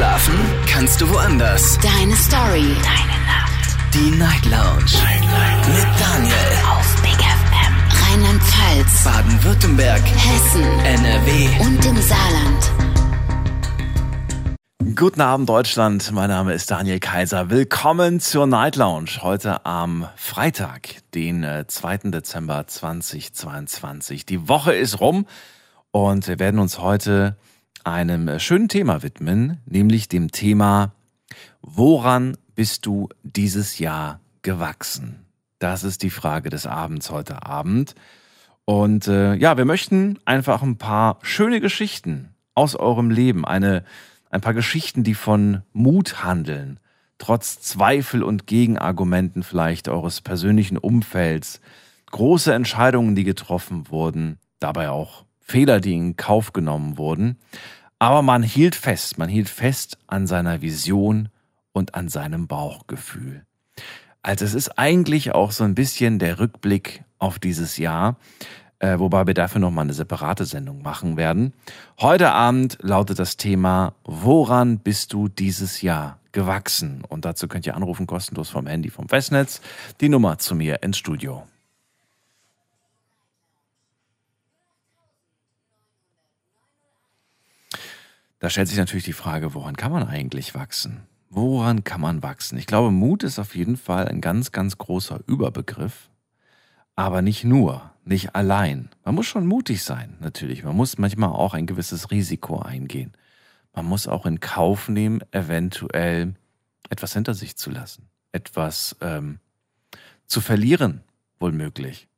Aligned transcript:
Schlafen 0.00 0.34
kannst 0.66 0.98
du 1.02 1.10
woanders. 1.10 1.78
Deine 1.82 2.16
Story. 2.16 2.74
Deine 2.82 3.18
Nacht. 3.26 3.76
Die 3.92 4.10
Night 4.12 4.46
Lounge. 4.46 4.94
Night, 4.94 5.20
Night. 5.20 5.68
Mit 5.68 6.00
Daniel. 6.00 6.32
Auf 6.70 7.02
Big 7.02 7.20
FM. 7.20 7.74
Rheinland-Pfalz. 8.08 9.04
Baden-Württemberg. 9.04 10.00
Hessen. 10.00 10.62
NRW. 10.86 11.48
Und 11.60 11.84
im 11.84 11.96
Saarland. 12.00 12.72
Guten 14.96 15.20
Abend, 15.20 15.50
Deutschland. 15.50 16.10
Mein 16.12 16.30
Name 16.30 16.54
ist 16.54 16.70
Daniel 16.70 16.98
Kaiser. 16.98 17.50
Willkommen 17.50 18.20
zur 18.20 18.46
Night 18.46 18.76
Lounge. 18.76 19.20
Heute 19.20 19.66
am 19.66 20.08
Freitag, 20.16 21.02
den 21.14 21.44
äh, 21.44 21.66
2. 21.68 21.98
Dezember 22.04 22.66
2022. 22.66 24.24
Die 24.24 24.48
Woche 24.48 24.72
ist 24.72 24.98
rum 24.98 25.26
und 25.90 26.26
wir 26.26 26.38
werden 26.38 26.58
uns 26.58 26.78
heute 26.78 27.36
einem 27.84 28.28
äh, 28.28 28.40
schönen 28.40 28.68
Thema 28.68 29.02
widmen, 29.02 29.58
nämlich 29.66 30.08
dem 30.08 30.30
Thema, 30.30 30.92
woran 31.62 32.36
bist 32.54 32.86
du 32.86 33.08
dieses 33.22 33.78
Jahr 33.78 34.20
gewachsen? 34.42 35.26
Das 35.58 35.84
ist 35.84 36.02
die 36.02 36.10
Frage 36.10 36.50
des 36.50 36.66
Abends 36.66 37.10
heute 37.10 37.44
Abend. 37.46 37.94
Und 38.64 39.08
äh, 39.08 39.34
ja, 39.34 39.56
wir 39.56 39.64
möchten 39.64 40.18
einfach 40.24 40.62
ein 40.62 40.78
paar 40.78 41.18
schöne 41.22 41.60
Geschichten 41.60 42.34
aus 42.54 42.76
eurem 42.76 43.10
Leben, 43.10 43.44
eine, 43.44 43.84
ein 44.30 44.40
paar 44.40 44.54
Geschichten, 44.54 45.04
die 45.04 45.14
von 45.14 45.62
Mut 45.72 46.24
handeln, 46.24 46.78
trotz 47.18 47.60
Zweifel 47.60 48.22
und 48.22 48.46
Gegenargumenten 48.46 49.42
vielleicht 49.42 49.88
eures 49.88 50.20
persönlichen 50.20 50.78
Umfelds, 50.78 51.60
große 52.10 52.52
Entscheidungen, 52.52 53.14
die 53.14 53.24
getroffen 53.24 53.90
wurden, 53.90 54.38
dabei 54.58 54.90
auch 54.90 55.24
Fehler, 55.50 55.80
die 55.80 55.94
in 55.94 56.16
Kauf 56.16 56.52
genommen 56.52 56.96
wurden. 56.96 57.36
Aber 57.98 58.22
man 58.22 58.42
hielt 58.42 58.76
fest, 58.76 59.18
man 59.18 59.28
hielt 59.28 59.48
fest 59.48 59.98
an 60.06 60.26
seiner 60.26 60.62
Vision 60.62 61.28
und 61.72 61.94
an 61.94 62.08
seinem 62.08 62.46
Bauchgefühl. 62.46 63.44
Also 64.22 64.44
es 64.44 64.54
ist 64.54 64.78
eigentlich 64.78 65.32
auch 65.34 65.50
so 65.50 65.64
ein 65.64 65.74
bisschen 65.74 66.18
der 66.18 66.38
Rückblick 66.38 67.02
auf 67.18 67.38
dieses 67.38 67.78
Jahr, 67.78 68.16
äh, 68.78 68.98
wobei 68.98 69.26
wir 69.26 69.34
dafür 69.34 69.60
nochmal 69.60 69.84
eine 69.84 69.92
separate 69.92 70.44
Sendung 70.44 70.82
machen 70.82 71.16
werden. 71.16 71.52
Heute 71.98 72.30
Abend 72.30 72.78
lautet 72.80 73.18
das 73.18 73.36
Thema, 73.36 73.94
woran 74.04 74.78
bist 74.78 75.12
du 75.12 75.28
dieses 75.28 75.82
Jahr 75.82 76.18
gewachsen? 76.32 77.02
Und 77.08 77.24
dazu 77.24 77.48
könnt 77.48 77.66
ihr 77.66 77.76
anrufen, 77.76 78.06
kostenlos 78.06 78.50
vom 78.50 78.66
Handy, 78.66 78.88
vom 78.88 79.08
Festnetz, 79.08 79.60
die 80.00 80.08
Nummer 80.08 80.38
zu 80.38 80.54
mir 80.54 80.82
ins 80.82 80.96
Studio. 80.96 81.44
Da 88.40 88.48
stellt 88.48 88.68
sich 88.68 88.78
natürlich 88.78 89.04
die 89.04 89.12
Frage, 89.12 89.54
woran 89.54 89.76
kann 89.76 89.92
man 89.92 90.08
eigentlich 90.08 90.54
wachsen? 90.54 91.02
Woran 91.28 91.84
kann 91.84 92.00
man 92.00 92.22
wachsen? 92.22 92.58
Ich 92.58 92.66
glaube, 92.66 92.90
Mut 92.90 93.22
ist 93.22 93.38
auf 93.38 93.54
jeden 93.54 93.76
Fall 93.76 94.08
ein 94.08 94.20
ganz, 94.20 94.50
ganz 94.50 94.78
großer 94.78 95.20
Überbegriff. 95.26 96.10
Aber 96.96 97.22
nicht 97.22 97.44
nur, 97.44 97.92
nicht 98.04 98.34
allein. 98.34 98.88
Man 99.04 99.14
muss 99.14 99.26
schon 99.26 99.46
mutig 99.46 99.84
sein, 99.84 100.16
natürlich. 100.20 100.64
Man 100.64 100.74
muss 100.74 100.98
manchmal 100.98 101.30
auch 101.30 101.54
ein 101.54 101.66
gewisses 101.66 102.10
Risiko 102.10 102.58
eingehen. 102.58 103.12
Man 103.74 103.84
muss 103.84 104.08
auch 104.08 104.24
in 104.24 104.40
Kauf 104.40 104.88
nehmen, 104.88 105.20
eventuell 105.32 106.34
etwas 106.88 107.12
hinter 107.12 107.34
sich 107.34 107.56
zu 107.56 107.70
lassen. 107.70 108.08
Etwas 108.32 108.96
ähm, 109.02 109.38
zu 110.26 110.40
verlieren, 110.40 111.02
wohl 111.38 111.52
möglich. 111.52 112.08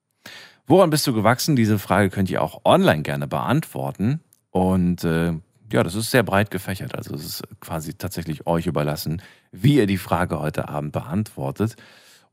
Woran 0.67 0.91
bist 0.91 1.07
du 1.07 1.13
gewachsen? 1.13 1.57
Diese 1.57 1.81
Frage 1.81 2.11
könnt 2.11 2.31
ihr 2.31 2.43
auch 2.43 2.65
online 2.65 3.03
gerne 3.03 3.27
beantworten. 3.27 4.21
Und 4.51 5.03
äh, 5.05 5.35
ja, 5.73 5.83
das 5.83 5.95
ist 5.95 6.11
sehr 6.11 6.23
breit 6.23 6.51
gefächert. 6.51 6.95
Also 6.95 7.15
es 7.15 7.25
ist 7.25 7.43
quasi 7.61 7.95
tatsächlich 7.95 8.47
euch 8.47 8.67
überlassen, 8.67 9.23
wie 9.51 9.77
ihr 9.77 9.87
die 9.87 9.99
Frage 9.99 10.39
heute 10.39 10.69
Abend 10.69 10.93
beantwortet. 10.93 11.77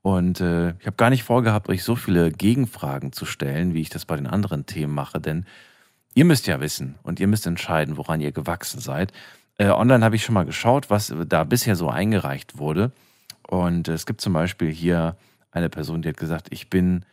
Und 0.01 0.39
äh, 0.39 0.69
ich 0.79 0.85
habe 0.85 0.95
gar 0.95 1.09
nicht 1.09 1.23
vorgehabt, 1.23 1.69
euch 1.69 1.83
so 1.83 1.95
viele 1.95 2.31
Gegenfragen 2.31 3.11
zu 3.11 3.25
stellen, 3.25 3.73
wie 3.73 3.81
ich 3.81 3.89
das 3.89 4.05
bei 4.05 4.15
den 4.15 4.27
anderen 4.27 4.65
Themen 4.65 4.93
mache, 4.93 5.19
denn 5.19 5.45
ihr 6.13 6.25
müsst 6.25 6.47
ja 6.47 6.59
wissen 6.61 6.95
und 7.03 7.19
ihr 7.19 7.27
müsst 7.27 7.45
entscheiden, 7.45 7.97
woran 7.97 8.21
ihr 8.21 8.31
gewachsen 8.31 8.79
seid. 8.79 9.11
Äh, 9.57 9.69
online 9.69 10.03
habe 10.03 10.15
ich 10.15 10.23
schon 10.23 10.35
mal 10.35 10.45
geschaut, 10.45 10.89
was 10.89 11.13
da 11.27 11.43
bisher 11.43 11.75
so 11.75 11.89
eingereicht 11.89 12.57
wurde. 12.57 12.91
Und 13.47 13.87
es 13.87 14.05
gibt 14.05 14.21
zum 14.21 14.33
Beispiel 14.33 14.71
hier 14.71 15.17
eine 15.51 15.69
Person, 15.69 16.01
die 16.01 16.09
hat 16.09 16.17
gesagt, 16.17 16.47
ich 16.51 16.69
bin 16.69 17.03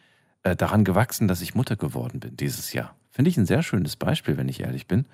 äh, 0.43 0.55
daran 0.55 0.84
gewachsen, 0.84 1.27
dass 1.28 1.41
ich 1.41 1.55
Mutter 1.55 1.77
geworden 1.77 2.21
bin 2.21 2.37
dieses 2.37 2.72
Jahr. 2.72 2.95
Finde 3.11 3.31
ich 3.31 3.37
ein 3.37 3.47
sehr 3.47 3.62
schönes 3.62 3.97
Beispiel, 3.97 4.37
wenn 4.37 4.49
ich 4.49 4.61
ehrlich 4.61 4.87
bin. 4.87 5.06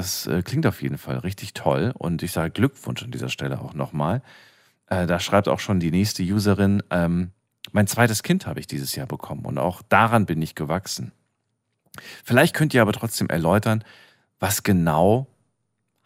Das 0.00 0.26
äh, 0.26 0.40
klingt 0.42 0.66
auf 0.66 0.80
jeden 0.80 0.96
Fall 0.96 1.18
richtig 1.18 1.52
toll 1.52 1.92
und 1.94 2.22
ich 2.22 2.32
sage 2.32 2.52
Glückwunsch 2.52 3.02
an 3.02 3.10
dieser 3.10 3.28
Stelle 3.28 3.60
auch 3.60 3.74
nochmal. 3.74 4.22
Äh, 4.86 5.06
da 5.06 5.20
schreibt 5.20 5.46
auch 5.46 5.60
schon 5.60 5.78
die 5.78 5.90
nächste 5.90 6.22
Userin, 6.22 6.82
ähm, 6.88 7.32
mein 7.72 7.86
zweites 7.86 8.22
Kind 8.22 8.46
habe 8.46 8.60
ich 8.60 8.66
dieses 8.66 8.94
Jahr 8.94 9.06
bekommen 9.06 9.44
und 9.44 9.58
auch 9.58 9.82
daran 9.90 10.24
bin 10.24 10.40
ich 10.40 10.54
gewachsen. 10.54 11.12
Vielleicht 12.24 12.56
könnt 12.56 12.72
ihr 12.72 12.80
aber 12.80 12.94
trotzdem 12.94 13.28
erläutern, 13.28 13.84
was 14.38 14.62
genau 14.62 15.26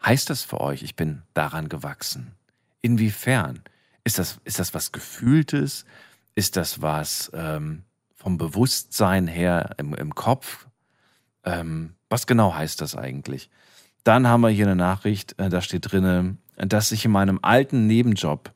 heißt 0.05 0.29
das 0.29 0.43
für 0.43 0.59
euch, 0.59 0.83
ich 0.83 0.97
bin 0.97 1.21
daran 1.33 1.69
gewachsen? 1.69 2.33
Inwiefern? 2.81 3.61
Ist 4.03 4.19
das, 4.19 4.41
ist 4.43 4.59
das 4.59 4.73
was 4.73 4.91
Gefühltes? 4.91 5.85
Ist 6.35 6.57
das 6.57 6.81
was 6.81 7.31
ähm, 7.33 7.83
vom 8.13 8.37
Bewusstsein 8.37 9.27
her 9.27 9.73
im, 9.77 9.93
im 9.93 10.13
Kopf? 10.13 10.67
Ähm, 11.45 11.95
was 12.09 12.27
genau 12.27 12.53
heißt 12.53 12.81
das 12.81 12.97
eigentlich? 12.97 13.49
Dann 14.05 14.27
haben 14.27 14.41
wir 14.41 14.49
hier 14.49 14.67
eine 14.67 14.75
Nachricht, 14.75 15.37
äh, 15.39 15.49
da 15.49 15.61
steht 15.61 15.91
drinne, 15.91 16.37
dass 16.57 16.91
ich 16.91 17.05
in 17.05 17.11
meinem 17.11 17.39
alten 17.41 17.87
Nebenjob 17.87 18.53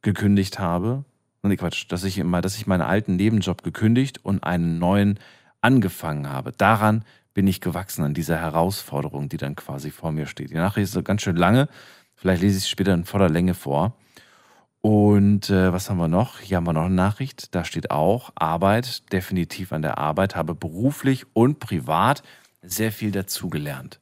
gekündigt 0.00 0.58
habe. 0.58 1.04
Nee, 1.42 1.56
Quatsch, 1.56 1.84
dass 1.90 2.04
ich 2.04 2.16
immer, 2.16 2.40
dass 2.40 2.56
ich 2.56 2.66
meinen 2.66 2.80
alten 2.80 3.16
Nebenjob 3.16 3.62
gekündigt 3.62 4.24
und 4.24 4.42
einen 4.42 4.78
neuen 4.78 5.20
angefangen 5.60 6.30
habe. 6.30 6.52
Daran 6.52 7.04
bin 7.34 7.46
ich 7.46 7.60
gewachsen 7.60 8.02
an 8.02 8.14
dieser 8.14 8.38
Herausforderung, 8.38 9.28
die 9.28 9.36
dann 9.36 9.56
quasi 9.56 9.90
vor 9.90 10.10
mir 10.10 10.26
steht. 10.26 10.50
Die 10.50 10.54
Nachricht 10.54 10.84
ist 10.84 10.92
so 10.92 11.02
ganz 11.02 11.20
schön 11.20 11.36
lange. 11.36 11.68
Vielleicht 12.14 12.40
lese 12.40 12.56
ich 12.56 12.64
es 12.64 12.70
später 12.70 12.94
in 12.94 13.04
voller 13.04 13.28
Länge 13.28 13.52
vor. 13.52 13.94
Und 14.80 15.50
äh, 15.50 15.70
was 15.70 15.90
haben 15.90 15.98
wir 15.98 16.08
noch? 16.08 16.40
Hier 16.40 16.56
haben 16.56 16.66
wir 16.66 16.72
noch 16.72 16.86
eine 16.86 16.94
Nachricht. 16.94 17.54
Da 17.54 17.62
steht 17.64 17.90
auch 17.90 18.30
Arbeit, 18.36 19.12
definitiv 19.12 19.72
an 19.72 19.82
der 19.82 19.98
Arbeit, 19.98 20.34
habe 20.34 20.54
beruflich 20.54 21.26
und 21.34 21.60
privat 21.60 22.22
sehr 22.62 22.90
viel 22.90 23.10
dazugelernt. 23.10 24.00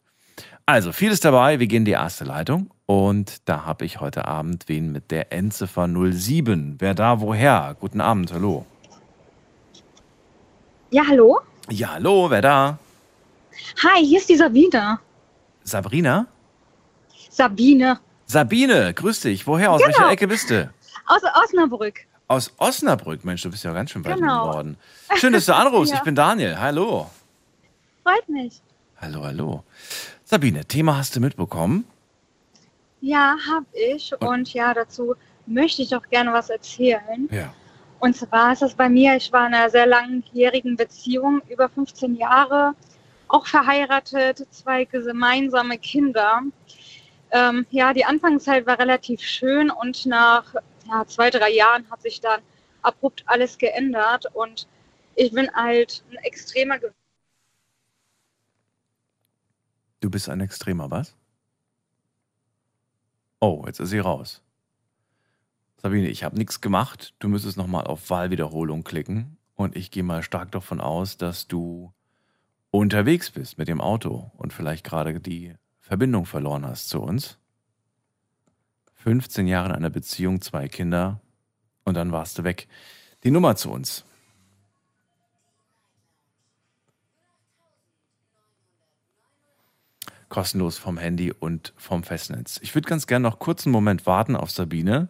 Also, 0.68 0.90
vieles 0.92 1.20
dabei. 1.20 1.60
Wir 1.60 1.68
gehen 1.68 1.78
in 1.78 1.84
die 1.84 1.92
erste 1.92 2.24
Leitung. 2.24 2.70
Und 2.86 3.48
da 3.48 3.64
habe 3.64 3.84
ich 3.84 4.00
heute 4.00 4.26
Abend 4.26 4.64
wen 4.68 4.90
mit 4.90 5.10
der 5.12 5.32
Endziffer 5.32 5.86
07. 5.88 6.76
Wer 6.80 6.94
da, 6.94 7.20
woher? 7.20 7.76
Guten 7.78 8.00
Abend, 8.00 8.32
hallo. 8.32 8.66
Ja, 10.90 11.04
hallo? 11.08 11.40
Ja, 11.68 11.90
hallo, 11.94 12.30
wer 12.30 12.42
da? 12.42 12.78
Hi, 13.84 14.04
hier 14.04 14.18
ist 14.18 14.28
die 14.28 14.36
Sabine. 14.36 14.98
Sabrina? 15.62 16.26
Sabine. 17.30 17.98
Sabine, 18.26 18.92
grüß 18.94 19.20
dich. 19.20 19.46
Woher? 19.46 19.70
Aus 19.72 19.80
Genau. 19.82 19.96
welcher 19.98 20.10
Ecke 20.12 20.26
bist 20.28 20.50
du? 20.50 20.68
Aus 21.06 21.22
Osnabrück. 21.44 22.00
Aus 22.28 22.52
Osnabrück. 22.58 23.24
Mensch, 23.24 23.42
du 23.42 23.50
bist 23.50 23.62
ja 23.64 23.72
ganz 23.72 23.90
schön 23.90 24.04
weit 24.04 24.16
Genau. 24.16 24.46
im 24.46 24.50
Norden. 24.50 24.76
Schön, 25.16 25.32
dass 25.32 25.46
du 25.46 25.54
anrufst. 25.54 25.92
Ja. 25.92 25.98
Ich 25.98 26.04
bin 26.04 26.14
Daniel. 26.16 26.58
Hallo. 26.58 27.08
Freut 28.02 28.28
mich. 28.28 28.60
Hallo, 29.00 29.22
hallo. 29.24 29.62
Sabine, 30.28 30.64
Thema 30.64 30.96
hast 30.96 31.14
du 31.14 31.20
mitbekommen? 31.20 31.86
Ja, 33.00 33.36
hab 33.48 33.62
ich. 33.72 34.12
Und 34.20 34.52
ja, 34.52 34.74
dazu 34.74 35.14
möchte 35.46 35.82
ich 35.82 35.94
auch 35.94 36.02
gerne 36.08 36.32
was 36.32 36.50
erzählen. 36.50 37.28
Ja. 37.30 37.54
Und 38.00 38.16
zwar 38.16 38.52
ist 38.52 38.62
es 38.62 38.74
bei 38.74 38.88
mir, 38.88 39.14
ich 39.14 39.32
war 39.32 39.46
in 39.46 39.54
einer 39.54 39.70
sehr 39.70 39.86
langjährigen 39.86 40.74
Beziehung, 40.74 41.42
über 41.48 41.68
15 41.68 42.16
Jahre, 42.16 42.74
auch 43.28 43.46
verheiratet, 43.46 44.44
zwei 44.50 44.84
gemeinsame 44.84 45.78
Kinder. 45.78 46.42
Ähm, 47.30 47.64
ja, 47.70 47.92
die 47.92 48.04
Anfangszeit 48.04 48.66
war 48.66 48.80
relativ 48.80 49.20
schön 49.20 49.70
und 49.70 50.06
nach 50.06 50.56
ja, 50.88 51.06
zwei, 51.06 51.30
drei 51.30 51.52
Jahren 51.52 51.88
hat 51.88 52.02
sich 52.02 52.20
dann 52.20 52.40
abrupt 52.82 53.22
alles 53.26 53.58
geändert 53.58 54.26
und 54.34 54.66
ich 55.14 55.30
bin 55.30 55.48
halt 55.54 56.02
ein 56.10 56.16
extremer 56.24 56.80
Ge 56.80 56.90
Du 60.06 60.10
bist 60.10 60.28
ein 60.28 60.40
Extremer, 60.40 60.88
was? 60.88 61.16
Oh, 63.40 63.64
jetzt 63.66 63.80
ist 63.80 63.90
sie 63.90 63.98
raus. 63.98 64.40
Sabine, 65.78 66.08
ich 66.08 66.22
habe 66.22 66.38
nichts 66.38 66.60
gemacht. 66.60 67.12
Du 67.18 67.26
müsstest 67.26 67.56
nochmal 67.56 67.88
auf 67.88 68.08
Wahlwiederholung 68.08 68.84
klicken. 68.84 69.36
Und 69.56 69.74
ich 69.74 69.90
gehe 69.90 70.04
mal 70.04 70.22
stark 70.22 70.52
davon 70.52 70.80
aus, 70.80 71.16
dass 71.16 71.48
du 71.48 71.92
unterwegs 72.70 73.32
bist 73.32 73.58
mit 73.58 73.66
dem 73.66 73.80
Auto 73.80 74.30
und 74.36 74.52
vielleicht 74.52 74.84
gerade 74.84 75.18
die 75.18 75.56
Verbindung 75.80 76.24
verloren 76.24 76.64
hast 76.64 76.88
zu 76.88 77.02
uns. 77.02 77.40
15 78.94 79.48
Jahre 79.48 79.70
in 79.70 79.74
einer 79.74 79.90
Beziehung, 79.90 80.40
zwei 80.40 80.68
Kinder 80.68 81.20
und 81.82 81.94
dann 81.94 82.12
warst 82.12 82.38
du 82.38 82.44
weg. 82.44 82.68
Die 83.24 83.32
Nummer 83.32 83.56
zu 83.56 83.72
uns. 83.72 84.04
Kostenlos 90.36 90.76
vom 90.76 90.98
Handy 90.98 91.32
und 91.32 91.72
vom 91.78 92.02
Festnetz. 92.02 92.58
Ich 92.62 92.74
würde 92.74 92.86
ganz 92.86 93.06
gerne 93.06 93.22
noch 93.22 93.38
kurz 93.38 93.64
einen 93.64 93.72
Moment 93.72 94.04
warten 94.04 94.36
auf 94.36 94.50
Sabine, 94.50 95.08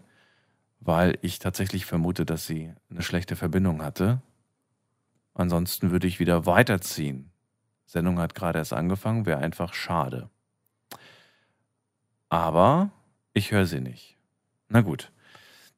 weil 0.78 1.18
ich 1.20 1.40
tatsächlich 1.40 1.84
vermute, 1.84 2.24
dass 2.24 2.46
sie 2.46 2.72
eine 2.90 3.02
schlechte 3.02 3.34
Verbindung 3.34 3.82
hatte. 3.82 4.22
Ansonsten 5.34 5.90
würde 5.90 6.06
ich 6.06 6.20
wieder 6.20 6.46
weiterziehen. 6.46 7.32
Sendung 7.86 8.20
hat 8.20 8.36
gerade 8.36 8.60
erst 8.60 8.72
angefangen, 8.72 9.26
wäre 9.26 9.40
einfach 9.40 9.74
schade. 9.74 10.30
Aber 12.28 12.90
ich 13.32 13.50
höre 13.50 13.66
sie 13.66 13.80
nicht. 13.80 14.16
Na 14.68 14.80
gut. 14.80 15.10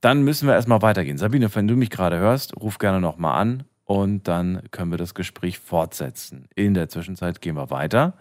Dann 0.02 0.24
müssen 0.24 0.46
wir 0.46 0.56
erstmal 0.56 0.82
weitergehen. 0.82 1.16
Sabine, 1.16 1.54
wenn 1.54 1.66
du 1.66 1.74
mich 1.74 1.88
gerade 1.88 2.18
hörst, 2.18 2.54
ruf 2.54 2.76
gerne 2.76 3.00
nochmal 3.00 3.40
an 3.40 3.64
und 3.86 4.28
dann 4.28 4.68
können 4.72 4.90
wir 4.90 4.98
das 4.98 5.14
Gespräch 5.14 5.58
fortsetzen. 5.58 6.50
In 6.54 6.74
der 6.74 6.90
Zwischenzeit 6.90 7.40
gehen 7.40 7.56
wir 7.56 7.70
weiter. 7.70 8.12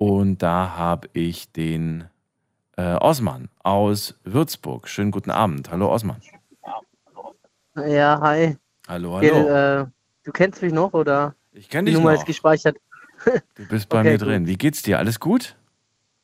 Und 0.00 0.38
da 0.38 0.78
habe 0.78 1.10
ich 1.12 1.52
den 1.52 2.08
äh, 2.78 2.94
Osman 2.94 3.50
aus 3.62 4.14
Würzburg. 4.24 4.88
Schönen 4.88 5.10
guten 5.10 5.30
Abend. 5.30 5.70
Hallo 5.70 5.92
Osman. 5.92 6.22
Ja, 7.76 8.18
hi. 8.22 8.56
Hallo, 8.88 9.16
hallo. 9.16 9.20
Gil, 9.20 9.32
äh, 9.34 9.86
du 10.24 10.32
kennst 10.32 10.62
mich 10.62 10.72
noch 10.72 10.94
oder 10.94 11.34
ich 11.52 11.68
kenne 11.68 11.84
die 11.84 11.90
dich 11.90 11.98
Nummer 11.98 12.14
noch. 12.14 12.20
ist 12.20 12.26
gespeichert? 12.26 12.78
Du 13.56 13.68
bist 13.68 13.90
bei 13.90 14.00
Okay, 14.00 14.12
mir 14.12 14.16
drin. 14.18 14.46
Wie 14.46 14.56
geht's 14.56 14.82
dir? 14.82 14.98
Alles 14.98 15.20
gut? 15.20 15.54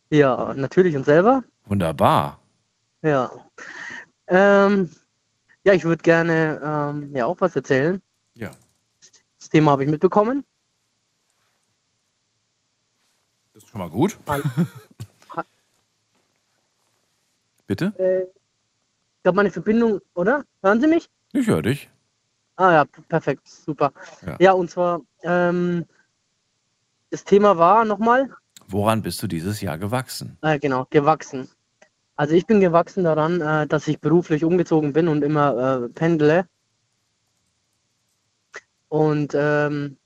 Ja, 0.09 0.55
natürlich. 0.55 0.97
Und 0.97 1.05
selber? 1.05 1.45
Wunderbar. 1.67 2.41
Ja. 3.03 3.31
Ähm, 4.29 4.89
ja, 5.65 5.75
ich 5.75 5.85
würde 5.85 6.03
gerne 6.03 6.63
ähm, 6.65 7.15
ja 7.15 7.27
auch 7.27 7.37
was 7.41 7.55
erzählen. 7.55 8.01
Ja. 8.37 8.53
Das 9.39 9.51
Thema 9.51 9.73
habe 9.73 9.85
ich 9.85 9.91
mitbekommen. 9.91 10.47
Das 13.53 13.65
ist 13.65 13.66
schon 13.77 13.81
mal 13.81 13.91
gut. 13.91 14.17
Bitte? 17.67 17.93
Äh, 17.99 18.23
ich 18.23 19.23
glaube, 19.23 19.37
meine 19.37 19.51
Verbindung, 19.51 20.01
oder? 20.15 20.45
Hören 20.63 20.81
Sie 20.81 20.87
mich? 20.87 21.11
Ich 21.33 21.47
höre 21.49 21.63
dich. 21.63 21.91
Ah 22.57 22.73
ja, 22.73 22.85
perfekt, 23.09 23.47
super. 23.49 23.93
Ja. 24.25 24.37
Ja, 24.41 24.53
und 24.53 24.71
zwar, 24.71 25.03
ähm, 25.23 25.85
das 27.11 27.25
Thema 27.25 27.59
war 27.59 27.85
nochmal, 27.85 28.31
Woran 28.69 29.03
bist 29.03 29.23
du 29.23 29.27
dieses 29.27 29.61
Jahr 29.61 29.79
gewachsen? 29.79 30.39
äh, 30.43 30.59
genau, 30.59 30.87
gewachsen. 30.91 31.49
Also 32.17 32.35
ich 32.35 32.47
bin 32.47 32.61
gewachsen 32.61 33.05
daran, 33.05 33.41
äh, 33.41 33.67
dass 33.67 33.87
ich 33.89 34.01
beruflich 34.01 34.43
umgezogen 34.45 34.93
bin 34.95 35.07
und 35.09 35.23
immer 35.23 35.85
äh, 35.85 35.89
pendle. 35.91 36.49
Und 38.89 39.35
ähm, 39.35 39.99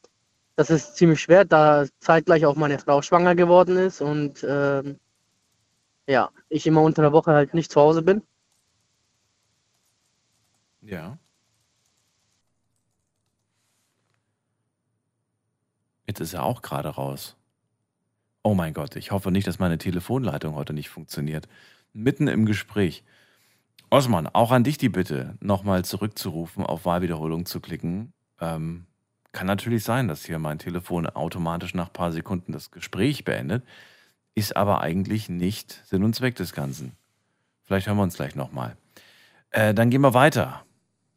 das 0.60 0.68
ist 0.68 0.96
ziemlich 0.96 1.22
schwer, 1.22 1.46
da 1.46 1.86
zeitgleich 2.00 2.44
auch 2.44 2.54
meine 2.54 2.78
Frau 2.78 3.00
schwanger 3.00 3.34
geworden 3.34 3.78
ist 3.78 4.02
und 4.02 4.44
ähm, 4.46 5.00
ja, 6.06 6.30
ich 6.50 6.66
immer 6.66 6.82
unter 6.82 7.00
der 7.00 7.12
Woche 7.12 7.32
halt 7.32 7.54
nicht 7.54 7.72
zu 7.72 7.80
Hause 7.80 8.02
bin. 8.02 8.22
Ja. 10.82 11.18
Jetzt 16.06 16.20
ist 16.20 16.34
er 16.34 16.42
auch 16.42 16.60
gerade 16.60 16.90
raus. 16.90 17.36
Oh 18.42 18.52
mein 18.52 18.74
Gott, 18.74 18.96
ich 18.96 19.12
hoffe 19.12 19.30
nicht, 19.30 19.46
dass 19.46 19.58
meine 19.58 19.78
Telefonleitung 19.78 20.54
heute 20.56 20.74
nicht 20.74 20.90
funktioniert. 20.90 21.48
Mitten 21.94 22.28
im 22.28 22.44
Gespräch. 22.44 23.02
Osman, 23.88 24.26
auch 24.26 24.50
an 24.50 24.64
dich 24.64 24.76
die 24.76 24.90
Bitte, 24.90 25.38
nochmal 25.40 25.86
zurückzurufen, 25.86 26.66
auf 26.66 26.84
Wahlwiederholung 26.84 27.46
zu 27.46 27.60
klicken. 27.60 28.12
Ähm, 28.40 28.84
kann 29.32 29.46
natürlich 29.46 29.84
sein, 29.84 30.08
dass 30.08 30.24
hier 30.24 30.38
mein 30.38 30.58
Telefon 30.58 31.06
automatisch 31.06 31.74
nach 31.74 31.86
ein 31.86 31.92
paar 31.92 32.12
Sekunden 32.12 32.52
das 32.52 32.70
Gespräch 32.70 33.24
beendet, 33.24 33.64
ist 34.34 34.56
aber 34.56 34.80
eigentlich 34.80 35.28
nicht 35.28 35.82
Sinn 35.86 36.04
und 36.04 36.14
Zweck 36.14 36.36
des 36.36 36.52
Ganzen. 36.52 36.92
Vielleicht 37.64 37.86
hören 37.86 37.96
wir 37.96 38.02
uns 38.02 38.16
gleich 38.16 38.34
nochmal. 38.34 38.76
Äh, 39.50 39.74
dann 39.74 39.90
gehen 39.90 40.00
wir 40.00 40.14
weiter. 40.14 40.64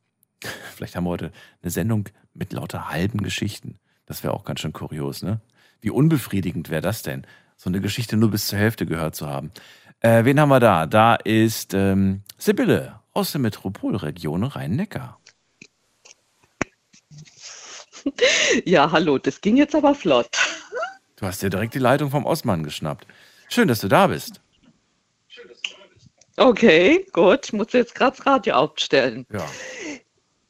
Vielleicht 0.75 0.95
haben 0.95 1.05
wir 1.05 1.11
heute 1.11 1.31
eine 1.61 1.71
Sendung 1.71 2.09
mit 2.33 2.53
lauter 2.53 2.89
halben 2.89 3.23
Geschichten. 3.23 3.79
Das 4.05 4.23
wäre 4.23 4.33
auch 4.33 4.43
ganz 4.43 4.59
schön 4.59 4.73
kurios, 4.73 5.23
ne? 5.23 5.39
Wie 5.81 5.89
unbefriedigend 5.89 6.69
wäre 6.69 6.81
das 6.81 7.01
denn, 7.01 7.25
so 7.57 7.69
eine 7.69 7.81
Geschichte 7.81 8.15
nur 8.17 8.31
bis 8.31 8.47
zur 8.47 8.59
Hälfte 8.59 8.85
gehört 8.85 9.15
zu 9.15 9.27
haben. 9.27 9.51
Äh, 9.99 10.25
wen 10.25 10.39
haben 10.39 10.49
wir 10.49 10.59
da? 10.59 10.85
Da 10.85 11.15
ist 11.15 11.73
ähm, 11.73 12.21
Sibylle 12.37 12.99
aus 13.13 13.31
der 13.31 13.41
Metropolregion 13.41 14.43
Rhein-Neckar. 14.43 15.19
Ja, 18.65 18.91
hallo, 18.91 19.17
das 19.17 19.41
ging 19.41 19.57
jetzt 19.57 19.75
aber 19.75 19.95
flott. 19.95 20.29
Du 21.15 21.25
hast 21.25 21.41
dir 21.41 21.49
direkt 21.49 21.73
die 21.73 21.79
Leitung 21.79 22.11
vom 22.11 22.25
Osman 22.25 22.63
geschnappt. 22.63 23.07
Schön, 23.49 23.67
dass 23.67 23.79
du 23.79 23.87
da 23.87 24.07
bist. 24.07 24.41
Okay, 26.37 27.05
gut, 27.13 27.45
ich 27.45 27.53
muss 27.53 27.73
jetzt 27.73 27.95
gerade 27.95 28.17
das 28.17 28.25
Radio 28.25 28.55
aufstellen. 28.55 29.25
Ja. 29.31 29.45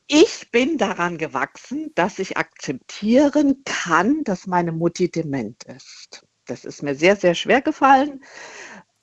Ich 0.08 0.50
bin 0.52 0.78
daran 0.78 1.18
gewachsen, 1.18 1.92
dass 1.96 2.20
ich 2.20 2.38
akzeptieren 2.38 3.64
kann, 3.66 4.24
dass 4.24 4.48
meine 4.48 4.72
Mutti 4.72 5.10
dement 5.10 5.64
ist. 5.66 6.26
Das 6.46 6.66
ist 6.66 6.84
mir 6.84 6.96
sehr, 6.96 7.16
sehr 7.16 7.36
schwer 7.36 7.62
gefallen. 7.62 8.24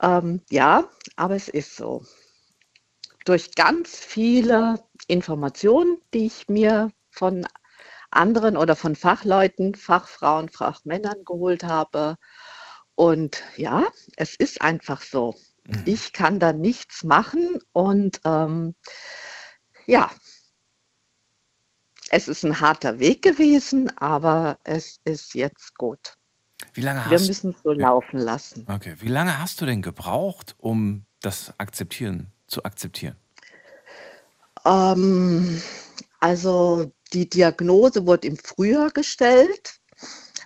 Ähm, 0.02 0.42
ja, 0.50 0.88
aber 1.16 1.36
es 1.36 1.48
ist 1.48 1.76
so. 1.76 2.04
Durch 3.24 3.54
ganz 3.54 3.96
viele 3.96 4.82
Informationen, 5.06 5.98
die 6.14 6.26
ich 6.26 6.48
mir 6.48 6.90
von 7.10 7.46
anderen 8.10 8.56
oder 8.56 8.76
von 8.76 8.96
Fachleuten, 8.96 9.74
Fachfrauen, 9.74 10.48
Fachmännern 10.48 11.24
geholt 11.24 11.64
habe. 11.64 12.16
Und 12.94 13.42
ja, 13.56 13.86
es 14.16 14.34
ist 14.34 14.60
einfach 14.62 15.02
so. 15.02 15.34
Mhm. 15.66 15.82
Ich 15.86 16.12
kann 16.12 16.40
da 16.40 16.52
nichts 16.52 17.04
machen 17.04 17.58
und 17.72 18.20
ähm, 18.24 18.74
ja, 19.86 20.10
es 22.10 22.28
ist 22.28 22.44
ein 22.44 22.60
harter 22.60 22.98
Weg 22.98 23.22
gewesen, 23.22 23.96
aber 23.98 24.58
es 24.64 25.00
ist 25.04 25.34
jetzt 25.34 25.76
gut. 25.78 26.16
Wie 26.74 26.80
lange 26.82 27.04
Wir 27.08 27.20
müssen 27.20 27.50
es 27.52 27.62
so 27.62 27.72
Ja. 27.72 27.88
laufen 27.88 28.18
lassen. 28.18 28.66
Okay, 28.68 28.96
wie 28.98 29.08
lange 29.08 29.38
hast 29.38 29.60
du 29.60 29.66
denn 29.66 29.80
gebraucht, 29.80 30.54
um 30.58 31.06
das 31.20 31.54
akzeptieren 31.58 32.32
zu 32.46 32.64
akzeptieren? 32.64 33.16
Ähm, 34.64 35.62
also 36.20 36.92
die 37.12 37.28
Diagnose 37.28 38.06
wurde 38.06 38.28
im 38.28 38.36
Frühjahr 38.36 38.90
gestellt 38.90 39.80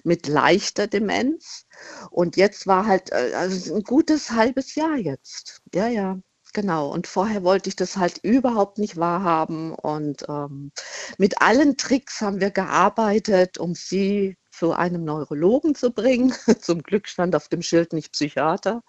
mit 0.04 0.26
leichter 0.28 0.86
Demenz 0.86 1.66
und 2.10 2.36
jetzt 2.36 2.66
war 2.66 2.86
halt 2.86 3.12
äh, 3.12 3.32
also 3.34 3.74
ein 3.74 3.82
gutes 3.82 4.30
halbes 4.30 4.74
Jahr 4.74 4.96
jetzt. 4.96 5.60
Ja, 5.74 5.88
ja, 5.88 6.18
genau. 6.52 6.90
Und 6.92 7.06
vorher 7.06 7.42
wollte 7.44 7.68
ich 7.68 7.76
das 7.76 7.96
halt 7.96 8.18
überhaupt 8.22 8.78
nicht 8.78 8.96
wahrhaben 8.96 9.74
und 9.74 10.24
ähm, 10.28 10.72
mit 11.18 11.42
allen 11.42 11.76
Tricks 11.76 12.20
haben 12.20 12.40
wir 12.40 12.50
gearbeitet, 12.50 13.58
um 13.58 13.74
sie 13.74 14.36
zu 14.50 14.72
einem 14.72 15.04
Neurologen 15.04 15.74
zu 15.74 15.90
bringen. 15.92 16.32
Zum 16.60 16.82
Glück 16.82 17.08
stand 17.08 17.34
auf 17.36 17.48
dem 17.48 17.62
Schild 17.62 17.92
nicht 17.92 18.12
Psychiater. 18.12 18.82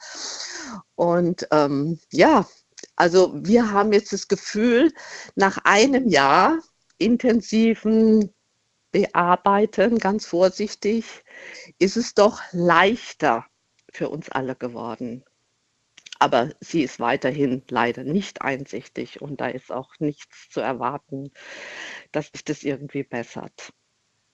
Und 0.95 1.47
ähm, 1.51 1.99
ja, 2.11 2.47
also 2.95 3.33
wir 3.35 3.71
haben 3.71 3.93
jetzt 3.93 4.13
das 4.13 4.27
Gefühl, 4.27 4.93
nach 5.35 5.57
einem 5.63 6.07
Jahr 6.07 6.59
intensiven 6.97 8.33
Bearbeiten, 8.91 9.97
ganz 9.97 10.25
vorsichtig, 10.25 11.23
ist 11.79 11.97
es 11.97 12.13
doch 12.13 12.41
leichter 12.51 13.45
für 13.91 14.09
uns 14.09 14.29
alle 14.29 14.55
geworden. 14.55 15.23
Aber 16.19 16.51
sie 16.61 16.83
ist 16.83 16.99
weiterhin 16.99 17.63
leider 17.69 18.03
nicht 18.03 18.41
einsichtig 18.41 19.21
und 19.21 19.41
da 19.41 19.47
ist 19.47 19.71
auch 19.71 19.93
nichts 19.99 20.49
zu 20.49 20.61
erwarten, 20.61 21.31
dass 22.11 22.27
sich 22.27 22.45
das 22.45 22.63
irgendwie 22.63 23.03
bessert. 23.03 23.73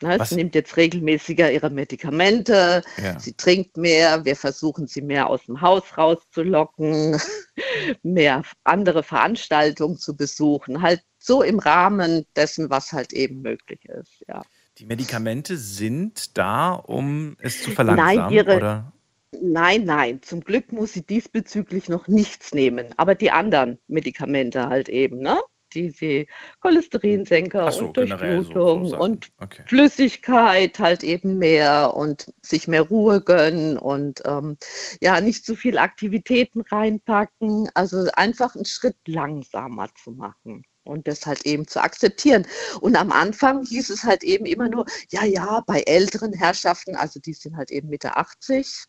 Ne, 0.02 0.18
sie 0.26 0.36
nimmt 0.36 0.56
jetzt 0.56 0.78
regelmäßiger 0.78 1.52
ihre 1.52 1.70
Medikamente, 1.70 2.82
Ja. 3.02 3.20
sie 3.20 3.34
trinkt 3.34 3.78
mehr, 3.78 4.26
wir 4.26 4.36
versuchen 4.36 4.88
sie 4.88 5.02
mehr 5.02 5.28
aus 5.30 5.46
dem 5.46 5.62
Haus 5.62 5.84
rauszulocken, 5.98 7.22
mehr 8.04 8.44
andere 8.64 9.04
Veranstaltungen 9.04 9.98
zu 9.98 10.16
besuchen, 10.16 10.82
halt 10.82 11.04
so 11.20 11.44
im 11.44 11.60
Rahmen 11.60 12.26
dessen, 12.36 12.70
was 12.70 12.92
halt 12.94 13.14
eben 13.14 13.42
möglich 13.42 13.86
ist, 13.86 14.24
ja. 14.28 14.42
Die 14.78 14.86
Medikamente 14.86 15.58
sind 15.58 16.38
da, 16.38 16.72
um 16.72 17.36
es 17.40 17.62
zu 17.62 17.72
verlangsamen, 17.72 18.32
ihre- 18.32 18.58
oder? 18.58 18.94
Nein, 19.40 19.86
nein, 19.86 20.22
zum 20.24 20.42
Glück 20.42 20.72
muss 20.74 20.94
sie 20.94 21.06
diesbezüglich 21.06 21.88
noch 21.88 22.08
nichts 22.08 22.54
nehmen, 22.54 22.88
aber 22.98 23.16
die 23.16 23.32
anderen 23.32 23.80
Medikamente 23.88 24.68
halt 24.68 24.90
eben, 24.90 25.20
ne? 25.20 25.40
Die 25.74 25.90
sie 25.90 26.28
Cholesterinsenker 26.60 27.72
so, 27.72 27.86
und 27.88 27.96
so- 27.96 28.06
so 28.06 28.08
Durchblutung 28.08 28.88
Sachen. 28.88 29.02
und 29.02 29.32
Okay. 29.40 29.64
Flüssigkeit 29.68 30.78
halt 30.80 31.04
eben 31.04 31.38
mehr 31.38 31.94
und 31.96 32.32
sich 32.42 32.68
mehr 32.68 32.82
Ruhe 32.84 33.22
gönnen 33.22 33.78
und 33.78 34.22
ähm, 34.26 34.58
ja, 35.02 35.22
nicht 35.22 35.46
zu 35.46 35.56
viel 35.56 35.78
Aktivitäten 35.78 36.62
reinpacken. 36.62 37.70
Also 37.74 38.08
einfach 38.16 38.56
einen 38.56 38.66
Schritt 38.66 38.98
langsamer 39.08 39.90
zu 40.04 40.12
machen. 40.12 40.64
und 40.84 41.08
das 41.08 41.28
halt 41.28 41.46
eben 41.46 41.68
zu 41.68 41.80
akzeptieren. 41.80 42.46
Und 42.82 42.96
am 42.96 43.12
Anfang 43.12 43.64
hieß 43.68 43.92
es 43.92 44.04
halt 44.04 44.24
eben 44.24 44.48
immer 44.48 44.68
nur, 44.68 44.86
ja, 45.12 45.24
ja, 45.24 45.62
bei 45.68 45.82
älteren 45.84 46.34
Herrschaften, 46.34 46.96
also 46.96 47.20
die 47.20 47.34
sind 47.34 47.56
halt 47.56 47.70
eben 47.70 47.88
Mitte 47.90 48.18
80, 48.18 48.86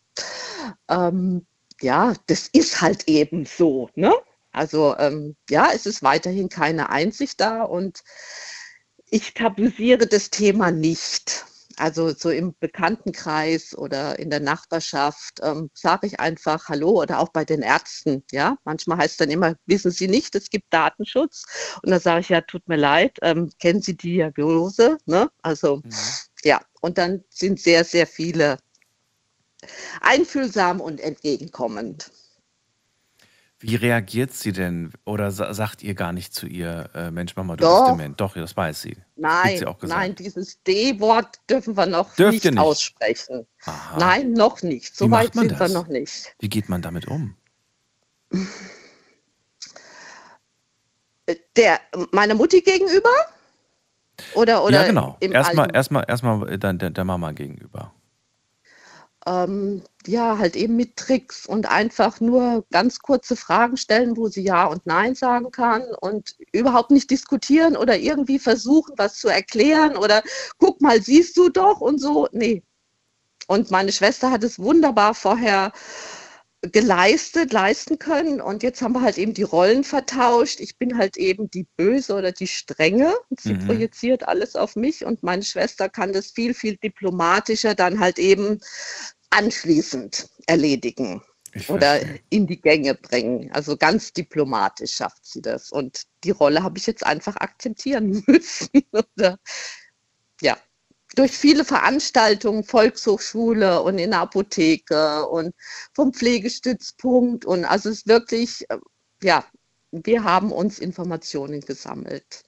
ähm, 0.89 1.45
ja, 1.81 2.13
das 2.27 2.47
ist 2.51 2.81
halt 2.81 3.07
eben 3.07 3.45
so, 3.45 3.89
ne? 3.95 4.11
Also 4.53 4.95
ähm, 4.97 5.35
ja, 5.49 5.69
es 5.73 5.85
ist 5.85 6.03
weiterhin 6.03 6.47
keine 6.47 6.89
Einsicht 6.89 7.41
da 7.41 7.63
und 7.63 8.03
ich 9.09 9.33
tabuisiere 9.33 10.07
das 10.07 10.29
Thema 10.29 10.71
nicht. 10.71 11.45
Also 11.77 12.13
so 12.13 12.29
im 12.29 12.55
Bekanntenkreis 12.59 13.75
oder 13.75 14.19
in 14.19 14.29
der 14.29 14.39
Nachbarschaft 14.39 15.39
ähm, 15.41 15.71
sage 15.73 16.05
ich 16.05 16.19
einfach 16.19 16.69
Hallo 16.69 17.01
oder 17.01 17.19
auch 17.19 17.29
bei 17.29 17.45
den 17.45 17.63
Ärzten. 17.63 18.23
Ja, 18.31 18.57
manchmal 18.63 18.99
heißt 18.99 19.11
es 19.13 19.17
dann 19.17 19.31
immer, 19.31 19.55
wissen 19.65 19.89
Sie 19.89 20.07
nicht, 20.07 20.35
es 20.35 20.49
gibt 20.49 20.71
Datenschutz. 20.71 21.45
Und 21.81 21.89
dann 21.89 21.99
sage 21.99 22.21
ich 22.21 22.29
ja, 22.29 22.41
tut 22.41 22.67
mir 22.67 22.75
leid, 22.75 23.17
ähm, 23.23 23.49
kennen 23.59 23.81
Sie 23.81 23.97
die 23.97 24.13
Diagnose? 24.13 24.97
Ne? 25.05 25.31
Also 25.41 25.77
mhm. 25.77 25.91
ja, 26.43 26.61
und 26.81 26.99
dann 26.99 27.23
sind 27.29 27.59
sehr, 27.59 27.83
sehr 27.83 28.05
viele 28.05 28.57
einfühlsam 30.01 30.81
und 30.81 30.99
entgegenkommend. 31.01 32.11
Wie 33.65 33.75
reagiert 33.75 34.33
sie 34.33 34.51
denn? 34.51 34.91
Oder 35.05 35.31
sagt 35.31 35.83
ihr 35.83 35.93
gar 35.93 36.11
nicht 36.11 36.33
zu 36.33 36.47
ihr, 36.47 36.89
äh, 36.93 37.11
Mensch, 37.11 37.33
Mama, 37.37 37.55
du 37.55 37.63
Doch. 37.63 37.85
bist 37.85 37.97
dement? 37.97 38.19
Doch, 38.19 38.33
das 38.33 38.57
weiß 38.57 38.81
sie. 38.81 38.97
Nein, 39.15 39.57
sie 39.57 39.87
nein, 39.87 40.15
dieses 40.15 40.61
D-Wort 40.63 41.39
dürfen 41.49 41.77
wir 41.77 41.85
noch 41.85 42.17
nicht, 42.17 42.43
nicht, 42.43 42.57
aussprechen. 42.57 43.47
Aha. 43.63 43.97
Nein, 43.97 44.33
noch 44.33 44.61
nicht. 44.63 44.93
So 44.97 45.09
weit 45.09 45.33
sind 45.33 45.51
das? 45.51 45.59
wir 45.61 45.69
noch 45.69 45.87
nicht. 45.87 46.35
Wie 46.39 46.49
geht 46.49 46.67
man 46.67 46.81
damit 46.81 47.07
um? 47.07 47.37
Der, 51.55 51.79
meiner 52.11 52.33
Mutti 52.35 52.59
gegenüber? 52.59 53.13
Oder, 54.35 54.65
oder 54.65 54.81
ja, 54.81 54.87
genau. 54.87 55.15
Erstmal, 55.21 55.73
erstmal, 55.73 56.03
erstmal 56.05 56.57
der, 56.57 56.73
der 56.73 57.03
Mama 57.05 57.31
gegenüber 57.31 57.93
ähm, 59.25 59.83
ja, 60.05 60.37
halt 60.37 60.55
eben 60.55 60.75
mit 60.75 60.97
Tricks 60.97 61.45
und 61.45 61.69
einfach 61.69 62.19
nur 62.19 62.65
ganz 62.71 62.99
kurze 62.99 63.35
Fragen 63.35 63.77
stellen, 63.77 64.17
wo 64.17 64.27
sie 64.27 64.43
Ja 64.43 64.65
und 64.65 64.85
Nein 64.85 65.15
sagen 65.15 65.51
kann 65.51 65.83
und 66.01 66.35
überhaupt 66.51 66.91
nicht 66.91 67.09
diskutieren 67.09 67.77
oder 67.77 67.97
irgendwie 67.97 68.39
versuchen, 68.39 68.95
was 68.97 69.15
zu 69.19 69.29
erklären 69.29 69.95
oder 69.95 70.23
guck 70.57 70.81
mal, 70.81 71.01
siehst 71.01 71.37
du 71.37 71.49
doch 71.49 71.79
und 71.81 71.99
so. 71.99 72.27
Nee. 72.31 72.63
Und 73.47 73.71
meine 73.71 73.91
Schwester 73.91 74.31
hat 74.31 74.43
es 74.43 74.59
wunderbar 74.59 75.13
vorher 75.13 75.71
geleistet, 76.71 77.51
leisten 77.51 77.99
können. 77.99 78.39
Und 78.39 78.63
jetzt 78.63 78.81
haben 78.81 78.93
wir 78.93 79.01
halt 79.01 79.17
eben 79.17 79.33
die 79.33 79.43
Rollen 79.43 79.83
vertauscht. 79.83 80.59
Ich 80.59 80.77
bin 80.77 80.97
halt 80.97 81.17
eben 81.17 81.49
die 81.51 81.67
Böse 81.75 82.15
oder 82.15 82.31
die 82.31 82.47
Strenge. 82.47 83.13
Sie 83.37 83.53
mhm. 83.53 83.67
projiziert 83.67 84.27
alles 84.27 84.55
auf 84.55 84.75
mich 84.75 85.05
und 85.05 85.23
meine 85.23 85.43
Schwester 85.43 85.89
kann 85.89 86.13
das 86.13 86.31
viel, 86.31 86.53
viel 86.53 86.77
diplomatischer 86.77 87.75
dann 87.75 87.99
halt 87.99 88.17
eben 88.17 88.59
anschließend 89.29 90.29
erledigen 90.47 91.21
oder 91.67 91.99
in 92.29 92.47
die 92.47 92.61
Gänge 92.61 92.95
bringen. 92.95 93.51
Also 93.51 93.77
ganz 93.77 94.13
diplomatisch 94.13 94.93
schafft 94.93 95.25
sie 95.25 95.41
das. 95.41 95.71
Und 95.71 96.03
die 96.23 96.31
Rolle 96.31 96.63
habe 96.63 96.77
ich 96.77 96.87
jetzt 96.87 97.05
einfach 97.05 97.35
akzeptieren 97.37 98.23
müssen. 98.27 98.69
oder, 98.91 99.37
ja, 100.41 100.57
durch 101.15 101.31
viele 101.31 101.65
Veranstaltungen, 101.65 102.63
Volkshochschule 102.63 103.81
und 103.81 103.97
in 103.97 104.11
der 104.11 104.21
Apotheke 104.21 105.27
und 105.27 105.53
vom 105.93 106.13
Pflegestützpunkt. 106.13 107.45
Und 107.45 107.65
also 107.65 107.89
es 107.89 107.99
ist 107.99 108.07
wirklich, 108.07 108.69
äh, 108.69 108.77
ja, 109.21 109.45
wir 109.91 110.23
haben 110.23 110.51
uns 110.51 110.79
Informationen 110.79 111.61
gesammelt. 111.61 112.43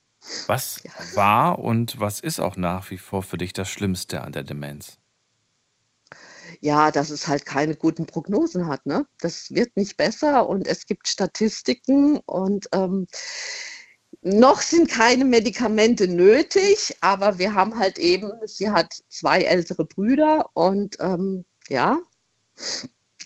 Was 0.47 0.81
ja. 0.83 0.91
war 1.13 1.59
und 1.59 1.99
was 1.99 2.19
ist 2.19 2.39
auch 2.39 2.55
nach 2.57 2.89
wie 2.89 2.97
vor 2.97 3.21
für 3.21 3.37
dich 3.37 3.53
das 3.53 3.69
Schlimmste 3.69 4.21
an 4.21 4.31
der 4.31 4.43
Demenz? 4.43 4.97
Ja, 6.61 6.89
dass 6.89 7.09
es 7.09 7.27
halt 7.27 7.45
keine 7.45 7.75
guten 7.75 8.05
Prognosen 8.07 8.67
hat. 8.67 8.85
Ne? 8.85 9.05
Das 9.19 9.51
wird 9.51 9.75
nicht 9.77 9.97
besser 9.97 10.47
und 10.47 10.67
es 10.67 10.85
gibt 10.87 11.07
Statistiken 11.07 12.17
und 12.25 12.67
ähm, 12.71 13.07
noch 14.25 14.61
sind 14.61 14.89
keine 14.89 15.23
Medikamente 15.23 16.07
nötig, 16.07 16.97
aber 17.01 17.37
wir 17.37 17.53
haben 17.53 17.77
halt 17.77 17.99
eben, 17.99 18.31
sie 18.45 18.71
hat 18.71 18.91
zwei 19.07 19.43
ältere 19.43 19.85
Brüder 19.85 20.49
und 20.53 20.97
ähm, 20.99 21.45
ja, 21.69 21.99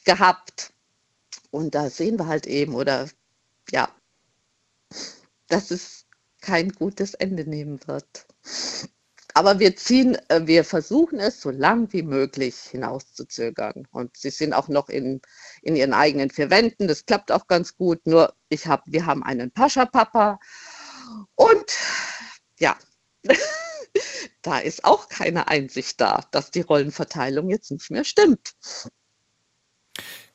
gehabt. 0.03 0.73
Und 1.51 1.73
da 1.73 1.89
sehen 1.89 2.19
wir 2.19 2.27
halt 2.27 2.47
eben, 2.47 2.75
oder 2.75 3.07
ja, 3.71 3.89
dass 5.47 5.71
es 5.71 6.05
kein 6.41 6.69
gutes 6.73 7.13
Ende 7.13 7.49
nehmen 7.49 7.79
wird. 7.87 8.25
Aber 9.35 9.59
wir 9.59 9.75
ziehen, 9.77 10.17
äh, 10.27 10.47
wir 10.47 10.65
versuchen 10.65 11.19
es 11.19 11.39
so 11.39 11.49
lang 11.49 11.93
wie 11.93 12.03
möglich 12.03 12.55
hinauszuzögern. 12.55 13.87
Und 13.91 14.17
sie 14.17 14.31
sind 14.31 14.53
auch 14.53 14.67
noch 14.67 14.89
in, 14.89 15.21
in 15.61 15.77
ihren 15.77 15.93
eigenen 15.93 16.29
vier 16.29 16.49
Wänden. 16.49 16.89
Das 16.89 17.05
klappt 17.05 17.31
auch 17.31 17.47
ganz 17.47 17.77
gut. 17.77 18.05
Nur 18.05 18.33
ich 18.49 18.67
hab, 18.67 18.83
wir 18.85 19.05
haben 19.05 19.23
einen 19.23 19.51
Pascha-Papa 19.51 20.39
und 21.35 21.77
ja, 22.59 22.77
da 24.41 24.59
ist 24.59 24.83
auch 24.85 25.09
keine 25.09 25.47
Einsicht 25.47 25.99
da, 26.01 26.23
dass 26.31 26.51
die 26.51 26.61
Rollenverteilung 26.61 27.49
jetzt 27.49 27.71
nicht 27.71 27.91
mehr 27.91 28.03
stimmt. 28.03 28.55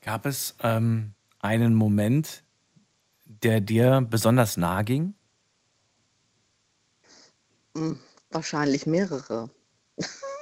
Gab 0.00 0.26
es 0.26 0.54
ähm, 0.60 1.14
einen 1.40 1.74
Moment, 1.74 2.44
der 3.24 3.60
dir 3.60 4.06
besonders 4.08 4.56
nahe 4.56 4.84
ging? 4.84 5.14
Hm, 7.76 7.98
wahrscheinlich 8.30 8.86
mehrere. 8.86 9.50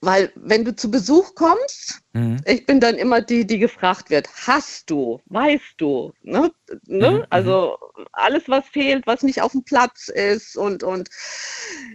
Weil 0.00 0.32
wenn 0.34 0.64
du 0.64 0.74
zu 0.74 0.90
Besuch 0.90 1.34
kommst, 1.34 2.00
mhm. 2.12 2.38
ich 2.44 2.66
bin 2.66 2.80
dann 2.80 2.96
immer 2.96 3.20
die, 3.20 3.46
die 3.46 3.58
gefragt 3.58 4.10
wird, 4.10 4.28
hast 4.46 4.90
du, 4.90 5.20
weißt 5.26 5.74
du, 5.78 6.12
ne? 6.22 6.50
ne? 6.86 7.10
Mhm. 7.10 7.26
Also 7.30 7.78
alles, 8.12 8.48
was 8.48 8.66
fehlt, 8.68 9.06
was 9.06 9.22
nicht 9.22 9.42
auf 9.42 9.52
dem 9.52 9.64
Platz 9.64 10.08
ist 10.08 10.56
und, 10.56 10.82
und 10.82 11.08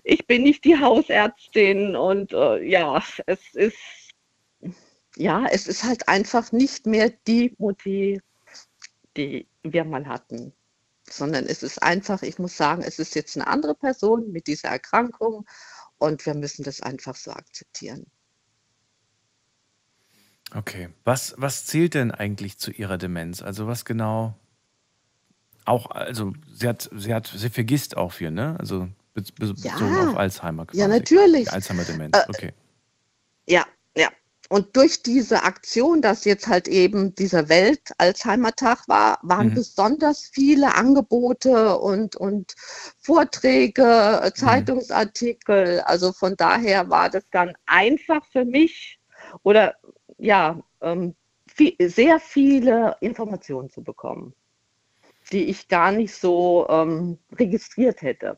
ich 0.04 0.25
bin 0.28 0.44
nicht 0.44 0.63
die 0.66 0.80
Hausärztin 0.80 1.96
und 1.96 2.34
äh, 2.34 2.63
ja, 2.63 3.04
es 3.25 3.40
ist, 3.54 3.78
ja, 5.16 5.46
es 5.51 5.68
ist 5.68 5.84
halt 5.84 6.08
einfach 6.08 6.51
nicht 6.51 6.86
mehr 6.86 7.12
die 7.28 7.54
Mutti, 7.58 8.22
die 9.18 9.48
wir 9.63 9.84
mal 9.84 10.08
hatten 10.08 10.54
sondern 11.13 11.46
es 11.46 11.63
ist 11.63 11.82
einfach, 11.82 12.22
ich 12.24 12.40
muss 12.40 12.58
sagen, 12.58 12.84
es 12.84 13.00
ist 13.00 13.16
jetzt 13.16 13.36
eine 13.36 13.48
andere 13.48 13.75
Person 13.75 14.32
mit 14.32 14.48
dieser 14.48 14.70
Erkrankung 14.70 15.46
und 16.01 16.25
wir 16.25 16.34
müssen 16.34 16.63
das 16.63 16.81
einfach 16.81 17.15
so 17.15 17.31
akzeptieren. 17.31 18.08
Okay. 20.53 20.89
Was, 21.03 21.36
was 21.38 21.65
zählt 21.67 21.93
denn 21.93 22.12
eigentlich 22.12 22.58
zu 22.58 22.72
ihrer 22.72 22.98
Demenz? 22.98 23.41
Also 23.43 23.67
was 23.67 23.86
genau 23.86 24.36
auch, 25.65 25.91
also 25.91 26.34
sie 26.51 26.67
hat, 26.67 26.89
sie 26.93 27.13
hat, 27.13 27.27
sie 27.27 27.50
vergisst 27.51 27.96
auch 27.96 28.13
viel, 28.13 28.31
ne? 28.31 28.55
Also 28.60 28.89
bezogen 29.13 29.62
ja. 29.62 30.10
auf 30.10 30.17
Alzheimer 30.17 30.65
quasi. 30.65 30.79
Ja, 30.79 30.88
natürlich. 30.88 31.51
Alzheimer-Demenz, 31.51 32.17
äh, 32.17 32.25
okay. 32.29 32.53
Ja, 33.48 33.60
ja. 33.60 33.65
Und 34.51 34.75
durch 34.75 35.01
diese 35.01 35.43
Aktion, 35.43 36.01
dass 36.01 36.25
jetzt 36.25 36.50
halt 36.50 36.67
eben 36.67 37.15
dieser 37.15 37.48
Welt-Alzheimer-Tag 37.48 38.86
war, 38.89 39.17
waren 39.22 39.51
mhm. 39.51 39.53
besonders 39.53 40.29
viele 40.34 40.75
Angebote 40.75 41.77
und, 41.77 42.17
und 42.17 42.53
Vorträge, 43.00 44.20
mhm. 44.22 44.36
Zeitungsartikel. 44.36 45.79
Also 45.86 46.12
von 46.12 46.36
daher 46.36 46.89
war 46.89 47.10
das 47.10 47.24
dann 47.31 47.53
einfach 47.65 48.25
für 48.25 48.43
mich 48.43 49.00
oder 49.43 49.75
ja, 50.17 50.60
ähm, 50.81 51.15
viel, 51.48 51.77
sehr 51.79 52.20
viele 52.20 52.98
Informationen 53.00 53.70
zu 53.70 53.81
bekommen, 53.81 54.34
die 55.31 55.46
ich 55.46 55.70
gar 55.70 55.93
nicht 55.93 56.13
so 56.13 56.67
ähm, 56.67 57.20
registriert 57.39 58.01
hätte. 58.01 58.38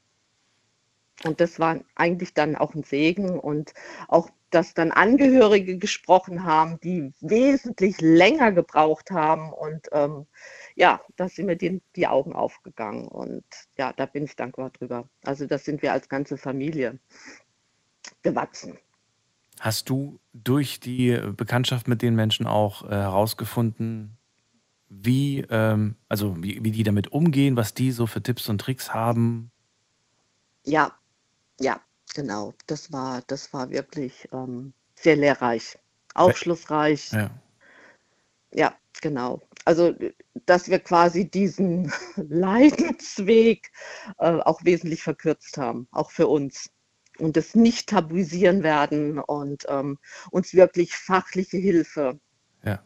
Und 1.24 1.42
das 1.42 1.60
war 1.60 1.80
eigentlich 1.96 2.36
dann 2.36 2.56
auch 2.56 2.76
ein 2.76 2.84
Segen 2.84 3.40
und 3.40 3.74
auch 4.08 4.30
dass 4.54 4.74
dann 4.74 4.92
Angehörige 4.92 5.78
gesprochen 5.78 6.44
haben, 6.44 6.80
die 6.82 7.12
wesentlich 7.22 8.00
länger 8.02 8.52
gebraucht 8.52 9.12
haben. 9.12 9.52
Und 9.52 9.88
ähm, 9.92 10.28
ja, 10.76 11.02
da 11.16 11.28
sind 11.28 11.48
mir 11.48 11.56
die, 11.56 11.82
die 11.96 12.08
Augen 12.08 12.34
aufgegangen. 12.34 13.08
Und 13.08 13.44
ja, 13.78 13.94
da 13.94 14.06
bin 14.06 14.26
ich 14.26 14.36
dankbar 14.36 14.70
drüber. 14.70 15.10
Also 15.24 15.48
das 15.48 15.66
sind 15.66 15.82
wir 15.82 15.92
als 15.92 16.08
ganze 16.10 16.38
Familie 16.38 17.00
gewachsen. 18.22 18.78
Hast 19.60 19.90
du 19.90 20.20
durch 20.34 20.80
die 20.80 21.20
Bekanntschaft 21.36 21.88
mit 21.88 22.02
den 22.02 22.16
Menschen 22.16 22.48
auch 22.48 22.84
äh, 22.84 22.90
herausgefunden, 22.90 24.18
wie, 24.90 25.46
ähm, 25.50 25.96
also 26.10 26.44
wie, 26.44 26.64
wie 26.64 26.72
die 26.72 26.84
damit 26.84 27.12
umgehen, 27.12 27.56
was 27.56 27.74
die 27.74 27.92
so 27.92 28.06
für 28.06 28.22
Tipps 28.22 28.50
und 28.50 28.60
Tricks 28.60 28.94
haben? 28.94 29.52
Ja, 30.66 30.94
ja, 31.60 31.82
Genau, 32.14 32.54
das 32.68 32.92
war, 32.92 33.22
das 33.28 33.54
war 33.54 33.70
wirklich 33.70 34.30
ähm, 34.32 34.74
sehr 34.96 35.16
lehrreich, 35.16 35.78
aufschlussreich. 36.14 37.12
Ja. 37.12 37.32
Ja, 38.54 38.76
genau. 39.02 39.42
Also 39.66 39.96
dass 40.46 40.70
wir 40.70 40.80
quasi 40.80 41.30
diesen 41.30 41.92
Leidensweg 42.16 43.72
äh, 44.20 44.40
auch 44.40 44.64
wesentlich 44.64 45.04
verkürzt 45.04 45.58
haben, 45.58 45.88
auch 45.92 46.12
für 46.12 46.28
uns. 46.28 46.70
Und 47.20 47.38
es 47.38 47.54
nicht 47.54 47.90
tabuisieren 47.90 48.64
werden 48.64 49.20
und 49.20 49.66
ähm, 49.70 50.00
uns 50.32 50.56
wirklich 50.56 50.96
fachliche 50.96 51.58
Hilfe. 51.58 52.20
Ja. 52.64 52.84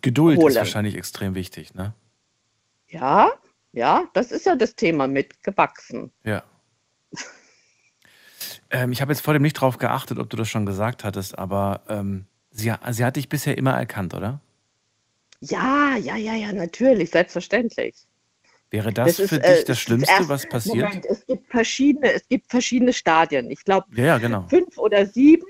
Geduld 0.00 0.38
Holen. 0.38 0.48
ist 0.48 0.56
wahrscheinlich 0.56 0.94
extrem 0.96 1.34
wichtig, 1.34 1.74
ne? 1.74 1.94
Ja, 2.88 3.30
ja, 3.72 4.08
das 4.14 4.32
ist 4.32 4.46
ja 4.46 4.56
das 4.56 4.74
Thema 4.74 5.06
mit 5.06 5.42
gewachsen. 5.42 6.12
Ja. 6.24 6.44
ähm, 8.70 8.92
ich 8.92 9.00
habe 9.00 9.12
jetzt 9.12 9.20
vor 9.22 9.34
dem 9.34 9.42
nicht 9.42 9.54
drauf 9.54 9.78
geachtet, 9.78 10.18
ob 10.18 10.30
du 10.30 10.36
das 10.36 10.48
schon 10.48 10.66
gesagt 10.66 11.04
hattest, 11.04 11.38
aber 11.38 11.82
ähm, 11.88 12.26
sie, 12.50 12.72
sie 12.90 13.04
hat 13.04 13.16
dich 13.16 13.28
bisher 13.28 13.56
immer 13.58 13.72
erkannt, 13.72 14.14
oder? 14.14 14.40
Ja, 15.40 15.96
ja, 15.96 16.16
ja, 16.16 16.34
ja, 16.34 16.52
natürlich, 16.52 17.10
selbstverständlich. 17.10 17.94
Wäre 18.70 18.92
das, 18.92 19.16
Das 19.16 19.28
für 19.28 19.36
ist, 19.36 19.44
dich 19.44 19.44
äh, 19.44 19.54
das 19.54 19.64
das 19.64 19.80
Schlimmste, 19.80 20.12
erst- 20.12 20.28
was 20.28 20.46
passiert? 20.48 20.88
Moment, 20.88 21.06
es 21.06 21.24
gibt 21.26 21.48
verschiedene, 21.50 22.12
es 22.12 22.26
gibt 22.28 22.50
verschiedene 22.50 22.92
Stadien. 22.92 23.50
Ich 23.50 23.64
glaube, 23.64 23.86
Ja, 23.94 24.04
ja, 24.04 24.18
genau. 24.18 24.46
fünf 24.48 24.76
oder 24.78 25.06
sieben. 25.06 25.46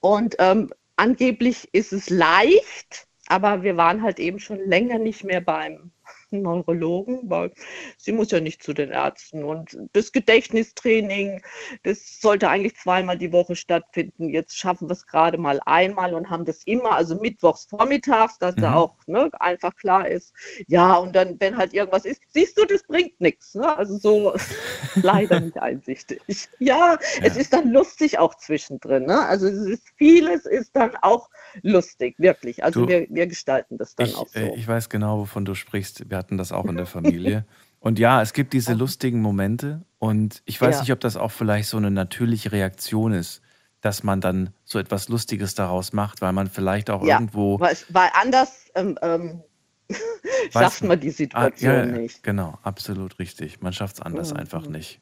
Und 0.00 0.36
ähm, 0.38 0.70
angeblich 0.96 1.68
ist 1.72 1.92
es 1.92 2.10
leicht, 2.10 3.06
aber 3.28 3.62
wir 3.62 3.76
waren 3.76 4.02
halt 4.02 4.18
eben 4.18 4.38
schon 4.38 4.58
länger 4.68 4.98
nicht 4.98 5.24
mehr 5.24 5.40
beim 5.40 5.90
Neurologen, 6.32 7.20
weil 7.30 7.52
sie 7.98 8.12
muss 8.12 8.30
ja 8.30 8.40
nicht 8.40 8.62
zu 8.62 8.72
den 8.72 8.90
Ärzten. 8.90 9.44
Und 9.44 9.76
das 9.92 10.12
Gedächtnistraining, 10.12 11.42
das 11.82 12.20
sollte 12.20 12.48
eigentlich 12.48 12.76
zweimal 12.76 13.18
die 13.18 13.32
Woche 13.32 13.56
stattfinden. 13.56 14.28
Jetzt 14.28 14.56
schaffen 14.56 14.88
wir 14.88 14.92
es 14.92 15.06
gerade 15.06 15.38
mal 15.38 15.60
einmal 15.66 16.14
und 16.14 16.30
haben 16.30 16.44
das 16.44 16.62
immer, 16.64 16.92
also 16.92 17.18
mittwochs 17.20 17.64
vormittags, 17.66 18.38
dass 18.38 18.58
da 18.58 18.70
Mhm. 18.70 18.76
auch 18.76 18.96
ne, 19.06 19.30
einfach 19.40 19.74
klar 19.76 20.08
ist. 20.08 20.32
Ja, 20.68 20.96
und 20.96 21.14
dann, 21.16 21.36
wenn 21.40 21.56
halt 21.56 21.72
irgendwas 21.74 22.04
ist, 22.04 22.20
siehst 22.28 22.58
du, 22.58 22.64
das 22.64 22.82
bringt 22.84 23.20
nichts. 23.20 23.54
Ne? 23.54 23.76
Also 23.76 23.98
so 23.98 24.34
leider 25.02 25.40
nicht 25.40 25.58
einsichtig. 25.58 26.22
Ja, 26.58 26.98
es 27.22 27.34
Ja. 27.34 27.40
ist 27.40 27.52
dann 27.52 27.70
lustig 27.72 28.18
auch 28.18 28.34
zwischendrin. 28.36 29.06
Ne? 29.06 29.18
Also 29.26 29.46
es 29.48 29.66
ist, 29.66 29.88
vieles 29.96 30.46
ist 30.46 30.74
dann 30.76 30.96
auch 30.96 31.28
lustig, 31.62 32.14
wirklich. 32.18 32.62
Also 32.64 32.82
Du, 32.82 32.88
wir, 32.88 33.06
wir 33.10 33.26
gestalten 33.26 33.78
das 33.78 33.94
dann 33.96 34.06
Ich, 34.08 34.16
auch 34.16 34.28
so. 34.28 34.38
äh, 34.40 34.54
ich 34.56 34.66
weiß 34.66 34.88
genau, 34.88 35.20
wovon 35.20 35.44
du 35.44 35.54
sprichst. 35.54 36.08
Wir 36.10 36.18
hatten 36.20 36.36
das 36.36 36.52
auch 36.52 36.66
in 36.68 36.76
der 36.76 36.86
Familie. 36.86 37.44
Und 37.80 37.98
ja, 37.98 38.20
es 38.20 38.34
gibt 38.34 38.52
diese 38.52 38.74
lustigen 38.74 39.20
Momente. 39.22 39.80
Und 39.98 40.42
ich 40.44 40.60
weiß 40.60 40.76
Ja. 40.76 40.80
nicht, 40.82 40.92
ob 40.92 41.00
das 41.00 41.16
auch 41.16 41.30
vielleicht 41.32 41.68
so 41.68 41.78
eine 41.78 41.90
natürliche 41.90 42.52
Reaktion 42.52 43.12
ist, 43.12 43.40
dass 43.80 44.02
man 44.02 44.20
dann 44.20 44.50
so 44.64 44.78
etwas 44.78 45.08
Lustiges 45.08 45.54
daraus 45.54 45.94
macht, 45.94 46.20
weil 46.20 46.32
man 46.34 46.48
vielleicht 46.48 46.90
auch 46.90 47.02
Ja, 47.02 47.14
irgendwo. 47.14 47.58
weil, 47.58 47.74
weil 47.88 48.10
anders 48.12 48.66
ähm, 48.74 48.98
ähm, 49.00 49.42
schafft 50.52 50.84
man 50.84 51.00
die 51.00 51.08
Ah, 51.08 51.12
Situation 51.14 51.72
ja, 51.74 51.86
ja, 51.86 51.86
nicht. 51.86 52.22
genau, 52.22 52.58
absolut 52.62 53.18
richtig. 53.18 53.62
Man 53.62 53.72
schafft 53.72 53.96
es 53.96 54.02
anders 54.02 54.30
Mhm. 54.32 54.36
einfach 54.36 54.68
nicht. 54.68 55.00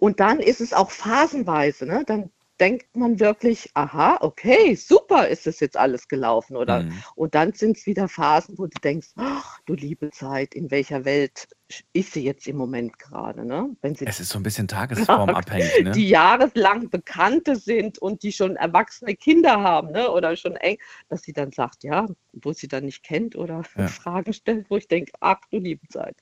Und 0.00 0.20
dann 0.20 0.40
ist 0.40 0.60
es 0.62 0.72
auch 0.72 0.90
phasenweise, 0.90 1.84
ne? 1.84 2.04
Dann 2.06 2.30
denkt 2.60 2.96
man 2.96 3.20
wirklich, 3.20 3.70
aha, 3.74 4.18
okay, 4.20 4.74
super 4.74 5.28
ist 5.28 5.46
es 5.46 5.60
jetzt 5.60 5.76
alles 5.76 6.08
gelaufen, 6.08 6.56
oder? 6.56 6.82
Mhm. 6.82 7.02
Und 7.14 7.34
dann 7.34 7.52
sind 7.52 7.76
es 7.76 7.86
wieder 7.86 8.08
Phasen, 8.08 8.58
wo 8.58 8.66
du 8.66 8.78
denkst, 8.82 9.08
ach, 9.16 9.58
du 9.66 9.74
liebe 9.74 10.10
Zeit, 10.10 10.54
in 10.54 10.70
welcher 10.70 11.04
Welt 11.04 11.48
ist 11.92 12.12
sie 12.12 12.22
jetzt 12.22 12.46
im 12.46 12.56
Moment 12.56 12.98
gerade, 12.98 13.44
ne? 13.44 13.76
Wenn 13.82 13.94
sie 13.94 14.06
Es 14.06 14.20
ist 14.20 14.30
so 14.30 14.38
ein 14.38 14.42
bisschen 14.42 14.68
tagesformabhängig, 14.68 15.84
ne? 15.84 15.90
die 15.92 16.08
jahreslang 16.08 16.90
Bekannte 16.90 17.56
sind 17.56 17.98
und 17.98 18.22
die 18.22 18.32
schon 18.32 18.56
erwachsene 18.56 19.16
Kinder 19.16 19.60
haben, 19.60 19.90
ne? 19.90 20.10
Oder 20.10 20.36
schon 20.36 20.56
eng, 20.56 20.78
dass 21.08 21.22
sie 21.22 21.32
dann 21.32 21.52
sagt, 21.52 21.84
ja, 21.84 22.06
wo 22.32 22.52
sie 22.52 22.68
dann 22.68 22.84
nicht 22.84 23.02
kennt 23.02 23.36
oder 23.36 23.62
Ja. 23.76 23.88
Fragen 23.88 24.32
stellt, 24.32 24.70
wo 24.70 24.76
ich 24.76 24.88
denke, 24.88 25.12
ach 25.20 25.40
du 25.50 25.58
liebe 25.58 25.86
Zeit. 25.88 26.16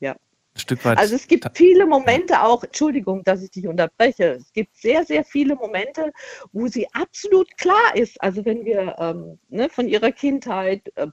Ja. 0.00 0.16
Ein 0.58 0.62
Stück 0.62 0.84
weit. 0.84 0.98
Also 0.98 1.14
es 1.14 1.28
gibt 1.28 1.46
viele 1.54 1.86
Momente 1.86 2.42
auch, 2.42 2.64
Entschuldigung, 2.64 3.22
dass 3.22 3.44
ich 3.44 3.50
dich 3.52 3.68
unterbreche, 3.68 4.38
es 4.40 4.52
gibt 4.52 4.76
sehr, 4.76 5.04
sehr 5.04 5.22
viele 5.22 5.54
Momente, 5.54 6.12
wo 6.52 6.66
sie 6.66 6.88
absolut 6.94 7.56
klar 7.56 7.94
ist. 7.94 8.20
Also 8.20 8.44
wenn 8.44 8.64
wir 8.64 8.96
ähm, 8.98 9.38
ne, 9.50 9.68
von 9.68 9.86
ihrer 9.88 10.10
Kindheit 10.10 10.82
äh, 10.96 11.06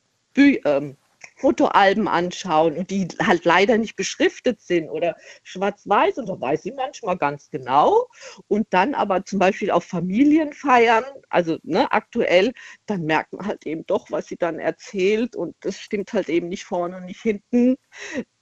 ähm, 0.66 0.98
Fotoalben 1.36 2.08
anschauen 2.08 2.78
und 2.78 2.90
die 2.90 3.08
halt 3.22 3.46
leider 3.46 3.78
nicht 3.78 3.96
beschriftet 3.96 4.62
sind 4.62 4.90
oder 4.90 5.16
schwarz-weiß 5.44 6.18
und 6.18 6.30
da 6.30 6.40
weiß 6.40 6.64
sie 6.64 6.72
manchmal 6.72 7.18
ganz 7.18 7.50
genau 7.50 8.08
und 8.48 8.68
dann 8.70 8.96
aber 8.96 9.26
zum 9.26 9.40
Beispiel 9.40 9.72
auf 9.72 9.84
Familienfeiern, 9.84 11.04
also 11.30 11.58
ne, 11.64 11.92
aktuell, 11.92 12.54
dann 12.86 13.04
merkt 13.04 13.34
man 13.34 13.46
halt 13.46 13.66
eben 13.66 13.86
doch, 13.86 14.12
was 14.12 14.28
sie 14.28 14.38
dann 14.38 14.60
erzählt 14.60 15.36
und 15.36 15.56
das 15.62 15.80
stimmt 15.80 16.14
halt 16.14 16.30
eben 16.30 16.48
nicht 16.48 16.64
vorne 16.64 16.98
und 16.98 17.06
nicht 17.06 17.22
hinten 17.22 17.78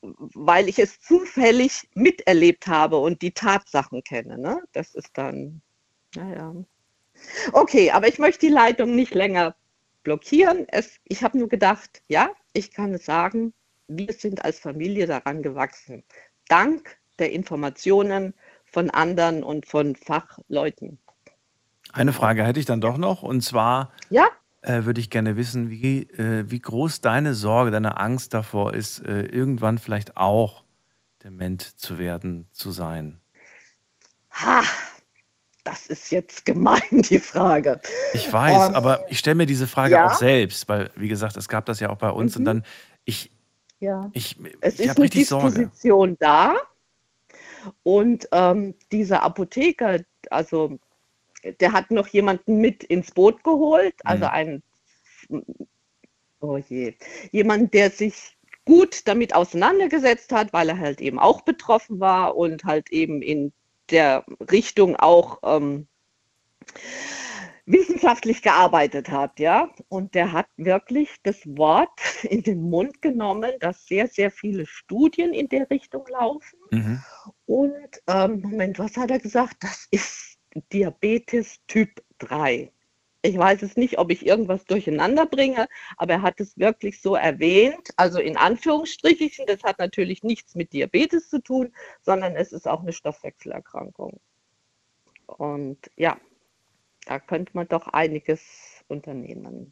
weil 0.03 0.67
ich 0.67 0.79
es 0.79 0.99
zufällig 0.99 1.89
miterlebt 1.93 2.67
habe 2.67 2.97
und 2.97 3.21
die 3.21 3.31
Tatsachen 3.31 4.03
kenne. 4.03 4.37
Ne? 4.37 4.61
Das 4.73 4.95
ist 4.95 5.11
dann, 5.13 5.61
naja. 6.15 6.53
Okay, 7.53 7.91
aber 7.91 8.07
ich 8.07 8.19
möchte 8.19 8.47
die 8.47 8.51
Leitung 8.51 8.95
nicht 8.95 9.13
länger 9.13 9.55
blockieren. 10.03 10.65
Es, 10.69 10.99
ich 11.05 11.23
habe 11.23 11.37
nur 11.37 11.49
gedacht, 11.49 12.01
ja, 12.07 12.29
ich 12.53 12.71
kann 12.71 12.93
es 12.93 13.05
sagen, 13.05 13.53
wir 13.87 14.13
sind 14.13 14.43
als 14.43 14.59
Familie 14.59 15.07
daran 15.07 15.41
gewachsen. 15.41 16.03
Dank 16.47 16.97
der 17.19 17.31
Informationen 17.31 18.33
von 18.65 18.89
anderen 18.89 19.43
und 19.43 19.65
von 19.65 19.95
Fachleuten. 19.95 20.99
Eine 21.91 22.13
Frage 22.13 22.43
hätte 22.43 22.59
ich 22.59 22.65
dann 22.65 22.81
doch 22.81 22.97
noch, 22.97 23.21
und 23.23 23.41
zwar 23.41 23.91
Ja, 24.09 24.27
äh, 24.63 24.85
würde 24.85 24.99
ich 24.99 25.09
gerne 25.09 25.35
wissen, 25.35 25.69
wie, 25.69 26.03
äh, 26.03 26.49
wie 26.49 26.59
groß 26.59 27.01
deine 27.01 27.33
Sorge, 27.33 27.69
deine 27.71 27.97
Angst 27.97 28.33
davor 28.33 28.73
ist, 28.73 28.99
äh, 28.99 29.23
irgendwann 29.23 29.77
vielleicht 29.77 30.17
auch 30.17 30.63
dement 31.23 31.61
zu 31.61 31.97
werden, 31.97 32.47
zu 32.51 32.71
sein. 32.71 33.19
ha, 34.31 34.63
das 35.63 35.87
ist 35.87 36.11
jetzt 36.11 36.45
gemein, 36.45 36.81
die 36.91 37.19
Frage. 37.19 37.79
Ich 38.13 38.31
weiß, 38.31 38.69
Ähm, 38.69 38.75
aber 38.75 39.05
ich 39.09 39.19
stelle 39.19 39.35
mir 39.35 39.45
diese 39.45 39.67
Frage 39.67 39.95
ja. 39.95 40.07
auch 40.07 40.13
selbst, 40.15 40.67
weil, 40.67 40.89
wie 40.95 41.07
gesagt, 41.07 41.37
es 41.37 41.47
gab 41.47 41.65
das 41.65 41.79
ja 41.79 41.89
auch 41.89 41.97
bei 41.97 42.09
uns 42.09 42.35
und 42.35 42.41
Mhm. 42.43 42.45
dann, 42.45 42.65
ich, 43.05 43.31
Ja. 43.79 44.09
ich, 44.13 44.37
Es 44.61 44.75
ich 44.75 44.81
ist 44.81 44.89
habe 44.89 44.97
eine 44.97 45.05
richtig 45.05 45.27
Sorge. 45.27 45.49
Disposition 45.49 46.17
da. 46.19 46.55
Und 47.83 48.27
ähm, 48.31 48.75
dieser 48.91 49.23
Apotheker, 49.23 49.99
also 50.29 50.77
der 51.59 51.71
hat 51.71 51.91
noch 51.91 52.07
jemanden 52.07 52.57
mit 52.57 52.83
ins 52.83 53.11
Boot 53.11 53.43
geholt, 53.43 53.95
also 54.05 54.25
Mhm. 54.25 54.31
einen, 54.31 54.63
oh 56.41 56.57
je, 56.57 56.95
jemand, 57.31 57.73
der 57.73 57.89
sich 57.89 58.37
gut 58.65 59.07
damit 59.07 59.35
auseinandergesetzt 59.35 60.31
hat, 60.31 60.53
weil 60.53 60.69
er 60.69 60.79
halt 60.79 61.01
eben 61.01 61.19
auch 61.19 61.41
betroffen 61.41 61.99
war 61.99 62.35
und 62.35 62.63
halt 62.63 62.89
eben 62.91 63.21
in 63.21 63.51
der 63.89 64.25
Richtung 64.51 64.95
auch 64.95 65.39
ähm, 65.43 65.87
wissenschaftlich 67.65 68.41
gearbeitet 68.41 69.09
hat, 69.09 69.39
ja. 69.39 69.69
Und 69.87 70.15
der 70.15 70.31
hat 70.31 70.47
wirklich 70.57 71.09
das 71.23 71.45
Wort 71.45 71.99
in 72.23 72.43
den 72.43 72.69
Mund 72.69 73.01
genommen, 73.01 73.51
dass 73.59 73.85
sehr, 73.85 74.07
sehr 74.07 74.31
viele 74.31 74.65
Studien 74.65 75.33
in 75.33 75.47
der 75.49 75.69
Richtung 75.69 76.05
laufen. 76.07 76.59
Mhm. 76.71 77.03
Und 77.45 78.01
ähm, 78.07 78.41
Moment, 78.41 78.79
was 78.79 78.97
hat 78.97 79.11
er 79.11 79.19
gesagt? 79.19 79.57
Das 79.61 79.87
ist 79.91 80.37
Diabetes 80.71 81.59
Typ 81.67 82.03
3. 82.19 82.72
Ich 83.25 83.37
weiß 83.37 83.61
es 83.61 83.77
nicht, 83.77 83.99
ob 83.99 84.11
ich 84.11 84.25
irgendwas 84.25 84.65
durcheinander 84.65 85.25
bringe, 85.25 85.69
aber 85.95 86.15
er 86.15 86.21
hat 86.21 86.41
es 86.41 86.57
wirklich 86.57 87.01
so 87.01 87.15
erwähnt, 87.15 87.91
also 87.95 88.19
in 88.19 88.35
Anführungsstrichen, 88.35 89.45
das 89.47 89.63
hat 89.63 89.79
natürlich 89.79 90.23
nichts 90.23 90.55
mit 90.55 90.73
Diabetes 90.73 91.29
zu 91.29 91.41
tun, 91.41 91.73
sondern 92.01 92.35
es 92.35 92.51
ist 92.51 92.67
auch 92.67 92.81
eine 92.81 92.91
Stoffwechselerkrankung. 92.91 94.19
Und 95.25 95.77
ja, 95.95 96.17
da 97.05 97.17
könnte 97.17 97.53
man 97.55 97.67
doch 97.69 97.87
einiges 97.87 98.83
unternehmen. 98.89 99.71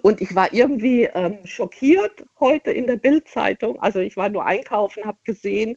Und 0.00 0.22
ich 0.22 0.34
war 0.34 0.54
irgendwie 0.54 1.04
ähm, 1.04 1.44
schockiert 1.44 2.24
heute 2.40 2.70
in 2.70 2.86
der 2.86 2.96
Bild-Zeitung. 2.96 3.78
Also 3.80 3.98
ich 3.98 4.16
war 4.16 4.30
nur 4.30 4.46
einkaufen, 4.46 5.04
habe 5.04 5.18
gesehen, 5.24 5.76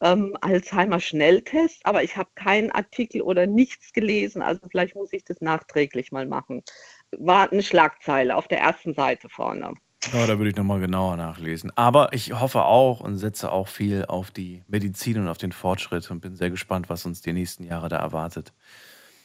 ähm, 0.00 0.36
Alzheimer 0.40 1.00
Schnelltest, 1.00 1.84
aber 1.84 2.02
ich 2.02 2.16
habe 2.16 2.30
keinen 2.34 2.70
Artikel 2.70 3.22
oder 3.22 3.46
nichts 3.46 3.92
gelesen. 3.92 4.42
Also 4.42 4.60
vielleicht 4.70 4.94
muss 4.94 5.12
ich 5.12 5.24
das 5.24 5.40
nachträglich 5.40 6.12
mal 6.12 6.26
machen. 6.26 6.62
War 7.18 7.50
eine 7.50 7.62
Schlagzeile 7.62 8.36
auf 8.36 8.48
der 8.48 8.60
ersten 8.60 8.94
Seite 8.94 9.28
vorne. 9.28 9.74
Ja, 10.12 10.26
da 10.26 10.38
würde 10.38 10.50
ich 10.50 10.56
nochmal 10.56 10.80
genauer 10.80 11.16
nachlesen. 11.16 11.70
Aber 11.76 12.12
ich 12.14 12.32
hoffe 12.32 12.64
auch 12.64 13.00
und 13.00 13.18
setze 13.18 13.52
auch 13.52 13.68
viel 13.68 14.06
auf 14.06 14.30
die 14.30 14.62
Medizin 14.66 15.18
und 15.18 15.28
auf 15.28 15.36
den 15.36 15.52
Fortschritt 15.52 16.10
und 16.10 16.20
bin 16.20 16.36
sehr 16.36 16.50
gespannt, 16.50 16.88
was 16.88 17.04
uns 17.04 17.20
die 17.20 17.34
nächsten 17.34 17.64
Jahre 17.64 17.90
da 17.90 17.98
erwartet. 17.98 18.54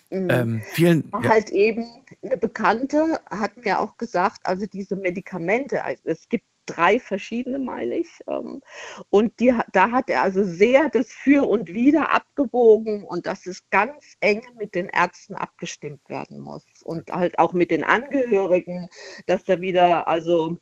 Mhm. 0.09 0.27
Ähm, 0.29 0.61
vielen, 0.73 1.09
ja, 1.13 1.29
Halt 1.29 1.49
eben 1.49 1.85
eine 2.21 2.37
Bekannte 2.37 3.19
hat 3.29 3.55
mir 3.57 3.79
auch 3.79 3.97
gesagt, 3.97 4.41
also 4.43 4.65
diese 4.65 4.95
Medikamente, 4.95 5.83
also 5.83 6.01
es 6.05 6.27
gibt 6.27 6.45
drei 6.65 6.99
verschiedene, 6.99 7.59
meine 7.59 7.97
ich. 7.97 8.09
ähm, 8.27 8.61
Und 9.09 9.39
die, 9.39 9.53
da 9.73 9.91
hat 9.91 10.09
er 10.09 10.23
also 10.23 10.43
sehr 10.43 10.89
das 10.89 11.11
Für 11.11 11.47
und 11.47 11.73
Wider 11.73 12.11
abgewogen 12.11 13.03
und 13.03 13.25
dass 13.25 13.45
es 13.45 13.69
ganz 13.69 14.17
eng 14.21 14.43
mit 14.57 14.75
den 14.75 14.89
Ärzten 14.89 15.35
abgestimmt 15.35 16.01
werden 16.09 16.39
muss. 16.39 16.65
Und 16.83 17.11
halt 17.11 17.39
auch 17.39 17.53
mit 17.53 17.71
den 17.71 17.83
Angehörigen, 17.83 18.89
dass 19.27 19.43
da 19.43 19.61
wieder 19.61 20.07
also 20.07 20.57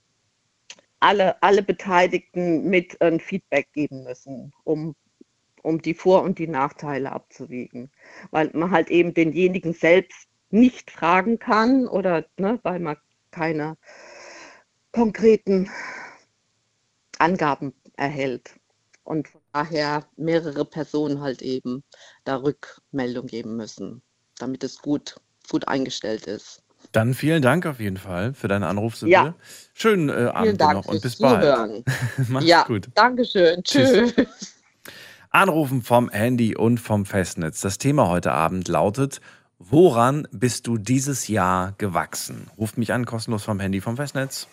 alle, 0.99 1.41
alle 1.43 1.63
Beteiligten 1.63 2.69
mit 2.69 3.01
ein 3.01 3.19
Feedback 3.19 3.71
geben 3.73 4.03
müssen, 4.03 4.53
um, 4.63 4.95
um 5.61 5.81
die 5.81 5.93
Vor- 5.93 6.23
und 6.23 6.39
die 6.39 6.47
Nachteile 6.47 7.11
abzuwägen. 7.11 7.91
Weil 8.31 8.49
man 8.53 8.71
halt 8.71 8.89
eben 8.89 9.13
denjenigen 9.13 9.73
selbst 9.73 10.29
nicht 10.49 10.91
fragen 10.91 11.39
kann 11.39 11.87
oder 11.87 12.25
ne, 12.37 12.59
weil 12.63 12.79
man 12.79 12.97
keine 13.31 13.77
konkreten 14.93 15.69
Angaben 17.19 17.73
erhält. 17.97 18.55
Und 19.03 19.27
von 19.27 19.41
daher 19.51 20.05
mehrere 20.15 20.63
Personen 20.63 21.19
halt 21.19 21.41
eben 21.41 21.83
da 22.23 22.37
Rückmeldung 22.37 23.27
geben 23.27 23.57
müssen, 23.57 24.01
damit 24.39 24.63
es 24.63 24.81
gut, 24.81 25.17
gut 25.49 25.67
eingestellt 25.67 26.25
ist. 26.25 26.63
Dann 26.93 27.13
vielen 27.13 27.41
Dank 27.41 27.65
auf 27.65 27.79
jeden 27.79 27.97
Fall 27.97 28.33
für 28.33 28.47
deinen 28.47 28.63
Anruf, 28.63 28.95
Sibylle. 28.95 29.11
Ja. 29.11 29.35
Schönen 29.73 30.09
äh, 30.09 30.31
Abend 30.33 30.59
noch 30.59 30.85
und 30.85 31.01
bis 31.01 31.17
bald. 31.17 31.83
Mach's 32.29 32.45
ja, 32.45 32.63
gut. 32.63 32.89
Dankeschön. 32.93 33.63
Tschüss. 33.63 34.13
Tschüss. 34.13 34.55
Anrufen 35.29 35.81
vom 35.81 36.09
Handy 36.09 36.55
und 36.55 36.79
vom 36.79 37.05
Festnetz. 37.05 37.61
Das 37.61 37.77
Thema 37.77 38.07
heute 38.07 38.33
Abend 38.33 38.67
lautet, 38.67 39.19
woran 39.57 40.27
bist 40.31 40.67
du 40.67 40.77
dieses 40.77 41.27
Jahr 41.27 41.73
gewachsen? 41.77 42.47
Ruft 42.57 42.77
mich 42.77 42.93
an, 42.93 43.05
kostenlos 43.05 43.43
vom 43.43 43.59
Handy, 43.59 43.81
vom 43.81 43.95
Festnetz. 43.97 44.47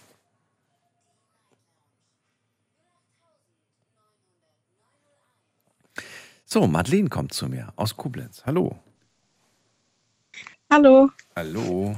So, 6.53 6.67
Madeleine 6.67 7.09
kommt 7.09 7.33
zu 7.33 7.47
mir 7.49 7.73
aus 7.77 7.97
Koblenz. 7.97 8.43
Hallo. 8.45 8.77
Hallo. 10.69 11.11
Hallo. 11.37 11.97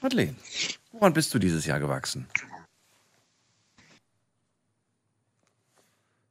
Madeleine, 0.00 0.34
woran 0.92 1.12
bist 1.12 1.32
du 1.34 1.38
dieses 1.38 1.66
Jahr 1.66 1.78
gewachsen? 1.78 2.28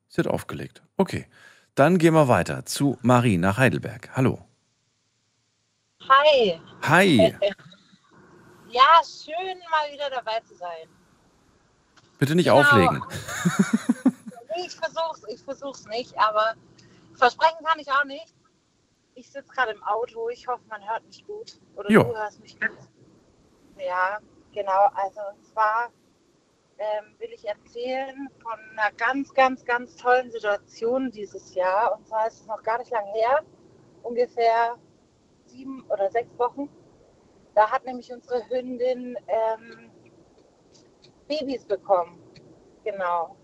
Sie 0.09 0.19
hat 0.19 0.27
aufgelegt. 0.27 0.81
Okay. 0.97 1.27
Dann 1.75 1.97
gehen 1.97 2.13
wir 2.13 2.27
weiter 2.27 2.65
zu 2.65 2.97
Marie 3.01 3.37
nach 3.37 3.57
Heidelberg. 3.57 4.09
Hallo. 4.15 4.45
Hi. 6.01 6.59
Hi. 6.83 7.35
Ja, 8.69 8.99
schön 9.01 9.57
mal 9.71 9.91
wieder 9.93 10.09
dabei 10.09 10.41
zu 10.41 10.53
sein. 10.55 10.89
Bitte 12.19 12.35
nicht 12.35 12.47
Genau. 12.47 12.59
auflegen. 12.59 13.01
Ich 14.57 14.75
versuch's, 14.75 15.23
ich 15.29 15.41
versuch's 15.43 15.85
nicht, 15.87 16.17
aber 16.17 16.55
versprechen 17.13 17.63
kann 17.63 17.79
ich 17.79 17.91
auch 17.91 18.05
nicht. 18.05 18.33
Ich 19.15 19.31
sitze 19.31 19.51
gerade 19.51 19.71
im 19.71 19.83
Auto, 19.83 20.29
ich 20.29 20.47
hoffe, 20.47 20.63
man 20.69 20.87
hört 20.87 21.05
mich 21.05 21.25
gut. 21.25 21.59
Oder 21.75 21.91
Jo. 21.91 22.03
du 22.03 22.15
hörst 22.15 22.39
mich 22.39 22.59
gut. 22.59 22.77
Ja, 23.77 24.19
genau. 24.53 24.87
Also 24.93 25.19
und 25.33 25.45
zwar 25.45 25.91
ähm, 26.77 27.15
will 27.19 27.29
ich 27.33 27.47
erzählen 27.47 28.29
von 28.41 28.59
einer 28.71 28.91
ganz, 28.95 29.33
ganz, 29.33 29.65
ganz 29.65 29.95
tollen 29.95 30.31
Situation 30.31 31.11
dieses 31.11 31.53
Jahr. 31.55 31.95
Und 31.97 32.07
zwar 32.07 32.27
ist 32.27 32.41
es 32.41 32.47
noch 32.47 32.61
gar 32.63 32.79
nicht 32.79 32.91
lang 32.91 33.05
her, 33.13 33.43
ungefähr 34.03 34.77
sieben 35.45 35.83
oder 35.89 36.09
sechs 36.11 36.37
Wochen. 36.37 36.69
Da 37.55 37.71
hat 37.71 37.85
nämlich 37.85 38.11
unsere 38.11 38.47
Hündin 38.49 39.17
ähm, 39.27 39.91
Babys 41.27 41.65
bekommen. 41.65 42.21
Genau. 42.83 43.35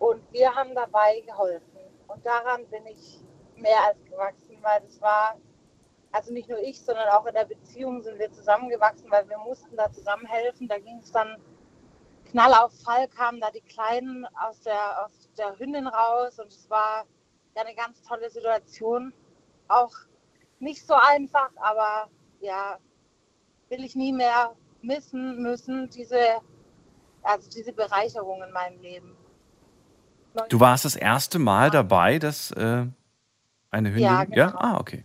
Und 0.00 0.22
wir 0.32 0.54
haben 0.54 0.74
dabei 0.74 1.20
geholfen. 1.20 1.78
Und 2.08 2.24
daran 2.24 2.66
bin 2.68 2.86
ich 2.86 3.20
mehr 3.56 3.84
als 3.86 4.02
gewachsen, 4.06 4.56
weil 4.62 4.80
das 4.80 4.98
war, 5.02 5.36
also 6.10 6.32
nicht 6.32 6.48
nur 6.48 6.58
ich, 6.58 6.80
sondern 6.80 7.06
auch 7.10 7.26
in 7.26 7.34
der 7.34 7.44
Beziehung 7.44 8.02
sind 8.02 8.18
wir 8.18 8.32
zusammengewachsen, 8.32 9.10
weil 9.10 9.28
wir 9.28 9.36
mussten 9.38 9.76
da 9.76 9.92
zusammen 9.92 10.24
helfen. 10.24 10.68
Da 10.68 10.78
ging 10.78 11.00
es 11.00 11.12
dann 11.12 11.36
Knall 12.30 12.54
auf 12.54 12.72
Fall, 12.82 13.08
kamen 13.08 13.40
da 13.40 13.50
die 13.50 13.60
Kleinen 13.60 14.26
aus 14.36 14.62
der, 14.62 15.04
aus 15.04 15.28
der 15.36 15.58
Hündin 15.58 15.86
raus 15.86 16.38
und 16.38 16.48
es 16.48 16.70
war 16.70 17.04
ja 17.54 17.62
eine 17.62 17.74
ganz 17.74 18.02
tolle 18.02 18.30
Situation. 18.30 19.12
Auch 19.68 19.92
nicht 20.60 20.86
so 20.86 20.94
einfach, 20.94 21.50
aber 21.56 22.08
ja, 22.40 22.78
will 23.68 23.84
ich 23.84 23.94
nie 23.96 24.14
mehr 24.14 24.56
missen 24.80 25.42
müssen, 25.42 25.90
diese, 25.90 26.40
also 27.22 27.50
diese 27.50 27.74
Bereicherung 27.74 28.42
in 28.42 28.50
meinem 28.52 28.80
Leben. 28.80 29.19
Du 30.48 30.60
warst 30.60 30.84
das 30.84 30.96
erste 30.96 31.38
Mal 31.38 31.70
dabei, 31.70 32.18
dass 32.18 32.50
äh, 32.52 32.86
eine 33.70 33.88
Hündin. 33.88 34.02
Ja, 34.02 34.24
genau. 34.24 34.52
Ah, 34.58 34.78
okay. 34.78 35.04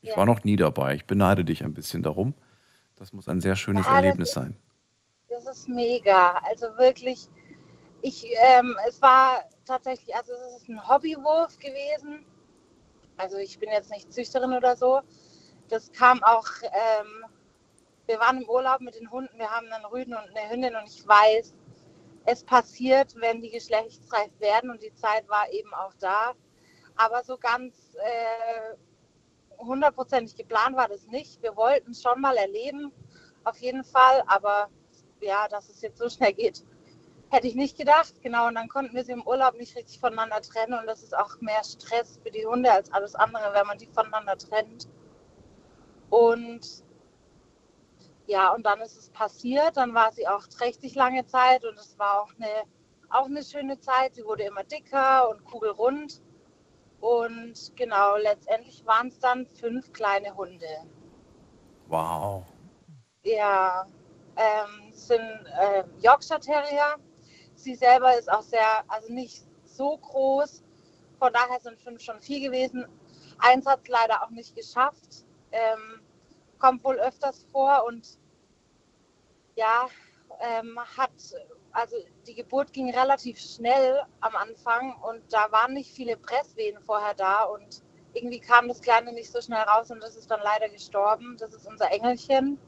Ich 0.00 0.10
Ja. 0.10 0.16
war 0.16 0.26
noch 0.26 0.44
nie 0.44 0.56
dabei. 0.56 0.94
Ich 0.94 1.06
beneide 1.06 1.44
dich 1.44 1.62
ein 1.64 1.74
bisschen 1.74 2.02
darum. 2.02 2.34
Das 2.96 3.12
muss 3.12 3.28
ein 3.28 3.40
sehr 3.40 3.56
schönes 3.56 3.86
Ja, 3.86 3.96
Erlebnis 3.96 4.28
ist- 4.28 4.34
sein. 4.34 4.56
Das 5.28 5.46
ist 5.46 5.68
mega. 5.68 6.40
Also 6.48 6.66
wirklich, 6.76 7.28
ich, 8.02 8.26
ähm, 8.56 8.76
es 8.88 9.00
war 9.00 9.44
tatsächlich, 9.64 10.14
also 10.14 10.32
es 10.32 10.62
ist 10.62 10.68
ein 10.68 10.86
Hobbywurf 10.88 11.58
gewesen. 11.58 12.24
Also 13.16 13.38
ich 13.38 13.58
bin 13.58 13.70
jetzt 13.70 13.90
nicht 13.90 14.12
Züchterin 14.12 14.52
oder 14.52 14.76
so. 14.76 15.00
Das 15.68 15.90
kam 15.92 16.22
auch, 16.22 16.46
ähm, 16.64 17.24
wir 18.06 18.18
waren 18.20 18.42
im 18.42 18.48
Urlaub 18.48 18.80
mit 18.80 18.94
den 18.94 19.10
Hunden, 19.10 19.38
wir 19.38 19.48
haben 19.50 19.66
einen 19.72 19.84
Rüden 19.86 20.14
und 20.14 20.36
eine 20.36 20.50
Hündin 20.50 20.74
und 20.76 20.84
ich 20.86 21.06
weiß, 21.06 21.54
es 22.26 22.44
passiert, 22.44 23.14
wenn 23.16 23.40
die 23.40 23.50
geschlechtsreif 23.50 24.30
werden 24.38 24.70
und 24.70 24.82
die 24.82 24.94
Zeit 24.94 25.28
war 25.28 25.50
eben 25.52 25.72
auch 25.74 25.94
da. 26.00 26.32
Aber 26.96 27.22
so 27.24 27.36
ganz 27.38 27.94
äh, 27.96 28.76
hundertprozentig 29.58 30.36
geplant 30.36 30.76
war 30.76 30.88
das 30.88 31.06
nicht. 31.06 31.42
Wir 31.42 31.56
wollten 31.56 31.92
es 31.92 32.02
schon 32.02 32.20
mal 32.20 32.36
erleben, 32.36 32.92
auf 33.44 33.58
jeden 33.58 33.84
Fall, 33.84 34.22
aber 34.26 34.68
ja, 35.20 35.48
dass 35.48 35.68
es 35.68 35.80
jetzt 35.82 35.98
so 35.98 36.08
schnell 36.08 36.32
geht, 36.32 36.64
hätte 37.30 37.46
ich 37.46 37.54
nicht 37.54 37.78
gedacht. 37.78 38.14
Genau, 38.22 38.48
und 38.48 38.54
dann 38.54 38.68
konnten 38.68 38.94
wir 38.94 39.04
sie 39.04 39.12
im 39.12 39.26
Urlaub 39.26 39.54
nicht 39.54 39.76
richtig 39.76 39.98
voneinander 39.98 40.40
trennen 40.42 40.78
und 40.78 40.86
das 40.86 41.02
ist 41.02 41.16
auch 41.16 41.40
mehr 41.40 41.62
Stress 41.64 42.20
für 42.22 42.30
die 42.30 42.46
Hunde 42.46 42.70
als 42.70 42.92
alles 42.92 43.14
andere, 43.14 43.52
wenn 43.54 43.66
man 43.66 43.78
die 43.78 43.86
voneinander 43.86 44.36
trennt. 44.36 44.88
Und 46.10 46.84
ja, 48.26 48.52
und 48.54 48.64
dann 48.64 48.80
ist 48.80 48.96
es 48.96 49.10
passiert, 49.10 49.76
dann 49.76 49.94
war 49.94 50.12
sie 50.12 50.26
auch 50.28 50.46
trächtig 50.46 50.94
lange 50.94 51.26
Zeit 51.26 51.64
und 51.64 51.78
es 51.78 51.98
war 51.98 52.22
auch 52.22 52.30
eine, 52.36 52.64
auch 53.10 53.26
eine 53.26 53.42
schöne 53.42 53.78
Zeit. 53.80 54.14
Sie 54.14 54.24
wurde 54.24 54.44
immer 54.44 54.64
dicker 54.64 55.28
und 55.28 55.44
kugelrund. 55.44 56.22
Und 57.00 57.72
genau, 57.74 58.16
letztendlich 58.16 58.86
waren 58.86 59.08
es 59.08 59.18
dann 59.18 59.46
fünf 59.46 59.92
kleine 59.92 60.36
Hunde. 60.36 60.86
Wow. 61.88 62.44
Ja, 63.24 63.86
ähm, 64.36 64.90
es 64.92 65.08
sind 65.08 65.46
äh, 65.60 65.84
Yorkshire 66.00 66.38
Terrier. 66.38 66.96
Sie 67.54 67.74
selber 67.74 68.16
ist 68.16 68.30
auch 68.30 68.42
sehr, 68.42 68.84
also 68.88 69.12
nicht 69.12 69.44
so 69.64 69.98
groß. 69.98 70.62
Von 71.18 71.32
daher 71.32 71.60
sind 71.60 71.78
fünf 71.80 72.00
schon 72.00 72.20
viel 72.20 72.40
gewesen. 72.40 72.86
Eins 73.38 73.66
hat 73.66 73.80
es 73.82 73.88
leider 73.88 74.22
auch 74.22 74.30
nicht 74.30 74.54
geschafft. 74.54 75.24
Ähm, 75.50 76.01
kommt 76.62 76.84
wohl 76.84 76.98
öfters 77.00 77.44
vor 77.50 77.84
und 77.88 78.18
ja, 79.56 79.86
ähm, 80.40 80.78
hat, 80.96 81.10
also 81.72 81.96
die 82.26 82.34
Geburt 82.34 82.72
ging 82.72 82.88
relativ 82.94 83.38
schnell 83.40 84.00
am 84.20 84.36
Anfang 84.36 84.94
und 85.02 85.20
da 85.32 85.50
waren 85.50 85.74
nicht 85.74 85.90
viele 85.92 86.16
Presswehen 86.16 86.80
vorher 86.80 87.14
da 87.14 87.42
und 87.42 87.82
irgendwie 88.14 88.38
kam 88.38 88.68
das 88.68 88.80
Kleine 88.80 89.12
nicht 89.12 89.32
so 89.32 89.40
schnell 89.40 89.62
raus 89.62 89.90
und 89.90 90.00
das 90.00 90.14
ist 90.16 90.30
dann 90.30 90.40
leider 90.44 90.68
gestorben. 90.68 91.36
Das 91.38 91.52
ist 91.52 91.66
unser 91.66 91.90
Engelchen. 91.90 92.58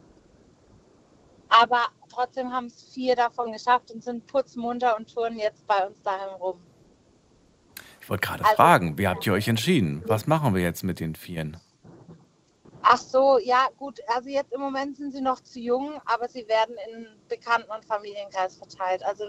Aber 1.49 1.83
trotzdem 2.09 2.53
haben 2.53 2.67
es 2.67 2.83
vier 2.93 3.15
davon 3.15 3.53
geschafft 3.53 3.93
und 3.93 4.03
sind 4.03 4.27
putzmunter 4.27 4.97
und 4.97 5.13
touren 5.15 5.39
jetzt 5.39 5.67
bei 5.69 5.87
uns 5.87 6.03
daheim 6.03 6.35
rum. 6.41 6.61
Ich 8.01 8.11
wollte 8.11 8.27
gerade 8.27 8.45
Also- 8.45 8.57
fragen, 8.57 8.99
wie 8.99 9.07
habt 9.07 9.25
ihr 9.27 9.35
euch 9.35 9.47
entschieden? 9.47 10.03
Was 10.07 10.27
machen 10.27 10.55
wir 10.55 10.63
jetzt 10.63 10.83
mit 10.83 10.99
den 10.99 11.15
Vieren? 11.15 11.59
Ach 12.87 12.99
so, 12.99 13.39
ja 13.39 13.69
gut, 13.79 13.99
also 14.09 14.29
jetzt 14.29 14.53
im 14.53 14.61
Moment 14.61 14.99
sind 14.99 15.13
sie 15.13 15.23
noch 15.23 15.41
zu 15.41 15.59
jung, 15.59 16.03
aber 16.05 16.29
sie 16.29 16.47
werden 16.49 16.77
in 16.91 17.09
Bekannten- 17.29 17.71
und 17.71 17.83
Familienkreis 17.87 18.57
verteilt. 18.57 19.03
Also 19.03 19.25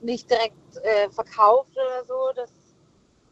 nicht 0.00 0.28
direkt 0.28 0.76
äh, 0.82 1.08
verkauft 1.10 1.70
oder 1.72 2.04
so. 2.04 2.32
Das 2.34 2.50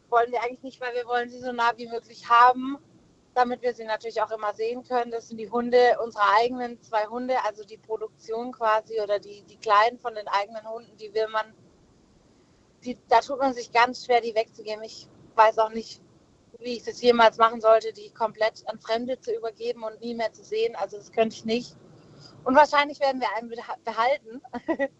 wollen 0.07 0.31
wir 0.31 0.41
eigentlich 0.41 0.63
nicht, 0.63 0.81
weil 0.81 0.93
wir 0.95 1.05
wollen 1.07 1.29
sie 1.29 1.41
so 1.41 1.51
nah 1.51 1.73
wie 1.75 1.87
möglich 1.89 2.29
haben, 2.29 2.77
damit 3.33 3.61
wir 3.61 3.73
sie 3.73 3.83
natürlich 3.83 4.21
auch 4.21 4.31
immer 4.31 4.53
sehen 4.53 4.83
können. 4.83 5.11
Das 5.11 5.27
sind 5.27 5.39
die 5.39 5.49
Hunde, 5.49 5.97
unsere 6.01 6.23
eigenen 6.37 6.81
zwei 6.81 7.05
Hunde, 7.07 7.35
also 7.43 7.65
die 7.65 7.77
Produktion 7.77 8.53
quasi 8.53 9.01
oder 9.01 9.19
die, 9.19 9.43
die 9.43 9.57
kleinen 9.57 9.99
von 9.99 10.15
den 10.15 10.29
eigenen 10.29 10.65
Hunden, 10.69 10.95
die 10.95 11.13
will 11.13 11.27
man, 11.27 11.53
die, 12.85 12.97
da 13.09 13.19
tut 13.19 13.39
man 13.39 13.53
sich 13.53 13.73
ganz 13.73 14.05
schwer, 14.05 14.21
die 14.21 14.35
wegzugeben. 14.35 14.85
Ich 14.85 15.09
weiß 15.35 15.59
auch 15.59 15.71
nicht, 15.71 16.01
wie 16.63 16.77
ich 16.77 16.83
das 16.83 17.01
jemals 17.01 17.37
machen 17.37 17.61
sollte, 17.61 17.91
die 17.93 18.09
komplett 18.11 18.63
an 18.67 18.79
Fremde 18.79 19.19
zu 19.19 19.33
übergeben 19.35 19.83
und 19.83 19.99
nie 20.01 20.15
mehr 20.15 20.31
zu 20.33 20.43
sehen. 20.43 20.75
Also 20.75 20.97
das 20.97 21.11
könnte 21.11 21.35
ich 21.35 21.45
nicht. 21.45 21.75
Und 22.43 22.55
wahrscheinlich 22.55 22.99
werden 22.99 23.21
wir 23.21 23.27
einen 23.37 23.49
beha- 23.51 23.77
behalten. 23.83 24.41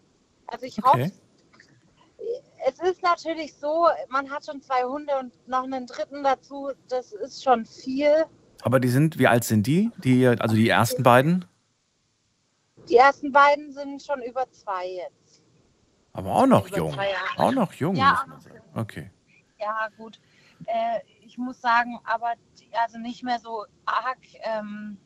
also 0.46 0.66
ich 0.66 0.78
hoffe. 0.78 1.10
Okay. 1.10 1.12
Es 2.66 2.78
ist 2.80 3.02
natürlich 3.02 3.54
so, 3.54 3.86
man 4.08 4.30
hat 4.30 4.46
schon 4.46 4.62
zwei 4.62 4.84
Hunde 4.84 5.12
und 5.18 5.32
noch 5.48 5.64
einen 5.64 5.86
dritten 5.86 6.22
dazu. 6.22 6.70
Das 6.88 7.12
ist 7.12 7.42
schon 7.44 7.66
viel. 7.66 8.24
Aber 8.62 8.80
die 8.80 8.88
sind, 8.88 9.18
wie 9.18 9.26
alt 9.26 9.44
sind 9.44 9.66
die? 9.66 9.90
die 9.98 10.26
also 10.26 10.54
die 10.56 10.68
ersten 10.70 11.02
beiden? 11.02 11.44
Die 12.88 12.96
ersten 12.96 13.32
beiden 13.32 13.72
sind 13.72 14.02
schon 14.02 14.22
über 14.22 14.50
zwei 14.50 14.86
jetzt. 14.88 15.42
Aber 16.14 16.34
auch 16.34 16.46
noch 16.46 16.68
Über 16.68 16.76
jung. 16.78 16.92
zwei 16.94 17.10
Jahre. 17.10 17.38
Auch 17.38 17.52
noch 17.52 17.72
jung, 17.74 17.96
Ja, 17.96 18.12
muss 18.12 18.26
man 18.26 18.40
sagen. 18.40 18.60
Okay. 18.74 19.10
Ja, 19.58 19.88
gut. 19.98 20.18
Äh, 20.66 21.00
ich 21.34 21.38
muss 21.38 21.60
sagen, 21.60 21.98
aber 22.04 22.34
die, 22.60 22.72
also 22.76 22.96
nicht 22.96 23.24
mehr 23.24 23.40
so 23.40 23.64
arg 23.86 24.20
ähm, 24.44 24.96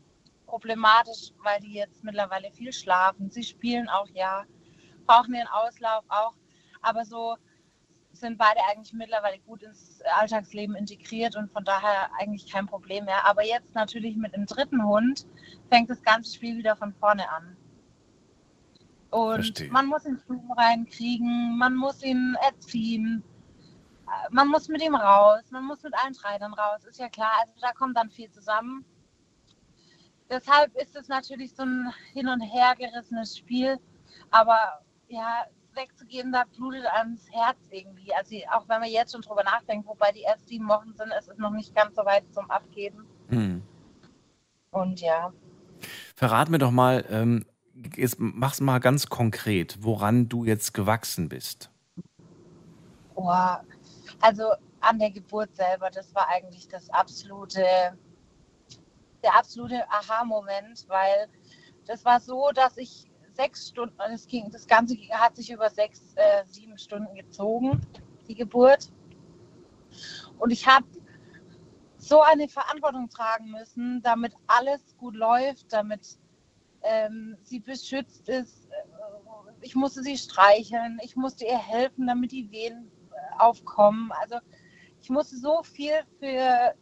problematisch, 0.45 1.33
weil 1.43 1.59
die 1.61 1.73
jetzt 1.73 2.05
mittlerweile 2.05 2.51
viel 2.53 2.71
schlafen. 2.71 3.31
Sie 3.31 3.43
spielen 3.43 3.89
auch, 3.89 4.07
ja, 4.13 4.45
brauchen 5.07 5.35
ihren 5.35 5.49
Auslauf 5.49 6.05
auch. 6.09 6.35
Aber 6.83 7.07
so 7.07 7.39
sind 8.13 8.37
beide 8.37 8.61
eigentlich 8.71 8.93
mittlerweile 8.93 9.39
gut 9.39 9.63
ins 9.63 10.03
Alltagsleben 10.21 10.77
integriert 10.77 11.35
und 11.35 11.51
von 11.51 11.65
daher 11.65 12.11
eigentlich 12.21 12.53
kein 12.53 12.67
Problem 12.67 13.07
mehr. 13.07 13.25
Aber 13.25 13.43
jetzt 13.43 13.75
natürlich 13.75 14.15
mit 14.15 14.35
dem 14.35 14.45
dritten 14.45 14.85
Hund 14.85 15.27
fängt 15.71 15.89
das 15.89 16.03
ganze 16.03 16.35
Spiel 16.35 16.59
wieder 16.59 16.77
von 16.77 16.93
vorne 16.93 17.27
an. 17.31 17.57
Und 19.09 19.35
Verstehe. 19.37 19.71
man 19.71 19.87
muss 19.87 20.05
ihn 20.05 20.19
Stuben 20.19 20.53
reinkriegen, 20.53 21.57
man 21.57 21.75
muss 21.75 22.03
ihn 22.03 22.37
erziehen, 22.43 23.25
man 24.31 24.49
muss 24.49 24.69
mit 24.69 24.83
ihm 24.83 24.95
raus, 24.95 25.43
man 25.51 25.65
muss 25.65 25.83
mit 25.83 25.95
allen 25.95 26.15
drei 26.15 26.39
dann 26.39 26.55
raus, 26.55 26.85
ist 26.85 26.99
ja 26.99 27.09
klar. 27.09 27.33
Also 27.41 27.53
da 27.61 27.73
kommt 27.73 27.97
dann 27.97 28.11
viel 28.11 28.31
zusammen. 28.31 28.85
Deshalb 30.31 30.75
ist 30.77 30.95
es 30.95 31.09
natürlich 31.09 31.55
so 31.55 31.63
ein 31.63 31.93
hin 32.13 32.29
und 32.29 32.41
her 32.41 32.75
gerissenes 32.79 33.37
Spiel. 33.37 33.79
Aber 34.31 34.83
ja, 35.09 35.47
wegzugehen, 35.75 36.33
da 36.33 36.45
blutet 36.57 36.85
das 36.85 37.31
Herz 37.33 37.59
irgendwie. 37.71 38.13
Also 38.15 38.37
auch 38.53 38.69
wenn 38.69 38.81
man 38.81 38.91
jetzt 38.91 39.13
schon 39.13 39.23
drüber 39.23 39.45
nachdenkt, 39.45 39.87
wobei 39.87 40.13
die 40.13 40.23
erst 40.23 40.49
sieben 40.49 40.69
Wochen 40.69 40.93
sind, 40.95 41.13
ist 41.19 41.29
es 41.29 41.39
noch 41.39 41.51
nicht 41.51 41.75
ganz 41.75 41.97
so 41.97 42.05
weit 42.05 42.25
zum 42.33 42.51
Abgeben. 42.51 43.07
Hm. 43.29 43.63
Und 44.71 45.01
ja, 45.01 45.33
Verrat 46.17 46.49
mir 46.49 46.59
doch 46.59 46.71
mal, 46.71 47.05
ähm, 47.11 47.45
jetzt 47.97 48.17
mach's 48.19 48.61
mal 48.61 48.79
ganz 48.79 49.09
konkret, 49.09 49.79
woran 49.81 50.29
du 50.29 50.45
jetzt 50.45 50.75
gewachsen 50.75 51.29
bist. 51.29 51.71
boah, 53.15 53.63
also 54.21 54.53
an 54.81 54.99
der 54.99 55.11
Geburt 55.11 55.55
selber, 55.55 55.91
das 55.91 56.15
war 56.15 56.29
eigentlich 56.29 56.69
das 56.69 56.89
absolute, 56.91 57.65
der 59.23 59.37
absolute 59.37 59.89
Aha-Moment, 59.91 60.85
weil 60.89 61.29
das 61.87 62.05
war 62.05 62.21
so, 62.21 62.51
dass 62.55 62.77
ich 62.77 63.11
sechs 63.33 63.69
Stunden, 63.69 63.97
das, 63.99 64.27
ging, 64.27 64.51
das 64.51 64.67
Ganze 64.67 64.97
hat 65.11 65.37
sich 65.37 65.51
über 65.51 65.71
sechs, 65.71 66.15
äh, 66.17 66.45
sieben 66.47 66.79
Stunden 66.79 67.15
gezogen, 67.15 67.81
die 68.29 68.35
Geburt. 68.35 68.91
Und 70.39 70.51
ich 70.51 70.67
habe 70.67 70.87
so 71.97 72.21
eine 72.21 72.49
Verantwortung 72.49 73.09
tragen 73.09 73.51
müssen, 73.51 74.03
damit 74.03 74.35
alles 74.47 74.97
gut 74.99 75.15
läuft, 75.15 75.73
damit 75.73 76.19
ähm, 76.83 77.37
sie 77.43 77.61
beschützt 77.61 78.29
ist. 78.29 78.69
Ich 79.61 79.75
musste 79.75 80.03
sie 80.03 80.17
streicheln, 80.17 80.99
ich 81.03 81.17
musste 81.17 81.45
ihr 81.45 81.59
helfen, 81.59 82.07
damit 82.07 82.33
die 82.33 82.51
Wehen 82.51 82.91
aufkommen. 83.41 84.11
Also 84.21 84.37
ich 85.01 85.11
musste 85.11 85.37
so 85.37 85.63
viel 85.63 85.93
für 86.19 86.75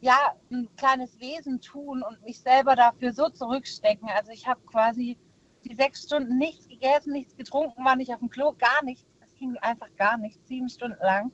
ja, 0.00 0.34
ein 0.50 0.68
kleines 0.76 1.18
Wesen 1.18 1.60
tun 1.60 2.02
und 2.02 2.22
mich 2.22 2.40
selber 2.40 2.76
dafür 2.76 3.12
so 3.12 3.28
zurückstecken. 3.28 4.08
Also 4.08 4.30
ich 4.30 4.46
habe 4.46 4.60
quasi 4.66 5.18
die 5.64 5.74
sechs 5.74 6.04
Stunden 6.04 6.38
nichts 6.38 6.68
gegessen, 6.68 7.12
nichts 7.12 7.36
getrunken, 7.36 7.84
war 7.84 7.96
nicht 7.96 8.12
auf 8.12 8.20
dem 8.20 8.30
Klo, 8.30 8.54
gar 8.58 8.84
nichts. 8.84 9.04
Es 9.20 9.34
ging 9.34 9.56
einfach 9.58 9.88
gar 9.96 10.16
nichts, 10.16 10.46
sieben 10.46 10.68
Stunden 10.68 11.02
lang. 11.02 11.32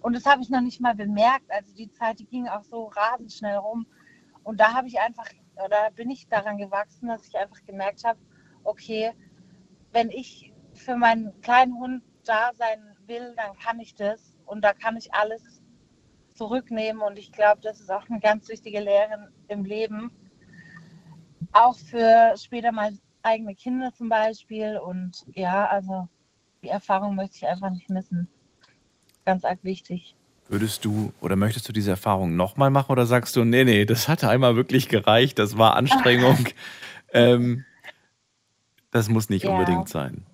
Und 0.00 0.14
das 0.14 0.26
habe 0.26 0.42
ich 0.42 0.50
noch 0.50 0.60
nicht 0.60 0.80
mal 0.80 0.96
bemerkt. 0.96 1.48
Also 1.48 1.72
die 1.74 1.90
Zeit, 1.92 2.18
die 2.18 2.26
ging 2.26 2.48
auch 2.48 2.64
so 2.64 2.86
rasend 2.86 3.32
schnell 3.32 3.56
rum. 3.56 3.86
Und 4.42 4.58
da 4.58 4.74
habe 4.74 4.88
ich 4.88 4.98
einfach, 4.98 5.28
oder 5.64 5.92
bin 5.92 6.10
ich 6.10 6.26
daran 6.26 6.58
gewachsen, 6.58 7.06
dass 7.06 7.26
ich 7.28 7.36
einfach 7.36 7.64
gemerkt 7.64 8.02
habe, 8.04 8.18
okay, 8.64 9.12
wenn 9.92 10.10
ich 10.10 10.52
für 10.74 10.96
meinen 10.96 11.40
kleinen 11.40 11.78
Hund 11.78 12.02
da 12.24 12.50
sein 12.54 12.91
will, 13.06 13.34
dann 13.36 13.56
kann 13.58 13.80
ich 13.80 13.94
das. 13.94 14.36
Und 14.46 14.62
da 14.62 14.72
kann 14.72 14.96
ich 14.96 15.12
alles 15.14 15.62
zurücknehmen. 16.34 17.02
Und 17.02 17.18
ich 17.18 17.32
glaube, 17.32 17.60
das 17.62 17.80
ist 17.80 17.90
auch 17.90 18.08
eine 18.08 18.20
ganz 18.20 18.48
wichtige 18.48 18.80
Lehre 18.80 19.30
im 19.48 19.64
Leben. 19.64 20.10
Auch 21.52 21.76
für 21.76 22.34
später 22.36 22.72
mal 22.72 22.92
eigene 23.22 23.54
Kinder 23.54 23.92
zum 23.94 24.08
Beispiel. 24.08 24.78
Und 24.78 25.24
ja, 25.34 25.66
also 25.66 26.08
die 26.62 26.68
Erfahrung 26.68 27.14
möchte 27.14 27.36
ich 27.36 27.46
einfach 27.46 27.70
nicht 27.70 27.90
missen. 27.90 28.28
Ganz 29.24 29.44
arg 29.44 29.58
wichtig. 29.62 30.14
Würdest 30.48 30.84
du 30.84 31.12
oder 31.20 31.36
möchtest 31.36 31.68
du 31.68 31.72
diese 31.72 31.92
Erfahrung 31.92 32.36
nochmal 32.36 32.70
machen 32.70 32.90
oder 32.92 33.06
sagst 33.06 33.36
du, 33.36 33.44
nee, 33.44 33.64
nee, 33.64 33.84
das 33.84 34.08
hatte 34.08 34.28
einmal 34.28 34.56
wirklich 34.56 34.88
gereicht, 34.88 35.38
das 35.38 35.56
war 35.56 35.76
Anstrengung, 35.76 36.46
ähm, 37.12 37.64
das 38.90 39.08
muss 39.08 39.30
nicht 39.30 39.44
Ja. 39.44 39.50
unbedingt 39.50 39.88
sein. 39.88 40.26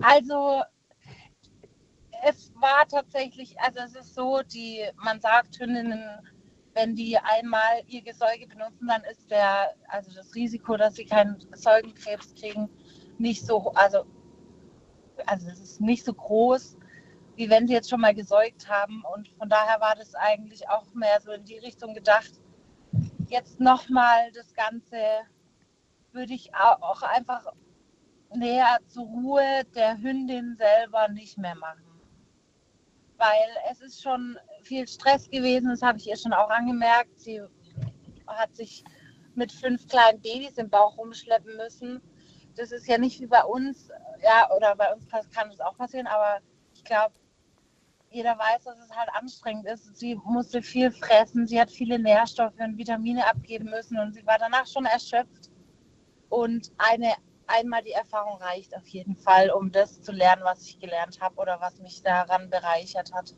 Also 0.00 0.62
es 2.28 2.52
war 2.56 2.86
tatsächlich, 2.88 3.58
also 3.60 3.80
es 3.80 3.94
ist 3.94 4.14
so, 4.14 4.42
die, 4.42 4.82
man 4.96 5.20
sagt 5.20 5.58
Hündinnen, 5.60 6.02
wenn 6.74 6.94
die 6.96 7.16
einmal 7.18 7.82
ihr 7.86 8.02
Gesäuge 8.02 8.48
benutzen, 8.48 8.88
dann 8.88 9.02
ist 9.04 9.30
der, 9.30 9.74
also 9.88 10.12
das 10.12 10.34
Risiko, 10.34 10.76
dass 10.76 10.94
sie 10.96 11.04
keinen 11.06 11.38
Säugenkrebs 11.54 12.34
kriegen, 12.34 12.68
nicht 13.18 13.46
so, 13.46 13.70
also, 13.74 14.04
also 15.26 15.48
es 15.48 15.60
ist 15.60 15.80
nicht 15.80 16.04
so 16.04 16.12
groß, 16.12 16.76
wie 17.36 17.48
wenn 17.48 17.66
sie 17.68 17.74
jetzt 17.74 17.88
schon 17.90 18.00
mal 18.00 18.14
gesäugt 18.14 18.68
haben. 18.68 19.04
Und 19.14 19.28
von 19.38 19.48
daher 19.48 19.80
war 19.80 19.94
das 19.94 20.14
eigentlich 20.16 20.68
auch 20.68 20.86
mehr 20.94 21.20
so 21.20 21.30
in 21.30 21.44
die 21.44 21.58
Richtung 21.58 21.94
gedacht. 21.94 22.32
Jetzt 23.28 23.60
nochmal 23.60 24.32
das 24.32 24.52
Ganze 24.54 24.98
würde 26.12 26.34
ich 26.34 26.54
au- 26.54 26.82
auch 26.82 27.02
einfach 27.02 27.46
näher 28.34 28.78
zur 28.88 29.04
Ruhe 29.06 29.62
der 29.74 29.98
Hündin 29.98 30.56
selber 30.56 31.08
nicht 31.08 31.38
mehr 31.38 31.54
machen. 31.54 31.85
Weil 33.18 33.48
es 33.70 33.80
ist 33.80 34.02
schon 34.02 34.38
viel 34.62 34.86
Stress 34.86 35.28
gewesen, 35.30 35.68
das 35.70 35.82
habe 35.82 35.98
ich 35.98 36.06
ihr 36.06 36.16
schon 36.16 36.32
auch 36.32 36.50
angemerkt. 36.50 37.18
Sie 37.18 37.40
hat 38.26 38.54
sich 38.54 38.84
mit 39.34 39.52
fünf 39.52 39.86
kleinen 39.88 40.20
Babys 40.20 40.58
im 40.58 40.68
Bauch 40.68 40.96
rumschleppen 40.98 41.56
müssen. 41.56 42.02
Das 42.56 42.72
ist 42.72 42.86
ja 42.88 42.98
nicht 42.98 43.20
wie 43.20 43.26
bei 43.26 43.44
uns, 43.44 43.88
ja, 44.22 44.50
oder 44.54 44.74
bei 44.76 44.92
uns 44.92 45.06
kann 45.08 45.50
das 45.50 45.60
auch 45.60 45.76
passieren, 45.76 46.06
aber 46.06 46.40
ich 46.74 46.84
glaube, 46.84 47.14
jeder 48.10 48.38
weiß, 48.38 48.64
dass 48.64 48.78
es 48.78 48.90
halt 48.96 49.10
anstrengend 49.14 49.66
ist. 49.66 49.94
Sie 49.96 50.14
musste 50.24 50.62
viel 50.62 50.90
fressen, 50.90 51.46
sie 51.46 51.60
hat 51.60 51.70
viele 51.70 51.98
Nährstoffe 51.98 52.58
und 52.58 52.78
Vitamine 52.78 53.26
abgeben 53.26 53.66
müssen 53.66 53.98
und 53.98 54.14
sie 54.14 54.26
war 54.26 54.38
danach 54.38 54.66
schon 54.66 54.86
erschöpft. 54.86 55.50
Und 56.28 56.72
eine 56.78 57.12
einmal 57.46 57.82
die 57.82 57.92
Erfahrung 57.92 58.40
reicht 58.40 58.76
auf 58.76 58.86
jeden 58.88 59.16
Fall, 59.16 59.50
um 59.50 59.72
das 59.72 60.02
zu 60.02 60.12
lernen, 60.12 60.42
was 60.44 60.62
ich 60.66 60.78
gelernt 60.78 61.20
habe 61.20 61.36
oder 61.36 61.60
was 61.60 61.78
mich 61.80 62.02
daran 62.02 62.50
bereichert 62.50 63.12
hat. 63.12 63.34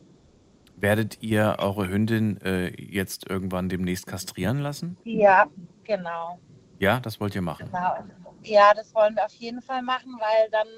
Werdet 0.76 1.22
ihr 1.22 1.56
eure 1.58 1.88
Hündin 1.88 2.40
äh, 2.42 2.68
jetzt 2.80 3.28
irgendwann 3.28 3.68
demnächst 3.68 4.06
kastrieren 4.06 4.58
lassen? 4.58 4.96
Ja, 5.04 5.46
genau. 5.84 6.38
Ja, 6.78 7.00
das 7.00 7.20
wollt 7.20 7.34
ihr 7.34 7.42
machen. 7.42 7.66
genau. 7.66 8.34
Ja, 8.44 8.72
das 8.74 8.94
wollen 8.94 9.16
wir 9.16 9.24
auf 9.24 9.34
jeden 9.34 9.60
Fall 9.60 9.82
machen, 9.82 10.16
weil 10.20 10.50
dann 10.50 10.68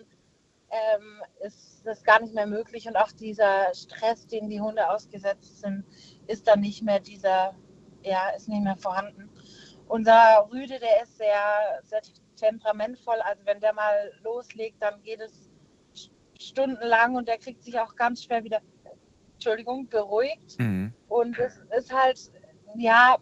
ähm, 0.71 1.23
ist 1.47 1.83
das 1.85 2.03
gar 2.03 2.21
nicht 2.21 2.35
mehr 2.35 2.47
möglich 2.47 2.87
und 2.89 2.97
auch 2.97 3.13
dieser 3.13 3.75
Stress, 3.75 4.27
den 4.27 4.49
die 4.49 4.61
Hunde 4.61 4.89
ausgesetzt 4.89 5.61
sind, 5.61 5.85
ist 6.27 6.47
dann 6.47 6.61
nicht 6.61 6.83
mehr 6.83 7.01
dieser, 7.01 7.55
ja, 8.03 8.31
ist 8.31 8.49
nicht 8.49 8.63
mehr 8.63 8.77
vorhanden. 8.77 9.29
Unser 9.89 10.49
Rüde, 10.53 10.79
der 10.79 11.03
ist 11.03 11.19
sehr, 11.19 11.83
sehr 11.85 12.01
temperamentvoll. 12.41 13.21
Also 13.23 13.45
wenn 13.45 13.61
der 13.61 13.73
mal 13.73 14.13
loslegt, 14.23 14.83
dann 14.83 15.03
geht 15.03 15.21
es 15.21 15.51
stundenlang 16.39 17.17
und 17.17 17.29
der 17.29 17.39
kriegt 17.39 17.63
sich 17.63 17.79
auch 17.79 17.95
ganz 17.97 18.25
schwer 18.25 18.43
wieder, 18.45 18.61
Entschuldigung, 19.35 19.89
beruhigt. 19.89 20.59
Mhm. 20.59 20.93
Und 21.09 21.39
es 21.39 21.61
ist 21.77 21.93
halt, 21.93 22.19
ja, 22.77 23.19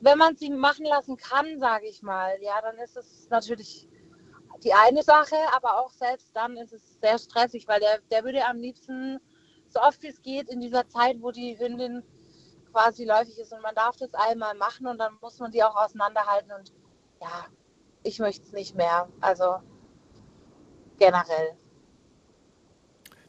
wenn 0.00 0.18
man 0.18 0.36
sie 0.36 0.50
machen 0.50 0.84
lassen 0.84 1.16
kann, 1.16 1.58
sage 1.58 1.86
ich 1.86 2.02
mal, 2.02 2.36
ja, 2.42 2.60
dann 2.60 2.76
ist 2.78 2.96
es 2.96 3.28
natürlich 3.30 3.88
die 4.62 4.72
eine 4.72 5.02
Sache, 5.02 5.36
aber 5.54 5.80
auch 5.80 5.90
selbst 5.90 6.30
dann 6.34 6.56
ist 6.56 6.72
es 6.72 7.00
sehr 7.00 7.18
stressig, 7.18 7.66
weil 7.68 7.80
der, 7.80 8.00
der 8.10 8.24
würde 8.24 8.46
am 8.46 8.58
liebsten, 8.58 9.18
so 9.68 9.80
oft 9.80 10.02
wie 10.02 10.08
es 10.08 10.22
geht, 10.22 10.48
in 10.48 10.60
dieser 10.60 10.86
Zeit, 10.88 11.16
wo 11.20 11.30
die 11.30 11.58
Hündin 11.58 12.02
quasi 12.70 13.04
läufig 13.04 13.38
ist 13.38 13.52
und 13.52 13.62
man 13.62 13.74
darf 13.74 13.96
das 13.96 14.12
einmal 14.14 14.54
machen 14.54 14.86
und 14.86 14.98
dann 14.98 15.16
muss 15.20 15.38
man 15.38 15.52
die 15.52 15.62
auch 15.62 15.76
auseinanderhalten 15.76 16.52
und 16.52 16.72
ja, 17.20 17.46
ich 18.04 18.20
möchte 18.20 18.42
es 18.46 18.52
nicht 18.52 18.76
mehr. 18.76 19.08
Also 19.20 19.56
generell. 20.98 21.56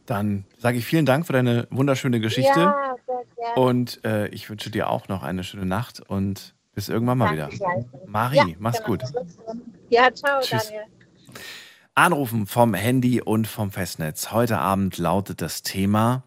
Dann 0.05 0.45
sage 0.59 0.77
ich 0.77 0.85
vielen 0.85 1.07
Dank 1.07 1.25
für 1.25 1.33
deine 1.33 1.67
wunderschöne 1.71 2.19
Geschichte 2.19 2.59
Ja, 2.59 2.95
sehr 3.07 3.25
gerne. 3.35 3.59
und 3.67 4.05
äh, 4.05 4.27
ich 4.27 4.47
wünsche 4.49 4.69
dir 4.69 4.89
auch 4.89 5.07
noch 5.07 5.23
eine 5.23 5.43
schöne 5.43 5.65
Nacht 5.65 5.99
und 5.99 6.53
bis 6.73 6.89
irgendwann 6.89 7.17
mal 7.17 7.33
wieder. 7.33 7.47
Danke 7.47 7.57
gleichfalls. 7.57 8.07
Marie, 8.07 8.35
Ja, 8.37 8.45
mach's 8.59 8.77
genau. 8.83 8.89
gut. 8.89 9.03
Ja, 9.89 10.13
ciao, 10.13 10.41
Tschüss. 10.41 10.65
Daniel. 10.67 10.83
Anrufen 11.95 12.45
vom 12.45 12.73
Handy 12.73 13.21
und 13.21 13.47
vom 13.47 13.71
Festnetz. 13.71 14.31
Heute 14.31 14.59
Abend 14.59 14.97
lautet 14.97 15.41
das 15.41 15.63
Thema, 15.63 16.23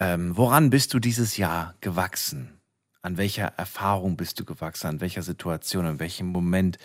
ähm, 0.00 0.36
woran 0.36 0.70
bist 0.70 0.94
du 0.94 0.98
dieses 0.98 1.36
Jahr 1.36 1.74
gewachsen? 1.82 2.58
An 3.02 3.16
welcher 3.18 3.52
Erfahrung 3.58 4.16
bist 4.16 4.40
du 4.40 4.44
gewachsen? 4.44 4.86
An 4.88 5.00
welcher 5.00 5.22
Situation? 5.22 5.86
In 5.86 6.00
welchem 6.00 6.26
Moment? 6.28 6.78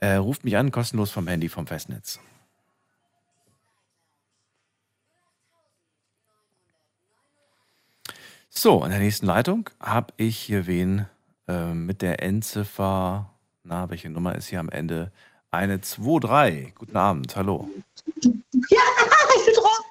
Äh, 0.00 0.14
ruft 0.16 0.44
mich 0.44 0.56
an, 0.56 0.70
kostenlos 0.70 1.10
vom 1.10 1.26
Handy, 1.26 1.48
vom 1.48 1.66
Festnetz. 1.66 2.20
So, 8.50 8.82
in 8.84 8.90
der 8.90 9.00
nächsten 9.00 9.26
Leitung 9.26 9.68
habe 9.80 10.12
ich 10.16 10.38
hier 10.38 10.66
wen 10.66 11.06
äh, 11.48 11.72
mit 11.74 12.02
der 12.02 12.22
Endziffer. 12.22 13.30
Na, 13.64 13.90
welche 13.90 14.08
Nummer 14.10 14.34
ist 14.34 14.46
hier 14.48 14.60
am 14.60 14.68
Ende? 14.68 15.12
Eine 15.50 15.78
2-3. 15.78 16.72
Guten 16.74 16.96
Abend, 16.96 17.36
hallo. 17.36 17.68
Ja, 18.70 18.80
ich 19.36 19.44
bin 19.44 19.54
dran. 19.54 19.82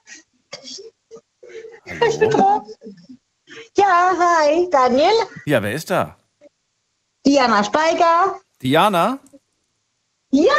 Ich 1.86 2.20
bin 2.20 2.34
Hallo. 2.34 2.38
dran. 2.38 2.62
Ja, 3.78 4.14
hi, 4.18 4.68
Daniel. 4.72 5.14
Ja, 5.46 5.62
wer 5.62 5.74
ist 5.74 5.90
da? 5.90 6.18
Diana 7.26 7.64
Steiger. 7.64 8.40
Diana? 8.62 9.20
Ja, 10.36 10.54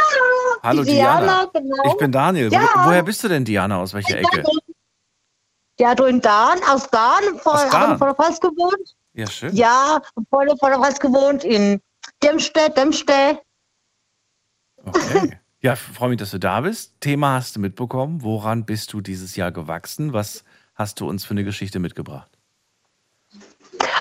Hallo 0.62 0.82
die 0.84 0.92
Diana. 0.92 1.50
genau. 1.52 1.82
Ich 1.86 1.96
bin 1.98 2.10
Daniel. 2.12 2.52
Ja. 2.52 2.60
Wo, 2.60 2.88
woher 2.88 3.02
bist 3.02 3.22
du 3.22 3.28
denn, 3.28 3.44
Diana? 3.44 3.78
Aus 3.78 3.92
welcher 3.92 4.18
Ecke? 4.18 4.42
Ja, 5.78 5.94
du 5.94 6.04
in 6.04 6.20
Dahn, 6.20 6.58
aus 6.68 6.88
Dahn, 6.88 7.22
vor, 7.38 7.54
Aus 7.54 7.68
Dahn? 7.68 7.82
haben 7.82 7.98
vor 7.98 8.06
der 8.06 8.16
Fass 8.16 8.40
gewohnt. 8.40 8.96
Ja, 9.12 9.26
schön. 9.26 9.54
Ja, 9.54 10.00
vor 10.30 10.46
der, 10.46 10.56
vor 10.56 10.70
Fass 10.72 10.98
gewohnt 10.98 11.44
in 11.44 11.80
Demmstedt, 12.22 12.76
Demmstedt. 12.76 13.40
Okay. 14.84 15.38
Ja, 15.60 15.76
freue 15.76 16.10
mich, 16.10 16.18
dass 16.18 16.30
du 16.30 16.38
da 16.38 16.60
bist. 16.60 16.94
Thema 17.00 17.34
hast 17.34 17.56
du 17.56 17.60
mitbekommen. 17.60 18.22
Woran 18.22 18.64
bist 18.64 18.92
du 18.92 19.00
dieses 19.00 19.36
Jahr 19.36 19.52
gewachsen? 19.52 20.12
Was 20.12 20.44
hast 20.74 21.00
du 21.00 21.08
uns 21.08 21.24
für 21.24 21.32
eine 21.32 21.44
Geschichte 21.44 21.78
mitgebracht? 21.78 22.30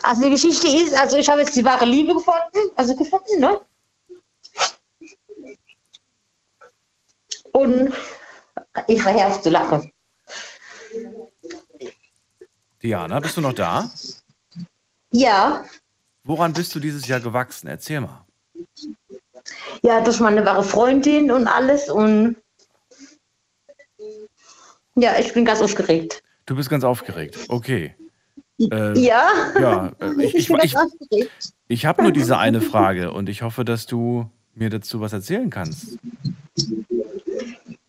Also 0.04 0.24
die 0.24 0.30
Geschichte 0.30 0.68
ist, 0.68 0.94
also 0.94 1.18
ich 1.18 1.28
habe 1.28 1.42
jetzt 1.42 1.56
die 1.56 1.66
wahre 1.66 1.86
Liebe 1.86 2.14
gefunden, 2.14 2.72
also 2.76 2.96
gefunden, 2.96 3.40
ne? 3.40 3.60
Und 7.56 7.94
ich 8.88 9.06
auf 9.06 9.42
zu 9.42 9.50
lachen. 9.50 9.90
Diana, 12.84 13.22
bist 13.22 13.38
du 13.38 13.42
noch 13.42 13.54
da? 13.54 13.90
Ja, 15.12 15.64
Woran 16.26 16.54
bist 16.54 16.76
du 16.76 16.80
dieses 16.80 17.08
Jahr 17.08 17.22
gewachsen? 17.22 17.68
Erzähl 17.68 18.02
mal. 18.02 18.26
ja, 19.84 20.02
durch 20.02 20.20
meine 20.20 20.44
wahre 20.44 20.64
Freundin 20.64 21.32
und 21.32 21.48
alles 21.48 21.90
und 21.90 22.36
ja, 24.96 25.18
ich 25.20 25.34
bin 25.34 25.46
ganz 25.46 25.62
aufgeregt. 25.62 26.24
Du 26.48 26.56
bist 26.56 26.70
ganz 26.70 26.84
aufgeregt. 26.84 27.38
Okay. 27.48 27.96
Äh, 28.60 29.00
Ja, 29.00 29.30
Ja, 29.60 29.92
äh, 30.02 30.24
ich, 30.24 30.36
ich, 30.36 30.48
bin 30.48 30.60
ich, 30.64 30.74
ganz 30.74 30.92
aufgeregt. 30.92 31.32
ich 31.70 31.86
habe 31.86 32.04
nur 32.04 32.12
diese 32.12 32.38
eine 32.38 32.60
Frage 32.60 33.12
und 33.14 33.30
ich 33.30 33.44
hoffe, 33.44 33.64
dass 33.64 33.86
du 33.86 34.30
mir 34.56 34.70
dazu 34.70 35.00
was 35.00 35.14
erzählen 35.14 35.50
kannst. 35.50 36.00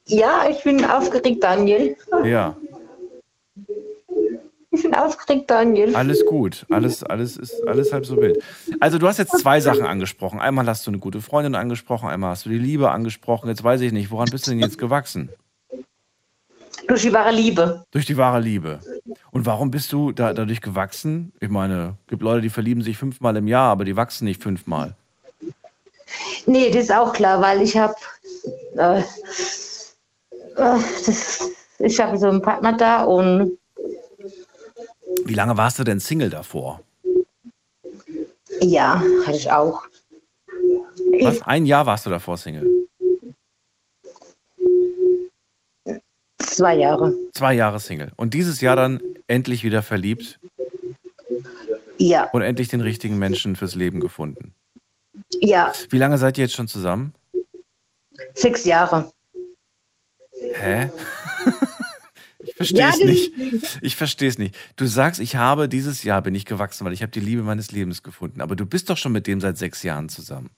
Ja, 0.07 0.49
ich 0.49 0.62
bin 0.62 0.85
aufgeregt, 0.85 1.42
Daniel. 1.42 1.97
Ja, 2.25 2.57
Ich 4.71 4.83
bin 4.83 4.95
aufgeregt, 4.95 5.51
Daniel. 5.51 5.97
alles 5.97 6.25
gut. 6.27 6.66
Alles, 6.71 7.03
alles 7.03 7.37
ist 7.37 7.66
alles 7.66 7.92
halb 7.92 8.05
so 8.07 8.16
wild. 8.19 8.42
Also 8.79 8.99
du 8.99 9.09
hast 9.09 9.19
jetzt 9.19 9.38
zwei 9.38 9.61
Sachen 9.61 9.85
angesprochen. 9.85 10.38
Einmal 10.38 10.66
hast 10.66 10.87
du 10.87 10.90
eine 10.90 10.99
gute 10.99 11.21
Freundin 11.21 11.55
angesprochen, 11.55 12.09
einmal 12.09 12.31
hast 12.31 12.45
du 12.47 12.51
die 12.51 12.59
Liebe 12.59 12.90
angesprochen. 12.90 13.49
Jetzt 13.49 13.64
weiß 13.64 13.81
ich 13.81 13.92
nicht, 13.92 14.11
woran 14.11 14.29
bist 14.31 14.47
du 14.47 14.51
denn 14.53 14.61
jetzt 14.61 14.79
gewachsen? 14.79 15.31
Durch 16.88 17.03
die 17.03 17.12
wahre 17.12 17.33
Liebe. 17.33 17.85
Durch 17.90 18.07
die 18.07 18.16
wahre 18.16 18.40
Liebe. 18.40 18.79
Und 19.33 19.45
warum 19.47 19.71
bist 19.73 19.92
du 19.92 20.12
da, 20.12 20.33
dadurch 20.33 20.61
gewachsen? 20.61 21.33
Ich 21.40 21.49
meine, 21.49 21.97
es 22.05 22.11
gibt 22.11 22.23
Leute, 22.23 22.42
die 22.42 22.51
verlieben 22.51 22.83
sich 22.83 22.97
fünfmal 22.97 23.35
im 23.37 23.49
Jahr, 23.49 23.71
aber 23.73 23.85
die 23.85 23.97
wachsen 23.97 24.25
nicht 24.27 24.42
fünfmal. 24.42 24.95
Nee, 26.45 26.71
das 26.71 26.85
ist 26.85 26.92
auch 26.95 27.12
klar, 27.12 27.40
weil 27.40 27.61
ich 27.62 27.77
habe 27.77 27.95
äh, 28.77 29.03
das- 30.57 31.51
ich 31.79 32.01
habe 32.01 32.16
so 32.19 32.29
einen 32.29 32.42
Partner 32.42 32.73
da 32.77 33.05
und 33.05 33.59
Wie 35.25 35.35
lange 35.35 35.57
warst 35.57 35.79
du 35.79 35.85
denn 35.85 36.01
Single 36.01 36.31
davor? 36.31 36.81
ja, 38.61 39.03
hatte 39.27 39.37
ich 39.37 39.51
auch. 39.51 39.83
Was? 41.23 41.42
Ein 41.42 41.66
Jahr 41.66 41.85
warst 41.87 42.07
du 42.07 42.11
davor 42.11 42.37
Single? 42.38 42.87
Zwei 46.38 46.77
Jahre. 46.77 47.14
Zwei 47.35 47.55
Jahre 47.55 47.81
Single. 47.81 48.12
Und 48.16 48.33
dieses 48.35 48.61
Jahr 48.61 48.77
dann 48.77 49.01
endlich 49.27 49.62
wieder 49.64 49.83
verliebt 49.83 50.38
Ja, 51.99 52.31
und 52.31 52.42
endlich 52.42 52.69
den 52.69 52.81
richtigen 52.81 53.19
Menschen 53.19 53.57
fürs 53.57 53.75
Leben 53.75 54.01
gefunden. 54.01 54.55
ja, 55.40 55.73
Wie 55.90 55.99
lange 55.99 56.19
seid 56.19 56.38
ihr 56.38 56.45
jetzt 56.45 56.55
schon 56.55 56.69
zusammen? 56.69 57.14
sechs 58.35 58.64
Jahre. 58.64 59.12
Hä? 60.40 60.90
Ich 62.49 62.55
verstehe 62.55 62.79
Ja, 62.81 62.90
es 62.90 62.99
das- 62.99 63.07
nicht. 63.09 63.33
Ich 63.83 63.96
verstehe 63.96 64.29
es 64.29 64.38
nicht. 64.38 64.55
Du 64.77 64.87
sagst, 64.87 65.18
ich 65.20 65.35
habe 65.35 65.68
dieses 65.68 66.05
Jahr 66.05 66.22
bin 66.22 66.33
ich 66.35 66.44
gewachsen, 66.44 66.85
weil 66.85 66.92
ich 66.92 67.03
habe 67.03 67.11
die 67.11 67.18
Liebe 67.20 67.42
meines 67.42 67.72
Lebens 67.72 68.05
gefunden. 68.05 68.40
Aber 68.40 68.55
du 68.55 68.64
bist 68.66 68.88
doch 68.88 68.96
schon 68.96 69.11
mit 69.12 69.27
dem 69.27 69.40
seit 69.40 69.59
sechs 69.59 69.83
Jahren 69.83 70.09
zusammen. 70.09 70.51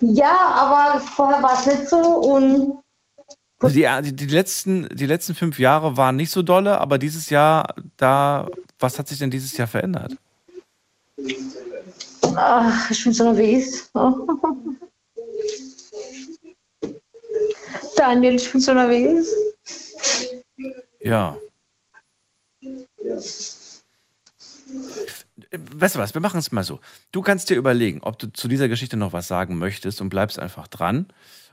Ja, 0.00 0.36
aber 0.38 1.00
vorher 1.00 1.42
war 1.42 1.58
es 1.58 1.66
nicht 1.66 1.88
so 1.88 1.96
und 1.98 2.78
Also 3.58 3.74
die, 3.74 3.88
die, 4.04 4.14
die, 4.14 4.26
letzten, 4.26 4.88
die 4.94 5.06
letzten 5.06 5.34
fünf 5.34 5.58
Jahre 5.58 5.96
waren 5.96 6.14
nicht 6.16 6.30
so 6.30 6.42
dolle, 6.42 6.80
aber 6.80 6.98
dieses 6.98 7.30
Jahr, 7.30 7.74
da, 7.96 8.48
was 8.78 8.98
hat 8.98 9.08
sich 9.08 9.18
denn 9.18 9.30
dieses 9.32 9.56
Jahr 9.56 9.66
verändert? 9.66 10.16
ach, 12.36 12.90
ich 12.90 13.02
bin 13.02 13.12
so 13.12 13.32
nervös. 13.32 13.90
Daniel, 17.96 18.34
ich 18.34 18.50
bin 18.50 18.60
so 18.60 18.74
nervös. 18.74 19.28
Ja. 21.00 21.36
Weißt 25.50 25.94
du 25.94 25.98
was, 25.98 26.14
wir 26.14 26.20
machen 26.20 26.38
es 26.38 26.52
mal 26.52 26.64
so. 26.64 26.80
Du 27.12 27.22
kannst 27.22 27.50
dir 27.50 27.56
überlegen, 27.56 28.00
ob 28.02 28.18
du 28.18 28.32
zu 28.32 28.48
dieser 28.48 28.68
Geschichte 28.68 28.96
noch 28.96 29.12
was 29.12 29.28
sagen 29.28 29.58
möchtest 29.58 30.00
und 30.00 30.08
bleibst 30.08 30.38
einfach 30.38 30.68
dran 30.68 31.06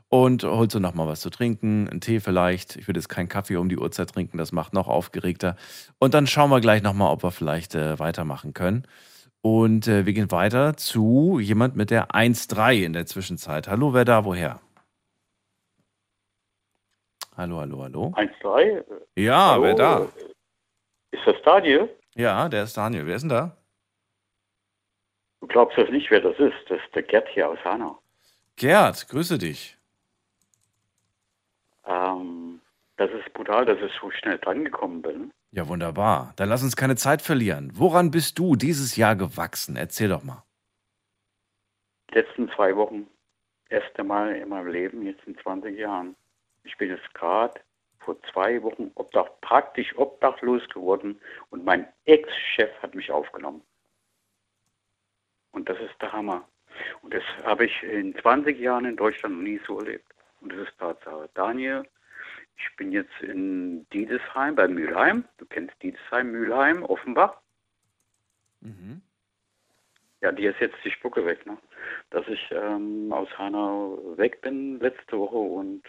und 0.10 0.44
holst 0.44 0.76
du 0.76 0.80
noch 0.80 0.94
mal 0.94 1.08
was 1.08 1.22
zu 1.22 1.30
trinken, 1.30 1.88
einen 1.89 2.02
Tee 2.02 2.20
vielleicht. 2.20 2.76
Ich 2.76 2.88
würde 2.88 3.00
jetzt 3.00 3.08
keinen 3.08 3.30
Kaffee 3.30 3.56
um 3.56 3.70
die 3.70 3.78
Uhrzeit 3.78 4.10
trinken, 4.10 4.38
das 4.38 4.52
macht 4.52 4.74
noch 4.74 4.88
aufgeregter. 4.88 5.56
Und 6.00 6.13
dann 6.13 6.28
schauen 6.28 6.50
wir 6.50 6.62
gleich 6.62 6.82
noch 6.84 6.94
mal, 6.94 7.12
ob 7.12 7.24
wir 7.24 7.32
vielleicht 7.32 7.76
äh, 7.76 7.98
weitermachen 8.00 8.54
können. 8.54 8.84
Und 9.41 9.88
äh, 9.88 10.06
wir 10.06 10.13
gehen 10.13 10.32
weiter 10.32 10.78
zu 10.78 11.39
jemand 11.39 11.76
mit 11.76 11.89
der 11.89 12.12
1-3 12.12 12.84
in 12.84 12.94
der 12.94 13.06
Zwischenzeit. 13.06 13.67
Hallo, 13.67 13.94
wer 13.94 14.06
da, 14.06 14.26
woher? 14.26 14.60
Hallo, 17.41 17.60
hallo, 17.60 17.82
hallo. 17.82 18.13
1-3. 18.17 18.84
Ja, 19.15 19.54
Hallo? 19.54 19.63
wer 19.63 19.73
da? 19.73 20.08
Ist 21.10 21.25
das 21.25 21.41
Daniel? 21.43 21.89
Ja, 22.13 22.47
der 22.47 22.65
ist 22.65 22.77
Daniel. 22.77 23.08
Wer 23.08 23.15
ist 23.15 23.23
denn 23.23 23.30
da? 23.30 23.58
Du 25.39 25.47
glaubst 25.47 25.75
das 25.75 25.89
nicht, 25.89 26.12
wer 26.12 26.19
das 26.21 26.38
ist. 26.38 26.69
Das 26.69 26.77
ist 26.80 26.93
der 26.93 27.01
Gerd 27.01 27.27
hier 27.30 27.49
aus 27.49 27.58
Hanau. 27.63 27.99
Gerd, 28.58 29.08
grüße 29.10 29.39
dich. 29.39 29.75
Ähm, 31.88 32.62
das 32.97 33.10
ist 33.10 33.34
brutal, 33.34 33.65
dass 33.65 33.80
ich 33.80 33.91
so 33.99 34.12
schnell 34.12 34.38
drangekommen 34.38 35.01
bin. 35.01 35.32
Ja, 35.49 35.67
wunderbar. 35.67 36.34
Dann 36.36 36.47
lass 36.47 36.62
uns 36.62 36.75
keine 36.75 36.95
Zeit 36.95 37.23
verlieren. 37.23 37.71
Woran 37.73 38.12
bist 38.12 38.38
du 38.38 38.56
dieses 38.56 38.97
Jahr 38.97 39.15
gewachsen? 39.15 39.77
Erzähl 39.77 40.10
doch 40.10 40.21
mal. 40.23 40.43
Die 42.12 42.19
letzten 42.19 42.51
zwei 42.51 42.75
Wochen, 42.75 43.08
erste 43.67 44.04
Mal 44.04 44.36
in 44.36 44.49
meinem 44.49 44.67
Leben, 44.67 45.01
jetzt 45.08 45.25
in 45.25 45.36
20 45.39 45.75
Jahren. 45.75 46.15
Ich 46.63 46.78
bin 46.78 46.89
jetzt 46.89 47.13
gerade 47.13 47.60
vor 48.00 48.21
zwei 48.32 48.62
Wochen 48.63 48.91
obdach, 48.95 49.30
praktisch 49.41 49.95
obdachlos 49.97 50.67
geworden 50.69 51.19
und 51.50 51.65
mein 51.65 51.88
Ex-Chef 52.06 52.71
hat 52.82 52.95
mich 52.95 53.12
aufgenommen. 53.12 53.62
Und 55.52 55.69
das 55.69 55.80
ist 55.80 56.02
der 56.02 56.12
Hammer. 56.12 56.47
Und 57.02 57.13
das 57.13 57.24
habe 57.43 57.65
ich 57.65 57.84
in 57.84 58.15
20 58.15 58.58
Jahren 58.60 58.86
in 58.86 58.95
Deutschland 58.95 59.36
noch 59.36 59.43
nie 59.43 59.60
so 59.67 59.80
erlebt. 59.80 60.06
Und 60.39 60.54
das 60.54 60.67
ist 60.67 60.78
Tatsache. 60.80 61.30
Daniel, 61.34 61.84
ich 62.58 62.76
bin 62.78 62.91
jetzt 62.91 63.21
in 63.21 63.88
Diedesheim 63.89 64.56
bei 64.56 64.67
Mülheim. 64.67 65.26
Du 65.38 65.45
kennst 65.45 65.76
Diedesheim, 65.82 66.32
Mülheim, 66.32 66.84
Offenbach. 66.84 67.38
Mhm. 68.62 69.02
Ja, 70.22 70.32
die 70.32 70.45
ist 70.45 70.59
jetzt 70.59 70.78
die 70.84 70.91
Spucke 70.91 71.26
weg, 71.26 71.45
ne? 71.45 71.57
Dass 72.12 72.28
ich 72.28 72.51
ähm, 72.51 73.12
aus 73.12 73.28
Hanau 73.38 74.16
weg 74.18 74.41
bin 74.41 74.80
letzte 74.80 75.18
Woche 75.18 75.38
und 75.38 75.84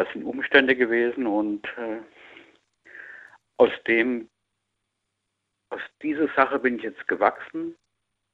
das 0.00 0.10
sind 0.14 0.24
Umstände 0.24 0.74
gewesen 0.74 1.26
und 1.26 1.62
äh, 1.76 2.00
aus 3.58 3.70
dem, 3.86 4.30
aus 5.68 5.82
dieser 6.00 6.26
Sache 6.28 6.58
bin 6.58 6.76
ich 6.76 6.84
jetzt 6.84 7.06
gewachsen. 7.06 7.76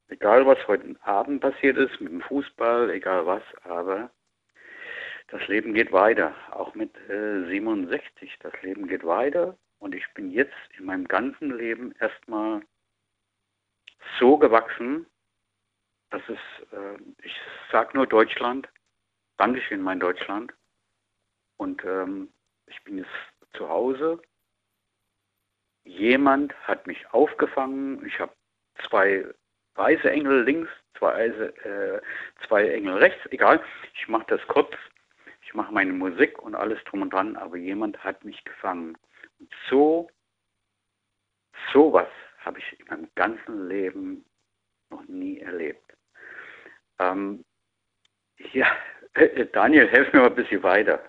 Egal 0.06 0.46
was 0.46 0.64
heute 0.68 0.94
Abend 1.02 1.40
passiert 1.40 1.76
ist 1.76 2.00
mit 2.00 2.12
dem 2.12 2.20
Fußball, 2.20 2.90
egal 2.90 3.26
was, 3.26 3.42
aber 3.64 4.12
das 5.26 5.44
Leben 5.48 5.74
geht 5.74 5.90
weiter, 5.90 6.36
auch 6.52 6.76
mit 6.76 6.96
äh, 7.10 7.48
67. 7.48 8.36
Das 8.38 8.52
Leben 8.62 8.86
geht 8.86 9.04
weiter 9.04 9.58
und 9.80 9.92
ich 9.92 10.06
bin 10.14 10.30
jetzt 10.30 10.54
in 10.78 10.84
meinem 10.84 11.08
ganzen 11.08 11.58
Leben 11.58 11.96
erstmal 11.98 12.62
so 14.20 14.38
gewachsen, 14.38 15.04
das 16.10 16.22
ist, 16.28 16.72
äh, 16.72 16.96
ich 17.24 17.34
sag 17.72 17.92
nur 17.92 18.06
Deutschland. 18.06 18.68
Dankeschön, 19.36 19.82
mein 19.82 19.98
Deutschland. 19.98 20.54
Und 21.56 21.84
ähm, 21.84 22.28
ich 22.66 22.82
bin 22.84 22.98
jetzt 22.98 23.10
zu 23.54 23.68
Hause. 23.68 24.20
Jemand 25.84 26.54
hat 26.66 26.86
mich 26.86 27.06
aufgefangen. 27.12 28.04
Ich 28.06 28.18
habe 28.18 28.32
zwei 28.88 29.24
weiße 29.74 30.10
Engel 30.10 30.42
links, 30.42 30.70
zwei, 30.98 31.26
äh, 31.26 32.00
zwei 32.46 32.68
Engel 32.68 32.96
rechts, 32.96 33.20
egal. 33.30 33.62
Ich 33.94 34.08
mache 34.08 34.26
das 34.28 34.40
kurz. 34.48 34.72
Ich 35.42 35.54
mache 35.54 35.72
meine 35.72 35.92
Musik 35.92 36.42
und 36.42 36.54
alles 36.54 36.82
drum 36.84 37.02
und 37.02 37.12
dran, 37.12 37.36
aber 37.36 37.56
jemand 37.56 38.02
hat 38.02 38.24
mich 38.24 38.42
gefangen. 38.44 38.96
Und 39.38 39.52
so, 39.70 40.10
sowas 41.72 42.08
habe 42.40 42.58
ich 42.58 42.80
in 42.80 42.86
meinem 42.86 43.08
ganzen 43.14 43.68
Leben 43.68 44.24
noch 44.90 45.06
nie 45.06 45.38
erlebt. 45.40 45.92
Ähm, 46.98 47.44
ja, 48.52 48.66
Daniel, 49.52 49.88
helf 49.88 50.12
mir 50.12 50.20
mal 50.20 50.26
ein 50.26 50.34
bisschen 50.34 50.62
weiter. 50.62 51.00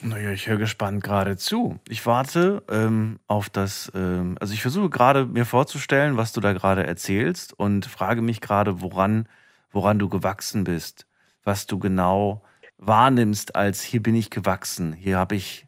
Naja, 0.00 0.30
ich 0.30 0.46
höre 0.46 0.58
gespannt 0.58 1.02
gerade 1.02 1.36
zu. 1.36 1.80
Ich 1.88 2.06
warte 2.06 2.62
ähm, 2.70 3.18
auf 3.26 3.50
das, 3.50 3.90
ähm, 3.94 4.36
also 4.40 4.54
ich 4.54 4.62
versuche 4.62 4.90
gerade 4.90 5.26
mir 5.26 5.44
vorzustellen, 5.44 6.16
was 6.16 6.32
du 6.32 6.40
da 6.40 6.52
gerade 6.52 6.86
erzählst 6.86 7.58
und 7.58 7.86
frage 7.86 8.22
mich 8.22 8.40
gerade, 8.40 8.80
woran, 8.80 9.28
woran 9.70 9.98
du 9.98 10.08
gewachsen 10.08 10.62
bist, 10.64 11.06
was 11.42 11.66
du 11.66 11.78
genau 11.78 12.42
wahrnimmst 12.76 13.56
als 13.56 13.82
hier 13.82 14.02
bin 14.02 14.14
ich 14.14 14.30
gewachsen, 14.30 14.92
hier 14.92 15.18
habe 15.18 15.34
ich, 15.34 15.66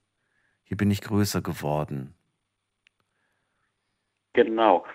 hier 0.63 0.77
bin 0.77 0.91
ich 0.93 1.01
größer 1.01 1.43
geworden. 1.43 2.15
Genau. 4.33 4.87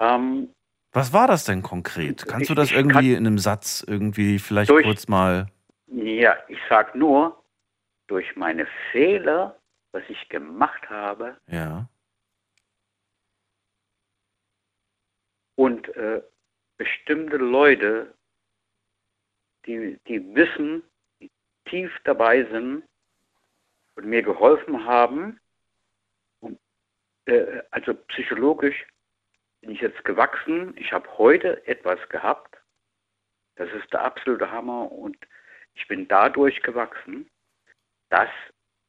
Ähm, 0.00 0.48
was 0.90 1.12
war 1.12 1.28
das 1.28 1.44
denn 1.44 1.62
konkret? 1.62 2.26
Kannst 2.26 2.50
du 2.50 2.54
das 2.54 2.72
irgendwie 2.72 3.12
in 3.12 3.26
einem 3.26 3.38
Satz 3.38 3.84
irgendwie 3.86 4.40
vielleicht 4.40 4.70
durch, 4.70 4.84
kurz 4.84 5.06
mal? 5.06 5.46
Ja, 5.86 6.34
ich 6.48 6.58
sag 6.68 6.96
nur, 6.96 7.43
durch 8.06 8.36
meine 8.36 8.66
Fehler, 8.92 9.58
was 9.92 10.02
ich 10.08 10.28
gemacht 10.28 10.88
habe. 10.90 11.36
Ja. 11.46 11.88
Und 15.56 15.88
äh, 15.96 16.22
bestimmte 16.76 17.36
Leute, 17.36 18.12
die, 19.66 19.98
die 20.08 20.34
wissen, 20.34 20.82
die 21.20 21.30
tief 21.66 21.92
dabei 22.04 22.44
sind 22.44 22.82
und 23.94 24.06
mir 24.06 24.22
geholfen 24.22 24.84
haben, 24.84 25.40
und, 26.40 26.58
äh, 27.26 27.62
also 27.70 27.94
psychologisch 27.94 28.84
bin 29.60 29.70
ich 29.70 29.80
jetzt 29.80 30.04
gewachsen. 30.04 30.76
Ich 30.76 30.92
habe 30.92 31.08
heute 31.16 31.66
etwas 31.66 32.00
gehabt. 32.08 32.58
Das 33.54 33.70
ist 33.70 33.92
der 33.92 34.02
absolute 34.02 34.50
Hammer 34.50 34.90
und 34.90 35.16
ich 35.74 35.86
bin 35.86 36.08
dadurch 36.08 36.60
gewachsen 36.62 37.30
dass 38.10 38.28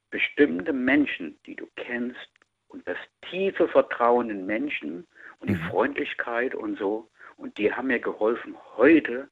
bestimmte 0.09 0.73
Menschen, 0.73 1.37
die 1.45 1.55
du 1.55 1.67
kennst, 1.75 2.29
und 2.67 2.87
das 2.87 2.97
tiefe 3.29 3.67
Vertrauen 3.69 4.29
in 4.29 4.45
Menschen 4.45 5.07
und 5.39 5.49
die 5.49 5.55
mhm. 5.55 5.69
Freundlichkeit 5.69 6.55
und 6.55 6.77
so, 6.77 7.09
und 7.37 7.57
die 7.57 7.71
haben 7.71 7.87
mir 7.87 7.99
geholfen 7.99 8.55
heute, 8.77 9.29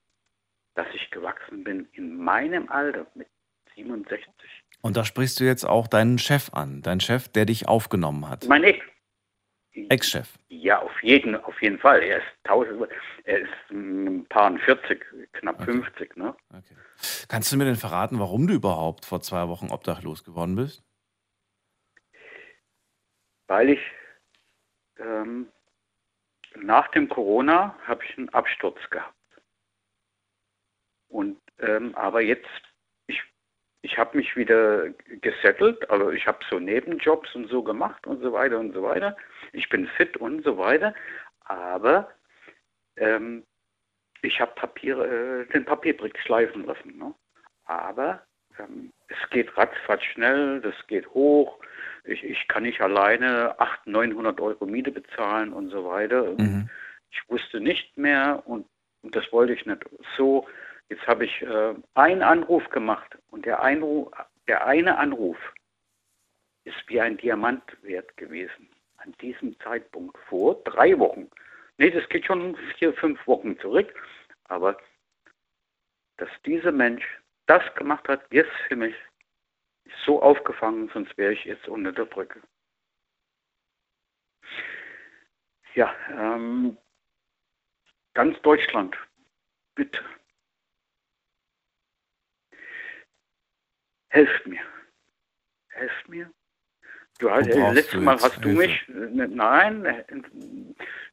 dass 0.76 0.88
ich 0.94 1.10
gewachsen 1.12 1.64
bin 1.64 1.88
in 1.94 2.16
meinem 2.18 2.70
Alter 2.70 3.06
mit 3.16 3.28
67. 3.76 4.28
Und 4.82 4.98
da 4.98 5.06
sprichst 5.06 5.40
du 5.40 5.46
jetzt 5.46 5.66
auch 5.66 5.88
deinen 5.88 6.20
Chef 6.20 6.50
an, 6.54 6.82
deinen 6.82 7.00
Chef, 7.00 7.28
der 7.30 7.46
dich 7.46 7.68
aufgenommen 7.68 8.30
hat. 8.30 8.46
Mein 8.48 8.64
Ex. 8.64 8.84
Ex-Chef. 9.74 10.30
Ja, 10.50 10.80
auf 10.82 11.02
jeden, 11.02 11.36
auf 11.36 11.60
jeden 11.62 11.80
Fall. 11.80 12.02
Er 12.04 12.18
ist, 12.20 12.28
tausend, 12.44 12.88
er 13.24 13.40
ist 13.40 13.72
ein 13.72 14.26
paar 14.30 14.56
40, 14.58 15.04
knapp 15.34 15.62
okay. 15.62 15.72
50. 15.72 16.18
Ne? 16.18 16.36
Okay. 16.50 16.76
Kannst 17.28 17.52
du 17.52 17.58
mir 17.58 17.66
denn 17.66 17.76
verraten, 17.76 18.20
warum 18.20 18.48
du 18.48 18.54
überhaupt 18.54 19.06
vor 19.06 19.22
zwei 19.22 19.48
Wochen 19.48 19.72
obdachlos 19.72 20.24
geworden 20.24 20.56
bist? 20.56 20.84
Weil 23.48 23.72
ich 23.72 23.82
ähm, 25.00 25.48
nach 26.56 26.90
dem 26.90 27.10
Corona 27.10 27.76
habe 27.86 28.04
ich 28.06 28.18
einen 28.18 28.30
Absturz 28.30 28.78
gehabt. 28.90 29.14
Und 31.10 31.40
ähm, 31.60 31.96
aber 31.96 32.22
jetzt, 32.22 32.48
ich, 33.08 33.22
ich 33.82 33.98
habe 33.98 34.18
mich 34.18 34.36
wieder 34.36 34.90
gesettelt, 35.22 35.90
also 35.90 36.12
ich 36.12 36.26
habe 36.26 36.40
so 36.50 36.60
Nebenjobs 36.60 37.34
und 37.36 37.50
so 37.50 37.64
gemacht 37.64 38.06
und 38.08 38.22
so 38.22 38.34
weiter 38.34 38.60
und 38.60 38.74
so 38.74 38.84
weiter. 38.84 39.16
Ich 39.54 39.70
bin 39.70 39.88
fit 39.88 40.18
und 40.18 40.44
so 40.44 40.58
weiter, 40.58 40.94
aber 41.46 42.10
ähm, 42.98 43.44
ich 44.22 44.40
habe 44.40 44.52
Papier, 44.56 45.00
äh, 45.00 45.46
den 45.54 45.66
Papierbrick 45.66 46.18
schleifen 46.20 46.66
lassen. 46.66 46.98
Ne? 46.98 47.14
Aber 47.66 48.24
ähm, 48.60 48.92
es 49.08 49.30
geht 49.30 49.56
ratzfatz 49.58 50.04
schnell, 50.04 50.62
das 50.62 50.76
geht 50.88 51.08
hoch. 51.10 51.60
Ich, 52.04 52.24
ich 52.24 52.48
kann 52.48 52.64
nicht 52.64 52.82
alleine 52.82 53.60
800, 53.60 53.86
900 53.88 54.42
Euro 54.42 54.66
Miete 54.66 54.92
bezahlen 54.92 55.54
und 55.54 55.70
so 55.70 55.86
weiter. 55.86 56.34
Mhm. 56.38 56.70
Ich 57.12 57.30
wusste 57.30 57.60
nicht 57.60 57.98
mehr 57.98 58.44
und, 58.46 58.66
und, 59.02 59.16
das 59.16 59.32
wollte 59.32 59.54
ich 59.54 59.66
nicht. 59.66 59.86
So, 60.18 60.48
jetzt 60.90 61.06
habe 61.08 61.26
ich 61.26 61.42
äh, 61.42 61.76
einen 61.94 62.24
Anruf 62.24 62.68
gemacht 62.70 63.18
und 63.30 63.46
der, 63.46 63.62
Einruf, 63.62 64.12
der 64.48 64.66
eine 64.66 64.98
Anruf 64.98 65.38
ist 66.66 66.78
wie 66.88 67.02
ein 67.02 67.18
Diamant 67.18 67.64
wert 67.82 68.16
gewesen. 68.18 68.70
An 69.04 69.14
diesem 69.22 69.60
Zeitpunkt 69.60 70.18
vor 70.30 70.64
drei 70.64 70.98
Wochen. 70.98 71.30
Nee, 71.78 71.92
das 71.92 72.08
geht 72.10 72.26
schon 72.26 72.56
vier, 72.78 72.94
fünf 72.94 73.26
Wochen 73.28 73.60
zurück. 73.60 73.94
Aber 74.46 74.78
dass 76.18 76.30
dieser 76.46 76.72
Mensch 76.72 77.04
das 77.48 77.64
gemacht 77.76 78.08
hat, 78.08 78.26
jetzt 78.32 78.54
für 78.68 78.76
mich 78.76 78.96
so 80.06 80.22
aufgefangen, 80.22 80.90
sonst 80.94 81.18
wäre 81.18 81.34
ich 81.34 81.44
jetzt 81.44 81.68
unter 81.68 81.92
der 81.92 82.06
Brücke. 82.06 82.42
Ja, 85.76 85.94
ähm, 86.10 86.78
ganz 88.14 88.40
Deutschland, 88.42 88.96
bitte. 89.76 90.00
Helft 94.10 94.46
mir. 94.46 94.62
Helft 95.70 96.08
mir. 96.08 96.32
Du 97.20 97.30
hast, 97.30 97.48
äh, 97.48 97.72
letztes 97.72 98.02
Mal 98.02 98.16
hast 98.16 98.36
Hilfe? 98.36 98.50
du 98.50 98.56
mich, 98.56 98.90
äh, 98.90 99.28
nein, 99.28 99.86
äh, 99.86 100.04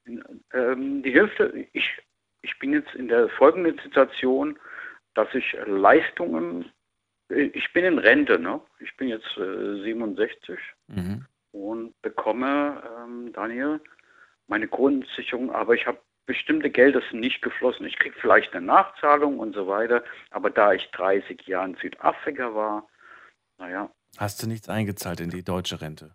äh, 0.06 0.76
die 0.76 1.10
Hilfe, 1.10 1.66
ich, 1.72 1.88
ich 2.42 2.58
bin 2.58 2.72
jetzt 2.72 2.94
in 2.94 3.08
der 3.08 3.28
folgenden 3.30 3.78
Situation, 3.78 4.58
dass 5.14 5.28
ich 5.34 5.56
Leistungen, 5.66 6.70
äh, 7.30 7.50
ich 7.52 7.72
bin 7.72 7.84
in 7.84 7.98
Rente, 7.98 8.38
ne? 8.38 8.60
ich 8.80 8.96
bin 8.96 9.08
jetzt 9.08 9.36
äh, 9.36 9.82
67 9.82 10.58
mhm. 10.88 11.26
und 11.52 12.00
bekomme, 12.02 12.82
ähm, 12.98 13.32
Daniel, 13.32 13.80
meine 14.46 14.68
Grundsicherung, 14.68 15.52
aber 15.52 15.74
ich 15.74 15.86
habe 15.86 15.98
bestimmte 16.26 16.70
Gelder 16.70 17.02
sind 17.10 17.20
nicht 17.20 17.42
geflossen. 17.42 17.86
Ich 17.86 17.98
kriege 17.98 18.14
vielleicht 18.20 18.54
eine 18.54 18.64
Nachzahlung 18.64 19.40
und 19.40 19.54
so 19.54 19.66
weiter, 19.66 20.04
aber 20.30 20.48
da 20.48 20.72
ich 20.72 20.88
30 20.92 21.42
Jahre 21.46 21.70
in 21.70 21.74
Südafrika 21.76 22.54
war, 22.54 22.88
naja. 23.58 23.90
Hast 24.18 24.42
du 24.42 24.46
nichts 24.46 24.68
eingezahlt 24.68 25.20
in 25.20 25.30
die 25.30 25.44
deutsche 25.44 25.80
Rente? 25.80 26.14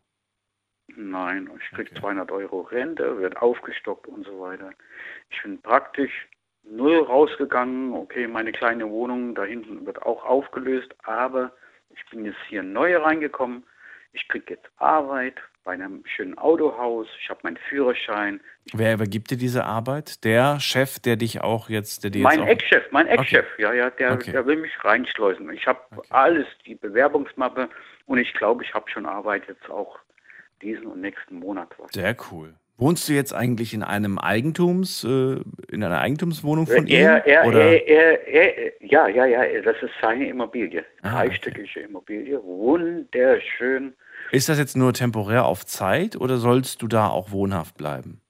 Nein, 0.96 1.50
ich 1.60 1.70
kriege 1.72 1.92
okay. 1.92 2.00
200 2.00 2.32
Euro 2.32 2.62
Rente, 2.62 3.18
wird 3.18 3.38
aufgestockt 3.38 4.08
und 4.08 4.26
so 4.26 4.40
weiter. 4.40 4.72
Ich 5.30 5.42
bin 5.42 5.62
praktisch 5.62 6.28
null 6.64 7.00
rausgegangen. 7.00 7.94
Okay, 7.94 8.28
meine 8.28 8.52
kleine 8.52 8.90
Wohnung 8.90 9.36
da 9.36 9.44
hinten 9.44 9.86
wird 9.86 10.02
auch 10.04 10.24
aufgelöst, 10.26 10.94
aber 11.04 11.52
ich 11.90 12.04
bin 12.10 12.26
jetzt 12.26 12.40
hier 12.48 12.64
neu 12.64 12.98
reingekommen. 12.98 13.64
Ich 14.16 14.28
kriege 14.30 14.54
jetzt 14.54 14.70
Arbeit 14.78 15.36
bei 15.66 15.74
einem 15.74 16.04
schönen 16.06 16.38
Autohaus. 16.38 17.08
Ich 17.22 17.30
habe 17.30 17.42
meinen 17.44 17.58
Führerschein. 17.70 18.40
Wer 18.74 18.94
übergibt 18.94 19.30
dir 19.30 19.38
diese 19.38 19.66
Arbeit? 19.66 20.24
Der 20.24 20.60
Chef, 20.60 21.00
der 21.00 21.18
dich 21.18 21.42
auch 21.42 21.70
jetzt, 21.70 22.04
der 22.04 22.12
dir 22.12 22.24
mein 22.24 22.48
Ex-Chef, 22.48 22.84
mein 22.92 23.08
Ex-Chef, 23.08 23.46
okay. 23.54 23.62
ja, 23.62 23.74
ja, 23.74 23.90
der, 23.90 24.14
okay. 24.14 24.32
der 24.32 24.46
will 24.46 24.58
mich 24.58 24.72
reinschleusen. 24.84 25.52
Ich 25.52 25.68
habe 25.68 25.80
okay. 25.96 26.08
alles, 26.12 26.48
die 26.66 26.76
Bewerbungsmappe 26.76 27.70
und 28.06 28.18
ich 28.18 28.34
glaube, 28.34 28.64
ich 28.64 28.74
habe 28.74 28.90
schon 28.90 29.06
Arbeit 29.06 29.44
jetzt 29.48 29.70
auch 29.70 30.00
diesen 30.62 30.86
und 30.86 31.02
nächsten 31.02 31.40
Monat. 31.40 31.70
Sehr 31.92 32.16
cool. 32.32 32.54
Wohnst 32.78 33.08
du 33.08 33.14
jetzt 33.14 33.34
eigentlich 33.34 33.74
in 33.74 33.84
einem 33.84 34.18
Eigentums, 34.18 35.04
äh, 35.04 35.40
in 35.72 35.84
einer 35.84 36.00
Eigentumswohnung 36.00 36.68
von 36.68 36.88
er, 36.88 37.26
ihm? 37.26 37.34
Er, 37.34 37.48
oder? 37.48 37.88
Er, 37.88 38.28
er, 38.28 38.74
ja, 38.82 39.08
ja, 39.08 39.26
ja, 39.26 39.62
das 39.62 39.78
ist 39.82 39.94
seine 40.02 40.28
Immobilie. 40.28 40.84
Ah, 41.02 41.24
Dreistöckige. 41.24 41.80
Immobilie, 41.82 42.42
wunderschön. 42.44 43.94
Ist 44.32 44.50
das 44.50 44.58
jetzt 44.58 44.76
nur 44.76 44.94
temporär 44.94 45.46
auf 45.46 45.66
Zeit 45.66 46.16
oder 46.16 46.38
sollst 46.38 46.82
du 46.82 46.88
da 46.88 47.08
auch 47.08 47.32
wohnhaft 47.32 47.78
bleiben? 47.78 48.22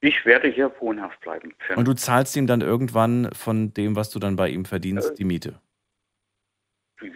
Ich 0.00 0.24
werde 0.24 0.48
hier 0.48 0.72
wohnhaft 0.80 1.20
bleiben. 1.20 1.54
Und 1.74 1.88
du 1.88 1.94
zahlst 1.94 2.36
ihm 2.36 2.46
dann 2.46 2.60
irgendwann 2.60 3.30
von 3.32 3.74
dem, 3.74 3.96
was 3.96 4.10
du 4.10 4.18
dann 4.18 4.36
bei 4.36 4.48
ihm 4.48 4.64
verdienst, 4.64 5.12
äh, 5.12 5.14
die 5.14 5.24
Miete? 5.24 5.60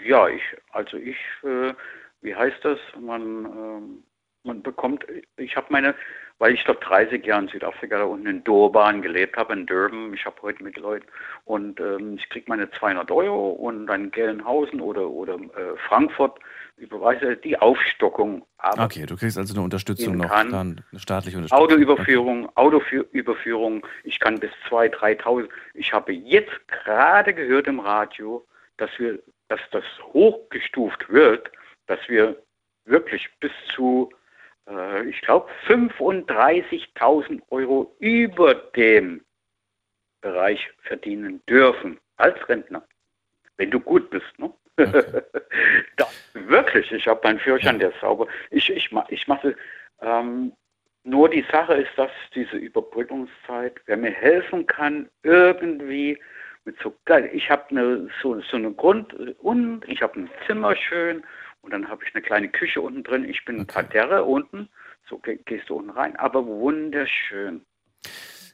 Ja, 0.04 0.28
ich, 0.28 0.42
also 0.70 0.96
ich, 0.96 1.16
äh, 1.44 1.74
wie 2.22 2.34
heißt 2.34 2.64
das? 2.64 2.78
Man, 3.00 3.22
ähm, 3.44 4.02
man 4.42 4.62
bekommt, 4.62 5.06
ich 5.36 5.54
habe 5.54 5.66
meine, 5.70 5.94
weil 6.38 6.54
ich 6.54 6.64
dort 6.64 6.84
30 6.84 7.24
Jahre 7.24 7.42
in 7.42 7.48
Südafrika 7.48 7.98
da 7.98 8.04
unten 8.04 8.26
in 8.26 8.42
Durban 8.42 9.00
gelebt 9.00 9.36
habe, 9.36 9.52
in 9.52 9.66
Durban, 9.66 10.12
ich 10.14 10.24
habe 10.24 10.42
heute 10.42 10.64
mit 10.64 10.76
Leuten 10.76 11.06
und 11.44 11.78
ähm, 11.78 12.16
ich 12.18 12.28
kriege 12.30 12.46
meine 12.48 12.68
200 12.72 13.12
Euro 13.12 13.50
und 13.50 13.86
dann 13.86 14.10
Gelnhausen 14.10 14.80
oder, 14.80 15.08
oder 15.08 15.34
äh, 15.34 15.76
Frankfurt 15.86 16.40
überweise 16.76 17.36
die 17.36 17.58
Aufstockung. 17.58 18.44
Aber 18.58 18.84
Okay, 18.84 19.06
du 19.06 19.16
kriegst 19.16 19.38
also 19.38 19.54
eine 19.54 19.62
Unterstützung 19.62 20.16
noch, 20.16 20.28
kann. 20.28 20.50
dann 20.50 20.84
eine 20.90 21.00
staatliche 21.00 21.36
Unterstützung. 21.38 21.64
Autoüberführung, 21.64 22.56
Autoüberführung, 22.56 23.86
ich 24.04 24.18
kann 24.18 24.38
bis 24.40 24.50
2.000, 24.68 24.94
3.000. 25.20 25.48
Ich 25.74 25.92
habe 25.92 26.12
jetzt 26.12 26.52
gerade 26.68 27.34
gehört 27.34 27.66
im 27.68 27.80
Radio, 27.80 28.46
dass 28.78 28.90
wir, 28.98 29.18
dass 29.48 29.60
das 29.70 29.84
hochgestuft 30.12 31.08
wird, 31.08 31.50
dass 31.86 32.00
wir 32.08 32.36
wirklich 32.84 33.28
bis 33.40 33.52
zu, 33.74 34.10
äh, 34.68 35.04
ich 35.08 35.20
glaube, 35.20 35.48
35.000 35.68 37.40
Euro 37.50 37.94
über 38.00 38.54
dem 38.54 39.22
Bereich 40.20 40.68
verdienen 40.82 41.42
dürfen 41.48 41.98
als 42.16 42.36
Rentner, 42.48 42.82
wenn 43.56 43.70
du 43.70 43.80
gut 43.80 44.10
bist. 44.10 44.38
Ne? 44.38 44.52
das, 45.96 46.32
wirklich, 46.34 46.90
ich 46.92 47.06
habe 47.06 47.20
meinen 47.24 47.38
Führerschein, 47.38 47.78
der 47.78 47.90
ist 47.90 48.00
sauber. 48.00 48.26
Ich, 48.50 48.70
ich, 48.70 48.90
ich 49.08 49.28
mache, 49.28 49.56
ähm, 50.00 50.52
nur 51.04 51.28
die 51.28 51.44
Sache 51.50 51.74
ist, 51.74 51.90
dass 51.96 52.10
diese 52.34 52.56
Überbrückungszeit, 52.56 53.80
wer 53.86 53.96
mir 53.96 54.12
helfen 54.12 54.66
kann, 54.66 55.08
irgendwie 55.22 56.18
mit 56.64 56.76
so 56.80 56.94
geil, 57.04 57.28
ich 57.32 57.50
habe 57.50 57.70
eine, 57.70 58.08
so, 58.22 58.40
so 58.40 58.56
eine 58.56 58.72
Grund, 58.72 59.12
und 59.40 59.82
ich 59.88 60.00
habe 60.00 60.20
ein 60.20 60.30
Zimmer 60.46 60.76
schön 60.76 61.24
und 61.62 61.72
dann 61.72 61.88
habe 61.88 62.04
ich 62.06 62.14
eine 62.14 62.22
kleine 62.22 62.48
Küche 62.48 62.80
unten 62.80 63.02
drin. 63.02 63.28
Ich 63.28 63.44
bin 63.44 63.60
ein 63.60 63.66
Parterre 63.66 64.24
unten, 64.24 64.68
so 65.08 65.18
ge 65.18 65.38
gehst 65.44 65.68
du 65.68 65.76
unten 65.76 65.90
rein, 65.90 66.14
aber 66.16 66.46
wunderschön. 66.46 67.62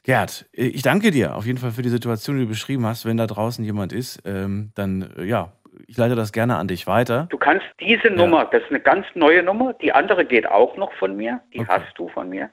Gerd, 0.03 0.47
ich 0.53 0.81
danke 0.81 1.11
dir 1.11 1.35
auf 1.35 1.45
jeden 1.45 1.59
Fall 1.59 1.71
für 1.71 1.81
die 1.81 1.89
Situation, 1.89 2.37
die 2.37 2.43
du 2.43 2.49
beschrieben 2.49 2.85
hast. 2.85 3.05
Wenn 3.05 3.17
da 3.17 3.27
draußen 3.27 3.63
jemand 3.63 3.93
ist, 3.93 4.21
ähm, 4.25 4.71
dann 4.73 5.13
äh, 5.17 5.25
ja, 5.25 5.51
ich 5.87 5.97
leite 5.97 6.15
das 6.15 6.31
gerne 6.31 6.57
an 6.57 6.67
dich 6.67 6.87
weiter. 6.87 7.27
Du 7.29 7.37
kannst 7.37 7.65
diese 7.79 8.09
Nummer, 8.09 8.45
das 8.45 8.61
ist 8.63 8.69
eine 8.69 8.79
ganz 8.79 9.05
neue 9.15 9.43
Nummer, 9.43 9.73
die 9.73 9.91
andere 9.93 10.25
geht 10.25 10.47
auch 10.47 10.75
noch 10.77 10.93
von 10.93 11.15
mir, 11.15 11.41
die 11.53 11.59
hast 11.67 11.97
du 11.97 12.09
von 12.09 12.29
mir. 12.29 12.49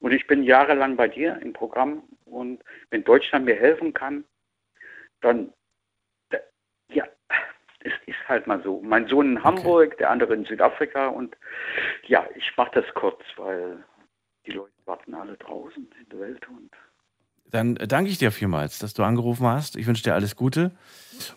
Und 0.00 0.12
ich 0.12 0.26
bin 0.26 0.42
jahrelang 0.42 0.96
bei 0.96 1.08
dir 1.08 1.38
im 1.42 1.52
Programm 1.52 2.02
und 2.26 2.62
wenn 2.90 3.04
Deutschland 3.04 3.44
mir 3.46 3.56
helfen 3.56 3.92
kann, 3.94 4.24
dann, 5.20 5.52
da- 6.30 6.38
ja, 6.88 7.04
es 7.80 7.92
ist 8.06 8.28
halt 8.28 8.46
mal 8.46 8.62
so. 8.62 8.80
Mein 8.82 9.06
Sohn 9.08 9.32
in 9.36 9.44
Hamburg, 9.44 9.96
der 9.98 10.10
andere 10.10 10.34
in 10.34 10.44
Südafrika 10.44 11.08
und 11.08 11.36
ja, 12.06 12.26
ich 12.34 12.52
mache 12.56 12.80
das 12.82 12.94
kurz, 12.94 13.22
weil 13.36 13.82
die 14.46 14.52
Leute 14.52 14.72
warten 14.84 15.14
alle 15.14 15.36
draußen 15.38 15.88
in 16.00 16.08
der 16.10 16.20
Welt 16.20 16.46
und 16.48 16.70
Dann 17.50 17.76
danke 17.76 18.10
ich 18.10 18.18
dir 18.18 18.32
vielmals, 18.32 18.78
dass 18.78 18.94
du 18.94 19.02
angerufen 19.02 19.46
hast. 19.46 19.76
Ich 19.76 19.86
wünsche 19.86 20.02
dir 20.02 20.14
alles 20.14 20.34
Gute 20.34 20.72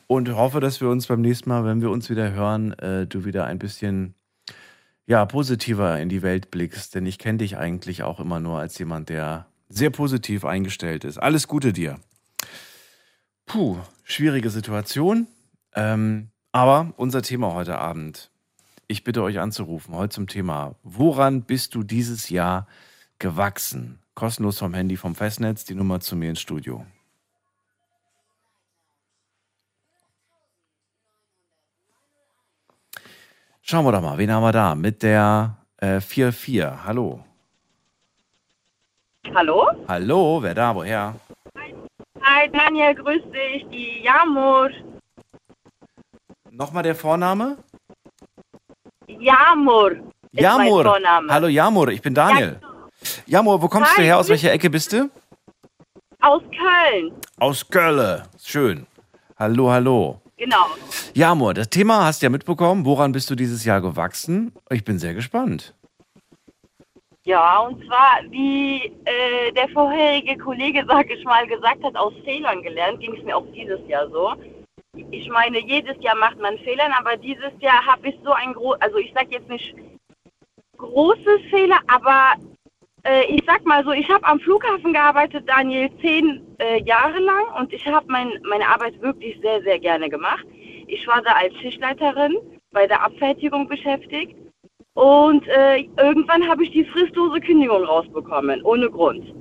und 0.07 0.33
hoffe, 0.33 0.59
dass 0.59 0.81
wir 0.81 0.89
uns 0.89 1.07
beim 1.07 1.21
nächsten 1.21 1.49
Mal, 1.49 1.65
wenn 1.65 1.81
wir 1.81 1.91
uns 1.91 2.09
wieder 2.09 2.31
hören, 2.31 2.73
äh, 2.79 3.05
du 3.05 3.25
wieder 3.25 3.45
ein 3.45 3.59
bisschen 3.59 4.15
ja, 5.05 5.25
positiver 5.25 5.99
in 5.99 6.09
die 6.09 6.21
Welt 6.21 6.51
blickst. 6.51 6.95
Denn 6.95 7.05
ich 7.05 7.19
kenne 7.19 7.39
dich 7.39 7.57
eigentlich 7.57 8.03
auch 8.03 8.19
immer 8.19 8.39
nur 8.39 8.59
als 8.59 8.77
jemand, 8.77 9.09
der 9.09 9.47
sehr 9.69 9.89
positiv 9.89 10.45
eingestellt 10.45 11.03
ist. 11.03 11.17
Alles 11.17 11.47
Gute 11.47 11.73
dir. 11.73 11.99
Puh, 13.45 13.77
schwierige 14.03 14.49
Situation. 14.49 15.27
Ähm, 15.75 16.29
aber 16.51 16.93
unser 16.97 17.21
Thema 17.21 17.53
heute 17.53 17.77
Abend. 17.77 18.31
Ich 18.87 19.03
bitte 19.03 19.21
euch 19.21 19.39
anzurufen, 19.39 19.93
heute 19.95 20.15
zum 20.15 20.27
Thema, 20.27 20.75
woran 20.83 21.43
bist 21.43 21.75
du 21.75 21.83
dieses 21.83 22.29
Jahr 22.29 22.67
gewachsen? 23.19 23.99
Kostenlos 24.17 24.57
vom 24.57 24.73
Handy 24.73 24.97
vom 24.97 25.13
Festnetz, 25.13 25.63
die 25.63 25.75
Nummer 25.75 25.99
zu 25.99 26.15
mir 26.15 26.31
ins 26.31 26.41
Studio. 26.41 26.83
Schauen 33.61 33.85
wir 33.85 33.91
doch 33.91 34.01
mal, 34.01 34.17
wen 34.17 34.31
haben 34.31 34.41
wir 34.41 34.51
da? 34.51 34.73
Mit 34.73 35.03
der 35.03 35.57
äh, 35.77 35.97
4-4. 35.97 36.83
Hallo. 36.83 37.23
Hallo? 39.35 39.69
Hallo, 39.87 40.41
wer 40.41 40.55
da? 40.55 40.73
Woher? 40.73 41.13
Hi 42.23 42.49
Daniel, 42.51 42.95
grüß 42.95 43.21
dich, 43.31 43.67
die 43.69 44.01
Jamur. 44.01 44.71
Nochmal 46.49 46.81
der 46.81 46.95
Vorname? 46.95 47.57
Jamur 49.07 49.91
Jamur. 50.31 50.85
Hallo 51.29 51.47
Jamur, 51.47 51.89
ich 51.89 52.01
bin 52.01 52.13
Daniel. 52.13 52.59
Jamur, 53.25 53.61
wo 53.61 53.67
kommst 53.67 53.91
Hi, 53.91 54.01
du 54.01 54.03
her? 54.03 54.17
Aus 54.17 54.29
welcher 54.29 54.51
Ecke 54.51 54.69
bist 54.69 54.91
du? 54.93 55.09
Aus 56.21 56.41
Köln, 56.51 57.13
Aus 57.39 57.67
Gölle. 57.69 58.23
Schön. 58.43 58.87
Hallo, 59.37 59.69
hallo. 59.69 60.19
genau. 60.35 60.65
Jamur, 61.13 61.53
das 61.53 61.69
Thema 61.69 62.05
hast 62.05 62.21
du 62.21 62.25
ja 62.25 62.29
mitbekommen. 62.31 62.85
Woran 62.85 63.11
bist 63.11 63.29
du 63.29 63.35
dieses 63.35 63.63
Jahr 63.65 63.81
gewachsen? 63.81 64.51
Ich 64.71 64.83
bin 64.83 64.97
sehr 64.97 65.13
gespannt. 65.13 65.73
Ja, 67.23 67.59
und 67.59 67.83
zwar, 67.85 68.21
wie 68.31 68.85
äh, 69.05 69.51
der 69.51 69.67
vorherige 69.69 70.37
Kollege, 70.37 70.83
sag 70.87 71.09
ich 71.11 71.23
mal, 71.25 71.45
gesagt 71.45 71.83
hat, 71.83 71.95
aus 71.95 72.13
Fehlern 72.23 72.63
gelernt, 72.63 72.99
ging 73.01 73.15
es 73.15 73.23
mir 73.23 73.35
auch 73.35 73.45
dieses 73.53 73.79
Jahr 73.87 74.09
so. 74.09 74.33
Ich 75.11 75.29
meine, 75.29 75.59
jedes 75.59 75.97
Jahr 76.01 76.15
macht 76.15 76.39
man 76.39 76.57
Fehler, 76.59 76.85
aber 76.97 77.17
dieses 77.17 77.51
Jahr 77.59 77.85
habe 77.85 78.07
ich 78.09 78.15
so 78.23 78.31
ein 78.31 78.53
groß, 78.53 78.77
also 78.79 78.97
ich 78.97 79.11
sag 79.13 79.29
jetzt 79.29 79.49
nicht 79.49 79.75
großes 80.77 81.41
Fehler, 81.51 81.79
aber 81.87 82.33
ich 83.29 83.43
sag 83.45 83.65
mal 83.65 83.83
so, 83.83 83.91
ich 83.91 84.09
habe 84.09 84.25
am 84.25 84.39
Flughafen 84.39 84.93
gearbeitet, 84.93 85.45
Daniel, 85.47 85.89
zehn 86.01 86.41
äh, 86.59 86.81
Jahre 86.83 87.19
lang 87.19 87.43
und 87.59 87.71
ich 87.73 87.85
habe 87.85 88.05
mein, 88.09 88.31
meine 88.49 88.67
Arbeit 88.67 89.01
wirklich 89.01 89.39
sehr, 89.41 89.61
sehr 89.61 89.79
gerne 89.79 90.09
gemacht. 90.09 90.45
Ich 90.87 91.07
war 91.07 91.21
da 91.21 91.31
als 91.33 91.55
Schichtleiterin 91.57 92.37
bei 92.71 92.87
der 92.87 93.03
Abfertigung 93.03 93.67
beschäftigt 93.67 94.35
und 94.93 95.47
äh, 95.47 95.85
irgendwann 95.97 96.47
habe 96.47 96.63
ich 96.63 96.71
die 96.71 96.85
fristlose 96.85 97.39
Kündigung 97.39 97.83
rausbekommen, 97.83 98.63
ohne 98.63 98.89
Grund. 98.89 99.33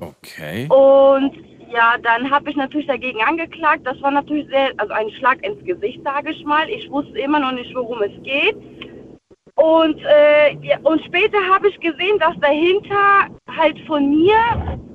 Okay. 0.00 0.68
Und 0.68 1.34
ja, 1.72 1.96
dann 2.02 2.30
habe 2.30 2.50
ich 2.50 2.56
natürlich 2.56 2.86
dagegen 2.86 3.20
angeklagt. 3.22 3.86
Das 3.86 4.00
war 4.02 4.10
natürlich 4.10 4.48
sehr, 4.48 4.72
also 4.76 4.92
ein 4.92 5.10
Schlag 5.10 5.44
ins 5.44 5.64
Gesicht, 5.64 6.00
sage 6.04 6.30
ich 6.30 6.44
mal. 6.44 6.68
Ich 6.68 6.90
wusste 6.90 7.18
immer 7.18 7.40
noch 7.40 7.52
nicht, 7.52 7.74
worum 7.74 8.02
es 8.02 8.12
geht. 8.22 8.56
Und, 9.54 10.00
äh, 10.04 10.54
ja, 10.62 10.78
und 10.82 11.02
später 11.04 11.38
habe 11.52 11.68
ich 11.68 11.80
gesehen, 11.80 12.18
dass 12.18 12.38
dahinter 12.40 13.28
halt 13.56 13.78
von 13.86 14.08
mir 14.10 14.36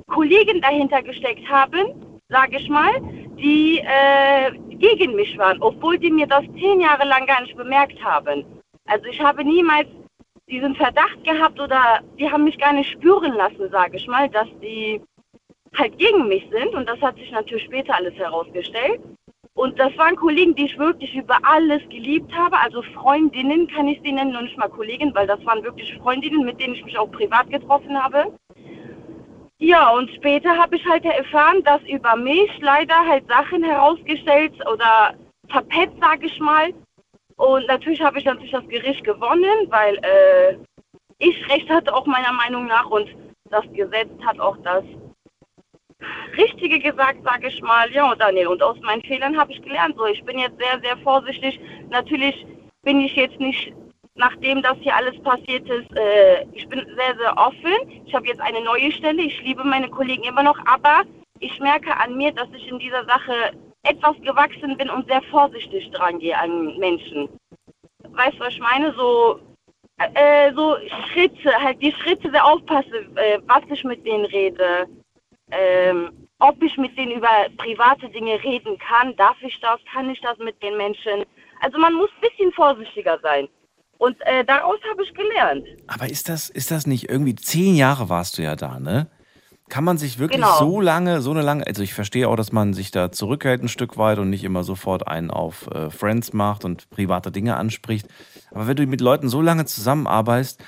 Kollegen 0.08 0.62
dahinter 0.62 1.02
gesteckt 1.02 1.48
haben, 1.50 2.20
sage 2.30 2.58
ich 2.58 2.70
mal, 2.70 2.94
die 3.38 3.80
äh, 3.80 4.52
gegen 4.78 5.16
mich 5.16 5.38
waren, 5.38 5.62
obwohl 5.62 5.98
die 5.98 6.12
mir 6.12 6.28
das 6.28 6.44
zehn 6.60 6.80
Jahre 6.80 7.06
lang 7.08 7.26
gar 7.26 7.42
nicht 7.42 7.56
bemerkt 7.56 8.04
haben. 8.04 8.46
Also 8.86 9.06
ich 9.06 9.20
habe 9.22 9.44
niemals 9.44 9.88
diesen 10.48 10.76
Verdacht 10.76 11.24
gehabt 11.24 11.60
oder 11.60 12.00
die 12.20 12.30
haben 12.30 12.44
mich 12.44 12.58
gar 12.58 12.74
nicht 12.74 12.92
spüren 12.92 13.34
lassen, 13.34 13.70
sage 13.72 13.98
ich 13.98 14.08
mal, 14.08 14.30
dass 14.30 14.48
die 14.62 15.02
halt 15.76 15.98
gegen 15.98 16.28
mich 16.28 16.48
sind 16.52 16.74
und 16.76 16.88
das 16.88 17.02
hat 17.02 17.16
sich 17.18 17.32
natürlich 17.32 17.66
später 17.66 17.96
alles 17.96 18.14
herausgestellt. 18.16 19.02
Und 19.56 19.80
das 19.80 19.98
waren 19.98 20.18
Kollegen, 20.18 20.54
die 20.56 20.66
ich 20.66 20.78
wirklich 20.78 21.16
über 21.16 21.38
alles 21.44 21.82
geliebt 21.90 22.30
habe, 22.36 22.60
also 22.60 22.82
Freundinnen 22.94 23.68
kann 23.68 23.88
ich 23.88 24.02
sie 24.04 24.12
nennen, 24.12 24.34
noch 24.34 24.42
nicht 24.42 24.58
mal 24.58 24.68
Kollegen, 24.68 25.16
weil 25.16 25.28
das 25.28 25.44
waren 25.46 25.64
wirklich 25.64 25.96
Freundinnen, 25.96 26.44
mit 26.44 26.60
denen 26.60 26.76
ich 26.76 26.84
mich 26.84 26.98
auch 26.98 27.10
privat 27.10 27.50
getroffen 27.50 28.02
habe. 28.02 28.34
Ja, 29.58 29.92
und 29.92 30.10
später 30.12 30.58
habe 30.58 30.76
ich 30.76 30.86
halt 30.86 31.06
erfahren, 31.06 31.64
dass 31.64 31.82
über 31.84 32.18
mich 32.18 32.52
leider 32.60 32.98
halt 33.08 33.26
Sachen 33.30 33.64
herausgestellt 33.64 34.54
oder 34.70 35.16
verpetzt, 35.48 35.96
sage 36.02 36.26
ich 36.26 36.38
mal. 36.42 36.74
Und 37.38 37.66
natürlich 37.68 38.02
habe 38.02 38.20
ich 38.20 38.26
natürlich 38.26 38.52
das 38.52 38.68
Gericht 38.68 39.06
gewonnen, 39.06 39.70
weil 39.70 39.96
äh, 40.00 40.58
ich 41.20 41.50
Recht 41.50 41.70
hatte 41.70 41.94
auch 41.94 42.06
meiner 42.06 42.34
Meinung 42.34 42.68
nach 42.68 42.90
und 42.90 43.08
das 43.50 43.64
Gesetz 43.74 44.10
hat 44.26 44.38
auch 44.42 44.58
das 44.64 44.84
Richtige 46.38 46.80
gesagt, 46.80 47.24
sage 47.24 47.48
ich 47.48 47.62
mal. 47.62 47.92
Ja, 47.92 48.14
Daniel, 48.16 48.48
und 48.48 48.62
aus 48.62 48.80
meinen 48.82 49.02
Fehlern 49.04 49.38
habe 49.38 49.52
ich 49.52 49.62
gelernt. 49.62 49.96
So, 49.98 50.06
ich 50.06 50.24
bin 50.24 50.40
jetzt 50.40 50.58
sehr, 50.60 50.80
sehr 50.82 50.98
vorsichtig. 50.98 51.60
Natürlich 51.90 52.46
bin 52.84 53.00
ich 53.00 53.16
jetzt 53.16 53.40
nicht, 53.40 53.74
nachdem 54.16 54.62
das 54.62 54.78
hier 54.82 54.96
alles 54.96 55.20
passiert 55.22 55.68
ist, 55.70 55.92
äh, 55.96 56.46
ich 56.54 56.68
bin 56.68 56.86
sehr, 56.96 57.18
sehr 57.18 57.38
offen. 57.38 58.04
Ich 58.06 58.14
habe 58.14 58.28
jetzt 58.28 58.42
eine 58.42 58.62
neue 58.62 58.92
Stelle. 58.92 59.22
Ich 59.22 59.42
liebe 59.42 59.64
meine 59.64 59.90
Kollegen 59.90 60.24
immer 60.24 60.44
noch, 60.44 60.60
aber 60.66 61.04
ich 61.40 61.60
merke 61.60 61.96
an 61.96 62.16
mir, 62.16 62.32
dass 62.32 62.48
ich 62.56 62.70
in 62.70 62.80
dieser 62.80 63.06
Sache 63.06 63.52
etwas 63.84 64.16
gewachsen 64.22 64.78
bin 64.78 64.90
und 64.90 65.08
sehr 65.08 65.22
vorsichtig 65.24 65.92
dran 65.92 66.20
gehe 66.20 66.38
an 66.38 66.78
Menschen. 66.78 67.30
Weißt 68.10 68.36
du, 68.36 68.40
was 68.40 68.54
ich 68.54 68.60
meine? 68.60 68.94
So, 68.94 69.40
äh, 69.98 70.52
so 70.54 70.76
Schritte, 71.12 71.52
halt 71.62 71.82
die 71.82 71.92
Schritte 71.92 72.32
sehr 72.32 72.46
aufpasse, 72.46 73.06
äh, 73.16 73.40
was 73.46 73.64
ich 73.70 73.84
mit 73.84 74.06
denen 74.06 74.26
rede 74.26 74.88
ähm, 75.52 76.12
ob 76.40 76.62
ich 76.62 76.78
mit 76.78 76.98
denen 76.98 77.12
über 77.14 77.30
private 77.58 78.10
Dinge 78.10 78.42
reden 78.44 78.78
kann. 78.78 79.16
Darf 79.16 79.38
ich 79.42 79.60
das? 79.62 79.80
Kann 79.92 80.10
ich 80.10 80.20
das 80.22 80.38
mit 80.40 80.62
den 80.62 80.78
Menschen? 80.78 81.24
Also 81.62 81.78
man 81.78 81.94
muss 81.94 82.10
ein 82.22 82.30
bisschen 82.30 82.52
vorsichtiger 82.54 83.20
sein. 83.22 83.48
Und 83.98 84.18
äh, 84.22 84.44
daraus 84.44 84.78
habe 84.92 85.04
ich 85.04 85.14
gelernt. 85.14 85.66
Aber 85.88 86.10
ist 86.10 86.28
das, 86.28 86.50
ist 86.50 86.70
das 86.72 86.86
nicht 86.86 87.10
irgendwie, 87.10 87.36
zehn 87.36 87.76
Jahre 87.76 88.10
warst 88.10 88.38
du 88.38 88.42
ja 88.44 88.56
da, 88.56 88.80
ne? 88.80 89.10
Kann 89.68 89.84
man 89.84 89.98
sich 89.98 90.20
wirklich 90.20 90.42
Genau. 90.42 90.58
so 90.60 90.80
lange, 90.80 91.22
so 91.22 91.32
eine 91.32 91.42
lange, 91.42 91.66
also 91.66 91.82
ich 91.82 91.96
verstehe 91.96 92.30
auch, 92.30 92.36
dass 92.36 92.52
man 92.52 92.74
sich 92.74 92.92
da 92.92 93.12
zurückhält 93.12 93.64
ein 93.64 93.68
Stück 93.68 93.98
weit 93.98 94.20
und 94.20 94.30
nicht 94.30 94.44
immer 94.44 94.64
sofort 94.64 95.08
einen 95.08 95.32
auf 95.32 95.68
äh, 95.72 95.90
Friends 95.90 96.34
macht 96.34 96.66
und 96.66 96.88
private 96.92 97.32
Dinge 97.32 97.56
anspricht. 97.56 98.08
Aber 98.52 98.68
wenn 98.68 98.76
du 98.76 98.86
mit 98.86 99.02
Leuten 99.02 99.28
so 99.28 99.42
lange 99.42 99.66
zusammenarbeitest, 99.66 100.64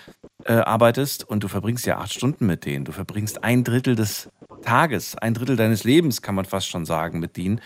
äh, 0.45 0.53
arbeitest 0.53 1.29
und 1.29 1.43
du 1.43 1.47
verbringst 1.47 1.85
ja 1.85 1.97
acht 1.99 2.13
Stunden 2.13 2.47
mit 2.47 2.65
denen, 2.65 2.85
du 2.85 2.91
verbringst 2.91 3.43
ein 3.43 3.63
Drittel 3.63 3.95
des 3.95 4.31
Tages, 4.61 5.15
ein 5.17 5.33
Drittel 5.33 5.55
deines 5.55 5.83
Lebens, 5.83 6.21
kann 6.21 6.35
man 6.35 6.45
fast 6.45 6.67
schon 6.67 6.85
sagen, 6.85 7.19
mit 7.19 7.37
denen. 7.37 7.61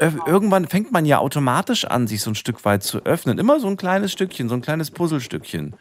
Ö- 0.00 0.18
Irgendwann 0.26 0.66
fängt 0.66 0.90
man 0.92 1.06
ja 1.06 1.18
automatisch 1.18 1.84
an, 1.84 2.06
sich 2.08 2.20
so 2.22 2.30
ein 2.30 2.34
Stück 2.34 2.64
weit 2.64 2.82
zu 2.82 3.04
öffnen. 3.04 3.38
Immer 3.38 3.60
so 3.60 3.68
ein 3.68 3.76
kleines 3.76 4.12
Stückchen, 4.12 4.48
so 4.48 4.54
ein 4.56 4.62
kleines 4.62 4.90
Puzzlestückchen. 4.90 5.74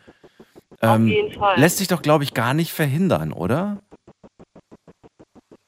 Ähm, 0.82 1.08
jeden 1.08 1.34
Fall. 1.34 1.60
Lässt 1.60 1.78
sich 1.80 1.88
doch, 1.88 2.02
glaube 2.02 2.24
ich, 2.24 2.34
gar 2.34 2.54
nicht 2.54 2.72
verhindern, 2.72 3.32
oder? 3.34 3.78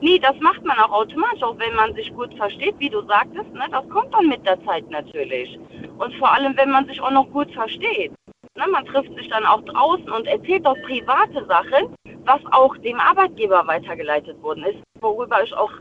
Nee, 0.01 0.20
das 0.20 0.36
macht 0.39 0.63
man 0.63 0.78
auch 0.80 0.91
automatisch, 0.91 1.43
auch 1.43 1.57
wenn 1.59 1.76
man 1.76 1.93
sich 1.93 2.13
gut 2.13 2.34
versteht, 2.36 2.76
wie 2.80 2.89
du 2.89 3.05
sagtest, 3.05 3.51
ne? 3.51 3.65
Das 3.70 3.88
kommt 3.89 4.13
dann 4.13 4.28
mit 4.28 4.45
der 4.45 4.63
Zeit 4.65 4.89
natürlich. 4.89 5.59
Und 5.97 6.13
vor 6.15 6.32
allem, 6.32 6.55
wenn 6.55 6.70
man 6.70 6.86
sich 6.86 7.01
auch 7.01 7.11
noch 7.11 7.30
gut 7.32 7.51
versteht. 7.53 8.11
Ne? 8.55 8.63
Man 8.72 8.86
trifft 8.86 9.13
sich 9.15 9.28
dann 9.30 9.45
auch 9.45 9.61
draußen 9.65 10.09
und 10.09 10.26
erzählt 10.28 10.65
auch 10.65 10.78
private 10.86 11.45
Sachen, 11.47 11.93
was 12.30 12.41
auch 12.51 12.77
dem 12.77 12.99
Arbeitgeber 12.99 13.65
weitergeleitet 13.65 14.41
worden 14.43 14.63
ist, 14.65 14.77
worüber 15.01 15.43
ich 15.43 15.51
auch 15.53 15.71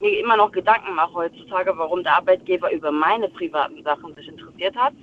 mir 0.00 0.18
immer 0.18 0.36
noch 0.36 0.52
Gedanken 0.52 0.94
mache 0.94 1.12
heutzutage, 1.12 1.76
warum 1.76 2.02
der 2.02 2.16
Arbeitgeber 2.16 2.72
über 2.72 2.90
meine 2.90 3.28
privaten 3.28 3.82
Sachen 3.82 4.14
sich 4.14 4.26
interessiert 4.26 4.74
hat. 4.74 4.94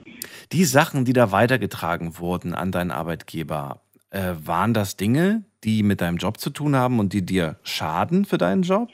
Die 0.51 0.65
Sachen, 0.65 1.05
die 1.05 1.13
da 1.13 1.31
weitergetragen 1.31 2.17
wurden 2.17 2.55
an 2.55 2.71
deinen 2.71 2.91
Arbeitgeber, 2.91 3.81
äh, 4.09 4.33
waren 4.43 4.73
das 4.73 4.97
Dinge, 4.97 5.43
die 5.63 5.83
mit 5.83 6.01
deinem 6.01 6.17
Job 6.17 6.39
zu 6.39 6.49
tun 6.49 6.75
haben 6.75 6.99
und 6.99 7.13
die 7.13 7.25
dir 7.25 7.59
schaden 7.63 8.25
für 8.25 8.37
deinen 8.37 8.63
Job? 8.63 8.89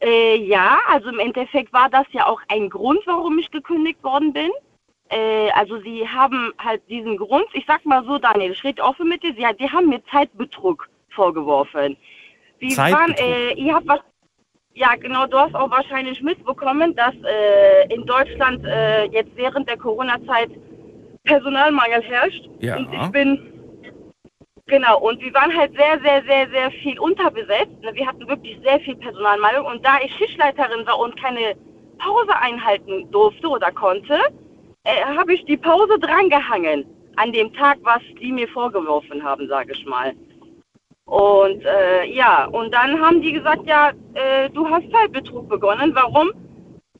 Äh, 0.00 0.36
ja, 0.44 0.78
also 0.88 1.08
im 1.08 1.20
Endeffekt 1.20 1.72
war 1.72 1.88
das 1.88 2.06
ja 2.10 2.26
auch 2.26 2.40
ein 2.48 2.68
Grund, 2.68 3.00
warum 3.06 3.38
ich 3.38 3.50
gekündigt 3.50 4.02
worden 4.04 4.34
bin. 4.34 4.50
Äh, 5.14 5.50
also 5.52 5.80
sie 5.80 6.08
haben 6.08 6.52
halt 6.58 6.82
diesen 6.88 7.16
Grund, 7.16 7.46
ich 7.52 7.64
sag 7.66 7.86
mal 7.86 8.04
so, 8.04 8.18
Daniel, 8.18 8.50
ich 8.50 8.64
rede 8.64 8.82
offen 8.82 9.08
mit 9.08 9.22
dir, 9.22 9.32
sie, 9.34 9.46
die 9.60 9.70
haben 9.70 9.88
mir 9.88 10.04
Zeitbetrug 10.10 10.88
vorgeworfen. 11.10 11.96
Sie 12.60 12.70
Zeitbetrug? 12.70 13.18
waren, 13.20 13.30
äh, 13.30 13.52
ihr 13.52 13.74
habt 13.74 13.86
was, 13.86 14.00
ja 14.74 14.96
genau, 14.96 15.26
du 15.26 15.38
hast 15.38 15.54
auch 15.54 15.70
wahrscheinlich 15.70 16.20
mitbekommen, 16.20 16.96
dass 16.96 17.14
äh, 17.24 17.94
in 17.94 18.04
Deutschland 18.06 18.64
äh, 18.64 19.04
jetzt 19.04 19.30
während 19.36 19.68
der 19.68 19.76
Corona-Zeit 19.76 20.50
Personalmangel 21.22 22.02
herrscht. 22.02 22.48
Ja. 22.58 22.76
Und 22.76 22.92
ich 22.92 23.08
bin 23.10 23.50
Genau, 24.66 24.98
und 24.98 25.20
wir 25.20 25.34
waren 25.34 25.54
halt 25.54 25.76
sehr, 25.76 26.00
sehr, 26.02 26.22
sehr, 26.24 26.48
sehr 26.48 26.70
viel 26.70 26.98
unterbesetzt. 26.98 27.82
Ne, 27.82 27.90
Wir 27.92 28.06
hatten 28.06 28.26
wirklich 28.26 28.58
sehr 28.64 28.80
viel 28.80 28.96
Personalmangel. 28.96 29.60
Und 29.60 29.84
da 29.84 29.98
ich 30.02 30.10
Schichtleiterin 30.14 30.86
war 30.86 30.98
und 31.00 31.20
keine 31.20 31.54
Pause 31.98 32.34
einhalten 32.40 33.10
durfte 33.10 33.46
oder 33.46 33.70
konnte, 33.70 34.18
äh, 34.84 35.04
habe 35.16 35.34
ich 35.34 35.44
die 35.46 35.56
Pause 35.56 35.98
drangehangen 35.98 36.84
an 37.16 37.32
dem 37.32 37.52
Tag, 37.54 37.78
was 37.82 38.02
die 38.20 38.32
mir 38.32 38.48
vorgeworfen 38.48 39.22
haben, 39.22 39.48
sage 39.48 39.72
ich 39.72 39.84
mal. 39.86 40.12
Und 41.06 41.64
äh, 41.64 42.04
ja, 42.06 42.46
und 42.46 42.72
dann 42.72 43.00
haben 43.00 43.20
die 43.20 43.32
gesagt, 43.32 43.66
ja, 43.66 43.92
äh, 44.14 44.48
du 44.50 44.68
hast 44.68 44.90
Zeitbetrug 44.90 45.48
begonnen. 45.48 45.94
Warum 45.94 46.30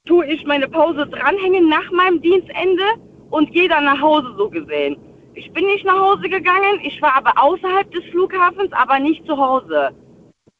tue 0.06 0.26
ich 0.26 0.44
meine 0.44 0.68
Pause 0.68 1.06
dranhängen 1.06 1.68
nach 1.68 1.90
meinem 1.90 2.20
Dienstende 2.20 2.84
und 3.30 3.52
gehe 3.52 3.68
dann 3.68 3.84
nach 3.84 4.00
Hause 4.00 4.34
so 4.36 4.50
gesehen? 4.50 4.96
Ich 5.34 5.50
bin 5.52 5.66
nicht 5.66 5.84
nach 5.84 5.98
Hause 5.98 6.28
gegangen, 6.28 6.80
ich 6.82 7.00
war 7.02 7.16
aber 7.16 7.32
außerhalb 7.36 7.90
des 7.90 8.04
Flughafens, 8.06 8.72
aber 8.72 9.00
nicht 9.00 9.26
zu 9.26 9.36
Hause. 9.36 9.90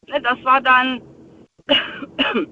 Ne, 0.08 0.20
Das 0.20 0.42
war 0.42 0.60
dann, 0.60 1.00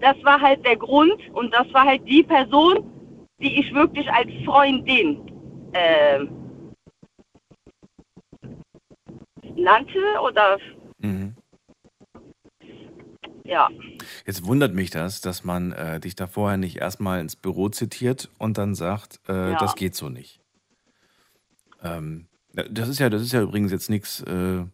das 0.00 0.16
war 0.22 0.40
halt 0.40 0.64
der 0.64 0.76
Grund 0.76 1.20
und 1.32 1.52
das 1.52 1.72
war 1.72 1.84
halt 1.84 2.06
die 2.06 2.22
Person, 2.22 2.97
die 3.40 3.60
ich 3.60 3.72
wirklich 3.72 4.08
als 4.10 4.28
Freundin 4.44 5.20
äh, 5.72 6.24
nannte 9.56 9.98
oder 10.22 10.58
Mhm. 11.00 11.34
ja. 13.44 13.68
Jetzt 14.26 14.44
wundert 14.44 14.74
mich 14.74 14.90
das, 14.90 15.20
dass 15.20 15.44
man 15.44 15.70
äh, 15.72 16.00
dich 16.00 16.16
da 16.16 16.26
vorher 16.26 16.56
nicht 16.58 16.76
erstmal 16.76 17.20
ins 17.20 17.36
Büro 17.36 17.68
zitiert 17.68 18.30
und 18.38 18.58
dann 18.58 18.74
sagt, 18.74 19.20
äh, 19.28 19.52
Ja. 19.52 19.56
das 19.56 19.76
geht 19.76 19.94
so 19.94 20.08
nicht. 20.08 20.40
Ähm, 21.82 22.26
das 22.52 22.88
ist 22.88 22.98
ja, 22.98 23.08
das 23.10 23.22
ist 23.22 23.32
ja 23.32 23.40
übrigens 23.42 23.70
jetzt 23.70 23.88
nichts, 23.90 24.20
äh, 24.22 24.64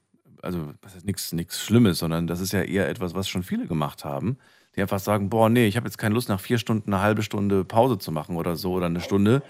also 0.40 0.72
nichts, 1.04 1.32
nichts 1.32 1.62
Schlimmes, 1.62 1.98
sondern 1.98 2.26
das 2.26 2.40
ist 2.40 2.52
ja 2.52 2.62
eher 2.62 2.88
etwas, 2.88 3.14
was 3.14 3.28
schon 3.28 3.42
viele 3.42 3.66
gemacht 3.66 4.04
haben, 4.06 4.38
die 4.76 4.82
einfach 4.82 4.98
sagen, 4.98 5.28
boah, 5.28 5.48
nee, 5.48 5.66
ich 5.66 5.76
habe 5.76 5.86
jetzt 5.86 5.98
keine 5.98 6.14
Lust, 6.14 6.28
nach 6.28 6.40
vier 6.40 6.58
Stunden 6.58 6.92
eine 6.92 7.02
halbe 7.02 7.22
Stunde 7.22 7.64
Pause 7.64 7.98
zu 7.98 8.12
machen 8.12 8.36
oder 8.36 8.56
so 8.56 8.72
oder 8.72 8.86
eine 8.86 9.00
Stunde. 9.00 9.42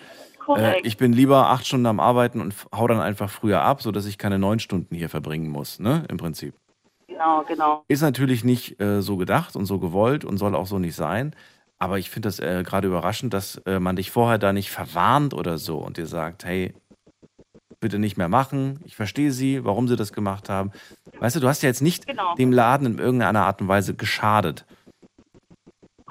Äh, 0.57 0.81
ich 0.83 0.97
bin 0.97 1.13
lieber 1.13 1.49
acht 1.49 1.67
Stunden 1.67 1.87
am 1.87 2.01
Arbeiten 2.01 2.41
und 2.41 2.55
hau 2.75 2.87
dann 2.87 3.01
einfach 3.01 3.31
früher 3.31 3.63
ab, 3.63 3.83
sodass 3.83 4.05
ich 4.07 4.19
keine 4.19 4.39
neun 4.39 4.59
Stunden 4.59 4.95
hier 4.95 5.09
verbringen 5.09 5.49
muss, 5.49 5.79
ne? 5.81 6.05
Im 6.09 6.19
Prinzip. 6.19 6.55
Genau, 7.09 7.45
genau. 7.47 7.85
Ist 7.89 8.03
natürlich 8.03 8.45
nicht 8.45 8.81
äh, 8.81 9.01
so 9.01 9.17
gedacht 9.17 9.57
und 9.57 9.67
so 9.67 9.79
gewollt 9.79 10.25
und 10.25 10.37
soll 10.37 10.55
auch 10.55 10.67
so 10.67 10.79
nicht 10.79 10.95
sein. 10.95 11.35
Aber 11.79 11.99
ich 11.99 12.11
finde 12.11 12.29
das 12.29 12.39
äh, 12.41 12.63
gerade 12.65 12.89
überraschend, 12.89 13.33
dass 13.35 13.57
äh, 13.67 13.79
man 13.79 13.97
dich 13.97 14.11
vorher 14.11 14.39
da 14.39 14.53
nicht 14.53 14.71
verwarnt 14.71 15.33
oder 15.35 15.59
so 15.59 15.79
und 15.79 15.97
dir 15.97 16.07
sagt, 16.07 16.45
hey, 16.45 16.75
bitte 17.81 17.99
nicht 17.99 18.17
mehr 18.17 18.29
machen. 18.29 18.81
Ich 18.85 18.97
verstehe 18.97 19.31
sie, 19.31 19.65
warum 19.65 19.89
sie 19.89 19.97
das 19.97 20.13
gemacht 20.13 20.49
haben. 20.49 20.73
Weißt 21.19 21.37
du, 21.37 21.41
du 21.41 21.49
hast 21.49 21.63
ja 21.63 21.69
jetzt 21.69 21.83
nicht 21.83 22.07
Genau. 22.07 22.35
dem 22.35 22.53
Laden 22.53 22.87
in 22.87 22.99
irgendeiner 22.99 23.45
Art 23.47 23.61
und 23.61 23.69
Weise 23.69 23.95
geschadet. 23.95 24.65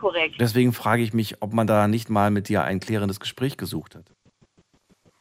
Korrekt. 0.03 0.35
Deswegen 0.37 0.73
frage 0.73 1.01
ich 1.01 1.13
mich, 1.13 1.41
ob 1.41 1.53
man 1.53 1.65
da 1.65 1.87
nicht 1.87 2.09
mal 2.09 2.29
mit 2.29 2.49
dir 2.49 2.65
ein 2.65 2.81
klärendes 2.81 3.21
Gespräch 3.21 3.55
gesucht 3.55 3.95
hat. 3.95 4.03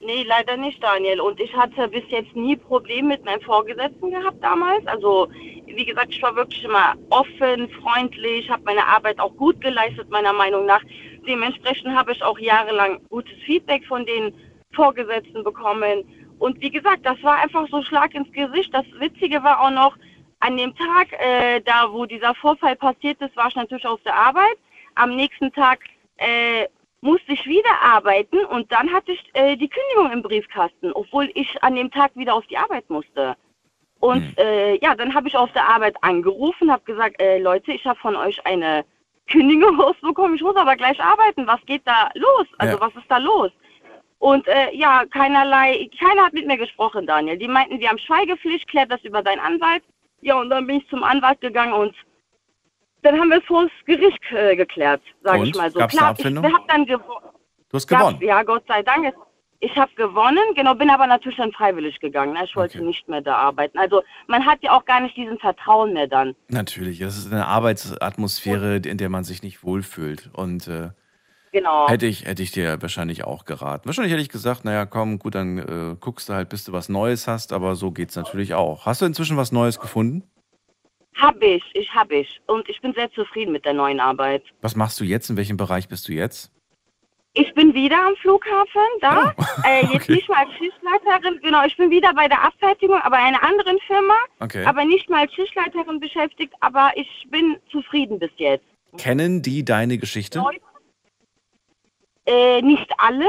Nee, 0.01 0.25
leider 0.25 0.57
nicht, 0.57 0.83
Daniel. 0.83 1.21
Und 1.21 1.39
ich 1.39 1.55
hatte 1.55 1.87
bis 1.87 2.03
jetzt 2.09 2.35
nie 2.35 2.57
Probleme 2.57 3.11
mit 3.11 3.25
meinem 3.25 3.41
Vorgesetzten 3.43 4.11
gehabt 4.11 4.43
damals. 4.43 4.85
Also, 4.89 5.29
wie 5.67 5.85
gesagt, 5.85 6.09
ich 6.11 6.21
war 6.21 6.35
wirklich 6.35 6.65
immer 6.65 6.97
offen, 7.11 7.71
freundlich, 7.81 8.51
habe 8.51 8.65
meine 8.65 8.85
Arbeit 8.85 9.21
auch 9.21 9.37
gut 9.37 9.61
geleistet, 9.61 10.11
meiner 10.11 10.33
Meinung 10.33 10.67
nach. 10.67 10.83
Dementsprechend 11.29 11.95
habe 11.95 12.11
ich 12.11 12.21
auch 12.25 12.41
jahrelang 12.41 12.99
gutes 13.09 13.39
Feedback 13.47 13.87
von 13.87 14.05
den 14.05 14.35
Vorgesetzten 14.75 15.45
bekommen. 15.45 16.03
Und 16.41 16.61
wie 16.61 16.71
gesagt, 16.71 17.07
das 17.07 17.23
war 17.23 17.37
einfach 17.41 17.69
so 17.71 17.85
Schlag 17.85 18.17
ins 18.17 18.33
Gesicht. 18.33 18.75
Das 18.75 18.87
Witzige 18.99 19.45
war 19.45 19.61
auch 19.61 19.71
noch, 19.71 19.97
an 20.41 20.57
dem 20.57 20.75
Tag, 20.75 21.13
äh, 21.13 21.61
da 21.61 21.93
wo 21.93 22.05
dieser 22.05 22.35
Vorfall 22.35 22.75
passiert 22.75 23.21
ist, 23.21 23.37
war 23.37 23.47
ich 23.47 23.55
natürlich 23.55 23.87
auf 23.87 24.03
der 24.03 24.17
Arbeit. 24.17 24.59
Am 24.95 25.17
nächsten 25.17 25.53
Tag 25.53 25.81
äh, 26.19 26.67
musste 27.01 27.33
ich 27.33 27.45
wieder 27.47 27.83
arbeiten 27.83 28.45
und 28.47 28.71
dann 28.71 28.93
hatte 28.93 29.13
ich 29.13 29.31
äh, 29.35 29.57
die 29.57 29.69
Kündigung 29.69 30.13
im 30.13 30.23
Briefkasten, 30.23 30.93
obwohl 30.93 31.31
ich 31.35 31.63
an 31.63 31.75
dem 31.75 31.91
Tag 31.91 32.15
wieder 32.15 32.35
auf 32.35 32.47
die 32.47 32.57
Arbeit 32.57 32.89
musste. 32.89 33.37
Und 34.01 34.37
äh, 34.39 34.77
ja, 34.83 34.95
dann 34.95 35.15
habe 35.15 35.29
ich 35.29 35.37
auf 35.37 35.53
der 35.53 35.69
Arbeit 35.69 35.97
angerufen, 36.01 36.71
habe 36.73 36.83
gesagt, 36.85 37.21
äh, 37.21 37.39
Leute, 37.39 37.73
ich 37.73 37.85
habe 37.87 37.99
von 38.01 38.17
euch 38.17 38.45
eine 38.47 38.85
Kündigung 39.31 39.81
rausbekommen, 39.81 40.35
ich 40.35 40.43
muss 40.43 40.57
aber 40.57 40.77
gleich 40.77 41.01
arbeiten. 41.01 41.47
Was 41.47 41.61
geht 41.67 41.83
da 41.85 42.11
los? 42.15 42.47
Also 42.59 42.77
Ja. 42.77 42.81
was 42.81 42.95
ist 42.97 43.09
da 43.09 43.19
los? 43.19 43.53
Und 44.19 44.47
äh, 44.47 44.75
ja, 44.75 45.05
keinerlei, 45.07 45.89
keiner 45.99 46.27
hat 46.27 46.33
mit 46.33 46.47
mir 46.47 46.57
gesprochen, 46.57 47.07
Daniel. 47.07 47.37
Die 47.39 47.49
meinten, 47.49 47.81
wir 47.81 47.89
haben 47.89 47.99
Schweigepflicht, 47.99 48.69
klärt 48.69 48.93
das 48.93 49.03
über 49.03 49.23
deinen 49.23 49.41
Anwalt. 49.41 49.83
Ja, 50.21 50.37
und 50.41 50.51
dann 50.51 50.67
bin 50.67 50.77
ich 50.77 50.89
zum 50.89 51.03
Anwalt 51.03 51.41
gegangen 51.41 51.73
und 51.73 51.95
dann 53.03 53.19
haben 53.19 53.29
wir 53.31 53.39
es 53.39 53.45
vor 53.45 53.63
das 53.65 53.73
Gericht 53.87 54.21
äh, 54.33 54.57
geklärt, 54.57 55.03
sage 55.23 55.45
ich 55.45 55.55
mal 55.55 55.71
so. 55.71 55.79
Gab's 55.79 55.95
eine 55.95 55.99
Klar, 56.01 56.13
ich 56.13 56.19
Abfindung? 56.21 56.45
habe 56.53 56.65
dann 56.69 56.87
gewonnen. 56.87 57.27
Du 57.69 57.77
hast 57.77 57.87
gewonnen. 57.87 58.19
Ja, 58.21 58.43
Gott 58.43 58.65
sei 58.69 58.83
Dank. 58.83 59.15
Ich 59.65 59.77
habe 59.77 59.93
gewonnen, 59.95 60.43
genau, 60.57 60.75
bin 60.75 60.91
aber 60.91 61.07
natürlich 61.07 61.39
dann 61.39 61.53
freiwillig 61.53 62.01
gegangen. 62.01 62.33
Ne? 62.33 62.41
Ich 62.45 62.57
wollte 62.57 62.79
Okay. 62.79 62.87
nicht 62.87 63.09
mehr 63.09 63.21
da 63.21 63.37
arbeiten. 63.37 63.79
Also 63.79 64.03
man 64.27 64.45
hat 64.45 64.59
ja 64.63 64.73
auch 64.73 64.85
gar 64.85 65.01
nicht 65.01 65.17
diesen 65.17 65.39
Vertrauen 65.39 65.93
mehr 65.93 66.09
dann. 66.09 66.35
Natürlich, 66.49 66.99
das 66.99 67.17
ist 67.17 67.33
eine 67.33 67.47
Arbeitsatmosphäre, 67.47 68.77
in 68.79 68.99
der 68.99 69.09
man 69.09 69.23
sich 69.23 69.43
nicht 69.45 69.63
wohlfühlt. 69.63 70.31
Und 70.33 70.67
äh, 70.67 70.91
Genau. 71.53 71.87
hätte, 71.89 72.07
ich, 72.07 72.25
hätte 72.25 72.43
ich 72.43 72.51
dir 72.51 72.81
wahrscheinlich 72.83 73.25
auch 73.25 73.45
geraten. 73.45 73.85
Wahrscheinlich 73.87 74.11
hätte 74.13 74.23
ich 74.23 74.31
gesagt, 74.31 74.65
naja, 74.65 74.87
komm, 74.87 75.19
gut, 75.19 75.35
dann 75.35 75.59
äh, 75.59 75.97
guckst 76.01 76.29
du 76.31 76.33
halt, 76.33 76.49
bis 76.49 76.65
du 76.65 76.73
was 76.73 76.89
Neues 76.89 77.29
hast, 77.29 77.53
aber 77.53 77.77
so 77.77 77.91
geht's 77.93 78.17
natürlich 78.17 78.55
auch. 78.55 78.87
Hast 78.87 79.03
du 79.03 79.05
inzwischen 79.07 79.37
was 79.37 79.53
Neues 79.53 79.79
gefunden? 79.79 80.25
Hab 81.15 81.43
ich, 81.43 81.63
ich 81.75 81.93
hab 81.95 82.11
ich. 82.11 82.41
Und 82.47 82.69
ich 82.69 82.81
bin 82.81 82.93
sehr 82.95 83.11
zufrieden 83.13 83.53
mit 83.53 83.65
der 83.65 83.75
neuen 83.75 84.01
Arbeit. 84.01 84.43
Was 84.61 84.77
machst 84.77 84.99
du 85.01 85.05
jetzt? 85.05 85.29
In 85.31 85.37
welchem 85.37 85.57
Bereich 85.57 85.89
bist 85.89 86.09
du 86.09 86.13
jetzt? 86.13 86.51
Ich 87.35 87.53
bin 87.55 87.73
wieder 87.73 87.99
am 88.07 88.15
Flughafen, 88.17 88.83
da. 89.01 89.35
Oh, 89.37 89.43
äh, 89.67 89.87
jetzt 89.87 90.09
nicht 90.09 90.29
mal 90.29 90.45
als 90.45 90.53
Schichtleiterin, 90.57 91.41
genau, 91.43 91.65
ich 91.65 91.75
bin 91.79 91.91
wieder 91.91 92.13
bei 92.13 92.29
der 92.29 92.43
Abfertigung, 92.45 93.01
aber 93.01 93.17
in 93.19 93.25
einer 93.25 93.43
anderen 93.43 93.79
Firma. 93.87 94.15
Okay. 94.41 94.65
Aber 94.67 94.85
nicht 94.85 95.09
mal 95.09 95.21
als 95.23 95.33
Schichtleiterin 95.35 95.99
beschäftigt, 95.99 96.53
aber 96.61 96.91
ich 96.95 97.09
bin 97.31 97.57
zufrieden 97.71 98.19
bis 98.19 98.31
jetzt. 98.37 98.65
Kennen 98.99 99.41
die 99.41 99.65
deine 99.65 99.97
Geschichte? 99.97 100.45
Äh, 102.27 102.61
nicht 102.63 102.91
alle, 102.99 103.29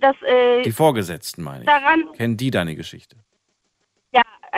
dass 0.00 0.14
äh, 0.22 0.62
Die 0.62 0.72
Vorgesetzten 0.72 1.42
meine 1.42 1.60
ich. 1.60 1.66
daran, 1.66 2.12
Kennen 2.12 2.36
die 2.36 2.50
deine 2.50 2.76
Geschichte? 2.76 3.16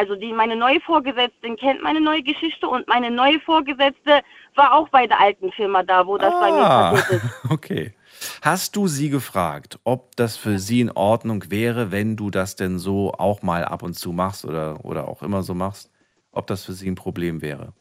Also 0.00 0.16
die 0.16 0.32
meine 0.32 0.56
neue 0.56 0.80
Vorgesetzte 0.80 1.54
kennt 1.56 1.82
meine 1.82 2.00
neue 2.00 2.22
Geschichte 2.22 2.66
und 2.66 2.88
meine 2.88 3.10
neue 3.10 3.38
Vorgesetzte 3.40 4.22
war 4.54 4.72
auch 4.72 4.88
bei 4.88 5.06
der 5.06 5.20
alten 5.20 5.52
Firma 5.52 5.82
da, 5.82 6.06
wo 6.06 6.16
das 6.16 6.32
bei 6.40 6.50
mir 6.52 6.62
Ah, 6.62 6.92
passiert 6.92 7.22
ist. 7.22 7.24
okay. 7.50 7.92
Hast 8.40 8.76
du 8.76 8.86
sie 8.88 9.10
gefragt, 9.10 9.78
ob 9.84 10.16
das 10.16 10.38
für 10.38 10.58
sie 10.58 10.80
in 10.80 10.90
Ordnung 10.90 11.44
wäre, 11.50 11.92
wenn 11.92 12.16
du 12.16 12.30
das 12.30 12.56
denn 12.56 12.78
so 12.78 13.12
auch 13.12 13.42
mal 13.42 13.64
ab 13.64 13.82
und 13.82 13.94
zu 13.94 14.12
machst 14.12 14.46
oder, 14.46 14.82
oder 14.86 15.06
auch 15.06 15.22
immer 15.22 15.42
so 15.42 15.54
machst? 15.54 15.90
Ob 16.32 16.46
das 16.46 16.64
für 16.64 16.72
sie 16.72 16.88
ein 16.90 16.94
Problem 16.94 17.42
wäre? 17.42 17.74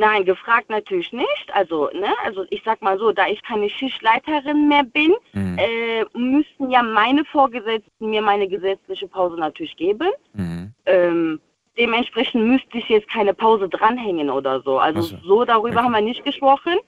Nein, 0.00 0.24
gefragt 0.24 0.70
natürlich 0.70 1.12
nicht. 1.12 1.46
Also, 1.52 1.90
ne, 1.92 2.08
also 2.24 2.46
ich 2.48 2.62
sag 2.64 2.80
mal 2.80 2.98
so, 2.98 3.12
da 3.12 3.26
ich 3.26 3.42
keine 3.42 3.68
Schichtleiterin 3.68 4.66
mehr 4.66 4.82
bin, 4.82 5.12
Mhm. 5.34 5.58
äh, 5.58 6.04
müssten 6.18 6.70
ja 6.70 6.82
meine 6.82 7.22
Vorgesetzten 7.26 8.08
mir 8.08 8.22
meine 8.22 8.48
gesetzliche 8.48 9.06
Pause 9.08 9.36
natürlich 9.36 9.76
geben. 9.76 10.08
Mhm. 10.32 10.72
Ähm, 10.86 11.40
dementsprechend 11.76 12.46
müsste 12.46 12.78
ich 12.78 12.88
jetzt 12.88 13.10
keine 13.10 13.34
Pause 13.34 13.68
dranhängen 13.68 14.30
oder 14.30 14.62
so. 14.62 14.78
Also 14.78 15.02
so. 15.02 15.16
so 15.22 15.44
darüber 15.44 15.82
haben 15.82 15.92
wir 15.92 16.00
nicht 16.00 16.24
gesprochen. 16.24 16.78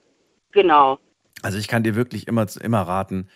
Genau. 0.53 0.99
Also 1.43 1.59
ich 1.59 1.69
kann 1.69 1.83
dir 1.83 1.95
wirklich 1.95 2.27
immer, 2.29 2.47
immer 2.63 2.81
raten, 2.81 3.29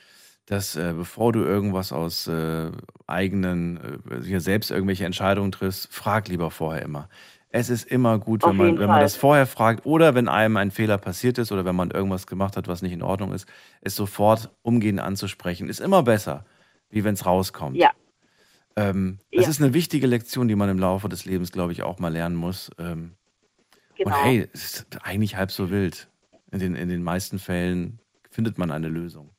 dass 0.47 0.75
äh, 0.77 0.95
bevor 0.97 1.35
du 1.35 1.41
irgendwas 1.41 1.93
aus 1.93 2.29
äh, 2.29 2.71
eigenen, 3.07 4.01
äh, 4.11 4.25
hier 4.25 4.41
selbst 4.41 4.71
irgendwelche 4.71 5.05
Entscheidungen 5.05 5.53
triffst, 5.53 5.93
frag 5.93 6.29
lieber 6.29 6.51
vorher 6.51 6.83
immer. 6.83 7.11
Es 7.59 7.71
ist 7.71 7.85
immer 7.85 8.19
gut, 8.19 8.45
Auf 8.45 8.51
wenn 8.51 8.57
man, 8.57 8.67
wenn 8.79 8.87
man 8.87 8.97
Fall. 8.97 9.01
das 9.01 9.17
vorher 9.17 9.47
fragt 9.47 9.87
oder 9.87 10.15
wenn 10.15 10.29
einem 10.29 10.59
ein 10.59 10.71
Fehler 10.71 10.99
passiert 10.99 11.39
ist 11.39 11.53
oder 11.53 11.65
wenn 11.65 11.75
man 11.75 11.91
irgendwas 11.91 12.27
gemacht 12.27 12.55
hat, 12.59 12.69
was 12.69 12.83
nicht 12.83 12.93
in 12.93 13.03
Ordnung 13.03 13.33
ist, 13.33 13.47
es 13.81 13.95
sofort 13.97 14.51
umgehend 14.61 15.01
anzusprechen, 15.01 15.69
ist 15.71 15.81
immer 15.81 16.03
besser, 16.03 16.45
wie 16.91 17.03
wenn 17.03 17.15
es 17.15 17.25
rauskommt. 17.25 17.77
Ja. 17.77 17.93
Ähm, 18.77 19.19
Das 19.33 19.45
Ja. 19.45 19.51
ist 19.51 19.63
eine 19.63 19.73
wichtige 19.73 20.07
Lektion, 20.07 20.49
die 20.49 20.55
man 20.55 20.69
im 20.69 20.79
Laufe 20.79 21.09
des 21.09 21.25
Lebens, 21.25 21.51
glaube 21.51 21.73
ich, 21.73 21.83
auch 21.83 21.99
mal 21.99 22.13
lernen 22.13 22.37
muss. 22.37 22.71
Ähm, 22.79 23.13
Genau. 23.97 24.11
Und 24.11 24.23
hey, 24.23 24.47
es 24.53 24.65
ist 24.65 24.87
eigentlich 25.03 25.37
halb 25.37 25.51
so 25.51 25.71
wild. 25.71 26.09
In 26.53 26.59
den, 26.59 26.75
in 26.75 26.91
den 26.91 27.03
meisten 27.03 27.39
Fällen 27.39 27.99
findet 28.31 28.59
man 28.59 28.71
eine 28.71 28.89
Lösung. 28.89 29.31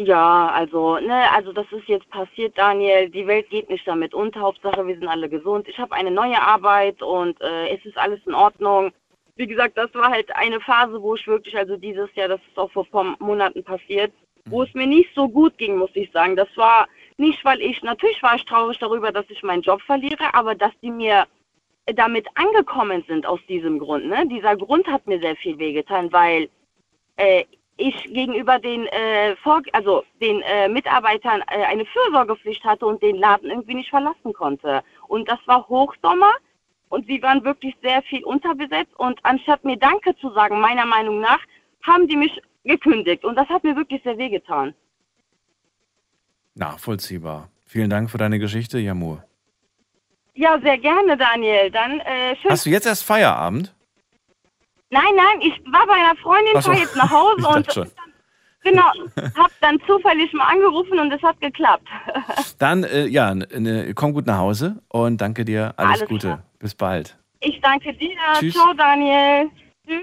Ja, 0.00 0.50
also, 0.50 0.98
ne, 1.00 1.28
also 1.32 1.52
das 1.52 1.66
ist 1.72 1.88
jetzt 1.88 2.08
passiert, 2.10 2.56
Daniel. 2.56 3.10
Die 3.10 3.26
Welt 3.26 3.50
geht 3.50 3.68
nicht 3.68 3.86
damit 3.86 4.14
unter. 4.14 4.40
Hauptsache, 4.40 4.86
wir 4.86 4.94
sind 4.94 5.08
alle 5.08 5.28
gesund. 5.28 5.66
Ich 5.66 5.76
habe 5.76 5.92
eine 5.92 6.12
neue 6.12 6.40
Arbeit 6.40 7.02
und 7.02 7.40
äh, 7.40 7.74
es 7.74 7.84
ist 7.84 7.98
alles 7.98 8.20
in 8.24 8.32
Ordnung. 8.32 8.92
Wie 9.34 9.48
gesagt, 9.48 9.76
das 9.76 9.92
war 9.94 10.10
halt 10.10 10.34
eine 10.36 10.60
Phase, 10.60 11.02
wo 11.02 11.16
ich 11.16 11.26
wirklich, 11.26 11.56
also 11.56 11.76
dieses 11.76 12.14
Jahr, 12.14 12.28
das 12.28 12.40
ist 12.48 12.56
auch 12.56 12.70
vor 12.70 12.86
paar 12.86 13.16
Monaten 13.18 13.64
passiert, 13.64 14.12
wo 14.44 14.62
es 14.62 14.72
mir 14.72 14.86
nicht 14.86 15.12
so 15.16 15.28
gut 15.28 15.58
ging, 15.58 15.76
muss 15.76 15.90
ich 15.94 16.12
sagen. 16.12 16.36
Das 16.36 16.48
war 16.56 16.86
nicht, 17.16 17.44
weil 17.44 17.60
ich, 17.60 17.82
natürlich 17.82 18.22
war 18.22 18.36
ich 18.36 18.44
traurig 18.44 18.78
darüber, 18.78 19.10
dass 19.10 19.28
ich 19.30 19.42
meinen 19.42 19.62
Job 19.62 19.82
verliere, 19.82 20.32
aber 20.32 20.54
dass 20.54 20.72
die 20.80 20.92
mir 20.92 21.26
damit 21.86 22.28
angekommen 22.36 23.02
sind 23.08 23.26
aus 23.26 23.40
diesem 23.48 23.80
Grund. 23.80 24.06
Ne? 24.06 24.28
Dieser 24.28 24.56
Grund 24.56 24.86
hat 24.86 25.08
mir 25.08 25.18
sehr 25.18 25.34
viel 25.34 25.58
wehgetan, 25.58 26.12
weil 26.12 26.48
äh, 27.16 27.44
ich 27.78 27.94
gegenüber 28.12 28.58
den, 28.58 28.86
äh, 28.86 29.36
Vor 29.36 29.62
also 29.72 30.04
den 30.20 30.42
äh, 30.42 30.68
Mitarbeitern 30.68 31.42
äh, 31.48 31.64
eine 31.64 31.86
Fürsorgepflicht 31.86 32.64
hatte 32.64 32.84
und 32.86 33.02
den 33.02 33.16
Laden 33.16 33.50
irgendwie 33.50 33.74
nicht 33.74 33.90
verlassen 33.90 34.32
konnte. 34.34 34.82
Und 35.06 35.28
das 35.28 35.38
war 35.46 35.66
Hochsommer 35.68 36.32
und 36.88 37.06
sie 37.06 37.22
waren 37.22 37.44
wirklich 37.44 37.74
sehr 37.82 38.02
viel 38.02 38.24
unterbesetzt 38.24 38.92
und 38.98 39.18
anstatt 39.22 39.64
mir 39.64 39.76
Danke 39.76 40.14
zu 40.16 40.30
sagen, 40.32 40.60
meiner 40.60 40.86
Meinung 40.86 41.20
nach, 41.20 41.40
haben 41.82 42.08
die 42.08 42.16
mich 42.16 42.42
gekündigt 42.64 43.24
und 43.24 43.36
das 43.36 43.48
hat 43.48 43.64
mir 43.64 43.76
wirklich 43.76 44.02
sehr 44.02 44.18
wehgetan. 44.18 44.74
Nachvollziehbar. 46.54 47.48
Vielen 47.64 47.88
Dank 47.88 48.10
für 48.10 48.18
deine 48.18 48.38
Geschichte, 48.38 48.78
Jamur. 48.78 49.22
Ja, 50.34 50.58
sehr 50.60 50.78
gerne, 50.78 51.16
Daniel. 51.16 51.70
Dann 51.70 52.00
äh. 52.00 52.34
Hast 52.48 52.66
du 52.66 52.70
jetzt 52.70 52.86
erst 52.86 53.04
Feierabend? 53.04 53.74
Nein, 54.90 55.14
nein, 55.16 55.40
ich 55.40 55.52
war 55.72 55.86
bei 55.86 55.94
einer 55.94 56.16
Freundin, 56.16 56.54
so, 56.54 56.70
fahre 56.70 56.78
jetzt 56.78 56.96
nach 56.96 57.10
Hause 57.10 57.48
und 57.56 57.72
schon. 57.72 57.90
genau, 58.62 58.90
hab 59.36 59.50
dann 59.60 59.78
zufällig 59.86 60.32
mal 60.32 60.46
angerufen 60.46 60.98
und 60.98 61.12
es 61.12 61.22
hat 61.22 61.40
geklappt. 61.40 61.86
Dann, 62.58 62.84
äh, 62.84 63.06
ja, 63.06 63.34
ne, 63.34 63.92
komm 63.94 64.12
gut 64.14 64.26
nach 64.26 64.38
Hause 64.38 64.82
und 64.88 65.20
danke 65.20 65.44
dir. 65.44 65.74
Alles, 65.76 66.00
Alles 66.00 66.08
Gute. 66.08 66.26
klar. 66.26 66.42
Bis 66.58 66.74
bald. 66.74 67.16
Ich 67.40 67.60
danke 67.60 67.94
dir. 67.94 68.16
Tschüss. 68.40 68.54
Ciao, 68.54 68.72
Daniel. 68.74 69.50
Tschüss. 69.86 70.02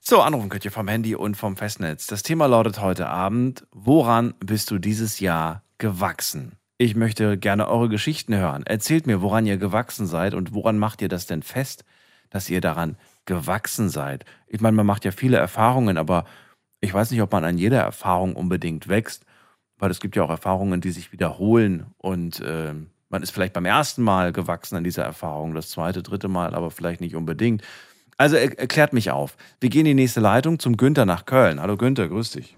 So, 0.00 0.22
anrufen 0.22 0.48
könnt 0.48 0.64
ihr 0.64 0.70
vom 0.70 0.88
Handy 0.88 1.14
und 1.16 1.36
vom 1.36 1.56
Festnetz. 1.56 2.06
Das 2.06 2.22
Thema 2.22 2.46
lautet 2.46 2.80
heute 2.80 3.08
Abend, 3.08 3.66
woran 3.72 4.34
bist 4.38 4.70
du 4.70 4.78
dieses 4.78 5.20
Jahr 5.20 5.62
gewachsen? 5.78 6.52
Ich 6.78 6.94
möchte 6.94 7.36
gerne 7.36 7.68
eure 7.68 7.88
Geschichten 7.88 8.34
hören. 8.36 8.64
Erzählt 8.64 9.06
mir, 9.06 9.20
woran 9.20 9.46
ihr 9.46 9.56
gewachsen 9.56 10.06
seid 10.06 10.34
und 10.34 10.54
woran 10.54 10.78
macht 10.78 11.02
ihr 11.02 11.08
das 11.08 11.26
denn 11.26 11.42
fest, 11.42 11.84
dass 12.30 12.48
ihr 12.48 12.60
daran 12.60 12.90
gewachsen 12.90 13.15
seid? 13.88 14.24
Ich 14.46 14.60
meine, 14.60 14.76
man 14.76 14.86
macht 14.86 15.04
ja 15.04 15.10
viele 15.10 15.36
Erfahrungen, 15.36 15.98
aber 15.98 16.24
ich 16.80 16.92
weiß 16.92 17.10
nicht, 17.10 17.22
ob 17.22 17.32
man 17.32 17.44
an 17.44 17.58
jeder 17.58 17.80
Erfahrung 17.80 18.36
unbedingt 18.36 18.88
wächst, 18.88 19.24
weil 19.78 19.90
es 19.90 20.00
gibt 20.00 20.16
ja 20.16 20.22
auch 20.22 20.30
Erfahrungen, 20.30 20.80
die 20.80 20.90
sich 20.90 21.12
wiederholen 21.12 21.86
und 21.98 22.40
äh, 22.40 22.74
man 23.08 23.22
ist 23.22 23.30
vielleicht 23.30 23.52
beim 23.52 23.64
ersten 23.64 24.02
Mal 24.02 24.32
gewachsen 24.32 24.76
an 24.76 24.84
dieser 24.84 25.04
Erfahrung, 25.04 25.54
das 25.54 25.70
zweite, 25.70 26.02
dritte 26.02 26.28
Mal, 26.28 26.54
aber 26.54 26.70
vielleicht 26.70 27.00
nicht 27.00 27.14
unbedingt. 27.14 27.62
Also 28.16 28.36
er 28.36 28.58
erklärt 28.58 28.92
mich 28.92 29.10
auf. 29.10 29.36
Wir 29.60 29.68
gehen 29.68 29.86
in 29.86 29.96
die 29.96 30.02
nächste 30.02 30.20
Leitung 30.20 30.58
zum 30.58 30.76
Günther 30.76 31.06
nach 31.06 31.26
Köln. 31.26 31.60
Hallo 31.60 31.76
Günther, 31.76 32.08
grüß 32.08 32.32
dich. 32.32 32.56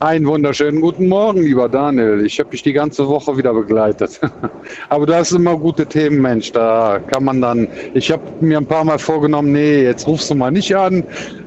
Einen 0.00 0.26
wunderschönen 0.28 0.80
guten 0.80 1.08
Morgen, 1.08 1.42
lieber 1.42 1.68
Daniel. 1.68 2.24
Ich 2.24 2.38
habe 2.38 2.50
dich 2.50 2.62
die 2.62 2.72
ganze 2.72 3.08
Woche 3.08 3.36
wieder 3.36 3.52
begleitet. 3.52 4.20
Aber 4.90 5.06
du 5.06 5.12
hast 5.16 5.32
immer 5.32 5.56
gute 5.56 5.86
Themen, 5.86 6.22
Mensch. 6.22 6.52
Da 6.52 7.00
kann 7.04 7.24
man 7.24 7.40
dann. 7.40 7.66
Ich 7.94 8.12
habe 8.12 8.22
mir 8.40 8.58
ein 8.58 8.66
paar 8.66 8.84
Mal 8.84 9.00
vorgenommen, 9.00 9.50
nee, 9.50 9.82
jetzt 9.82 10.06
rufst 10.06 10.30
du 10.30 10.36
mal 10.36 10.52
nicht 10.52 10.72
an. 10.76 11.02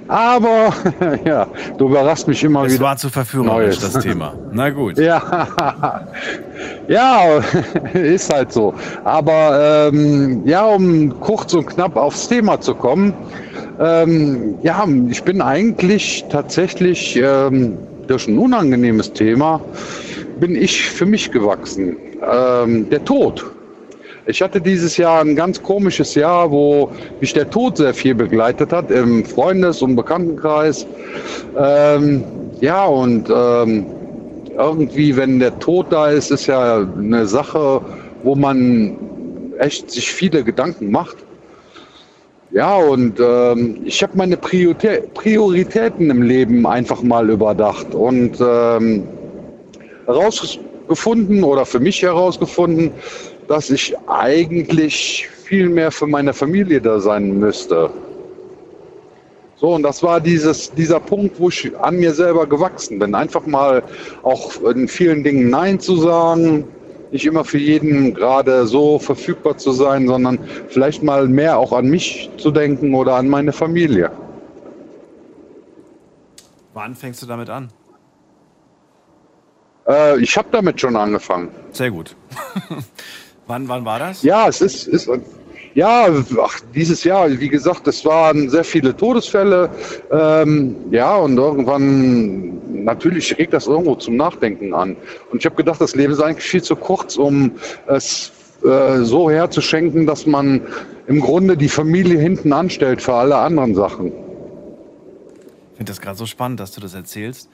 Aber 0.09 0.73
ja, 1.25 1.47
du 1.77 1.87
überraschst 1.87 2.27
mich 2.27 2.43
immer 2.43 2.65
Es 2.65 2.73
wieder. 2.73 2.83
war 2.83 2.97
zu 2.97 3.07
verführerisch, 3.09 3.79
Neues. 3.79 3.93
das 3.93 4.03
Thema. 4.03 4.33
Na 4.51 4.69
gut. 4.69 4.97
Ja, 4.97 5.47
ja, 6.89 7.39
ist 7.93 8.33
halt 8.33 8.51
so. 8.51 8.73
Aber 9.05 9.89
ähm, 9.93 10.41
ja, 10.43 10.65
um 10.65 11.17
kurz 11.21 11.53
und 11.53 11.67
knapp 11.67 11.95
aufs 11.95 12.27
Thema 12.27 12.59
zu 12.59 12.75
kommen, 12.75 13.13
ähm, 13.79 14.55
ja, 14.61 14.85
ich 15.09 15.23
bin 15.23 15.41
eigentlich 15.41 16.25
tatsächlich 16.29 17.15
ähm, 17.15 17.77
durch 18.07 18.27
ein 18.27 18.37
unangenehmes 18.37 19.13
Thema 19.13 19.61
bin 20.39 20.55
ich 20.55 20.81
für 20.81 21.05
mich 21.05 21.31
gewachsen. 21.31 21.97
Ähm, 22.21 22.89
der 22.89 23.03
Tod. 23.03 23.45
Ich 24.27 24.41
hatte 24.41 24.61
dieses 24.61 24.97
Jahr 24.97 25.21
ein 25.21 25.35
ganz 25.35 25.61
komisches 25.61 26.13
Jahr, 26.13 26.51
wo 26.51 26.91
mich 27.19 27.33
der 27.33 27.49
Tod 27.49 27.77
sehr 27.77 27.93
viel 27.93 28.13
begleitet 28.13 28.71
hat 28.71 28.91
im 28.91 29.25
Freundes- 29.25 29.81
und 29.81 29.95
Bekanntenkreis. 29.95 30.85
Ähm, 31.57 32.23
ja, 32.59 32.85
und 32.85 33.29
ähm, 33.29 33.85
irgendwie, 34.57 35.15
wenn 35.17 35.39
der 35.39 35.57
Tod 35.59 35.87
da 35.89 36.09
ist, 36.09 36.29
ist 36.29 36.45
ja 36.47 36.87
eine 36.97 37.25
Sache, 37.25 37.81
wo 38.23 38.35
man 38.35 38.95
echt 39.57 39.89
sich 39.89 40.11
viele 40.11 40.43
Gedanken 40.43 40.91
macht. 40.91 41.17
Ja, 42.53 42.75
und 42.75 43.17
ähm, 43.21 43.81
ich 43.85 44.03
habe 44.03 44.17
meine 44.17 44.35
Prioritä 44.35 45.01
Prioritäten 45.13 46.09
im 46.09 46.21
Leben 46.21 46.67
einfach 46.67 47.01
mal 47.01 47.29
überdacht 47.29 47.95
und 47.95 48.41
ähm, 48.41 49.07
herausgefunden 50.05 51.45
oder 51.45 51.65
für 51.65 51.79
mich 51.79 52.01
herausgefunden, 52.01 52.91
dass 53.47 53.69
ich 53.69 53.95
eigentlich 54.07 55.29
viel 55.45 55.69
mehr 55.69 55.91
für 55.91 56.07
meine 56.07 56.33
Familie 56.33 56.81
da 56.81 56.99
sein 56.99 57.39
müsste. 57.39 57.89
So, 59.55 59.75
und 59.75 59.83
das 59.83 60.03
war 60.03 60.19
dieses, 60.19 60.71
dieser 60.73 60.99
Punkt, 60.99 61.39
wo 61.39 61.47
ich 61.47 61.71
an 61.79 61.97
mir 61.97 62.13
selber 62.13 62.47
gewachsen 62.47 62.99
bin. 62.99 63.15
Einfach 63.15 63.45
mal 63.45 63.81
auch 64.23 64.61
in 64.63 64.89
vielen 64.89 65.23
Dingen 65.23 65.49
Nein 65.49 65.79
zu 65.79 65.95
sagen, 65.97 66.67
nicht 67.12 67.26
immer 67.26 67.43
für 67.43 67.57
jeden 67.57 68.14
gerade 68.14 68.66
so 68.66 68.99
verfügbar 68.99 69.57
zu 69.57 69.72
sein, 69.72 70.07
sondern 70.07 70.39
vielleicht 70.70 71.03
mal 71.03 71.28
mehr 71.28 71.57
auch 71.57 71.74
an 71.74 71.88
mich 71.88 72.30
zu 72.38 72.51
denken 72.51 72.93
oder 72.95 73.16
an 73.16 73.28
meine 73.28 73.51
Familie. 73.51 74.12
Wann 76.74 76.95
fängst 76.95 77.22
du 77.22 77.26
damit 77.26 77.49
an? 77.49 77.70
Äh, 79.88 80.20
ich 80.22 80.38
habe 80.38 80.47
damit 80.51 80.80
schon 80.80 80.95
angefangen. 80.95 81.49
Sehr 81.72 81.91
gut. 81.91 82.16
wann, 83.47 83.68
wann 83.68 83.84
war 83.84 83.99
das? 83.99 84.24
Ja, 84.24 84.47
es 84.47 84.62
ist, 84.62 84.88
ist 84.88 85.09
ja, 85.74 86.07
ach, 86.41 86.59
dieses 86.74 87.03
Jahr, 87.03 87.30
wie 87.39 87.49
gesagt, 87.49 87.88
es 87.88 88.03
waren 88.05 88.49
sehr 88.49 88.63
viele 88.63 88.95
Todesfälle. 88.95 89.69
Ähm, 90.11 90.76
ja, 90.91 91.15
und 91.15 91.38
irgendwann, 91.38 92.84
natürlich 92.84 93.38
regt 93.38 93.53
das 93.53 93.67
irgendwo 93.67 93.95
zum 93.95 94.17
Nachdenken 94.17 94.74
an. 94.74 94.97
Und 95.32 95.39
ich 95.39 95.45
habe 95.45 95.55
gedacht, 95.55 95.80
das 95.80 95.95
Leben 95.95 96.13
ist 96.13 96.22
eigentlich 96.22 96.45
viel 96.45 96.61
zu 96.61 96.76
kurz, 96.76 97.15
um 97.15 97.51
es 97.88 98.32
äh, 98.63 98.99
so 99.03 99.30
herzuschenken, 99.30 100.05
dass 100.05 100.26
man 100.26 100.61
im 101.07 101.19
Grunde 101.22 101.57
die 101.57 101.69
Familie 101.69 102.19
hinten 102.19 102.53
anstellt 102.53 103.01
für 103.01 103.13
alle 103.13 103.38
anderen 103.38 103.74
Sachen. 103.74 104.07
Ich 105.72 105.78
finde 105.78 105.91
das 105.91 106.01
gerade 106.01 106.17
so 106.17 106.26
spannend, 106.26 106.59
dass 106.59 106.72
du 106.74 106.82
das 106.82 106.93
erzählst, 106.93 107.49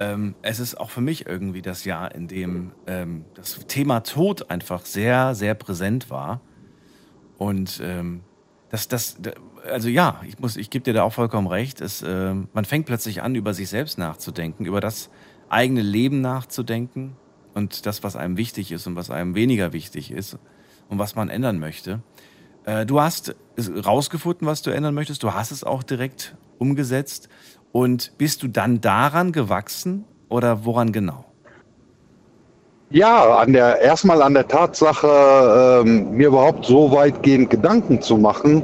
ähm, 0.00 0.34
es 0.42 0.60
ist 0.60 0.78
auch 0.78 0.90
für 0.90 1.00
mich 1.00 1.26
irgendwie 1.26 1.62
das 1.62 1.84
Jahr, 1.84 2.14
in 2.14 2.28
dem 2.28 2.72
ähm, 2.86 3.24
das 3.34 3.58
Thema 3.66 4.00
Tod 4.00 4.50
einfach 4.50 4.86
sehr, 4.86 5.34
sehr 5.34 5.54
präsent 5.54 6.10
war. 6.10 6.40
Und 7.38 7.80
ähm, 7.82 8.20
das, 8.68 8.88
das, 8.88 9.16
also 9.64 9.88
ja, 9.88 10.20
ich 10.26 10.38
muss, 10.38 10.56
ich 10.56 10.68
gebe 10.68 10.82
dir 10.82 10.92
da 10.92 11.02
auch 11.04 11.12
vollkommen 11.12 11.46
recht. 11.46 11.80
Es, 11.80 12.02
äh, 12.02 12.34
man 12.34 12.64
fängt 12.64 12.86
plötzlich 12.86 13.22
an, 13.22 13.34
über 13.34 13.54
sich 13.54 13.68
selbst 13.68 13.96
nachzudenken, 13.96 14.66
über 14.66 14.80
das 14.80 15.08
eigene 15.48 15.80
Leben 15.80 16.20
nachzudenken 16.20 17.16
und 17.54 17.86
das, 17.86 18.02
was 18.02 18.16
einem 18.16 18.36
wichtig 18.36 18.72
ist 18.72 18.86
und 18.86 18.96
was 18.96 19.10
einem 19.10 19.34
weniger 19.34 19.72
wichtig 19.72 20.10
ist 20.10 20.38
und 20.88 20.98
was 20.98 21.14
man 21.14 21.30
ändern 21.30 21.58
möchte. 21.58 22.02
Äh, 22.64 22.84
du 22.84 23.00
hast 23.00 23.34
rausgefunden, 23.58 24.46
was 24.46 24.60
du 24.62 24.70
ändern 24.70 24.94
möchtest. 24.94 25.22
Du 25.22 25.32
hast 25.32 25.50
es 25.50 25.64
auch 25.64 25.82
direkt 25.82 26.36
umgesetzt. 26.58 27.28
Und 27.72 28.16
bist 28.18 28.42
du 28.42 28.48
dann 28.48 28.80
daran 28.80 29.32
gewachsen 29.32 30.04
oder 30.28 30.64
woran 30.64 30.92
genau? 30.92 31.24
Ja, 32.90 33.36
an 33.36 33.52
der, 33.52 33.82
erstmal 33.82 34.22
an 34.22 34.32
der 34.32 34.48
Tatsache, 34.48 35.82
ähm, 35.84 36.10
mir 36.12 36.28
überhaupt 36.28 36.64
so 36.64 36.90
weitgehend 36.90 37.50
Gedanken 37.50 38.00
zu 38.00 38.16
machen, 38.16 38.62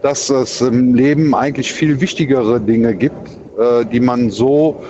dass 0.00 0.30
es 0.30 0.60
im 0.60 0.94
Leben 0.94 1.34
eigentlich 1.34 1.72
viel 1.72 2.00
wichtigere 2.00 2.60
Dinge 2.60 2.94
gibt, 2.94 3.30
äh, 3.58 3.84
die 3.84 3.98
man 3.98 4.30
so 4.30 4.80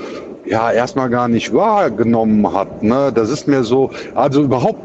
ja 0.45 0.71
erstmal 0.71 1.09
gar 1.09 1.29
nicht 1.29 1.55
wahrgenommen 1.55 2.53
hat. 2.53 2.83
Ne? 2.83 3.11
Das 3.15 3.31
ist 3.31 3.49
mir 3.49 3.65
so, 3.65 3.91
also 4.15 4.43
überhaupt 4.43 4.83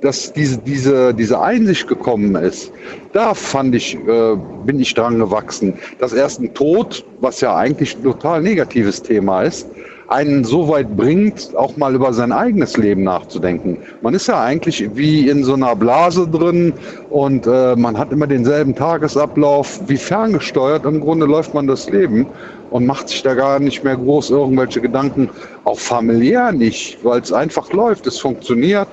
dass 0.00 0.32
diese, 0.32 0.58
diese, 0.58 1.12
diese 1.12 1.40
Einsicht 1.40 1.88
gekommen 1.88 2.36
ist, 2.36 2.70
da 3.12 3.34
fand 3.34 3.74
ich, 3.74 3.96
äh, 3.96 4.36
bin 4.64 4.78
ich 4.78 4.94
dran 4.94 5.18
gewachsen. 5.18 5.74
Dass 5.98 6.12
erst 6.12 6.40
ein 6.40 6.54
Tod, 6.54 7.04
was 7.20 7.40
ja 7.40 7.56
eigentlich 7.56 7.96
ein 7.96 8.04
total 8.04 8.42
negatives 8.42 9.02
Thema 9.02 9.42
ist, 9.42 9.66
einen 10.08 10.42
so 10.42 10.68
weit 10.68 10.96
bringt, 10.96 11.54
auch 11.54 11.76
mal 11.76 11.94
über 11.94 12.12
sein 12.14 12.32
eigenes 12.32 12.76
Leben 12.78 13.04
nachzudenken. 13.04 13.78
Man 14.00 14.14
ist 14.14 14.26
ja 14.26 14.42
eigentlich 14.42 14.96
wie 14.96 15.28
in 15.28 15.44
so 15.44 15.52
einer 15.52 15.76
Blase 15.76 16.26
drin 16.26 16.72
und 17.10 17.46
äh, 17.46 17.76
man 17.76 17.96
hat 17.98 18.10
immer 18.10 18.26
denselben 18.26 18.74
Tagesablauf, 18.74 19.80
wie 19.86 19.98
ferngesteuert. 19.98 20.86
Im 20.86 21.00
Grunde 21.00 21.26
läuft 21.26 21.52
man 21.52 21.66
das 21.66 21.90
Leben 21.90 22.26
und 22.70 22.86
macht 22.86 23.10
sich 23.10 23.22
da 23.22 23.34
gar 23.34 23.60
nicht 23.60 23.84
mehr 23.84 23.96
groß 23.96 24.30
irgendwelche 24.30 24.80
Gedanken, 24.80 25.28
auch 25.64 25.78
familiär 25.78 26.52
nicht, 26.52 27.04
weil 27.04 27.20
es 27.20 27.32
einfach 27.32 27.70
läuft, 27.72 28.06
es 28.06 28.18
funktioniert. 28.18 28.88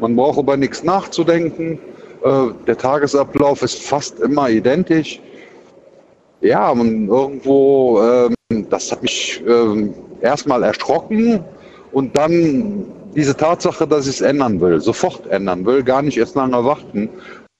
Man 0.00 0.16
braucht 0.16 0.38
über 0.38 0.56
nichts 0.56 0.82
nachzudenken. 0.82 1.78
Äh, 2.24 2.30
der 2.66 2.78
Tagesablauf 2.78 3.60
ist 3.62 3.82
fast 3.82 4.18
immer 4.20 4.48
identisch. 4.48 5.20
Ja, 6.40 6.70
und 6.70 7.08
irgendwo, 7.08 8.00
ähm, 8.02 8.66
das 8.70 8.92
hat 8.92 9.02
mich 9.02 9.42
ähm, 9.46 9.94
erstmal 10.24 10.62
erschrocken 10.62 11.44
und 11.92 12.16
dann 12.16 12.86
diese 13.14 13.36
Tatsache, 13.36 13.86
dass 13.86 14.06
ich 14.06 14.16
es 14.16 14.20
ändern 14.20 14.60
will, 14.60 14.80
sofort 14.80 15.26
ändern 15.28 15.64
will, 15.64 15.82
gar 15.84 16.02
nicht 16.02 16.18
erst 16.18 16.34
lange 16.34 16.64
warten, 16.64 17.08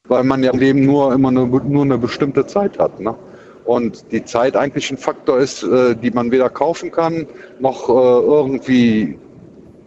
weil 0.09 0.25
man 0.25 0.43
ja 0.43 0.51
im 0.53 0.59
Leben 0.59 0.85
nur 0.85 1.13
immer 1.13 1.29
eine, 1.29 1.47
nur 1.47 1.85
eine 1.85 1.99
bestimmte 1.99 2.47
Zeit 2.47 2.79
hat. 2.79 2.99
Ne? 2.99 3.15
Und 3.65 4.11
die 4.11 4.25
Zeit 4.25 4.57
eigentlich 4.57 4.91
ein 4.91 4.99
Faktor 4.99 5.39
ist, 5.39 5.63
äh, 5.63 5.95
die 5.95 6.11
man 6.11 6.31
weder 6.31 6.51
kaufen 6.51 6.91
kann, 6.91 7.27
noch 7.61 7.89
äh, 7.89 7.93
irgendwie 7.93 9.19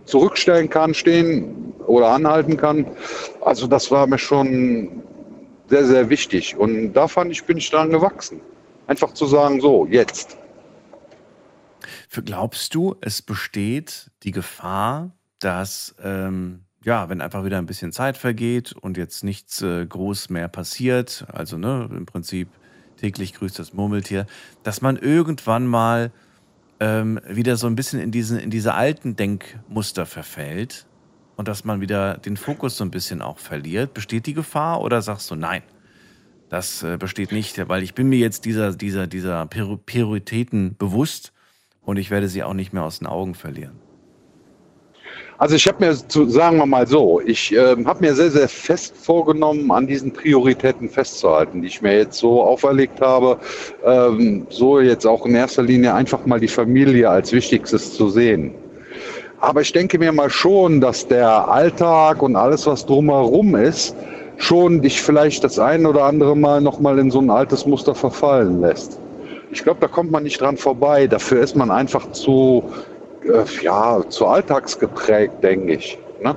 zurückstellen 0.06 0.70
kann, 0.70 0.94
stehen 0.94 1.74
oder 1.86 2.10
anhalten 2.10 2.58
kann. 2.58 2.86
Also 3.42 3.68
das 3.68 3.92
war 3.92 4.08
mir 4.08 4.18
schon 4.18 5.04
sehr, 5.70 5.86
sehr 5.86 6.10
wichtig. 6.10 6.56
Und 6.58 6.94
da 6.94 7.08
fand 7.08 7.32
ich, 7.32 7.44
bin 7.44 7.58
ich 7.58 7.70
dran 7.70 7.90
gewachsen. 7.90 8.40
Einfach 8.88 9.14
zu 9.14 9.26
sagen, 9.26 9.60
so, 9.60 9.86
jetzt. 9.86 10.38
Glaubst 12.10 12.74
du, 12.74 12.96
es 13.02 13.22
besteht 13.22 14.12
die 14.24 14.32
Gefahr, 14.32 15.12
dass, 15.40 15.96
ähm, 16.02 16.62
ja, 16.84 17.10
wenn 17.10 17.22
einfach 17.22 17.44
wieder 17.44 17.58
ein 17.58 17.66
bisschen 17.66 17.92
Zeit 17.92 18.18
vergeht 18.18 18.72
und 18.74 18.98
jetzt 18.98 19.24
nichts 19.24 19.62
äh, 19.62 19.86
groß 19.86 20.30
mehr 20.30 20.48
passiert, 20.48 21.26
also 21.32 21.58
ne, 21.58 21.90
im 21.92 22.06
Prinzip 22.06 22.48
täglich 22.98 23.34
grüßt 23.34 23.60
das 23.60 23.74
Murmeltier, 23.74 24.26
dass 24.64 24.82
man 24.82 24.98
irgendwann 24.98 25.68
mal 25.68 26.12
ähm, 26.80 27.20
wieder 27.28 27.58
so 27.58 27.68
ein 27.68 27.76
bisschen 27.76 28.00
in, 28.00 28.12
diesen, 28.12 28.40
in 28.40 28.50
diese 28.50 28.74
alten 28.74 29.16
Denkmuster 29.16 30.06
verfällt 30.06 30.88
und 31.36 31.48
dass 31.48 31.64
man 31.64 31.82
wieder 31.82 32.18
den 32.18 32.38
Fokus 32.38 32.78
so 32.78 32.84
ein 32.84 32.92
bisschen 32.92 33.22
auch 33.22 33.40
verliert. 33.40 33.94
Besteht 33.94 34.26
die 34.26 34.34
Gefahr 34.34 34.82
oder 34.82 35.02
sagst 35.02 35.30
du 35.30 35.36
nein? 35.36 35.64
Das 36.50 36.84
äh, 36.84 36.98
besteht 36.98 37.32
nicht, 37.32 37.68
weil 37.68 37.84
ich 37.84 37.94
bin 37.94 38.08
mir 38.10 38.20
jetzt 38.20 38.46
dieser, 38.46 38.74
dieser, 38.74 39.08
dieser 39.08 39.46
Prioritäten 39.46 40.76
bewusst 40.78 41.34
und 41.88 41.98
ich 41.98 42.12
werde 42.12 42.28
sie 42.28 42.44
auch 42.44 42.54
nicht 42.54 42.74
mehr 42.74 42.84
aus 42.84 43.00
den 43.00 43.08
Augen 43.08 43.34
verlieren. 43.34 43.80
Also 45.38 45.56
ich 45.56 45.68
habe 45.68 45.86
mir, 45.86 45.96
zu, 45.96 46.28
sagen 46.28 46.58
wir 46.58 46.66
mal 46.66 46.86
so, 46.86 47.22
ich 47.26 47.56
äh, 47.56 47.78
habe 47.86 48.02
mir 48.02 48.14
sehr, 48.14 48.30
sehr 48.30 48.50
fest 48.50 48.98
vorgenommen, 48.98 49.72
an 49.72 49.88
diesen 49.88 50.12
Prioritäten 50.12 50.90
festzuhalten, 50.90 51.62
die 51.62 51.70
ich 51.70 51.82
mir 51.82 51.96
jetzt 51.96 52.18
so 52.18 52.44
auferlegt 52.44 53.00
habe, 53.00 53.38
ähm, 53.86 54.48
so 54.50 54.82
jetzt 54.82 55.06
auch 55.06 55.26
in 55.26 55.36
erster 55.36 55.64
Linie 55.64 55.94
einfach 55.94 56.26
mal 56.26 56.42
die 56.42 56.50
Familie 56.50 57.10
als 57.10 57.32
Wichtigstes 57.32 57.94
zu 57.94 58.10
sehen. 58.10 58.54
Aber 59.40 59.62
ich 59.62 59.72
denke 59.72 59.98
mir 59.98 60.12
mal 60.12 60.30
schon, 60.30 60.82
dass 60.82 61.08
der 61.08 61.48
Alltag 61.48 62.22
und 62.22 62.36
alles, 62.36 62.68
was 62.68 62.86
drumherum 62.86 63.56
ist, 63.56 63.96
schon 64.36 64.82
dich 64.82 65.02
vielleicht 65.02 65.46
das 65.46 65.58
ein 65.58 65.86
oder 65.86 66.04
andere 66.04 66.36
Mal 66.36 66.60
nochmal 66.60 67.00
in 67.00 67.12
so 67.12 67.20
ein 67.22 67.30
altes 67.30 67.66
Muster 67.66 67.96
verfallen 67.96 68.60
lässt. 68.60 69.00
Ich 69.58 69.64
glaube, 69.64 69.80
da 69.82 69.88
kommt 69.88 70.12
man 70.12 70.22
nicht 70.22 70.40
dran 70.40 70.56
vorbei. 70.56 71.08
Dafür 71.08 71.42
ist 71.42 71.56
man 71.56 71.72
einfach 71.72 72.12
zu 72.12 72.64
äh, 73.24 73.44
ja, 73.64 74.08
zu 74.08 74.28
alltagsgeprägt, 74.28 75.44
denke 75.44 75.74
ich. 75.74 75.98
Ne? 76.22 76.36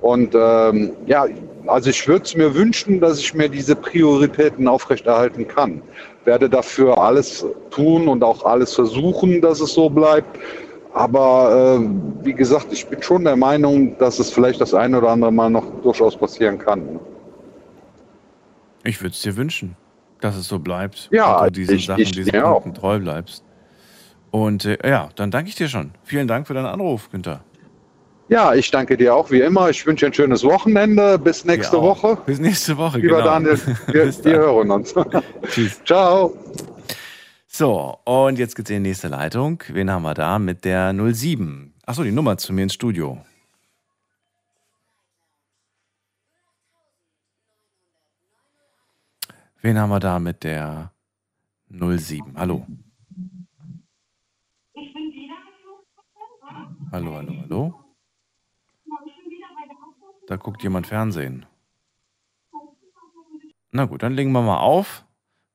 Und 0.00 0.34
ähm, 0.34 0.92
ja, 1.04 1.26
also 1.66 1.90
ich 1.90 2.08
würde 2.08 2.24
es 2.24 2.34
mir 2.34 2.54
wünschen, 2.54 2.98
dass 2.98 3.18
ich 3.18 3.34
mir 3.34 3.50
diese 3.50 3.76
Prioritäten 3.76 4.68
aufrechterhalten 4.68 5.46
kann. 5.46 5.82
Werde 6.24 6.48
dafür 6.48 6.96
alles 6.96 7.44
tun 7.68 8.08
und 8.08 8.24
auch 8.24 8.42
alles 8.46 8.74
versuchen, 8.74 9.42
dass 9.42 9.60
es 9.60 9.74
so 9.74 9.90
bleibt. 9.90 10.38
Aber 10.94 11.78
äh, 11.78 12.24
wie 12.24 12.32
gesagt, 12.32 12.68
ich 12.70 12.86
bin 12.86 13.02
schon 13.02 13.24
der 13.24 13.36
Meinung, 13.36 13.98
dass 13.98 14.18
es 14.18 14.30
vielleicht 14.30 14.62
das 14.62 14.72
eine 14.72 14.96
oder 14.96 15.10
andere 15.10 15.30
Mal 15.30 15.50
noch 15.50 15.66
durchaus 15.82 16.16
passieren 16.16 16.56
kann. 16.56 16.94
Ne? 16.94 17.00
Ich 18.84 19.02
würde 19.02 19.12
es 19.12 19.20
dir 19.20 19.36
wünschen, 19.36 19.76
dass 20.20 20.36
es 20.36 20.48
so 20.48 20.58
bleibt. 20.58 21.08
Ja, 21.12 21.40
und 21.40 21.46
du 21.46 21.60
diesen 21.60 21.76
ich, 21.76 21.86
Sachen, 21.86 22.02
ich, 22.02 22.12
diesen 22.12 22.34
ja. 22.34 22.50
Punkten 22.50 22.74
treu 22.74 22.98
bleibst. 22.98 23.44
Und 24.30 24.64
äh, 24.64 24.78
ja, 24.86 25.08
dann 25.16 25.30
danke 25.30 25.48
ich 25.48 25.56
dir 25.56 25.68
schon. 25.68 25.90
Vielen 26.04 26.28
Dank 26.28 26.46
für 26.46 26.54
deinen 26.54 26.66
Anruf, 26.66 27.10
Günther. 27.10 27.42
Ja, 28.28 28.54
ich 28.54 28.70
danke 28.70 28.96
dir 28.96 29.12
auch 29.12 29.30
wie 29.32 29.40
immer. 29.40 29.70
Ich 29.70 29.84
wünsche 29.84 30.06
ein 30.06 30.14
schönes 30.14 30.44
Wochenende. 30.44 31.18
Bis 31.18 31.44
nächste. 31.44 31.82
Woche. 31.82 32.16
Bis 32.26 32.38
nächste 32.38 32.76
Woche, 32.76 32.98
Lieber 32.98 33.16
genau. 33.16 33.26
Daniel, 33.26 33.58
wir, 33.88 34.04
Bis 34.04 34.24
wir 34.24 34.38
hören 34.38 34.70
uns. 34.70 34.94
Tschüss. 35.48 35.80
Ciao. 35.84 36.32
So, 37.48 37.98
und 38.04 38.38
jetzt 38.38 38.54
geht's 38.54 38.70
in 38.70 38.84
die 38.84 38.90
nächste 38.90 39.08
Leitung. 39.08 39.60
Wen 39.72 39.90
haben 39.90 40.02
wir 40.02 40.14
da 40.14 40.38
mit 40.38 40.64
der 40.64 40.94
07? 40.94 41.74
Achso, 41.84 42.04
die 42.04 42.12
Nummer 42.12 42.38
zu 42.38 42.52
mir 42.52 42.62
ins 42.62 42.74
Studio. 42.74 43.18
Wen 49.62 49.78
haben 49.78 49.90
wir 49.90 50.00
da 50.00 50.18
mit 50.18 50.42
der 50.42 50.90
07? 51.68 52.34
Hallo. 52.36 52.66
Hallo, 56.92 57.14
hallo, 57.14 57.32
hallo. 57.42 57.74
Da 60.26 60.36
guckt 60.36 60.62
jemand 60.62 60.86
Fernsehen. 60.86 61.44
Na 63.70 63.84
gut, 63.84 64.02
dann 64.02 64.14
legen 64.14 64.32
wir 64.32 64.40
mal 64.40 64.60
auf. 64.60 65.04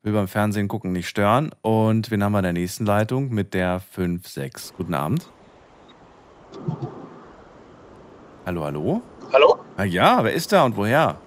Will 0.03 0.14
beim 0.14 0.28
Fernsehen 0.28 0.68
gucken 0.68 0.91
nicht 0.91 1.10
stören. 1.10 1.49
Und 1.64 2.12
wen 2.12 2.24
haben 2.24 2.34
wir 2.34 2.39
in 2.39 2.43
der 2.43 2.53
nächsten 2.53 2.86
Leitung 2.86 3.34
mit 3.34 3.56
der 3.56 3.82
5-6? 3.82 4.74
Guten 4.78 4.93
Abend. 4.93 5.32
Hallo, 8.45 8.64
hallo. 8.66 9.01
Hallo? 9.34 9.66
Ah 9.78 9.84
ja, 9.84 10.24
wer 10.24 10.34
ist 10.34 10.51
da 10.51 10.64
und 10.64 10.78
woher? 10.78 11.20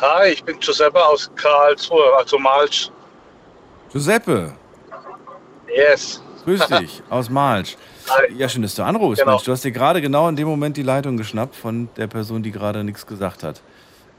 Hi, 0.00 0.28
ich 0.32 0.44
bin 0.44 0.58
Giuseppe 0.60 1.04
aus 1.04 1.30
Karlsruhe, 1.36 2.14
also 2.18 2.38
Malsch. 2.38 2.90
Giuseppe, 3.92 4.52
Yes. 5.74 6.22
grüß 6.44 6.66
dich, 6.80 7.02
aus 7.10 7.30
Malsch. 7.30 7.76
Ja, 8.36 8.48
schön, 8.48 8.62
dass 8.62 8.74
du 8.74 8.82
anrufst. 8.82 9.20
Genau. 9.20 9.32
Mensch, 9.32 9.44
du 9.44 9.52
hast 9.52 9.64
dir 9.64 9.72
gerade 9.72 10.00
genau 10.00 10.28
in 10.28 10.36
dem 10.36 10.46
Moment 10.46 10.76
die 10.76 10.82
Leitung 10.82 11.16
geschnappt 11.16 11.56
von 11.56 11.88
der 11.96 12.06
Person, 12.06 12.42
die 12.42 12.52
gerade 12.52 12.84
nichts 12.84 13.06
gesagt 13.06 13.42
hat. 13.42 13.60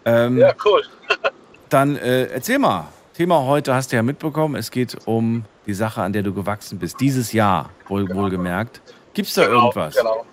Ähm, 0.05 0.37
Ja, 0.37 0.53
cool. 0.65 0.83
Dann 1.69 1.95
äh, 1.97 2.25
erzähl 2.25 2.59
mal. 2.59 2.85
Thema 3.13 3.43
heute 3.45 3.73
hast 3.73 3.91
du 3.91 3.95
ja 3.95 4.03
mitbekommen. 4.03 4.55
Es 4.55 4.69
geht 4.69 4.95
um 5.05 5.43
die 5.65 5.73
Sache, 5.73 6.01
an 6.03 6.13
der 6.13 6.21
du 6.21 6.33
gewachsen 6.33 6.77
bist. 6.79 6.99
Dieses 6.99 7.33
Jahr, 7.33 7.69
wohl, 7.87 8.07
wohlgemerkt. 8.13 8.79
Gibt 9.13 9.27
es 9.29 9.33
da 9.33 9.43
irgendwas? 9.47 9.95
Genau. 9.95 10.23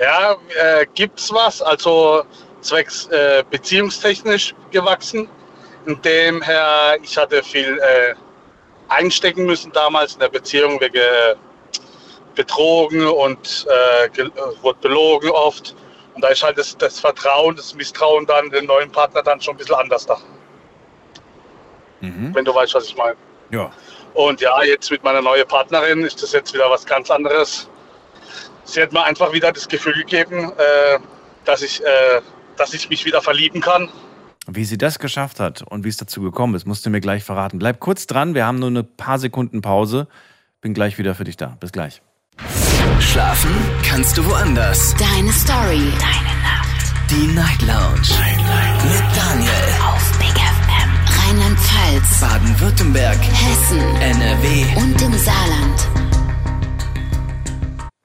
Ja, 0.00 0.32
äh, 0.60 0.86
gibt's 0.94 1.32
was, 1.32 1.62
also 1.62 2.24
zwecks 2.66 3.06
äh, 3.06 3.44
beziehungstechnisch 3.50 4.54
gewachsen. 4.70 5.28
In 5.86 6.00
dem 6.02 6.42
her, 6.42 6.96
ich 7.02 7.16
hatte 7.16 7.42
viel 7.42 7.78
äh, 7.78 8.14
einstecken 8.88 9.46
müssen 9.46 9.72
damals 9.72 10.14
in 10.14 10.20
der 10.20 10.28
Beziehung 10.28 10.80
wegen, 10.80 10.96
äh, 10.96 11.34
betrogen 12.34 13.06
und 13.06 13.66
äh, 13.68 14.06
äh, 14.06 14.30
wurde 14.62 14.78
belogen 14.80 15.30
oft. 15.30 15.74
Und 16.14 16.22
da 16.22 16.28
ist 16.28 16.42
halt 16.42 16.56
das, 16.56 16.76
das 16.78 17.00
Vertrauen, 17.00 17.56
das 17.56 17.74
Misstrauen 17.74 18.26
dann 18.26 18.50
den 18.50 18.66
neuen 18.66 18.90
Partner 18.90 19.22
dann 19.22 19.40
schon 19.40 19.54
ein 19.54 19.58
bisschen 19.58 19.74
anders 19.74 20.06
da. 20.06 20.18
Mhm. 22.00 22.34
Wenn 22.34 22.44
du 22.44 22.54
weißt, 22.54 22.74
was 22.74 22.86
ich 22.86 22.96
meine. 22.96 23.16
Ja. 23.50 23.70
Und 24.14 24.40
ja, 24.40 24.62
jetzt 24.62 24.90
mit 24.90 25.02
meiner 25.04 25.20
neuen 25.20 25.46
Partnerin 25.46 26.02
ist 26.02 26.22
das 26.22 26.32
jetzt 26.32 26.54
wieder 26.54 26.70
was 26.70 26.86
ganz 26.86 27.10
anderes. 27.10 27.68
Sie 28.64 28.82
hat 28.82 28.92
mir 28.92 29.04
einfach 29.04 29.32
wieder 29.32 29.52
das 29.52 29.68
Gefühl 29.68 29.94
gegeben, 29.94 30.52
äh, 30.56 30.98
dass, 31.44 31.62
ich, 31.62 31.84
äh, 31.84 32.20
dass 32.56 32.74
ich 32.74 32.90
mich 32.90 33.04
wieder 33.04 33.22
verlieben 33.22 33.60
kann. 33.60 33.88
Wie 34.48 34.64
sie 34.64 34.78
das 34.78 34.98
geschafft 34.98 35.40
hat 35.40 35.62
und 35.62 35.84
wie 35.84 35.88
es 35.88 35.96
dazu 35.96 36.20
gekommen 36.20 36.54
ist, 36.54 36.66
musst 36.66 36.86
du 36.86 36.90
mir 36.90 37.00
gleich 37.00 37.24
verraten. 37.24 37.58
Bleib 37.58 37.80
kurz 37.80 38.06
dran, 38.06 38.34
wir 38.34 38.46
haben 38.46 38.58
nur 38.58 38.68
eine 38.68 38.84
paar 38.84 39.18
Sekunden 39.18 39.60
Pause. 39.60 40.06
Bin 40.60 40.72
gleich 40.72 40.98
wieder 40.98 41.14
für 41.14 41.24
dich 41.24 41.36
da. 41.36 41.56
Bis 41.60 41.72
gleich. 41.72 42.00
Schlafen 43.00 43.50
kannst 43.84 44.16
du 44.16 44.24
woanders. 44.24 44.94
Deine 44.94 45.32
Story. 45.32 45.90
Deine 45.98 46.42
Nacht. 46.42 47.10
Die 47.10 47.26
Night 47.28 47.62
Lounge. 47.62 48.08
Mit 48.84 49.16
Daniel. 49.16 49.50
Auf 49.84 50.18
Big 50.18 50.28
FM. 50.28 50.90
Rheinland-Pfalz. 51.18 52.20
Baden-Württemberg. 52.20 53.18
Hessen. 53.18 53.80
NRW. 54.00 54.64
Und 54.76 55.02
im 55.02 55.12
Saarland. 55.18 55.88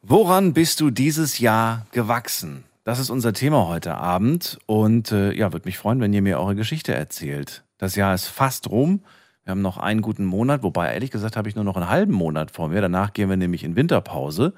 Woran 0.02 0.54
bist 0.54 0.82
du 0.82 0.90
dieses 0.90 1.40
Jahr 1.40 1.86
gewachsen? 1.92 2.64
Das 2.92 3.00
ist 3.00 3.10
unser 3.10 3.32
Thema 3.32 3.70
heute 3.70 3.96
Abend 3.96 4.60
und 4.66 5.14
äh, 5.14 5.32
ja, 5.32 5.54
würde 5.54 5.66
mich 5.66 5.78
freuen, 5.78 6.02
wenn 6.02 6.12
ihr 6.12 6.22
mir 6.22 6.38
eure 6.42 6.56
Geschichte 6.56 6.94
erzählt. 6.94 7.64
Das 7.78 7.96
Jahr 7.96 8.14
ist 8.14 8.28
fast 8.28 8.70
rum. 8.70 9.06
Wir 9.46 9.52
haben 9.52 9.62
noch 9.62 9.78
einen 9.78 10.02
guten 10.02 10.26
Monat, 10.26 10.62
wobei 10.62 10.94
ehrlich 10.94 11.10
gesagt 11.10 11.38
habe 11.38 11.48
ich 11.48 11.56
nur 11.56 11.64
noch 11.64 11.78
einen 11.78 11.88
halben 11.88 12.12
Monat 12.12 12.52
vor 12.52 12.68
mir. 12.68 12.82
Danach 12.82 13.14
gehen 13.14 13.30
wir 13.30 13.38
nämlich 13.38 13.64
in 13.64 13.78
Winterpause. 13.78 14.54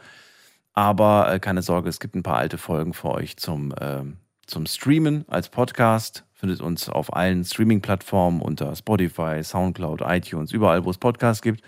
Aber 0.73 1.31
äh, 1.31 1.39
keine 1.39 1.61
Sorge, 1.61 1.89
es 1.89 1.99
gibt 1.99 2.15
ein 2.15 2.23
paar 2.23 2.37
alte 2.37 2.57
Folgen 2.57 2.95
für 2.95 3.11
euch 3.11 3.37
zum, 3.37 3.71
ähm, 3.79 4.17
zum 4.47 4.65
Streamen 4.65 5.25
als 5.27 5.49
Podcast. 5.49 6.25
Findet 6.33 6.59
uns 6.59 6.89
auf 6.89 7.15
allen 7.15 7.45
Streaming-Plattformen 7.45 8.41
unter 8.41 8.75
Spotify, 8.75 9.43
Soundcloud, 9.43 10.01
iTunes, 10.07 10.51
überall, 10.51 10.85
wo 10.85 10.89
es 10.89 10.97
Podcasts 10.97 11.43
gibt. 11.43 11.61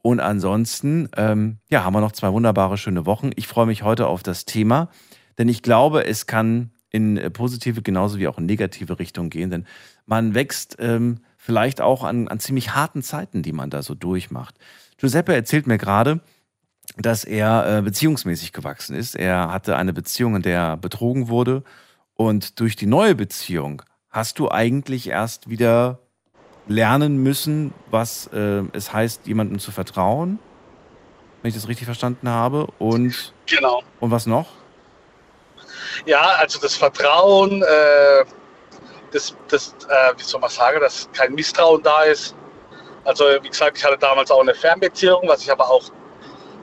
Und 0.00 0.20
ansonsten, 0.20 1.10
ähm, 1.18 1.58
ja, 1.68 1.84
haben 1.84 1.92
wir 1.92 2.00
noch 2.00 2.12
zwei 2.12 2.32
wunderbare, 2.32 2.78
schöne 2.78 3.04
Wochen. 3.04 3.32
Ich 3.36 3.46
freue 3.46 3.66
mich 3.66 3.82
heute 3.82 4.06
auf 4.06 4.22
das 4.22 4.46
Thema, 4.46 4.88
denn 5.40 5.48
ich 5.48 5.62
glaube, 5.62 6.06
es 6.06 6.26
kann 6.26 6.70
in 6.90 7.16
äh, 7.16 7.30
positive 7.30 7.80
genauso 7.80 8.18
wie 8.18 8.28
auch 8.28 8.36
in 8.36 8.44
negative 8.44 8.98
Richtung 8.98 9.30
gehen, 9.30 9.50
denn 9.50 9.66
man 10.04 10.34
wächst 10.34 10.76
ähm, 10.80 11.20
vielleicht 11.38 11.80
auch 11.80 12.04
an, 12.04 12.28
an 12.28 12.40
ziemlich 12.40 12.74
harten 12.74 13.02
Zeiten, 13.02 13.42
die 13.42 13.52
man 13.52 13.70
da 13.70 13.82
so 13.82 13.94
durchmacht. 13.94 14.56
Giuseppe 14.98 15.34
erzählt 15.34 15.66
mir 15.66 15.78
gerade, 15.78 16.20
dass 16.98 17.24
er 17.24 17.78
äh, 17.78 17.82
beziehungsmäßig 17.82 18.52
gewachsen 18.52 18.94
ist. 18.94 19.14
Er 19.16 19.50
hatte 19.50 19.76
eine 19.78 19.94
Beziehung, 19.94 20.36
in 20.36 20.42
der 20.42 20.58
er 20.58 20.76
betrogen 20.76 21.28
wurde. 21.28 21.62
Und 22.14 22.60
durch 22.60 22.76
die 22.76 22.84
neue 22.84 23.14
Beziehung 23.14 23.80
hast 24.10 24.38
du 24.38 24.50
eigentlich 24.50 25.08
erst 25.08 25.48
wieder 25.48 26.00
lernen 26.68 27.22
müssen, 27.22 27.72
was 27.90 28.26
äh, 28.26 28.62
es 28.74 28.92
heißt, 28.92 29.26
jemandem 29.26 29.58
zu 29.58 29.70
vertrauen, 29.70 30.38
wenn 31.40 31.48
ich 31.48 31.54
das 31.54 31.66
richtig 31.66 31.86
verstanden 31.86 32.28
habe. 32.28 32.66
Und, 32.78 33.32
Genau. 33.46 33.82
und 34.00 34.10
was 34.10 34.26
noch? 34.26 34.59
Ja, 36.06 36.22
also 36.38 36.58
das 36.60 36.76
Vertrauen, 36.76 37.62
äh, 37.62 38.24
das, 39.12 39.34
das 39.48 39.74
äh, 39.88 40.12
wie 40.16 40.22
soll 40.22 40.40
man 40.40 40.50
sagen, 40.50 40.80
dass 40.80 41.08
kein 41.12 41.34
Misstrauen 41.34 41.82
da 41.82 42.02
ist. 42.04 42.34
Also 43.04 43.24
wie 43.42 43.48
gesagt, 43.48 43.78
ich 43.78 43.84
hatte 43.84 43.98
damals 43.98 44.30
auch 44.30 44.40
eine 44.40 44.54
Fernbeziehung, 44.54 45.22
was 45.26 45.42
ich 45.42 45.50
aber 45.50 45.68
auch 45.70 45.82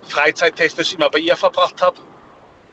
freizeittechnisch 0.03 0.93
immer 0.93 1.09
bei 1.09 1.20
ihr 1.20 1.36
verbracht 1.36 1.82
habe. 1.82 1.97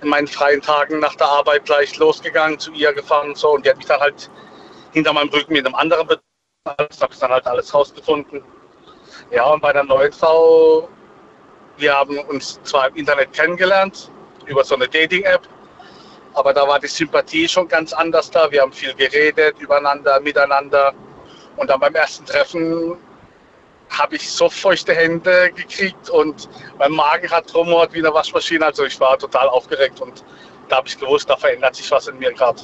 In 0.03 0.09
meinen 0.09 0.27
freien 0.27 0.61
Tagen 0.61 0.99
nach 1.01 1.15
der 1.15 1.29
Arbeit 1.29 1.65
gleich 1.65 1.97
losgegangen, 1.97 2.59
zu 2.59 2.73
ihr 2.73 2.93
gefahren 2.93 3.29
und 3.31 3.39
so. 3.39 3.51
Und 3.51 3.65
die 3.65 3.71
hat 3.71 3.79
mich 3.79 3.87
dann 3.87 4.01
halt 4.01 4.31
hinter 4.93 5.13
meinem 5.13 5.31
Rücken 5.31 5.53
mit 5.53 5.65
einem 5.65 5.75
anderen 5.75 6.07
betrogen. 6.07 6.25
Das 6.77 7.01
habe 7.01 7.13
ich 7.13 7.19
dann 7.19 7.31
halt 7.31 7.47
alles 7.47 7.73
rausgefunden. 7.75 8.43
Ja, 9.31 9.45
und 9.47 9.61
bei 9.61 9.73
der 9.73 9.85
neuen 9.85 10.13
Frau, 10.13 10.89
wir 11.77 11.95
haben 11.95 12.19
uns 12.19 12.61
zwar 12.65 12.89
im 12.89 12.97
Internet 12.97 13.33
kennengelernt, 13.33 14.11
über 14.47 14.65
so 14.65 14.75
eine 14.75 14.89
Dating-App, 14.89 15.49
aber 16.35 16.53
da 16.53 16.66
war 16.66 16.78
die 16.78 16.89
Sympathie 16.89 17.49
schon 17.49 17.68
ganz 17.68 17.93
anders 17.93 18.30
da. 18.30 18.51
Wir 18.51 18.62
haben 18.62 18.72
viel 18.72 18.95
geredet, 18.95 19.57
übereinander, 19.59 20.20
miteinander. 20.20 20.93
Und 21.57 21.70
dann 21.70 21.80
beim 21.80 21.95
ersten 21.95 22.24
Treffen 22.26 22.97
habe 23.89 24.16
ich 24.16 24.28
so 24.28 24.49
feuchte 24.49 24.95
Hände 24.95 25.53
gekriegt 25.53 26.11
und 26.11 26.49
mein 26.78 26.93
Magen 26.93 27.30
hat 27.30 27.55
rumort 27.55 27.93
wie 27.93 27.99
eine 27.99 28.12
Waschmaschine. 28.12 28.66
Also 28.66 28.85
ich 28.85 28.99
war 28.99 29.16
total 29.18 29.49
aufgeregt 29.49 30.01
und 30.01 30.24
da 30.68 30.76
habe 30.76 30.89
ich 30.89 30.99
gewusst, 30.99 31.30
da 31.30 31.37
verändert 31.37 31.76
sich 31.76 31.91
was 31.91 32.09
in 32.09 32.18
mir 32.18 32.32
gerade. 32.32 32.61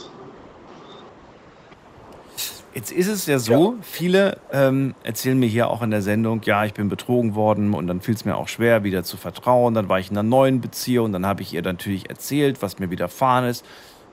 Jetzt 2.72 2.92
ist 2.92 3.08
es 3.08 3.26
ja 3.26 3.40
so, 3.40 3.74
viele 3.82 4.38
ähm, 4.52 4.94
erzählen 5.02 5.38
mir 5.38 5.48
hier 5.48 5.68
auch 5.68 5.82
in 5.82 5.90
der 5.90 6.02
Sendung, 6.02 6.40
ja, 6.44 6.64
ich 6.64 6.72
bin 6.72 6.88
betrogen 6.88 7.34
worden 7.34 7.74
und 7.74 7.88
dann 7.88 8.00
fiel 8.00 8.14
es 8.14 8.24
mir 8.24 8.36
auch 8.36 8.46
schwer, 8.46 8.84
wieder 8.84 9.02
zu 9.02 9.16
vertrauen. 9.16 9.74
Dann 9.74 9.88
war 9.88 9.98
ich 9.98 10.10
in 10.10 10.16
einer 10.16 10.28
neuen 10.28 10.60
Beziehung, 10.60 11.12
dann 11.12 11.26
habe 11.26 11.42
ich 11.42 11.52
ihr 11.52 11.62
natürlich 11.62 12.08
erzählt, 12.08 12.62
was 12.62 12.78
mir 12.78 12.90
widerfahren 12.90 13.46
ist. 13.46 13.64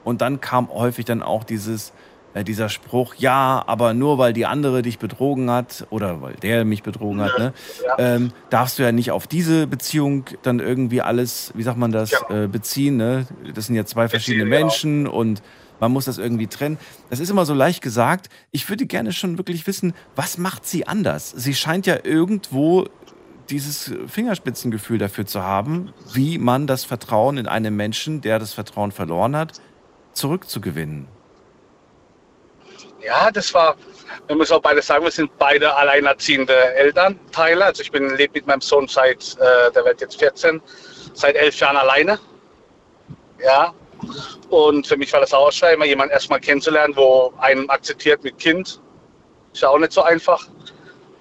Und 0.04 0.22
dann 0.22 0.42
kam 0.42 0.70
häufig 0.70 1.06
dann 1.06 1.22
auch 1.22 1.44
dieses, 1.44 1.94
äh, 2.34 2.44
dieser 2.44 2.70
Spruch, 2.70 3.16
ja, 3.16 3.64
aber 3.68 3.94
nur 3.94 4.18
weil 4.18 4.34
die 4.34 4.46
andere 4.46 4.82
dich 4.82 5.00
betrogen 5.00 5.52
hat 5.52 5.86
oder 5.90 6.22
weil 6.22 6.34
der 6.36 6.66
mich 6.66 6.84
betrogen 6.84 7.22
hat, 7.22 7.38
ne, 7.38 7.54
ähm, 7.98 8.32
darfst 8.50 8.80
du 8.80 8.84
ja 8.84 8.92
nicht 8.92 9.12
auf 9.12 9.28
diese 9.28 9.68
Beziehung 9.68 10.26
dann 10.44 10.60
irgendwie 10.60 11.02
alles, 11.02 11.52
wie 11.56 11.64
sagt 11.64 11.78
man 11.78 11.92
das, 11.92 12.12
äh, 12.30 12.48
beziehen. 12.48 12.98
Ne? 12.98 13.28
Das 13.54 13.68
sind 13.68 13.76
ja 13.76 13.86
zwei 13.86 14.08
verschiedene. 14.08 14.46
Menschen 14.46 15.08
und 15.08 15.42
man 15.80 15.92
muss 15.92 16.06
das 16.06 16.18
irgendwie 16.18 16.48
trennen. 16.48 16.78
Das 17.10 17.20
ist 17.20 17.30
immer 17.30 17.46
so 17.46 17.54
leicht 17.54 17.82
gesagt. 17.82 18.30
Ich 18.52 18.70
würde 18.70 18.86
gerne 18.86 19.14
schon 19.14 19.38
wirklich 19.38 19.68
wissen, 19.68 19.94
was 20.16 20.38
macht 20.38 20.66
sie 20.66 20.88
anders? 20.88 21.32
Sie 21.36 21.54
scheint 21.54 21.86
ja 21.86 21.98
irgendwo 22.04 22.88
dieses 23.50 23.94
Fingerspitzengefühl 24.08 24.98
dafür 24.98 25.26
zu 25.26 25.42
haben, 25.44 25.94
wie 26.14 26.38
man 26.38 26.68
das 26.68 26.84
Vertrauen 26.84 27.38
in 27.38 27.48
einen 27.48 27.76
Menschen, 27.76 28.22
der 28.22 28.40
das 28.40 28.54
Vertrauen 28.54 28.92
verloren 28.92 29.36
hat, 29.36 29.62
zurückzugewinnen. 30.14 31.08
Ja, 33.02 33.32
das 33.32 33.54
war, 33.54 33.76
man 34.28 34.40
muss 34.40 34.52
auch 34.52 34.62
beide 34.62 34.82
sagen, 34.82 35.04
wir 35.04 35.12
sind 35.12 35.32
beide 35.38 35.74
alleinerziehende 35.74 36.54
Elternteile. 36.76 37.66
Also 37.66 37.84
ich 37.84 37.92
bin 37.92 38.16
lebe 38.18 38.34
mit 38.34 38.48
meinem 38.48 38.62
Sohn 38.62 38.88
seit, 38.88 39.38
äh, 39.40 39.72
der 39.72 39.86
wird 39.86 40.02
jetzt 40.02 40.20
14, 40.20 40.62
seit 41.14 41.36
elf 41.36 41.58
Jahren 41.60 41.78
alleine. 41.78 42.20
Ja. 43.40 43.74
Und 44.50 44.88
für 44.88 44.98
mich 44.98 45.12
war 45.14 45.20
das 45.20 45.34
auch 45.34 45.52
schwer, 45.52 45.74
immer 45.74 45.86
jemanden 45.86 46.14
erstmal 46.14 46.40
kennenzulernen, 46.40 46.96
wo 46.96 47.34
einen 47.40 47.70
akzeptiert 47.70 48.24
mit 48.24 48.38
Kind. 48.38 48.80
Ist 49.54 49.62
ja 49.62 49.70
auch 49.70 49.80
nicht 49.80 49.92
so 49.92 50.02
einfach. 50.02 50.48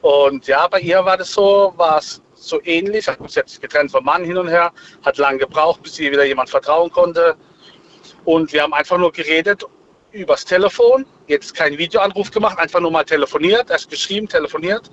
Und 0.03 0.47
ja, 0.47 0.69
bei 0.69 0.81
ihr 0.81 1.05
war 1.05 1.17
das 1.17 1.33
so, 1.33 1.73
war 1.77 1.99
es 1.99 2.23
so 2.35 2.61
ähnlich. 2.65 3.09
Hat 3.09 3.21
uns 3.21 3.35
jetzt 3.35 3.61
getrennt 3.61 3.91
vom 3.91 4.05
Mann 4.05 4.25
hin 4.25 4.37
und 4.37 4.49
her, 4.49 4.73
hat 5.05 5.19
lange 5.19 5.39
gebraucht, 5.39 5.83
bis 5.83 5.95
sie 5.95 6.11
wieder 6.11 6.25
jemand 6.25 6.51
vertrauen 6.51 6.91
konnte. 6.91 7.37
Und 8.25 8.53
wir 8.53 8.63
haben 8.63 8.73
einfach 8.73 8.99
nur 8.99 9.13
geredet 9.13 9.65
übers 10.13 10.45
Telefon, 10.45 11.07
jetzt 11.27 11.55
keinen 11.55 11.79
Videoanruf 11.79 12.31
gemacht, 12.31 12.59
einfach 12.59 12.81
nur 12.81 12.91
mal 12.91 13.05
telefoniert, 13.05 13.71
erst 13.71 13.91
geschrieben, 13.91 14.29
telefoniert. 14.29 14.91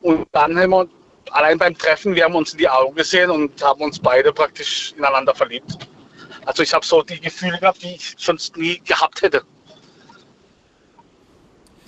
Und 0.00 0.26
dann 0.32 0.58
haben 0.58 0.70
wir 0.70 0.88
allein 1.32 1.58
beim 1.58 1.76
Treffen, 1.76 2.14
wir 2.14 2.24
haben 2.24 2.34
uns 2.34 2.52
in 2.52 2.58
die 2.58 2.68
Augen 2.68 2.94
gesehen 2.94 3.30
und 3.30 3.62
haben 3.62 3.82
uns 3.82 3.98
beide 3.98 4.32
praktisch 4.32 4.94
ineinander 4.96 5.34
verliebt. 5.34 5.76
Also 6.48 6.62
ich 6.62 6.72
habe 6.72 6.84
so 6.84 7.02
die 7.02 7.20
Gefühle 7.20 7.58
gehabt, 7.58 7.82
die 7.82 7.96
ich 7.96 8.14
sonst 8.16 8.56
nie 8.56 8.80
gehabt 8.80 9.20
hätte. 9.20 9.42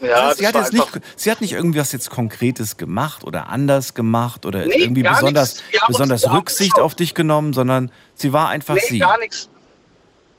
Ja, 0.02 0.16
also 0.16 0.38
sie, 0.38 0.46
hat 0.46 0.54
jetzt 0.54 0.72
nicht, 0.74 1.00
sie 1.16 1.30
hat 1.30 1.40
nicht 1.40 1.52
irgendwas 1.52 1.92
jetzt 1.92 2.10
Konkretes 2.10 2.76
gemacht 2.76 3.24
oder 3.24 3.48
anders 3.48 3.94
gemacht 3.94 4.44
oder 4.44 4.66
Nee, 4.66 4.74
irgendwie 4.74 5.02
besonders, 5.02 5.62
besonders 5.86 6.30
Rücksicht 6.30 6.78
auf 6.78 6.94
dich 6.94 7.14
genommen, 7.14 7.54
sondern 7.54 7.90
sie 8.14 8.34
war 8.34 8.50
einfach 8.50 8.74
nee, 8.74 8.82
sie. 8.86 8.98
gar 8.98 9.18
nichts. 9.18 9.48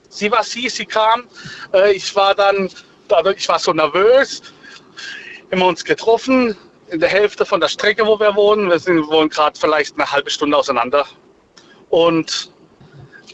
Sie 0.10 0.32
war 0.32 0.44
sie, 0.44 0.70
sie 0.70 0.86
kam. 0.86 1.24
Äh, 1.74 1.94
ich 1.94 2.16
war 2.16 2.36
dann, 2.36 2.70
ich 3.36 3.50
war 3.50 3.58
so 3.58 3.74
nervös. 3.74 4.44
Wir 5.50 5.60
haben 5.60 5.68
uns 5.68 5.84
getroffen 5.84 6.56
in 6.92 7.00
der 7.00 7.10
Hälfte 7.10 7.44
von 7.44 7.60
der 7.60 7.70
Strecke, 7.70 8.06
wo 8.06 8.20
wir 8.20 8.36
wohnen. 8.36 8.70
Wir 8.70 8.78
sind, 8.78 9.08
wohnen 9.08 9.30
gerade 9.30 9.60
vielleicht 9.60 9.96
eine 9.96 10.12
halbe 10.12 10.30
Stunde 10.30 10.56
auseinander. 10.56 11.08
Und 11.90 12.51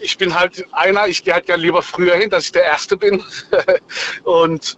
ich 0.01 0.17
bin 0.17 0.37
halt 0.37 0.65
einer, 0.71 1.07
ich 1.07 1.23
gehe 1.23 1.33
halt 1.33 1.45
gerne 1.45 1.63
lieber 1.63 1.81
früher 1.81 2.15
hin, 2.15 2.29
dass 2.29 2.45
ich 2.45 2.51
der 2.51 2.63
Erste 2.63 2.97
bin. 2.97 3.23
und 4.23 4.77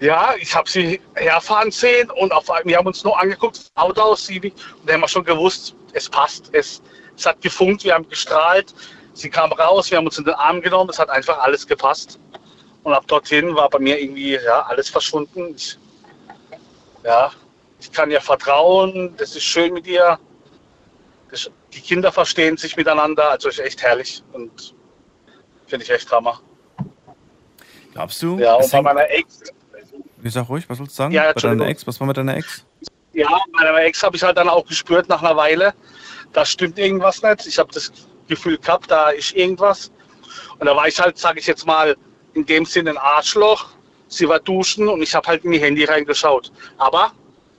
ja, 0.00 0.34
ich 0.38 0.54
habe 0.54 0.68
sie 0.68 1.00
herfahren 1.14 1.70
sehen 1.70 2.10
und 2.10 2.32
auf, 2.32 2.48
wir 2.64 2.76
haben 2.76 2.86
uns 2.86 3.04
nur 3.04 3.20
angeguckt, 3.20 3.58
das 3.58 3.70
Auto 3.74 4.00
aus 4.00 4.26
sie, 4.26 4.40
und 4.40 4.54
da 4.86 4.94
haben 4.94 5.00
wir 5.00 5.08
schon 5.08 5.24
gewusst, 5.24 5.74
es 5.92 6.08
passt, 6.08 6.48
es, 6.52 6.80
es 7.16 7.26
hat 7.26 7.40
gefunkt, 7.42 7.84
wir 7.84 7.94
haben 7.94 8.08
gestrahlt, 8.08 8.74
sie 9.12 9.28
kam 9.28 9.52
raus, 9.52 9.90
wir 9.90 9.98
haben 9.98 10.06
uns 10.06 10.18
in 10.18 10.24
den 10.24 10.34
Arm 10.34 10.62
genommen, 10.62 10.90
es 10.90 10.98
hat 10.98 11.10
einfach 11.10 11.38
alles 11.38 11.66
gepasst. 11.66 12.18
Und 12.82 12.94
ab 12.94 13.06
dorthin 13.08 13.54
war 13.54 13.68
bei 13.68 13.78
mir 13.78 14.00
irgendwie 14.00 14.36
ja, 14.36 14.62
alles 14.62 14.88
verschwunden. 14.88 15.54
Ich, 15.54 15.78
ja, 17.04 17.30
ich 17.78 17.92
kann 17.92 18.10
ihr 18.10 18.22
vertrauen, 18.22 19.14
das 19.18 19.36
ist 19.36 19.44
schön 19.44 19.74
mit 19.74 19.86
ihr. 19.86 20.18
Das, 21.30 21.50
die 21.72 21.80
Kinder 21.80 22.12
verstehen 22.12 22.56
sich 22.56 22.76
miteinander, 22.76 23.30
also 23.30 23.48
ist 23.48 23.60
echt 23.60 23.82
herrlich 23.82 24.22
und 24.32 24.74
finde 25.66 25.84
ich 25.84 25.90
echt 25.90 26.10
Hammer. 26.10 26.40
Glaubst 27.92 28.22
du? 28.22 28.38
Ja, 28.38 28.54
und 28.54 28.70
bei 28.70 28.82
meiner 28.82 29.10
Ex, 29.10 29.40
Ich 30.22 30.32
sag 30.32 30.48
ruhig, 30.48 30.68
was 30.68 30.78
willst 30.78 30.92
du 30.92 30.96
sagen? 30.96 31.12
Ja, 31.12 31.32
bei 31.32 31.40
deiner 31.40 31.66
Ex, 31.66 31.86
was 31.86 31.98
war 32.00 32.06
mit 32.06 32.16
deiner 32.16 32.36
Ex? 32.36 32.64
ja, 33.12 33.28
bei 33.28 33.64
meiner 33.64 33.84
Ex 33.84 34.02
habe 34.02 34.16
ich 34.16 34.22
halt 34.22 34.36
dann 34.36 34.48
auch 34.48 34.64
gespürt 34.64 35.08
nach 35.08 35.22
einer 35.22 35.36
Weile, 35.36 35.74
da 36.32 36.44
stimmt 36.44 36.78
irgendwas 36.78 37.22
nicht. 37.22 37.46
Ich 37.46 37.58
habe 37.58 37.72
das 37.72 37.92
Gefühl 38.28 38.58
gehabt, 38.58 38.90
da 38.90 39.10
ist 39.10 39.32
irgendwas. 39.32 39.90
Und 40.58 40.66
da 40.66 40.76
war 40.76 40.86
ich 40.86 40.98
halt, 41.00 41.18
sage 41.18 41.40
ich 41.40 41.46
jetzt 41.46 41.66
mal, 41.66 41.96
in 42.34 42.46
dem 42.46 42.64
Sinne 42.64 42.90
ein 42.90 42.98
Arschloch. 42.98 43.70
Sie 44.08 44.28
war 44.28 44.38
duschen 44.38 44.88
und 44.88 45.02
ich 45.02 45.14
habe 45.14 45.26
halt 45.26 45.44
in 45.44 45.52
die 45.52 45.60
Handy 45.60 45.84
reingeschaut. 45.84 46.52
Aber 46.78 47.12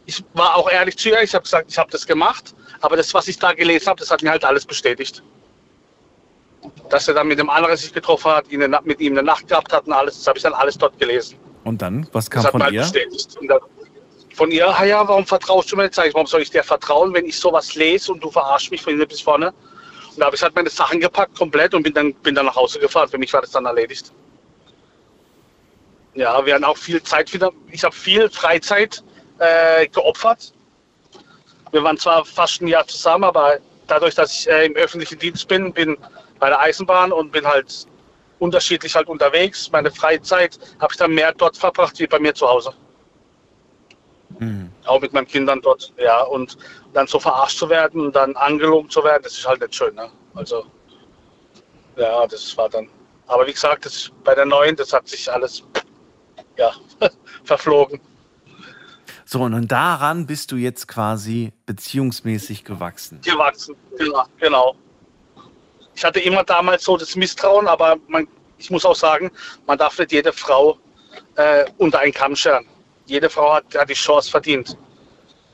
ich 0.06 0.24
war 0.34 0.56
auch 0.56 0.70
ehrlich 0.70 0.98
zu 0.98 1.10
ihr. 1.10 1.22
Ich 1.22 1.34
habe 1.34 1.44
gesagt, 1.44 1.70
ich 1.70 1.78
habe 1.78 1.92
das 1.92 2.06
gemacht. 2.06 2.54
Aber 2.82 2.98
das, 2.98 3.14
was 3.14 3.28
ich 3.28 3.38
da 3.38 3.54
gelesen 3.54 3.88
habe, 3.88 4.00
das 4.00 4.12
hat 4.12 4.22
mir 4.24 4.32
halt 4.32 4.44
alles 4.44 4.66
bestätigt. 4.66 5.24
Dass 6.90 7.08
er 7.08 7.14
dann 7.14 7.28
mit 7.28 7.40
dem 7.40 7.50
anderen 7.50 7.78
sich 7.78 7.94
getroffen 7.94 8.32
hat, 8.32 8.52
ihn 8.52 8.76
mit 8.84 9.00
ihm 9.00 9.14
eine 9.14 9.24
Nacht 9.24 9.48
gehabt 9.48 9.72
hat 9.72 9.88
und 9.88 9.94
alles, 9.94 10.18
das 10.18 10.28
habe 10.28 10.38
ich 10.38 10.44
dann 10.44 10.54
alles 10.54 10.78
dort 10.78 10.98
gelesen. 11.00 11.38
Und 11.64 11.82
dann, 11.82 12.08
was 12.12 12.30
kam 12.30 12.40
das 12.40 12.46
hat 12.46 12.52
von 12.52 12.64
halt 12.64 12.74
ihr? 12.74 12.82
bestätigt. 12.82 13.38
Und 13.40 13.48
dann, 13.48 13.60
von 14.34 14.52
ihr, 14.52 14.68
ah 14.68 14.84
ja, 14.84 15.08
warum 15.08 15.26
vertraust 15.26 15.72
du 15.72 15.76
mir 15.76 15.84
jetzt? 15.84 15.96
Sag 15.96 16.08
ich, 16.08 16.14
warum 16.14 16.28
soll 16.28 16.42
ich 16.42 16.50
dir 16.50 16.64
vertrauen, 16.64 17.14
wenn 17.14 17.26
ich 17.26 17.40
sowas 17.40 17.76
lese 17.76 18.12
und 18.12 18.24
du 18.24 18.32
verarschst 18.32 18.72
mich 18.72 18.82
von 18.82 18.94
hinten 18.94 19.08
bis 19.08 19.22
vorne? 19.22 19.54
Und 20.12 20.20
da 20.20 20.26
habe 20.26 20.36
ich 20.36 20.42
halt 20.42 20.56
meine 20.56 20.70
Sachen 20.70 21.00
gepackt, 21.00 21.38
komplett, 21.38 21.74
und 21.74 21.84
bin 21.84 21.94
dann, 21.94 22.14
bin 22.16 22.36
dann 22.36 22.46
nach 22.46 22.56
Hause 22.56 22.80
gefahren. 22.80 23.10
Für 23.10 23.18
mich 23.18 23.32
war 23.34 23.42
das 23.42 23.52
dann 23.52 23.66
erledigt. 23.66 24.12
Ja, 26.14 26.46
wir 26.46 26.56
haben 26.56 26.64
auch 26.64 26.78
viel 26.78 27.02
Zeit 27.04 27.32
wieder. 27.34 27.52
Ich 27.70 27.84
habe 27.84 27.96
viel 27.96 28.30
Freizeit 28.30 29.04
äh, 29.40 29.88
geopfert. 29.88 30.54
Wir 31.72 31.84
waren 31.84 31.98
zwar 31.98 32.26
fast 32.26 32.62
ein 32.62 32.68
Jahr 32.68 32.86
zusammen, 32.88 33.24
aber 33.24 33.58
dadurch, 33.88 34.16
dass 34.16 34.34
ich 34.34 34.50
äh, 34.50 34.66
im 34.66 34.76
öffentlichen 34.76 35.20
Dienst 35.20 35.48
bin, 35.48 35.74
bin 35.74 35.98
bei 36.40 36.50
der 36.50 36.60
Eisenbahn 36.60 37.12
und 37.12 37.32
bin 37.32 37.46
halt 37.46 37.88
unterschiedlich 38.40 38.96
halt 38.96 39.08
unterwegs. 39.08 39.72
Meine 39.72 39.92
Freizeit 39.92 40.58
habe 40.80 40.92
ich 40.92 40.98
dann 40.98 41.12
mehr 41.14 41.34
dort 41.34 41.56
verbracht 41.56 42.00
wie 42.00 42.08
bei 42.08 42.20
mir 42.20 42.34
zu 42.34 42.48
Hause. 42.48 42.74
Auch 44.86 45.00
mit 45.00 45.14
meinen 45.14 45.28
Kindern 45.28 45.62
dort, 45.62 45.94
ja. 45.98 46.24
Und 46.24 46.58
dann 46.94 47.08
so 47.08 47.20
verarscht 47.20 47.58
zu 47.60 47.70
werden 47.70 48.02
und 48.08 48.16
dann 48.16 48.36
angelogen 48.36 48.90
zu 48.90 49.04
werden, 49.04 49.24
das 49.24 49.34
ist 49.38 49.48
halt 49.48 49.62
nicht 49.62 49.76
schön. 49.76 49.94
Ne? 49.96 50.10
Also, 50.34 50.66
ja, 51.96 52.26
das 52.28 52.58
war 52.58 52.70
dann. 52.70 52.90
Aber 53.28 53.46
wie 53.46 53.54
gesagt, 53.54 53.86
das 53.86 54.12
bei 54.24 54.34
der 54.34 54.46
neuen, 54.46 54.76
das 54.76 54.92
hat 54.92 55.08
sich 55.08 55.32
alles, 55.32 55.64
ja, 56.58 56.74
verflogen. 57.44 58.02
So, 59.34 59.44
und 59.44 59.72
daran 59.72 60.26
bist 60.26 60.52
du 60.52 60.58
jetzt 60.58 60.90
quasi 60.90 61.54
beziehungsmäßig 61.66 62.66
gewachsen. 62.66 63.22
Gewachsen, 63.22 63.78
genau. 63.98 64.26
genau. 64.38 64.76
Ich 65.96 66.04
hatte 66.04 66.20
immer 66.20 66.44
damals 66.44 66.84
so 66.84 66.98
das 66.98 67.16
Misstrauen, 67.16 67.66
aber 67.70 67.96
man, 68.10 68.28
ich 68.58 68.70
muss 68.70 68.84
auch 68.84 68.96
sagen, 68.96 69.32
man 69.68 69.78
darf 69.78 69.98
nicht 69.98 70.12
jede 70.12 70.34
Frau 70.34 70.78
äh, 71.38 71.64
unter 71.78 72.00
einen 72.00 72.12
Kamm 72.14 72.36
scheren. 72.36 72.66
Jede 73.06 73.30
Frau 73.30 73.54
hat, 73.54 73.64
hat 73.74 73.90
die 73.90 73.94
Chance 73.94 74.30
verdient, 74.30 74.76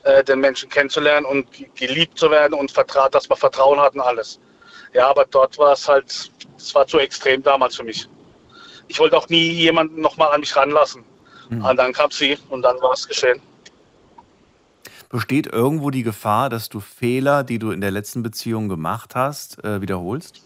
äh, 0.02 0.24
den 0.24 0.40
Menschen 0.40 0.68
kennenzulernen 0.68 1.24
und 1.24 1.48
ge- 1.52 1.70
geliebt 1.76 2.18
zu 2.18 2.32
werden 2.32 2.54
und 2.54 2.72
vertraut, 2.72 3.14
dass 3.14 3.28
man 3.28 3.38
Vertrauen 3.38 3.78
hat 3.78 3.94
und 3.94 4.00
alles. 4.00 4.40
Ja, 4.92 5.08
aber 5.08 5.24
dort 5.26 5.56
war 5.56 5.74
es 5.74 5.86
halt, 5.88 6.32
es 6.56 6.74
war 6.74 6.84
zu 6.84 6.98
extrem 6.98 7.44
damals 7.44 7.76
für 7.76 7.84
mich. 7.84 8.08
Ich 8.88 8.98
wollte 8.98 9.16
auch 9.16 9.28
nie 9.28 9.50
jemanden 9.50 10.00
nochmal 10.00 10.32
an 10.32 10.40
mich 10.40 10.56
ranlassen. 10.56 11.04
Und 11.50 11.76
dann 11.76 11.92
kam 11.92 12.10
sie 12.10 12.36
und 12.48 12.62
dann 12.62 12.80
war 12.80 12.92
es 12.92 13.06
geschehen. 13.06 13.40
Besteht 15.10 15.46
irgendwo 15.46 15.90
die 15.90 16.02
Gefahr, 16.02 16.50
dass 16.50 16.68
du 16.68 16.80
Fehler, 16.80 17.42
die 17.42 17.58
du 17.58 17.70
in 17.70 17.80
der 17.80 17.90
letzten 17.90 18.22
Beziehung 18.22 18.68
gemacht 18.68 19.14
hast, 19.14 19.62
äh, 19.64 19.80
wiederholst? 19.80 20.42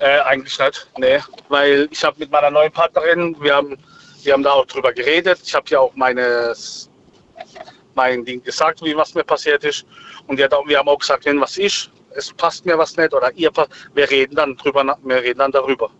Äh, 0.00 0.20
eigentlich 0.20 0.58
nicht, 0.58 0.88
nee. 0.98 1.20
Weil 1.48 1.88
ich 1.90 2.02
habe 2.04 2.18
mit 2.18 2.30
meiner 2.30 2.50
neuen 2.50 2.72
Partnerin, 2.72 3.36
wir 3.40 3.54
haben, 3.54 3.76
wir 4.22 4.32
haben 4.32 4.42
da 4.42 4.50
auch 4.52 4.66
drüber 4.66 4.92
geredet. 4.92 5.40
Ich 5.44 5.54
habe 5.54 5.66
ja 5.70 5.78
auch 5.78 5.94
meine, 5.94 6.54
mein 7.94 8.24
Ding 8.24 8.42
gesagt, 8.42 8.82
wie 8.82 8.96
was 8.96 9.14
mir 9.14 9.24
passiert 9.24 9.64
ist. 9.64 9.86
Und 10.26 10.40
auch, 10.52 10.66
wir 10.66 10.78
haben 10.78 10.88
auch 10.88 10.98
gesagt, 10.98 11.26
was 11.26 11.56
ist, 11.56 11.90
es 12.10 12.32
passt 12.32 12.66
mir 12.66 12.76
was 12.76 12.96
nicht 12.96 13.14
oder 13.14 13.32
ihr 13.34 13.50
passt, 13.50 13.70
wir 13.94 14.10
reden 14.10 14.34
dann 14.34 14.56
drüber, 14.56 14.98
wir 15.02 15.22
reden 15.22 15.38
dann 15.38 15.52
darüber. 15.52 15.90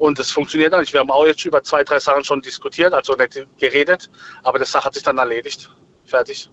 Und 0.00 0.18
es 0.18 0.30
funktioniert 0.30 0.72
dann 0.72 0.80
nicht. 0.80 0.94
Wir 0.94 1.00
haben 1.00 1.10
auch 1.10 1.26
jetzt 1.26 1.44
über 1.44 1.62
zwei, 1.62 1.84
drei 1.84 2.00
Sachen 2.00 2.24
schon 2.24 2.40
diskutiert, 2.40 2.94
also 2.94 3.14
nicht 3.16 3.46
geredet, 3.58 4.08
aber 4.42 4.58
das 4.58 4.72
Sache 4.72 4.86
hat 4.86 4.94
sich 4.94 5.02
dann 5.02 5.18
erledigt. 5.18 5.70
Fertig. 6.06 6.48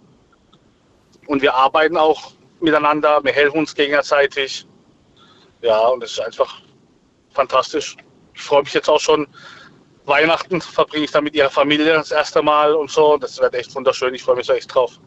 Und 1.27 1.41
wir 1.41 1.53
arbeiten 1.53 1.95
auch 1.95 2.33
miteinander, 2.59 3.23
wir 3.23 3.31
helfen 3.31 3.59
uns 3.59 3.73
gegenseitig. 3.73 4.67
Ja, 5.61 5.79
und 5.87 6.03
es 6.03 6.11
ist 6.11 6.19
einfach 6.19 6.61
fantastisch. 7.31 7.95
Ich 8.35 8.41
freue 8.41 8.63
mich 8.63 8.73
jetzt 8.73 8.89
auch 8.89 8.99
schon. 8.99 9.25
Weihnachten 10.03 10.59
verbringe 10.59 11.05
ich 11.05 11.11
dann 11.11 11.23
mit 11.23 11.33
ihrer 11.33 11.49
Familie 11.49 11.93
das 11.93 12.11
erste 12.11 12.41
Mal 12.41 12.73
und 12.73 12.91
so. 12.91 13.15
Das 13.15 13.39
wird 13.39 13.53
echt 13.55 13.73
wunderschön. 13.73 14.13
Ich 14.13 14.23
freue 14.23 14.35
mich 14.35 14.47
so 14.47 14.53
echt 14.53 14.75
drauf. 14.75 14.99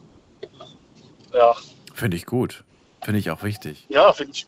Ja, 1.34 1.54
Finde 1.92 2.16
ich 2.16 2.24
gut. 2.24 2.64
Finde 3.02 3.20
ich 3.20 3.30
auch 3.30 3.42
wichtig. 3.42 3.84
ja, 3.90 4.14
finde 4.14 4.32
ich. 4.32 4.46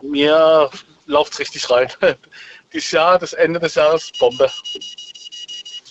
Mir 0.00 0.70
läuft 1.04 1.34
es 1.34 1.40
richtig 1.40 1.68
rein. 1.68 1.88
Dieses 2.72 2.90
Jahr, 2.92 3.18
das 3.18 3.32
Ende 3.32 3.58
des 3.58 3.74
Jahres, 3.74 4.10
Bombe. 4.18 4.48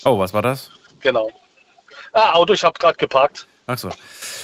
Oh, 0.06 0.18
was 0.18 0.34
war 0.34 0.42
das? 0.42 0.72
Genau. 1.02 1.30
Ah, 2.14 2.34
Auto, 2.34 2.54
ich 2.54 2.64
habe 2.64 2.78
gerade 2.80 2.98
geparkt. 2.98 3.48
Achso. 3.68 3.90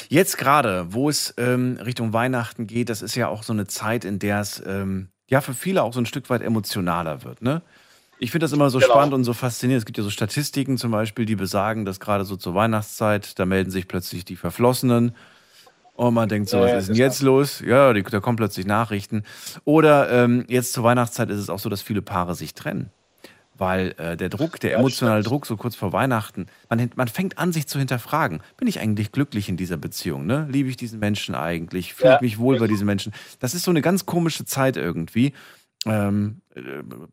Jetzt 0.10 0.38
gerade, 0.38 0.94
wo 0.94 1.10
es 1.10 1.34
ähm, 1.38 1.80
Richtung 1.84 2.14
Weihnachten 2.14 2.68
geht, 2.68 2.90
das 2.90 3.02
ist 3.02 3.16
ja 3.16 3.28
auch 3.28 3.44
so 3.44 3.54
eine 3.54 3.66
Zeit, 3.66 4.06
in 4.06 4.20
der 4.20 4.40
es 4.42 4.62
ähm, 4.66 5.10
ja 5.28 5.42
für 5.42 5.54
viele 5.54 5.82
auch 5.84 5.94
so 5.94 6.00
ein 6.00 6.06
Stück 6.06 6.30
weit 6.30 6.42
emotionaler 6.44 7.24
wird. 7.24 7.42
Ne? 7.42 7.62
Ich 8.20 8.32
finde 8.32 8.44
das 8.46 8.52
immer 8.54 8.70
so 8.70 8.80
Genau. 8.80 8.92
spannend 8.92 9.14
und 9.16 9.24
so 9.24 9.34
faszinierend. 9.34 9.82
Es 9.82 9.86
gibt 9.86 9.98
ja 9.98 10.04
so 10.04 10.10
Statistiken 10.12 10.78
zum 10.78 10.92
Beispiel, 10.92 11.26
die 11.26 11.36
besagen, 11.36 11.86
dass 11.86 12.00
gerade 12.00 12.24
so 12.24 12.36
zur 12.36 12.54
Weihnachtszeit, 12.54 13.40
da 13.40 13.46
melden 13.46 13.72
sich 13.72 13.88
plötzlich 13.88 14.26
die 14.26 14.36
Verflossenen. 14.36 15.16
Und 15.96 16.14
man 16.14 16.28
denkt 16.28 16.50
so, 16.50 16.58
Ja, 16.58 16.64
was 16.64 16.72
ja, 16.72 16.78
ist 16.78 16.88
denn 16.88 16.94
das 16.94 17.00
jetzt 17.00 17.22
los? 17.22 17.64
Ja, 17.66 17.94
die, 17.94 18.04
da 18.04 18.20
kommen 18.20 18.36
plötzlich 18.36 18.66
Nachrichten. 18.66 19.24
Oder 19.64 20.10
ähm, 20.12 20.46
jetzt 20.48 20.74
zur 20.74 20.84
Weihnachtszeit 20.84 21.30
ist 21.30 21.40
es 21.40 21.50
auch 21.50 21.60
so, 21.60 21.70
dass 21.70 21.82
viele 21.82 22.02
Paare 22.02 22.36
sich 22.36 22.54
trennen. 22.54 22.90
Weil 23.58 23.96
äh, 23.98 24.18
der 24.18 24.28
Druck, 24.28 24.60
der 24.60 24.76
emotionale 24.78 25.24
Druck 25.24 25.46
so 25.46 25.56
kurz 25.56 25.78
vor 25.78 25.94
Weihnachten, 25.94 26.48
man, 26.70 26.90
man 26.98 27.08
fängt 27.08 27.38
an, 27.38 27.54
sich 27.54 27.68
zu 27.68 27.80
hinterfragen. 27.80 28.42
Bin 28.58 28.68
ich 28.68 28.82
eigentlich 28.82 29.14
glücklich 29.14 29.48
in 29.48 29.56
dieser 29.56 29.78
Beziehung? 29.78 30.26
Ne? 30.26 30.46
Liebe 30.52 30.68
ich 30.68 30.76
diesen 30.76 31.00
Menschen 31.00 31.36
eigentlich? 31.36 31.94
Fühle 31.94 32.10
Ja. 32.10 32.16
ich 32.16 32.22
mich 32.22 32.38
wohl 32.38 32.60
bei 32.60 32.68
diesen 32.68 32.86
Menschen? 32.86 33.14
Das 33.40 33.54
ist 33.54 33.64
so 33.64 33.72
eine 33.72 33.82
ganz 33.82 34.06
komische 34.06 34.44
Zeit 34.44 34.76
irgendwie. 34.76 35.32
Ähm, 35.86 36.42
äh, 36.54 36.62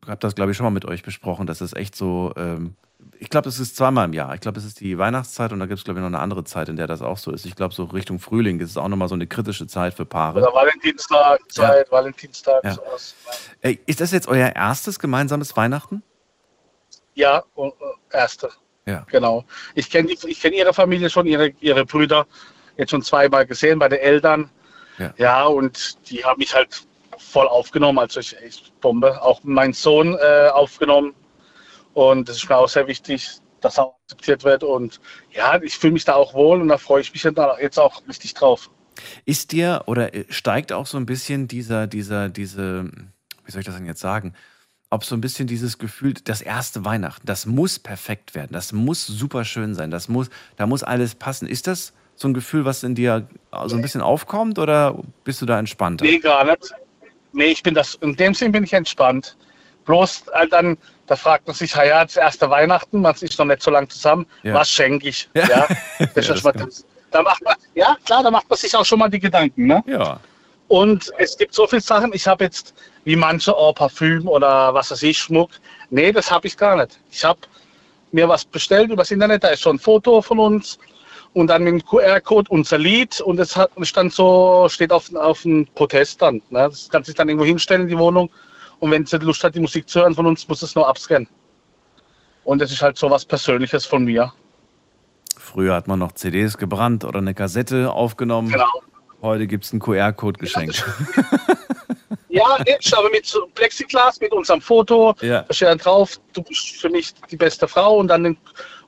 hab 0.08 0.18
das, 0.18 0.34
glaube 0.34 0.50
ich, 0.50 0.56
schon 0.56 0.64
mal 0.64 0.70
mit 0.70 0.84
euch 0.84 1.04
besprochen. 1.04 1.46
Das 1.46 1.60
ist 1.60 1.76
echt 1.76 1.94
so. 1.94 2.32
Ähm, 2.36 2.74
ich 3.18 3.30
glaube, 3.30 3.48
es 3.48 3.58
ist 3.60 3.76
zweimal 3.76 4.06
im 4.06 4.12
Jahr. 4.12 4.34
Ich 4.34 4.40
glaube, 4.40 4.58
es 4.58 4.64
ist 4.64 4.80
die 4.80 4.98
Weihnachtszeit 4.98 5.52
und 5.52 5.60
da 5.60 5.66
gibt 5.66 5.78
es, 5.78 5.84
glaube 5.84 6.00
ich, 6.00 6.02
noch 6.02 6.08
eine 6.08 6.18
andere 6.18 6.44
Zeit, 6.44 6.68
in 6.68 6.76
der 6.76 6.86
das 6.86 7.02
auch 7.02 7.18
so 7.18 7.30
ist. 7.30 7.46
Ich 7.46 7.54
glaube, 7.54 7.74
so 7.74 7.84
Richtung 7.84 8.18
Frühling 8.18 8.60
ist 8.60 8.70
es 8.70 8.76
auch 8.76 8.88
nochmal 8.88 9.08
so 9.08 9.14
eine 9.14 9.26
kritische 9.26 9.66
Zeit 9.66 9.94
für 9.94 10.04
Paare. 10.04 10.40
Oder 10.40 10.52
Valentinstag, 10.52 11.40
Zeit, 11.50 11.90
Valentinstag, 11.90 12.64
Ja. 12.64 12.74
sowas. 12.74 13.14
Ey, 13.60 13.80
ist 13.86 14.00
das 14.00 14.10
jetzt 14.10 14.28
euer 14.28 14.48
erstes 14.54 14.98
gemeinsames 14.98 15.56
Weihnachten? 15.56 16.02
Ja, 17.14 17.42
und, 17.54 17.72
äh, 18.10 18.16
erste. 18.16 18.50
Ja. 18.86 19.06
Genau. 19.10 19.44
Ich 19.74 19.88
kenne 19.90 20.10
ich 20.10 20.40
kenn 20.40 20.52
ihre 20.52 20.74
Familie 20.74 21.08
schon, 21.08 21.26
ihre, 21.26 21.48
ihre 21.60 21.84
Brüder 21.84 22.26
jetzt 22.76 22.90
schon 22.90 23.02
zweimal 23.02 23.46
gesehen 23.46 23.78
bei 23.78 23.88
den 23.88 24.00
Eltern. 24.00 24.50
Ja. 25.16 25.44
und 25.46 25.98
die 26.10 26.24
haben 26.24 26.38
mich 26.38 26.54
halt 26.54 26.86
voll 27.18 27.48
aufgenommen, 27.48 27.98
also 27.98 28.20
ich 28.20 28.36
echt 28.40 28.80
Bombe. 28.80 29.20
Auch 29.22 29.40
mein 29.42 29.72
Sohn 29.72 30.16
äh, 30.20 30.48
aufgenommen. 30.48 31.14
Und 31.94 32.28
das 32.28 32.36
ist 32.36 32.48
mir 32.48 32.56
auch 32.56 32.68
sehr 32.68 32.86
wichtig, 32.86 33.28
dass 33.60 33.78
auch 33.78 33.94
akzeptiert 34.04 34.44
wird. 34.44 34.64
Und 34.64 35.00
ja, 35.32 35.60
ich 35.62 35.78
fühle 35.78 35.94
mich 35.94 36.04
da 36.04 36.14
auch 36.14 36.34
wohl 36.34 36.60
und 36.60 36.68
da 36.68 36.78
freue 36.78 37.00
ich 37.00 37.12
mich 37.12 37.22
jetzt 37.22 37.78
auch 37.78 38.02
richtig 38.08 38.34
drauf. 38.34 38.70
Ist 39.24 39.52
dir 39.52 39.84
oder 39.86 40.10
steigt 40.28 40.72
auch 40.72 40.86
so 40.86 40.98
ein 40.98 41.06
bisschen 41.06 41.48
dieser, 41.48 41.86
dieser, 41.86 42.28
diese, 42.28 42.90
wie 43.44 43.50
soll 43.50 43.60
ich 43.60 43.66
das 43.66 43.76
denn 43.76 43.86
jetzt 43.86 44.00
sagen? 44.00 44.34
Ob 44.90 45.04
so 45.04 45.14
ein 45.14 45.22
bisschen 45.22 45.46
dieses 45.46 45.78
Gefühl, 45.78 46.12
das 46.24 46.42
erste 46.42 46.84
Weihnachten, 46.84 47.26
das 47.26 47.46
muss 47.46 47.78
perfekt 47.78 48.34
werden, 48.34 48.50
das 48.52 48.72
muss 48.72 49.06
super 49.06 49.46
schön 49.46 49.74
sein, 49.74 49.90
das 49.90 50.08
muss, 50.08 50.28
da 50.56 50.66
muss 50.66 50.82
alles 50.82 51.14
passen. 51.14 51.48
Ist 51.48 51.66
das 51.66 51.94
so 52.14 52.28
ein 52.28 52.34
Gefühl, 52.34 52.66
was 52.66 52.82
in 52.82 52.94
dir 52.94 53.26
so 53.66 53.74
ein 53.74 53.80
bisschen 53.80 54.02
aufkommt 54.02 54.58
oder 54.58 54.98
bist 55.24 55.40
du 55.40 55.46
da 55.46 55.58
entspannter? 55.58 56.04
Nee, 56.04 56.18
gar 56.18 56.44
nicht. 56.44 56.74
Nee, 57.32 57.46
ich 57.46 57.62
bin 57.62 57.72
das, 57.72 57.94
in 57.94 58.14
dem 58.16 58.34
Sinn 58.34 58.52
bin 58.52 58.64
ich 58.64 58.74
entspannt. 58.74 59.38
Bloß 59.84 60.24
äh, 60.34 60.46
dann, 60.48 60.78
da 61.06 61.16
fragt 61.16 61.46
man 61.46 61.54
sich, 61.54 61.74
ja, 61.74 62.04
das 62.04 62.16
erste 62.16 62.48
Weihnachten, 62.48 63.00
man 63.00 63.14
ist 63.14 63.38
noch 63.38 63.46
nicht 63.46 63.62
so 63.62 63.70
lange 63.70 63.88
zusammen, 63.88 64.26
Ja. 64.42 64.54
was 64.54 64.70
schenke 64.70 65.08
ich? 65.08 65.28
Ja. 65.34 65.46
Ja. 65.48 65.66
Das 66.14 66.26
Ja, 66.28 66.34
das 66.34 66.42
mal. 66.44 66.54
Da 67.10 67.22
macht 67.22 67.42
man, 67.44 67.54
ja, 67.74 67.96
klar, 68.06 68.22
da 68.22 68.30
macht 68.30 68.48
man 68.48 68.56
sich 68.58 68.74
auch 68.74 68.84
schon 68.86 68.98
mal 68.98 69.08
die 69.08 69.20
Gedanken. 69.20 69.66
Ne? 69.66 69.82
Ja. 69.86 70.18
Und 70.68 71.12
es 71.18 71.36
gibt 71.36 71.52
so 71.52 71.66
viele 71.66 71.82
Sachen, 71.82 72.12
ich 72.14 72.26
habe 72.26 72.44
jetzt, 72.44 72.72
wie 73.04 73.16
manche, 73.16 73.54
oh, 73.54 73.72
Parfüm 73.74 74.26
oder 74.26 74.72
was 74.72 74.90
weiß 74.90 75.02
ich, 75.02 75.18
Schmuck. 75.18 75.50
Nee, 75.90 76.12
das 76.12 76.30
habe 76.30 76.46
ich 76.46 76.56
gar 76.56 76.76
nicht. 76.76 76.98
Ich 77.10 77.22
habe 77.22 77.40
mir 78.12 78.26
was 78.28 78.44
bestellt 78.46 78.90
übers 78.90 79.10
Internet, 79.10 79.44
da 79.44 79.48
ist 79.48 79.60
schon 79.60 79.76
ein 79.76 79.78
Foto 79.78 80.22
von 80.22 80.38
uns 80.38 80.78
und 81.34 81.48
dann 81.48 81.64
mit 81.64 81.72
dem 81.74 81.84
QR-Code 81.84 82.50
unser 82.50 82.78
Lied 82.78 83.20
und 83.20 83.38
es 83.38 83.54
hat, 83.56 83.70
stand 83.82 84.14
so, 84.14 84.66
steht 84.70 84.92
auf, 84.92 85.14
auf 85.14 85.42
dem 85.42 85.66
Proteststand. 85.74 86.50
Ne? 86.50 86.68
Das 86.70 86.88
kann 86.88 87.04
sich 87.04 87.14
dann 87.14 87.28
irgendwo 87.28 87.44
hinstellen 87.44 87.82
in 87.82 87.88
die 87.88 87.98
Wohnung 87.98 88.30
und 88.82 88.90
wenn 88.90 89.06
sie 89.06 89.16
Lust 89.18 89.44
hat, 89.44 89.54
die 89.54 89.60
Musik 89.60 89.88
zu 89.88 90.00
hören 90.00 90.12
von 90.12 90.26
uns, 90.26 90.48
muss 90.48 90.60
es 90.60 90.74
nur 90.74 90.88
abscannen. 90.88 91.28
Und 92.42 92.60
das 92.60 92.72
ist 92.72 92.82
halt 92.82 92.98
so 92.98 93.08
was 93.08 93.24
Persönliches 93.24 93.86
von 93.86 94.04
mir. 94.04 94.32
Früher 95.38 95.76
hat 95.76 95.86
man 95.86 96.00
noch 96.00 96.10
CDs 96.12 96.58
gebrannt 96.58 97.04
oder 97.04 97.18
eine 97.18 97.32
Kassette 97.32 97.92
aufgenommen. 97.92 98.48
Genau. 98.48 98.66
Heute 99.22 99.46
gibt 99.46 99.64
es 99.64 99.70
einen 99.72 99.78
QR-Code 99.78 100.40
geschenkt. 100.40 100.84
Ja, 102.28 102.56
ich 102.66 102.96
aber 102.96 103.08
mit 103.10 103.32
Plexiglas, 103.54 104.20
mit 104.20 104.32
unserem 104.32 104.60
Foto, 104.60 105.14
Ja. 105.20 105.42
da 105.42 105.54
steht 105.54 105.68
dann 105.68 105.78
drauf, 105.78 106.18
du 106.32 106.42
bist 106.42 106.70
für 106.80 106.88
mich 106.90 107.14
die 107.30 107.36
beste 107.36 107.68
Frau 107.68 107.98
und 107.98 108.08
dann, 108.08 108.24
den, 108.24 108.36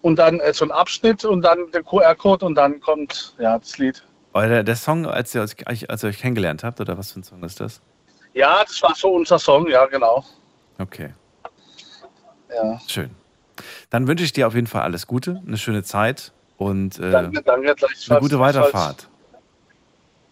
und 0.02 0.16
dann 0.18 0.40
äh, 0.40 0.52
so 0.52 0.64
ein 0.64 0.72
Abschnitt 0.72 1.24
und 1.24 1.42
dann 1.42 1.70
der 1.70 1.84
QR-Code 1.84 2.46
und 2.46 2.56
dann 2.56 2.80
kommt 2.80 3.36
ja 3.38 3.56
das 3.60 3.78
Lied. 3.78 4.02
Oder 4.32 4.64
der 4.64 4.74
Song, 4.74 5.06
als 5.06 5.32
ihr, 5.36 5.42
euch, 5.42 5.88
als 5.88 6.02
ihr 6.02 6.08
euch 6.08 6.18
kennengelernt 6.18 6.64
habt, 6.64 6.80
oder 6.80 6.98
was 6.98 7.12
für 7.12 7.20
ein 7.20 7.22
Song 7.22 7.44
ist 7.44 7.60
das? 7.60 7.80
Ja, 8.34 8.62
das 8.64 8.82
war 8.82 8.94
so 8.94 9.08
unser 9.14 9.38
Song, 9.38 9.68
ja, 9.68 9.86
genau. 9.86 10.24
Okay, 10.78 11.14
Ja. 12.50 12.80
schön. 12.88 13.10
Dann 13.90 14.08
wünsche 14.08 14.24
ich 14.24 14.32
dir 14.32 14.46
auf 14.48 14.54
jeden 14.54 14.66
Fall 14.66 14.82
alles 14.82 15.06
Gute, 15.06 15.40
eine 15.46 15.56
schöne 15.56 15.84
Zeit 15.84 16.32
und 16.56 16.98
äh, 16.98 17.10
Danke, 17.12 17.42
danke. 17.42 17.74
eine 18.10 18.20
gute 18.20 18.40
Weiterfahrt. 18.40 19.08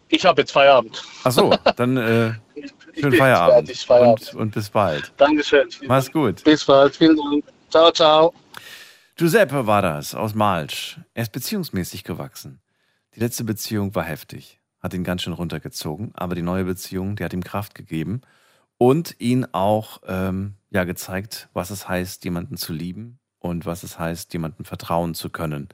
Ich 0.08 0.26
habe 0.26 0.42
jetzt 0.42 0.50
Feierabend. 0.52 1.02
Ach 1.24 1.30
so, 1.32 1.54
dann 1.76 1.96
äh, 1.96 2.32
schönen 3.00 3.14
Feierabend. 3.16 3.68
fertig, 3.68 3.86
Feierabend. 3.86 4.34
Und, 4.34 4.40
und 4.40 4.50
bis 4.54 4.68
bald. 4.68 5.12
Dankeschön. 5.16 5.68
Mach's 5.86 6.10
gut. 6.12 6.42
Bis 6.44 6.64
bald. 6.64 6.96
Vielen 6.96 7.16
Dank. 7.16 7.44
Ciao, 7.70 7.90
ciao. 7.92 8.34
Giuseppe 9.16 9.66
war 9.66 9.80
das 9.82 10.14
aus 10.14 10.34
Malsch. 10.34 10.98
Er 11.14 11.22
ist 11.22 11.32
beziehungsmäßig 11.32 12.02
gewachsen. 12.04 12.60
Die 13.14 13.20
letzte 13.20 13.44
Beziehung 13.44 13.94
war 13.94 14.04
heftig, 14.04 14.58
hat 14.82 14.94
ihn 14.94 15.04
ganz 15.04 15.22
schön 15.22 15.32
runtergezogen, 15.32 16.10
aber 16.14 16.34
die 16.34 16.42
neue 16.42 16.64
Beziehung, 16.64 17.16
die 17.16 17.24
hat 17.24 17.32
ihm 17.32 17.44
Kraft 17.44 17.74
gegeben 17.74 18.22
und 18.78 19.14
ihn 19.20 19.46
auch 19.52 20.02
ähm, 20.06 20.54
ja 20.70 20.84
gezeigt, 20.84 21.48
was 21.52 21.70
es 21.70 21.88
heißt, 21.88 22.24
jemanden 22.24 22.56
zu 22.56 22.72
lieben 22.72 23.18
und 23.38 23.64
was 23.64 23.84
es 23.84 23.98
heißt, 23.98 24.32
jemandem 24.32 24.64
vertrauen 24.64 25.14
zu 25.14 25.30
können. 25.30 25.68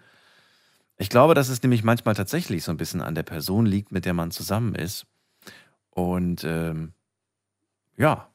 Ich 0.98 1.08
glaube, 1.08 1.34
dass 1.34 1.48
es 1.48 1.62
nämlich 1.62 1.84
manchmal 1.84 2.14
tatsächlich 2.14 2.64
so 2.64 2.72
ein 2.72 2.76
bisschen 2.76 3.00
an 3.00 3.14
der 3.14 3.22
Person 3.22 3.64
liegt, 3.64 3.92
mit 3.92 4.04
der 4.04 4.14
man 4.14 4.30
zusammen 4.30 4.74
ist. 4.74 5.06
Und 5.90 6.44
ähm, 6.44 6.92
ja, 7.96 8.28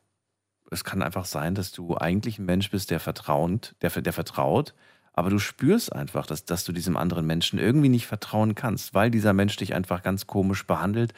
es 0.71 0.83
kann 0.83 1.01
einfach 1.03 1.25
sein, 1.25 1.55
dass 1.55 1.71
du 1.71 1.95
eigentlich 1.97 2.39
ein 2.39 2.45
Mensch 2.45 2.71
bist, 2.71 2.89
der 2.89 2.99
vertrauend, 2.99 3.75
der, 3.81 3.89
der 3.89 4.13
vertraut, 4.13 4.73
aber 5.13 5.29
du 5.29 5.39
spürst 5.39 5.93
einfach, 5.93 6.25
dass, 6.25 6.45
dass 6.45 6.65
du 6.65 6.71
diesem 6.71 6.97
anderen 6.97 7.25
Menschen 7.25 7.59
irgendwie 7.59 7.89
nicht 7.89 8.07
vertrauen 8.07 8.55
kannst, 8.55 8.93
weil 8.93 9.11
dieser 9.11 9.33
Mensch 9.33 9.55
dich 9.55 9.75
einfach 9.75 10.01
ganz 10.01 10.27
komisch 10.27 10.65
behandelt 10.65 11.13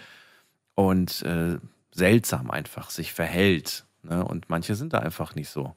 und 0.76 1.22
äh, 1.24 1.58
seltsam 1.92 2.52
einfach 2.52 2.90
sich 2.90 3.14
verhält. 3.14 3.86
Ne? 4.04 4.24
Und 4.24 4.50
manche 4.50 4.76
sind 4.76 4.94
da 4.94 5.00
einfach 5.00 5.34
nicht 5.36 5.50
so. 5.50 5.74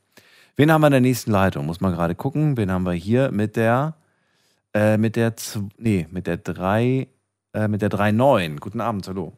Wen 0.57 0.73
haben 0.73 0.81
wir 0.81 0.89
in 0.89 0.93
der 0.93 1.01
nächsten 1.01 1.31
Leitung? 1.31 1.67
Muss 1.67 1.81
man 1.81 1.93
gerade 1.93 2.17
gucken. 2.17 2.57
Wen 2.57 2.73
haben 2.73 2.83
wir 2.83 2.93
hier 2.93 3.31
mit 3.31 3.55
der, 3.55 3.95
äh, 4.75 4.97
mit 4.97 5.15
der, 5.15 5.33
nee, 5.77 6.09
mit 6.11 6.27
der 6.27 6.39
3, 6.39 7.07
äh, 7.55 7.69
mit 7.69 7.83
der 7.83 7.91
3.9. 7.91 8.59
Guten 8.59 8.81
Abend, 8.81 9.07
hallo. 9.07 9.33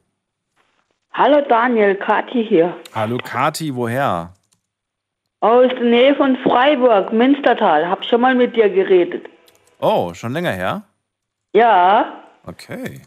Hallo 1.12 1.42
Daniel, 1.46 1.96
Kathi 1.96 2.46
hier. 2.48 2.74
Hallo 2.94 3.18
Kati, 3.22 3.74
woher? 3.74 4.32
Aus 5.40 5.68
der 5.70 5.80
Nähe 5.84 6.14
von 6.16 6.36
Freiburg, 6.38 7.12
Münstertal. 7.12 7.88
Hab 7.88 8.04
schon 8.04 8.20
mal 8.20 8.34
mit 8.34 8.54
dir 8.56 8.68
geredet. 8.68 9.26
Oh, 9.80 10.12
schon 10.12 10.32
länger 10.32 10.52
her? 10.52 10.82
Ja, 11.52 12.22
Okay. 12.46 13.00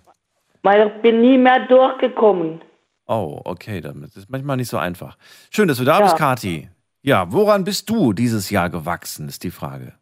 weil 0.63 0.87
ich 0.87 1.01
bin 1.01 1.21
nie 1.21 1.37
mehr 1.37 1.65
durchgekommen. 1.67 2.61
Oh, 3.07 3.41
okay, 3.45 3.81
damit 3.81 4.15
ist 4.15 4.29
manchmal 4.29 4.57
nicht 4.57 4.69
so 4.69 4.77
einfach. 4.77 5.17
Schön, 5.51 5.67
dass 5.67 5.77
du 5.77 5.83
da 5.85 5.99
Ja. 5.99 6.03
bist, 6.05 6.17
Kati. 6.17 6.69
Ja, 7.01 7.31
woran 7.31 7.63
bist 7.63 7.89
du 7.89 8.13
dieses 8.13 8.49
Jahr 8.49 8.69
gewachsen, 8.69 9.27
ist 9.27 9.43
die 9.43 9.51
Frage. 9.51 9.93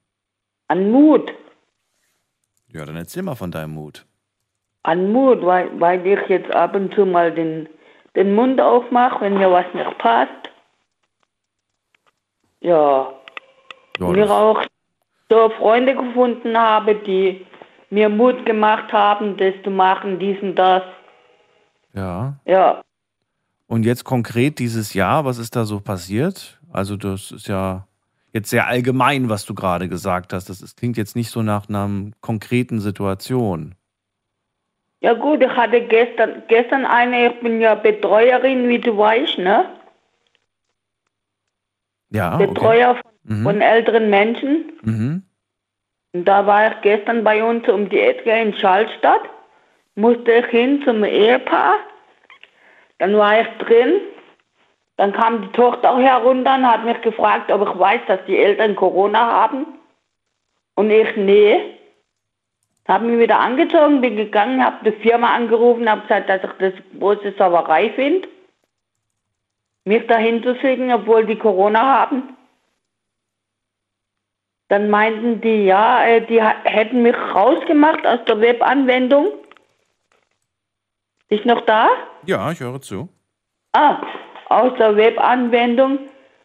An 0.68 0.92
Mut. 0.92 1.32
Ja, 2.68 2.86
dann 2.86 2.96
erzähl 2.96 3.24
mal 3.24 3.36
von 3.36 3.52
deinem 3.52 3.74
Mut. 3.74 4.06
An 4.84 5.12
Mut, 5.12 5.44
weil, 5.46 5.70
weil 5.80 6.06
ich 6.06 6.20
jetzt 6.30 6.52
ab 6.52 6.76
und 6.76 6.94
zu 6.94 7.06
mal 7.06 7.32
den, 7.34 7.68
den 8.16 8.34
Mund 8.36 8.62
aufmache, 8.62 9.22
wenn 9.22 9.38
mir 9.38 9.52
was 9.52 9.66
nicht 9.74 9.98
passt. 9.98 10.32
Ja. 12.62 13.14
Ja, 14.00 14.06
Und 14.06 14.16
ich 14.16 14.22
das- 14.22 14.32
auch 14.32 14.62
so 15.30 15.50
Freunde 15.58 15.96
gefunden 15.96 16.58
habe, 16.58 16.96
die 16.96 17.46
mir 17.90 18.10
Mut 18.10 18.46
gemacht 18.46 18.92
haben, 18.94 19.38
das 19.38 19.54
zu 19.64 19.70
machen, 19.70 20.18
dies 20.20 20.42
und 20.42 20.56
das. 20.56 20.84
Ja. 21.94 22.36
Ja. 22.46 22.82
Und 23.68 23.84
jetzt 23.86 24.04
konkret 24.04 24.60
dieses 24.60 24.94
Jahr, 24.94 25.26
was 25.26 25.38
ist 25.38 25.56
da 25.56 25.66
so 25.66 25.80
passiert? 25.80 26.60
Also, 26.72 26.96
das 26.98 27.32
ist 27.32 27.48
ja 27.48 27.86
jetzt 28.34 28.50
sehr 28.50 28.68
allgemein, 28.68 29.30
was 29.30 29.46
du 29.46 29.54
gerade 29.54 29.88
gesagt 29.90 30.34
hast. 30.34 30.50
Das 30.50 30.62
ist, 30.62 30.78
klingt 30.78 30.98
jetzt 30.98 31.16
nicht 31.16 31.30
so 31.32 31.42
nach 31.42 31.68
einer 31.70 31.90
konkreten 32.22 32.80
Situation. 32.80 33.76
Ja 35.02 35.14
gut, 35.14 35.42
ich 35.42 35.50
hatte 35.50 35.82
gestern, 35.82 36.44
gestern 36.48 36.86
eine, 36.86 37.34
ich 37.34 37.40
bin 37.42 37.60
ja 37.60 37.76
Betreuerin, 37.76 38.68
wie 38.70 38.80
du 38.80 38.98
weißt, 38.98 39.40
ne? 39.40 39.66
Ja, 42.12 42.36
okay. 42.36 42.48
Betreuer 42.48 42.96
von, 42.96 43.12
Mhm. 43.24 43.44
von 43.44 43.62
älteren 43.62 44.10
Menschen. 44.10 44.72
Mhm. 44.82 45.24
Und 46.14 46.26
da 46.26 46.46
war 46.46 46.72
ich 46.72 46.82
gestern 46.82 47.24
bei 47.24 47.44
uns 47.44 47.68
um 47.70 47.88
die 47.90 48.00
Ecke 48.00 48.32
in 48.32 48.54
Schallstadt. 48.56 49.22
Musste 49.96 50.32
ich 50.32 50.46
hin 50.48 50.82
zum 50.84 51.04
Ehepaar. 51.04 51.76
Dann 52.98 53.16
war 53.16 53.42
ich 53.42 53.48
drin. 53.60 54.02
Dann 54.98 55.14
kam 55.14 55.44
die 55.44 55.52
Tochter 55.54 55.92
auch 55.92 56.00
herunter 56.00 56.56
und 56.56 56.70
hat 56.70 56.84
mich 56.86 57.02
gefragt, 57.02 57.52
ob 57.52 57.68
ich 57.68 57.80
weiß, 57.80 58.02
dass 58.08 58.20
die 58.28 58.38
Eltern 58.38 58.76
Corona 58.76 59.20
haben. 59.20 59.66
Und 60.76 60.90
ich, 60.90 61.16
nee. 61.16 61.60
Habe 62.88 63.06
mich 63.06 63.20
wieder 63.20 63.40
angezogen, 63.40 64.02
bin 64.02 64.18
gegangen, 64.18 64.64
habe 64.64 64.78
die 64.84 65.02
Firma 65.02 65.34
angerufen, 65.34 65.90
habe 65.90 66.02
gesagt, 66.02 66.30
dass 66.30 66.42
ich 66.44 66.52
das 66.60 66.74
große 67.00 67.34
Sauerei 67.38 67.90
finde. 67.92 68.28
Mich 69.86 70.06
dahin 70.08 70.44
zu 70.44 70.56
schicken, 70.56 70.92
obwohl 70.92 71.26
die 71.26 71.38
Corona 71.38 71.82
haben. 71.82 72.38
Dann 74.68 74.90
meinten 74.90 75.42
die, 75.42 75.66
ja, 75.66 76.06
äh, 76.06 76.26
die 76.26 76.42
hätten 76.42 77.02
mich 77.02 77.16
rausgemacht 77.16 78.06
aus 78.06 78.20
der 78.26 78.40
Webanwendung. 78.40 79.34
Ist 81.30 81.46
noch 81.46 81.66
da? 81.66 81.90
Ja, 82.26 82.52
ich 82.52 82.60
höre 82.60 82.80
zu. 82.82 83.10
Ah, 83.74 84.02
aus 84.50 84.72
der 84.78 84.96
Webanwendung. 84.96 86.00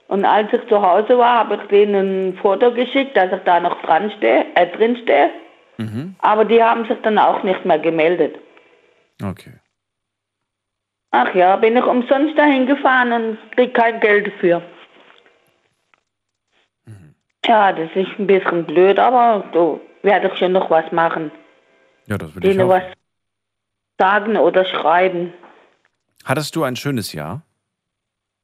Und 0.09 0.25
als 0.25 0.53
ich 0.53 0.67
zu 0.69 0.81
Hause 0.81 1.19
war, 1.19 1.39
habe 1.39 1.57
ich 1.57 1.69
denen 1.69 2.31
ein 2.31 2.39
Foto 2.39 2.73
geschickt, 2.73 3.17
dass 3.17 3.33
ich 3.33 3.43
da 3.45 3.61
noch 3.61 3.81
dran 3.83 4.11
stehe, 4.17 4.47
äh, 4.55 4.77
drin 4.77 4.97
stehe. 5.03 5.31
Mhm. 5.79 6.15
Aber 6.21 6.45
die 6.45 6.63
haben 6.63 6.87
sich 6.87 6.99
dann 7.03 7.19
auch 7.19 7.43
nicht 7.43 7.65
mehr 7.65 7.79
gemeldet. 7.79 8.37
Okay. 9.23 9.53
Ach 11.19 11.35
ja, 11.35 11.57
bin 11.57 11.79
ich 11.79 11.85
umsonst 11.85 12.37
dahin 12.37 12.67
gefahren 12.67 13.11
und 13.11 13.39
krieg 13.53 13.73
kein 13.73 14.01
Geld 14.01 14.27
dafür. 14.27 14.61
Ja, 17.47 17.73
das 17.73 17.89
ist 17.95 18.19
ein 18.19 18.27
bisschen 18.27 18.67
blöd, 18.67 18.99
aber 18.99 19.43
so 19.55 19.81
werde 20.03 20.29
ich 20.29 20.39
schon 20.39 20.53
noch 20.53 20.69
was 20.69 20.93
machen. 20.93 21.31
Ja, 22.07 22.19
das 22.19 22.35
will 22.35 22.45
ich 22.45 22.61
auch. 22.61 22.69
was 22.69 22.83
sagen 23.99 24.37
oder 24.37 24.67
schreiben. 24.67 25.33
Hattest 26.25 26.55
du 26.55 26.65
ein 26.65 26.77
schönes 26.77 27.15
Jahr? 27.15 27.41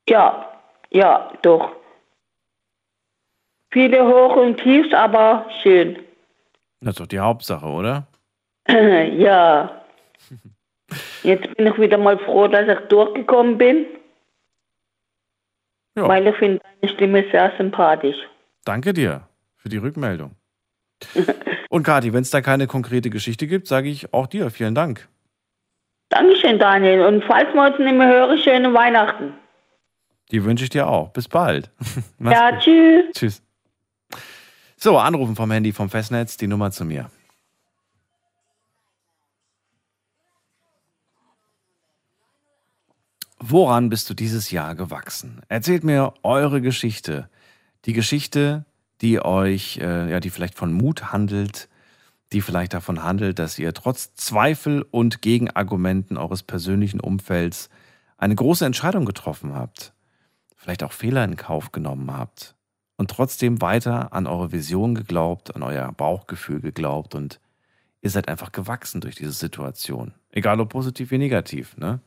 Ja, 0.08 0.48
ja, 0.90 1.30
doch. 1.42 1.76
Viele 3.70 4.06
Hoch 4.06 4.36
und 4.36 4.56
Tiefs, 4.56 4.94
aber 4.94 5.44
schön. 5.62 5.98
Das 6.80 6.92
ist 6.92 7.00
doch 7.00 7.06
die 7.06 7.20
Hauptsache, 7.20 7.66
oder? 7.66 8.06
ja. 8.68 9.81
Jetzt 11.22 11.56
bin 11.56 11.66
ich 11.66 11.78
wieder 11.78 11.98
mal 11.98 12.18
froh, 12.18 12.48
dass 12.48 12.68
ich 12.68 12.88
durchgekommen 12.88 13.58
bin. 13.58 13.86
Ja. 15.96 16.08
Weil 16.08 16.26
ich 16.26 16.36
finde 16.36 16.60
deine 16.80 16.92
Stimme 16.92 17.24
sehr 17.30 17.52
sympathisch. 17.58 18.16
Danke 18.64 18.92
dir 18.92 19.28
für 19.56 19.68
die 19.68 19.76
Rückmeldung. 19.76 20.32
Und 21.68 21.82
Kathi, 21.84 22.12
wenn 22.12 22.22
es 22.22 22.30
da 22.30 22.40
keine 22.40 22.66
konkrete 22.66 23.10
Geschichte 23.10 23.46
gibt, 23.46 23.66
sage 23.66 23.88
ich 23.88 24.12
auch 24.12 24.26
dir 24.26 24.50
vielen 24.50 24.74
Dank. 24.74 25.08
Dankeschön, 26.10 26.58
Daniel. 26.58 27.02
Und 27.02 27.24
falls 27.24 27.52
wir 27.54 27.66
uns 27.66 27.78
nicht 27.78 27.94
mehr 27.94 28.08
hören, 28.08 28.38
schöne 28.38 28.72
Weihnachten. 28.74 29.32
Die 30.30 30.44
wünsche 30.44 30.64
ich 30.64 30.70
dir 30.70 30.86
auch. 30.86 31.10
Bis 31.10 31.28
bald. 31.28 31.70
Ja, 32.20 32.58
tschüss. 32.58 33.04
Tschüss. 33.14 33.42
So, 34.76 34.98
anrufen 34.98 35.36
vom 35.36 35.50
Handy 35.50 35.72
vom 35.72 35.88
Festnetz, 35.88 36.36
die 36.36 36.46
Nummer 36.46 36.70
zu 36.70 36.84
mir. 36.84 37.10
Woran 43.44 43.88
bist 43.88 44.08
du 44.08 44.14
dieses 44.14 44.52
Jahr 44.52 44.76
gewachsen? 44.76 45.42
Erzählt 45.48 45.82
mir 45.82 46.14
eure 46.22 46.60
Geschichte. 46.60 47.28
Die 47.86 47.92
Geschichte, 47.92 48.64
die 49.00 49.20
euch, 49.20 49.78
äh, 49.78 50.12
ja, 50.12 50.20
die 50.20 50.30
vielleicht 50.30 50.54
von 50.54 50.72
Mut 50.72 51.12
handelt, 51.12 51.68
die 52.32 52.40
vielleicht 52.40 52.72
davon 52.72 53.02
handelt, 53.02 53.40
dass 53.40 53.58
ihr 53.58 53.74
trotz 53.74 54.14
Zweifel 54.14 54.86
und 54.88 55.22
Gegenargumenten 55.22 56.18
eures 56.18 56.44
persönlichen 56.44 57.00
Umfelds 57.00 57.68
eine 58.16 58.36
große 58.36 58.64
Entscheidung 58.64 59.06
getroffen 59.06 59.56
habt, 59.56 59.92
vielleicht 60.54 60.84
auch 60.84 60.92
Fehler 60.92 61.24
in 61.24 61.34
Kauf 61.34 61.72
genommen 61.72 62.12
habt 62.16 62.54
und 62.94 63.10
trotzdem 63.10 63.60
weiter 63.60 64.12
an 64.12 64.28
eure 64.28 64.52
Vision 64.52 64.94
geglaubt, 64.94 65.56
an 65.56 65.64
euer 65.64 65.90
Bauchgefühl 65.90 66.60
geglaubt 66.60 67.16
und 67.16 67.40
ihr 68.02 68.10
seid 68.10 68.28
einfach 68.28 68.52
gewachsen 68.52 69.00
durch 69.00 69.16
diese 69.16 69.32
Situation. 69.32 70.14
Egal 70.30 70.60
ob 70.60 70.68
positiv 70.68 71.10
wie 71.10 71.18
negativ, 71.18 71.76
ne? 71.76 71.98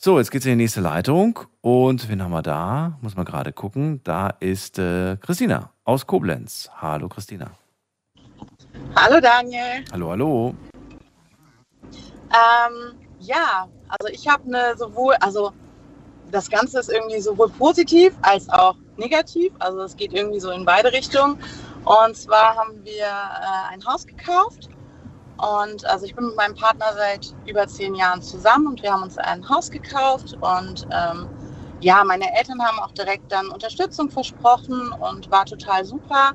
So, 0.00 0.18
jetzt 0.18 0.30
geht's 0.30 0.46
in 0.46 0.52
die 0.52 0.62
nächste 0.62 0.80
Leitung 0.80 1.40
und 1.60 2.08
wen 2.08 2.22
haben 2.22 2.30
wir 2.30 2.40
da? 2.40 2.96
Muss 3.00 3.16
man 3.16 3.24
gerade 3.24 3.52
gucken. 3.52 4.00
Da 4.04 4.28
ist 4.38 4.78
äh, 4.78 5.16
Christina 5.16 5.72
aus 5.82 6.06
Koblenz. 6.06 6.70
Hallo 6.76 7.08
Christina. 7.08 7.50
Hallo 8.94 9.20
Daniel. 9.20 9.84
Hallo, 9.90 10.10
hallo. 10.10 10.54
Ähm, 11.82 12.94
ja, 13.18 13.66
also 13.88 14.14
ich 14.14 14.28
habe 14.28 14.44
eine 14.44 14.76
sowohl, 14.76 15.14
also 15.14 15.50
das 16.30 16.48
Ganze 16.48 16.78
ist 16.78 16.92
irgendwie 16.92 17.18
sowohl 17.18 17.48
positiv 17.48 18.14
als 18.22 18.48
auch 18.50 18.76
negativ. 18.98 19.52
Also 19.58 19.80
es 19.80 19.96
geht 19.96 20.12
irgendwie 20.12 20.38
so 20.38 20.52
in 20.52 20.64
beide 20.64 20.92
Richtungen. 20.92 21.40
Und 21.84 22.16
zwar 22.16 22.54
haben 22.54 22.84
wir 22.84 23.02
äh, 23.02 23.72
ein 23.72 23.84
Haus 23.84 24.06
gekauft. 24.06 24.68
Und 25.38 25.84
also 25.86 26.04
ich 26.04 26.14
bin 26.14 26.26
mit 26.26 26.36
meinem 26.36 26.54
Partner 26.54 26.92
seit 26.94 27.32
über 27.46 27.66
zehn 27.68 27.94
Jahren 27.94 28.22
zusammen 28.22 28.66
und 28.66 28.82
wir 28.82 28.92
haben 28.92 29.02
uns 29.04 29.18
ein 29.18 29.48
Haus 29.48 29.70
gekauft. 29.70 30.36
Und 30.40 30.86
ähm, 30.90 31.28
ja, 31.80 32.02
meine 32.04 32.24
Eltern 32.36 32.60
haben 32.62 32.78
auch 32.80 32.92
direkt 32.92 33.30
dann 33.30 33.48
Unterstützung 33.48 34.10
versprochen 34.10 34.92
und 34.92 35.30
war 35.30 35.44
total 35.44 35.84
super. 35.84 36.32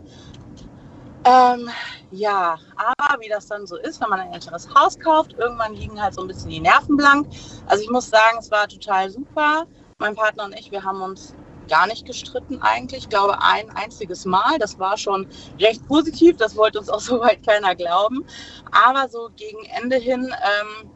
Ähm, 1.26 1.70
ja, 2.12 2.58
aber 2.76 3.22
wie 3.22 3.30
das 3.30 3.48
dann 3.48 3.66
so 3.66 3.78
ist, 3.78 4.02
wenn 4.02 4.10
man 4.10 4.20
ein 4.20 4.34
älteres 4.34 4.68
Haus 4.74 5.00
kauft, 5.00 5.34
irgendwann 5.34 5.74
liegen 5.74 6.02
halt 6.02 6.14
so 6.14 6.22
ein 6.22 6.28
bisschen 6.28 6.50
die 6.50 6.60
Nerven 6.60 6.98
blank. 6.98 7.28
Also 7.66 7.84
ich 7.84 7.90
muss 7.90 8.10
sagen, 8.10 8.38
es 8.40 8.52
war 8.52 8.68
total 8.68 9.10
super. 9.10 9.66
Mein 10.00 10.16
Partner 10.16 10.46
und 10.46 10.54
ich, 10.60 10.72
wir 10.72 10.84
haben 10.84 11.02
uns 11.02 11.34
gar 11.74 11.88
nicht 11.88 12.06
gestritten 12.06 12.62
eigentlich. 12.62 13.00
Ich 13.06 13.10
glaube, 13.10 13.42
ein 13.42 13.68
einziges 13.72 14.26
Mal. 14.26 14.60
Das 14.60 14.78
war 14.78 14.96
schon 14.96 15.28
recht 15.60 15.84
positiv. 15.88 16.38
Das 16.38 16.56
wollte 16.56 16.78
uns 16.78 16.88
auch 16.88 17.00
soweit 17.12 17.44
keiner 17.44 17.74
glauben. 17.74 18.24
Aber 18.72 19.10
so 19.10 19.30
gegen 19.36 19.66
Ende 19.82 19.96
hin 19.96 20.32
ähm, 20.32 20.92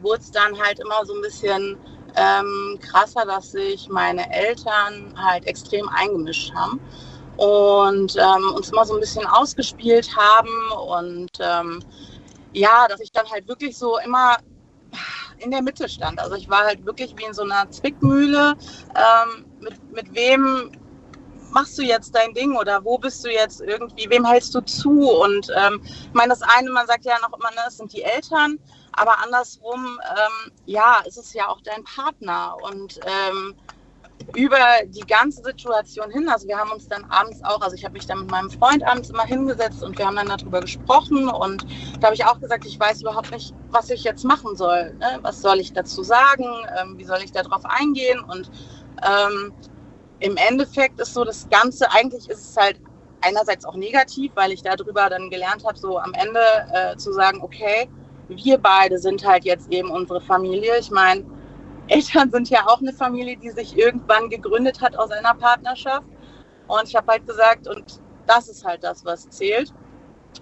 wurde 0.00 0.22
es 0.22 0.30
dann 0.30 0.58
halt 0.58 0.78
immer 0.80 1.04
so 1.04 1.14
ein 1.14 1.20
bisschen 1.20 1.76
ähm, 2.16 2.78
krasser, 2.80 3.26
dass 3.26 3.52
sich 3.52 3.90
meine 3.90 4.32
Eltern 4.32 5.12
halt 5.22 5.44
extrem 5.46 5.86
eingemischt 5.90 6.50
haben 6.54 6.80
und 7.36 8.16
ähm, 8.16 8.54
uns 8.54 8.70
immer 8.70 8.86
so 8.86 8.94
ein 8.94 9.00
bisschen 9.00 9.26
ausgespielt 9.26 10.08
haben 10.16 10.72
und 10.88 11.32
ähm, 11.40 11.80
ja, 12.54 12.88
dass 12.88 13.00
ich 13.00 13.12
dann 13.12 13.30
halt 13.30 13.46
wirklich 13.48 13.76
so 13.76 13.98
immer 13.98 14.38
in 15.38 15.50
der 15.50 15.62
Mitte 15.62 15.88
stand. 15.88 16.18
Also 16.18 16.36
ich 16.36 16.48
war 16.48 16.64
halt 16.64 16.84
wirklich 16.84 17.14
wie 17.16 17.24
in 17.24 17.34
so 17.34 17.42
einer 17.42 17.70
Zwickmühle. 17.70 18.54
Ähm, 18.94 19.44
mit, 19.66 19.92
mit 19.92 20.14
wem 20.14 20.70
machst 21.50 21.78
du 21.78 21.82
jetzt 21.82 22.14
dein 22.14 22.34
Ding 22.34 22.56
oder 22.56 22.84
wo 22.84 22.98
bist 22.98 23.24
du 23.24 23.30
jetzt 23.30 23.60
irgendwie, 23.60 24.08
wem 24.10 24.24
hältst 24.24 24.54
du 24.54 24.60
zu? 24.60 25.10
Und 25.10 25.50
ähm, 25.56 25.80
ich 25.84 26.12
meine, 26.12 26.30
das 26.30 26.42
eine, 26.42 26.70
man 26.70 26.86
sagt 26.86 27.04
ja 27.04 27.14
noch 27.20 27.38
immer, 27.38 27.50
ne, 27.50 27.62
das 27.64 27.78
sind 27.78 27.92
die 27.92 28.02
Eltern, 28.02 28.58
aber 28.92 29.22
andersrum, 29.22 29.98
ähm, 30.04 30.52
ja, 30.66 31.00
ist 31.06 31.16
es 31.16 31.32
ja 31.32 31.48
auch 31.48 31.60
dein 31.62 31.82
Partner. 31.84 32.56
Und 32.62 33.00
ähm, 33.06 33.54
über 34.34 34.58
die 34.86 35.06
ganze 35.06 35.42
Situation 35.42 36.10
hin, 36.10 36.28
also 36.28 36.48
wir 36.48 36.58
haben 36.58 36.70
uns 36.70 36.88
dann 36.88 37.04
abends 37.04 37.42
auch, 37.44 37.60
also 37.60 37.74
ich 37.74 37.84
habe 37.84 37.94
mich 37.94 38.06
dann 38.06 38.20
mit 38.20 38.30
meinem 38.30 38.50
Freund 38.50 38.82
abends 38.86 39.10
immer 39.10 39.24
hingesetzt 39.24 39.82
und 39.82 39.96
wir 39.98 40.06
haben 40.06 40.16
dann 40.16 40.28
darüber 40.28 40.60
gesprochen 40.60 41.28
und 41.28 41.64
da 42.00 42.06
habe 42.06 42.14
ich 42.14 42.24
auch 42.24 42.40
gesagt, 42.40 42.66
ich 42.66 42.78
weiß 42.78 43.02
überhaupt 43.02 43.30
nicht, 43.30 43.54
was 43.70 43.90
ich 43.90 44.04
jetzt 44.04 44.24
machen 44.24 44.56
soll. 44.56 44.94
Ne? 44.94 45.18
Was 45.22 45.40
soll 45.40 45.60
ich 45.60 45.72
dazu 45.72 46.02
sagen? 46.02 46.46
Ähm, 46.78 46.98
wie 46.98 47.04
soll 47.04 47.18
ich 47.22 47.32
darauf 47.32 47.64
eingehen? 47.64 48.20
Und 48.20 48.50
ähm, 49.02 49.52
im 50.20 50.36
Endeffekt 50.36 51.00
ist 51.00 51.14
so 51.14 51.24
das 51.24 51.48
Ganze, 51.50 51.90
eigentlich 51.92 52.28
ist 52.28 52.50
es 52.50 52.56
halt 52.56 52.80
einerseits 53.20 53.64
auch 53.64 53.76
negativ, 53.76 54.32
weil 54.34 54.52
ich 54.52 54.62
darüber 54.62 55.08
dann 55.08 55.30
gelernt 55.30 55.64
habe, 55.64 55.78
so 55.78 55.98
am 55.98 56.12
Ende 56.14 56.40
äh, 56.72 56.96
zu 56.96 57.12
sagen, 57.12 57.40
okay, 57.42 57.88
wir 58.28 58.58
beide 58.58 58.98
sind 58.98 59.24
halt 59.26 59.44
jetzt 59.44 59.70
eben 59.72 59.90
unsere 59.90 60.20
Familie. 60.20 60.78
Ich 60.78 60.90
meine, 60.90 61.24
Eltern 61.88 62.30
sind 62.30 62.50
ja 62.50 62.66
auch 62.66 62.80
eine 62.80 62.92
Familie, 62.92 63.36
die 63.36 63.50
sich 63.50 63.76
irgendwann 63.76 64.28
gegründet 64.28 64.80
hat 64.80 64.96
aus 64.96 65.10
einer 65.10 65.34
Partnerschaft. 65.34 66.06
Und 66.66 66.88
ich 66.88 66.96
habe 66.96 67.12
halt 67.12 67.26
gesagt, 67.26 67.68
und 67.68 68.00
das 68.26 68.48
ist 68.48 68.64
halt 68.64 68.82
das, 68.82 69.04
was 69.04 69.28
zählt. 69.30 69.72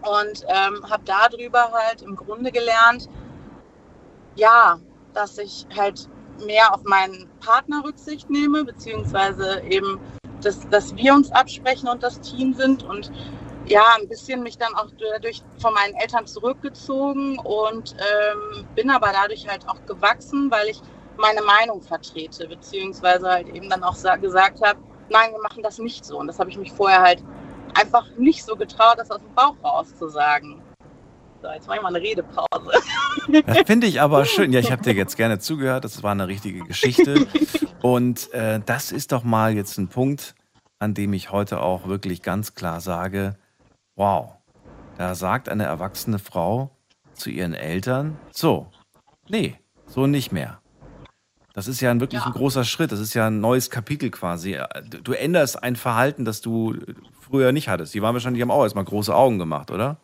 Und 0.02 0.44
ähm, 0.48 0.88
habe 0.90 1.04
darüber 1.04 1.70
halt 1.72 2.02
im 2.02 2.16
Grunde 2.16 2.50
gelernt, 2.50 3.08
ja, 4.36 4.78
dass 5.12 5.38
ich 5.38 5.66
halt 5.76 6.08
mehr 6.44 6.74
auf 6.74 6.82
meinen 6.84 7.28
Partner 7.40 7.82
Rücksicht 7.84 8.30
nehme, 8.30 8.64
beziehungsweise 8.64 9.62
eben, 9.68 10.00
dass, 10.42 10.68
dass 10.68 10.94
wir 10.96 11.14
uns 11.14 11.30
absprechen 11.32 11.88
und 11.88 12.02
das 12.02 12.20
Team 12.20 12.54
sind 12.54 12.82
und 12.82 13.10
ja, 13.66 13.82
ein 13.98 14.08
bisschen 14.08 14.42
mich 14.42 14.58
dann 14.58 14.74
auch 14.74 14.88
dadurch 14.98 15.42
von 15.58 15.72
meinen 15.72 15.94
Eltern 15.94 16.26
zurückgezogen 16.26 17.38
und 17.38 17.96
ähm, 17.98 18.66
bin 18.74 18.90
aber 18.90 19.10
dadurch 19.12 19.48
halt 19.48 19.66
auch 19.68 19.86
gewachsen, 19.86 20.50
weil 20.50 20.68
ich 20.68 20.80
meine 21.16 21.42
Meinung 21.42 21.80
vertrete, 21.80 22.46
beziehungsweise 22.48 23.30
halt 23.30 23.48
eben 23.48 23.70
dann 23.70 23.82
auch 23.82 23.96
gesagt 24.20 24.60
habe, 24.62 24.78
nein, 25.08 25.32
wir 25.32 25.40
machen 25.40 25.62
das 25.62 25.78
nicht 25.78 26.04
so. 26.04 26.18
Und 26.18 26.26
das 26.26 26.38
habe 26.38 26.50
ich 26.50 26.58
mich 26.58 26.72
vorher 26.72 27.00
halt 27.00 27.22
einfach 27.74 28.06
nicht 28.16 28.44
so 28.44 28.56
getraut, 28.56 28.98
das 28.98 29.10
aus 29.10 29.20
dem 29.20 29.34
Bauch 29.34 29.56
raus 29.62 29.94
zu 29.96 30.08
sagen. 30.08 30.60
So, 31.44 31.50
jetzt 31.50 31.66
mache 31.66 31.76
ich 31.76 31.82
mal 31.82 31.94
eine 31.94 32.00
Redepause. 32.00 32.72
Das 33.44 33.58
finde 33.66 33.86
ich 33.86 34.00
aber 34.00 34.24
schön. 34.24 34.50
Ja, 34.50 34.60
ich 34.60 34.72
habe 34.72 34.82
dir 34.82 34.94
jetzt 34.94 35.18
gerne 35.18 35.38
zugehört. 35.38 35.84
Das 35.84 36.02
war 36.02 36.12
eine 36.12 36.26
richtige 36.26 36.60
Geschichte. 36.60 37.26
Und 37.82 38.32
äh, 38.32 38.60
das 38.64 38.92
ist 38.92 39.12
doch 39.12 39.24
mal 39.24 39.54
jetzt 39.54 39.76
ein 39.76 39.88
Punkt, 39.88 40.34
an 40.78 40.94
dem 40.94 41.12
ich 41.12 41.32
heute 41.32 41.60
auch 41.60 41.86
wirklich 41.86 42.22
ganz 42.22 42.54
klar 42.54 42.80
sage, 42.80 43.36
wow, 43.94 44.32
da 44.96 45.14
sagt 45.14 45.50
eine 45.50 45.64
erwachsene 45.64 46.18
Frau 46.18 46.70
zu 47.12 47.28
ihren 47.28 47.52
Eltern, 47.52 48.16
so, 48.30 48.68
nee, 49.28 49.58
so 49.86 50.06
nicht 50.06 50.32
mehr. 50.32 50.62
Das 51.52 51.68
ist 51.68 51.82
ja 51.82 51.90
ein 51.90 52.00
wirklich 52.00 52.22
ja. 52.22 52.26
ein 52.26 52.32
großer 52.32 52.64
Schritt. 52.64 52.90
Das 52.90 53.00
ist 53.00 53.12
ja 53.12 53.26
ein 53.26 53.40
neues 53.40 53.68
Kapitel 53.68 54.10
quasi. 54.10 54.58
Du 55.02 55.12
änderst 55.12 55.62
ein 55.62 55.76
Verhalten, 55.76 56.24
das 56.24 56.40
du 56.40 56.74
früher 57.20 57.52
nicht 57.52 57.68
hattest. 57.68 57.92
Die 57.92 58.00
waren 58.00 58.14
wahrscheinlich, 58.14 58.40
haben 58.40 58.50
auch 58.50 58.62
erstmal 58.62 58.84
große 58.84 59.14
Augen 59.14 59.38
gemacht, 59.38 59.70
oder? 59.70 59.98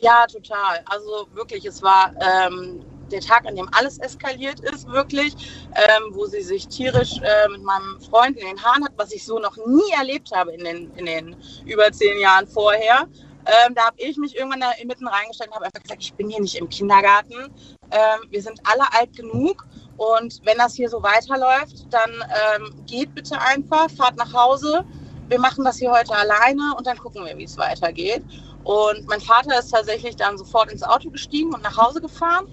Ja, 0.00 0.26
total. 0.26 0.80
Also 0.86 1.28
wirklich, 1.34 1.64
es 1.66 1.82
war 1.82 2.12
ähm, 2.20 2.82
der 3.10 3.20
Tag, 3.20 3.44
an 3.46 3.56
dem 3.56 3.68
alles 3.72 3.98
eskaliert 3.98 4.60
ist, 4.60 4.88
wirklich, 4.88 5.34
ähm, 5.74 6.10
wo 6.12 6.24
sie 6.26 6.40
sich 6.40 6.68
tierisch 6.68 7.18
äh, 7.18 7.48
mit 7.50 7.62
meinem 7.62 8.00
Freund 8.00 8.38
in 8.38 8.46
den 8.46 8.62
Haaren 8.62 8.84
hat, 8.84 8.92
was 8.96 9.12
ich 9.12 9.24
so 9.24 9.38
noch 9.38 9.56
nie 9.66 9.92
erlebt 9.98 10.30
habe 10.34 10.52
in 10.52 10.64
den, 10.64 10.94
in 10.96 11.06
den 11.06 11.36
über 11.66 11.92
zehn 11.92 12.18
Jahren 12.18 12.46
vorher. 12.46 13.08
Ähm, 13.46 13.74
da 13.74 13.86
habe 13.86 13.96
ich 13.98 14.16
mich 14.16 14.36
irgendwann 14.36 14.60
da 14.60 14.70
mitten 14.84 15.06
reingestellt 15.06 15.50
und 15.50 15.56
habe 15.56 15.66
einfach 15.66 15.82
gesagt, 15.82 16.02
ich 16.02 16.14
bin 16.14 16.30
hier 16.30 16.40
nicht 16.40 16.56
im 16.56 16.68
Kindergarten. 16.68 17.52
Ähm, 17.90 18.30
wir 18.30 18.42
sind 18.42 18.60
alle 18.64 18.84
alt 18.92 19.14
genug 19.16 19.66
und 19.96 20.40
wenn 20.44 20.56
das 20.58 20.74
hier 20.74 20.88
so 20.88 21.02
weiterläuft, 21.02 21.86
dann 21.90 22.10
ähm, 22.56 22.86
geht 22.86 23.14
bitte 23.14 23.38
einfach, 23.40 23.90
fahrt 23.90 24.16
nach 24.16 24.32
Hause. 24.32 24.84
Wir 25.28 25.38
machen 25.38 25.64
das 25.64 25.78
hier 25.78 25.90
heute 25.90 26.14
alleine 26.14 26.74
und 26.76 26.86
dann 26.86 26.98
gucken 26.98 27.24
wir, 27.24 27.36
wie 27.38 27.44
es 27.44 27.56
weitergeht. 27.56 28.22
Und 28.64 29.08
mein 29.08 29.20
Vater 29.20 29.58
ist 29.58 29.70
tatsächlich 29.70 30.16
dann 30.16 30.36
sofort 30.36 30.70
ins 30.70 30.82
Auto 30.82 31.10
gestiegen 31.10 31.54
und 31.54 31.62
nach 31.62 31.76
Hause 31.76 32.00
gefahren. 32.00 32.46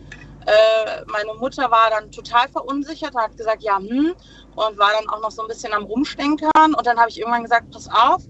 Äh, 0.45 1.03
meine 1.07 1.33
Mutter 1.39 1.69
war 1.69 1.89
dann 1.89 2.09
total 2.11 2.47
verunsichert, 2.47 3.13
hat 3.15 3.35
gesagt, 3.35 3.63
ja, 3.63 3.77
hm, 3.77 4.13
und 4.55 4.77
war 4.77 4.91
dann 4.97 5.09
auch 5.09 5.21
noch 5.21 5.31
so 5.31 5.41
ein 5.41 5.47
bisschen 5.47 5.73
am 5.73 5.83
Rumstenkern. 5.83 6.73
Und 6.73 6.85
dann 6.85 6.97
habe 6.97 7.09
ich 7.09 7.19
irgendwann 7.19 7.43
gesagt, 7.43 7.69
pass 7.71 7.89
auf, 7.89 8.23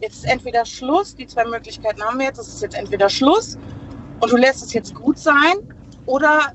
jetzt 0.00 0.16
ist 0.16 0.24
entweder 0.24 0.64
Schluss, 0.66 1.14
die 1.14 1.26
zwei 1.26 1.44
Möglichkeiten 1.44 2.02
haben 2.02 2.18
wir 2.18 2.26
jetzt, 2.26 2.38
es 2.38 2.48
ist 2.48 2.62
jetzt 2.62 2.76
entweder 2.76 3.08
Schluss 3.08 3.56
und 4.20 4.30
du 4.30 4.36
lässt 4.36 4.62
es 4.62 4.72
jetzt 4.72 4.94
gut 4.94 5.18
sein 5.18 5.54
oder 6.06 6.52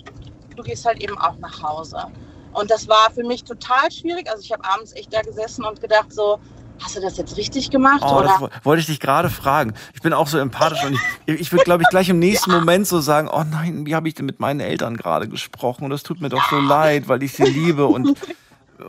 du 0.55 0.63
gehst 0.63 0.85
halt 0.85 1.01
eben 1.01 1.17
auch 1.17 1.37
nach 1.39 1.61
Hause. 1.63 2.05
Und 2.53 2.69
das 2.69 2.87
war 2.87 3.09
für 3.11 3.23
mich 3.23 3.43
total 3.43 3.91
schwierig. 3.91 4.29
Also 4.29 4.43
ich 4.43 4.51
habe 4.51 4.63
abends 4.65 4.93
echt 4.93 5.13
da 5.13 5.21
gesessen 5.21 5.65
und 5.65 5.81
gedacht 5.81 6.11
so, 6.11 6.39
hast 6.81 6.95
du 6.95 7.01
das 7.01 7.17
jetzt 7.17 7.37
richtig 7.37 7.69
gemacht? 7.69 8.01
Oh, 8.03 8.19
oder? 8.19 8.37
Das 8.39 8.65
wollte 8.65 8.81
ich 8.81 8.87
dich 8.87 8.99
gerade 8.99 9.29
fragen. 9.29 9.73
Ich 9.93 10.01
bin 10.01 10.13
auch 10.13 10.27
so 10.27 10.37
empathisch 10.37 10.83
und 10.83 10.97
ich, 11.25 11.39
ich 11.39 11.51
würde, 11.51 11.63
glaube 11.63 11.83
ich, 11.83 11.89
gleich 11.89 12.09
im 12.09 12.19
nächsten 12.19 12.51
ja. 12.51 12.59
Moment 12.59 12.87
so 12.87 12.99
sagen, 12.99 13.29
oh 13.31 13.43
nein, 13.49 13.85
wie 13.85 13.95
habe 13.95 14.07
ich 14.07 14.15
denn 14.15 14.25
mit 14.25 14.39
meinen 14.39 14.59
Eltern 14.59 14.97
gerade 14.97 15.27
gesprochen? 15.27 15.83
Und 15.83 15.91
das 15.91 16.03
tut 16.03 16.21
mir 16.21 16.29
doch 16.29 16.49
so 16.49 16.59
leid, 16.59 17.07
weil 17.07 17.23
ich 17.23 17.33
sie 17.33 17.43
liebe 17.43 17.85
und 17.85 18.17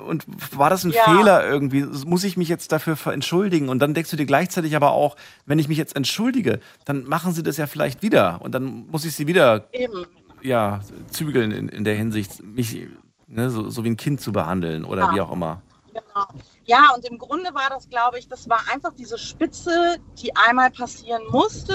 und 0.06 0.24
war 0.56 0.70
das 0.70 0.84
ein 0.84 0.92
ja. 0.92 1.02
Fehler 1.04 1.46
irgendwie? 1.48 1.82
Muss 2.06 2.24
ich 2.24 2.36
mich 2.36 2.48
jetzt 2.48 2.70
dafür 2.72 2.96
entschuldigen? 3.12 3.68
Und 3.68 3.80
dann 3.80 3.92
denkst 3.94 4.10
du 4.10 4.16
dir 4.16 4.26
gleichzeitig 4.26 4.76
aber 4.76 4.92
auch, 4.92 5.16
wenn 5.46 5.58
ich 5.58 5.68
mich 5.68 5.78
jetzt 5.78 5.96
entschuldige, 5.96 6.60
dann 6.84 7.04
machen 7.04 7.32
sie 7.32 7.42
das 7.42 7.56
ja 7.56 7.66
vielleicht 7.66 8.02
wieder 8.02 8.40
und 8.40 8.54
dann 8.54 8.86
muss 8.88 9.04
ich 9.04 9.14
sie 9.14 9.26
wieder 9.26 9.66
Eben 9.72 10.06
ja, 10.42 10.80
zügeln 11.10 11.50
in, 11.50 11.68
in 11.68 11.84
der 11.84 11.94
Hinsicht, 11.94 12.42
mich 12.42 12.88
ne, 13.26 13.50
so, 13.50 13.68
so 13.68 13.84
wie 13.84 13.90
ein 13.90 13.96
Kind 13.96 14.20
zu 14.20 14.32
behandeln 14.32 14.84
oder 14.84 15.02
ja. 15.02 15.14
wie 15.14 15.20
auch 15.20 15.32
immer. 15.32 15.62
Genau. 16.06 16.26
Ja, 16.64 16.90
und 16.94 17.04
im 17.04 17.18
Grunde 17.18 17.54
war 17.54 17.68
das, 17.70 17.88
glaube 17.88 18.18
ich, 18.18 18.28
das 18.28 18.48
war 18.48 18.60
einfach 18.72 18.92
diese 18.94 19.18
Spitze, 19.18 19.96
die 20.18 20.34
einmal 20.36 20.70
passieren 20.70 21.22
musste, 21.30 21.74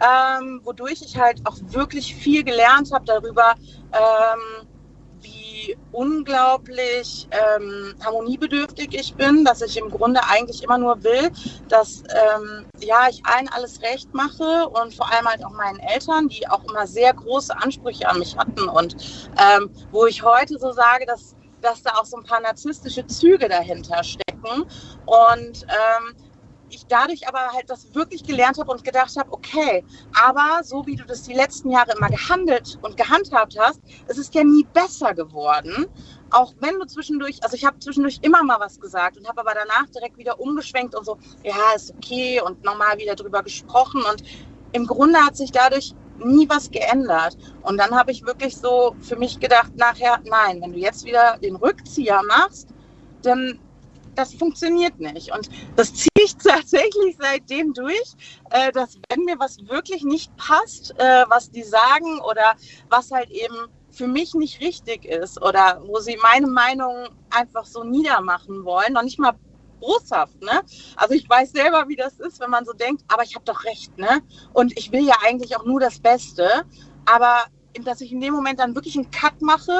ähm, 0.00 0.60
wodurch 0.64 1.02
ich 1.02 1.18
halt 1.18 1.40
auch 1.46 1.56
wirklich 1.60 2.14
viel 2.14 2.44
gelernt 2.44 2.92
habe 2.92 3.04
darüber, 3.04 3.54
ähm, 3.92 4.68
wie 5.20 5.76
unglaublich 5.92 7.28
ähm, 7.30 7.94
harmoniebedürftig 8.04 8.94
ich 8.98 9.14
bin, 9.14 9.44
dass 9.44 9.62
ich 9.62 9.76
im 9.76 9.90
Grunde 9.90 10.20
eigentlich 10.28 10.62
immer 10.64 10.78
nur 10.78 11.02
will, 11.04 11.30
dass 11.68 12.02
ähm, 12.10 12.66
ja, 12.80 13.06
ich 13.08 13.24
allen 13.24 13.48
alles 13.48 13.80
recht 13.82 14.12
mache 14.12 14.68
und 14.68 14.94
vor 14.94 15.12
allem 15.12 15.26
halt 15.26 15.44
auch 15.44 15.52
meinen 15.52 15.78
Eltern, 15.78 16.28
die 16.28 16.48
auch 16.48 16.64
immer 16.64 16.86
sehr 16.86 17.12
große 17.14 17.56
Ansprüche 17.56 18.08
an 18.08 18.18
mich 18.18 18.36
hatten 18.36 18.68
und 18.68 18.96
ähm, 19.38 19.70
wo 19.92 20.06
ich 20.06 20.22
heute 20.24 20.58
so 20.58 20.72
sage, 20.72 21.06
dass, 21.06 21.36
dass 21.62 21.82
da 21.82 21.92
auch 21.92 22.04
so 22.04 22.16
ein 22.16 22.24
paar 22.24 22.40
narzisstische 22.40 23.06
Züge 23.06 23.48
dahinter 23.48 24.02
stecken 24.04 24.64
und 25.06 25.66
ähm, 25.68 26.14
ich 26.74 26.86
dadurch 26.86 27.28
aber 27.28 27.52
halt 27.52 27.68
das 27.68 27.94
wirklich 27.94 28.24
gelernt 28.24 28.58
habe 28.58 28.70
und 28.70 28.84
gedacht 28.84 29.14
habe, 29.16 29.32
okay, 29.32 29.84
aber 30.20 30.64
so 30.64 30.86
wie 30.86 30.96
du 30.96 31.04
das 31.04 31.22
die 31.22 31.34
letzten 31.34 31.70
Jahre 31.70 31.92
immer 31.96 32.08
gehandelt 32.08 32.78
und 32.82 32.96
gehandhabt 32.96 33.56
hast, 33.58 33.80
es 34.06 34.18
ist 34.18 34.34
ja 34.34 34.42
nie 34.42 34.64
besser 34.72 35.14
geworden. 35.14 35.86
Auch 36.30 36.54
wenn 36.60 36.78
du 36.78 36.86
zwischendurch, 36.86 37.42
also 37.42 37.56
ich 37.56 37.64
habe 37.64 37.78
zwischendurch 37.78 38.20
immer 38.22 38.42
mal 38.42 38.58
was 38.58 38.80
gesagt 38.80 39.18
und 39.18 39.28
habe 39.28 39.40
aber 39.40 39.52
danach 39.54 39.88
direkt 39.90 40.16
wieder 40.16 40.40
umgeschwenkt 40.40 40.94
und 40.94 41.04
so, 41.04 41.18
ja, 41.42 41.54
ist 41.76 41.94
okay 41.94 42.40
und 42.40 42.64
nochmal 42.64 42.98
wieder 42.98 43.14
drüber 43.14 43.42
gesprochen 43.42 44.02
und 44.10 44.22
im 44.72 44.86
Grunde 44.86 45.18
hat 45.18 45.36
sich 45.36 45.52
dadurch 45.52 45.94
nie 46.24 46.48
was 46.48 46.70
geändert. 46.70 47.36
Und 47.62 47.78
dann 47.78 47.90
habe 47.90 48.12
ich 48.12 48.24
wirklich 48.24 48.56
so 48.56 48.94
für 49.00 49.16
mich 49.16 49.40
gedacht, 49.40 49.72
nachher, 49.76 50.20
nein, 50.24 50.60
wenn 50.60 50.72
du 50.72 50.78
jetzt 50.78 51.04
wieder 51.04 51.38
den 51.38 51.56
Rückzieher 51.56 52.20
machst, 52.28 52.68
dann 53.22 53.58
das 54.14 54.34
funktioniert 54.34 54.98
nicht. 55.00 55.32
Und 55.32 55.48
das 55.76 55.94
ziehe 55.94 56.08
ich 56.24 56.36
tatsächlich 56.44 57.16
seitdem 57.18 57.72
durch, 57.72 58.12
äh, 58.50 58.72
dass 58.72 58.98
wenn 59.08 59.24
mir 59.24 59.38
was 59.38 59.58
wirklich 59.68 60.02
nicht 60.02 60.34
passt, 60.36 60.94
äh, 60.98 61.24
was 61.28 61.50
die 61.50 61.62
sagen 61.62 62.20
oder 62.20 62.54
was 62.88 63.10
halt 63.10 63.30
eben 63.30 63.68
für 63.90 64.06
mich 64.06 64.34
nicht 64.34 64.60
richtig 64.60 65.04
ist 65.04 65.40
oder 65.42 65.82
wo 65.86 65.98
sie 65.98 66.18
meine 66.22 66.46
Meinung 66.46 67.08
einfach 67.30 67.66
so 67.66 67.84
niedermachen 67.84 68.64
wollen, 68.64 68.94
noch 68.94 69.02
nicht 69.02 69.18
mal 69.18 69.34
boshaft, 69.82 70.40
ne? 70.40 70.62
Also 70.96 71.14
ich 71.14 71.28
weiß 71.28 71.52
selber, 71.52 71.84
wie 71.88 71.96
das 71.96 72.14
ist, 72.20 72.40
wenn 72.40 72.50
man 72.50 72.64
so 72.64 72.72
denkt, 72.72 73.02
aber 73.08 73.24
ich 73.24 73.34
habe 73.34 73.44
doch 73.44 73.64
recht, 73.64 73.98
ne? 73.98 74.22
Und 74.54 74.78
ich 74.78 74.92
will 74.92 75.04
ja 75.04 75.16
eigentlich 75.22 75.56
auch 75.56 75.66
nur 75.66 75.80
das 75.80 75.98
Beste, 76.00 76.48
aber 77.04 77.44
dass 77.84 78.00
ich 78.00 78.12
in 78.12 78.20
dem 78.20 78.32
Moment 78.32 78.60
dann 78.60 78.74
wirklich 78.74 78.96
einen 78.96 79.10
Cut 79.10 79.40
mache, 79.42 79.72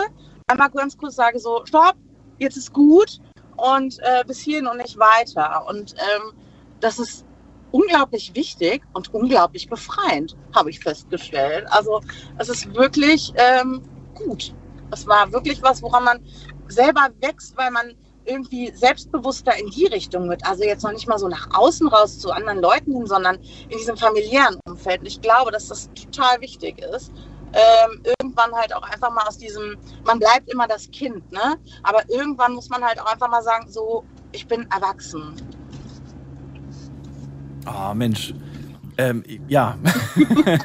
einmal 0.49 0.71
ganz 0.71 0.97
kurz 0.99 1.15
sage 1.15 1.39
so, 1.39 1.63
stopp, 1.65 1.95
jetzt 2.39 2.57
ist 2.57 2.73
gut 2.73 3.21
und 3.57 3.99
äh, 4.01 4.25
bis 4.27 4.41
hierhin 4.41 4.67
und 4.67 4.79
nicht 4.79 4.99
weiter. 4.99 5.67
Und 5.69 5.95
ähm, 5.95 6.33
das 6.81 6.99
ist 6.99 7.25
unglaublich 7.71 8.35
wichtig 8.35 8.83
und 8.93 9.13
unglaublich 9.15 9.69
befreiend, 9.69 10.37
habe 10.55 10.71
ich 10.71 10.81
festgestellt. 10.81 11.67
Also 11.71 12.01
es 12.39 12.49
ist 12.49 12.75
wirklich 12.75 13.33
ähm, 13.37 13.83
gut. 14.15 14.55
Es 14.91 15.07
war 15.07 15.33
wirklich 15.33 15.63
was, 15.63 15.83
woran 15.83 16.05
man 16.05 16.21
selber 16.69 17.09
wächst, 17.21 17.57
weil 17.57 17.71
man 17.71 17.95
irgendwie 18.25 18.73
selbstbewusster 18.75 19.57
in 19.59 19.71
die 19.71 19.87
Richtung 19.87 20.29
wird. 20.29 20.47
Also 20.47 20.65
jetzt 20.65 20.83
noch 20.83 20.93
nicht 20.93 21.09
mal 21.09 21.19
so 21.19 21.29
nach 21.29 21.49
außen 21.53 21.89
raus 21.89 22.19
zu 22.19 22.31
anderen 22.31 22.61
Leuten 22.61 22.93
hin, 22.93 23.07
sondern 23.07 23.39
in 23.69 23.79
diesem 23.79 23.97
familiären 23.97 24.59
Umfeld. 24.67 25.01
Und 25.01 25.07
ich 25.07 25.21
glaube, 25.21 25.51
dass 25.51 25.69
das 25.69 25.91
total 25.95 26.41
wichtig 26.41 26.79
ist 26.81 27.13
ähm, 27.53 28.01
irgendwann 28.21 28.53
halt 28.53 28.75
auch 28.75 28.83
einfach 28.83 29.13
mal 29.13 29.27
aus 29.27 29.39
diesem, 29.39 29.77
man 30.05 30.19
bleibt 30.19 30.51
immer 30.51 30.67
das 30.67 30.91
Kind, 30.91 31.31
ne? 31.33 31.57
Aber 31.83 32.03
irgendwann 32.09 32.55
muss 32.55 32.69
man 32.69 32.83
halt 32.83 33.01
auch 33.01 33.13
einfach 33.13 33.29
mal 33.29 33.43
sagen, 33.43 33.71
so, 33.71 34.05
ich 34.33 34.47
bin 34.47 34.67
erwachsen. 34.71 35.35
Oh, 37.67 37.95
Mensch. 37.95 38.35
Ähm, 38.99 39.23
ja. 39.49 39.77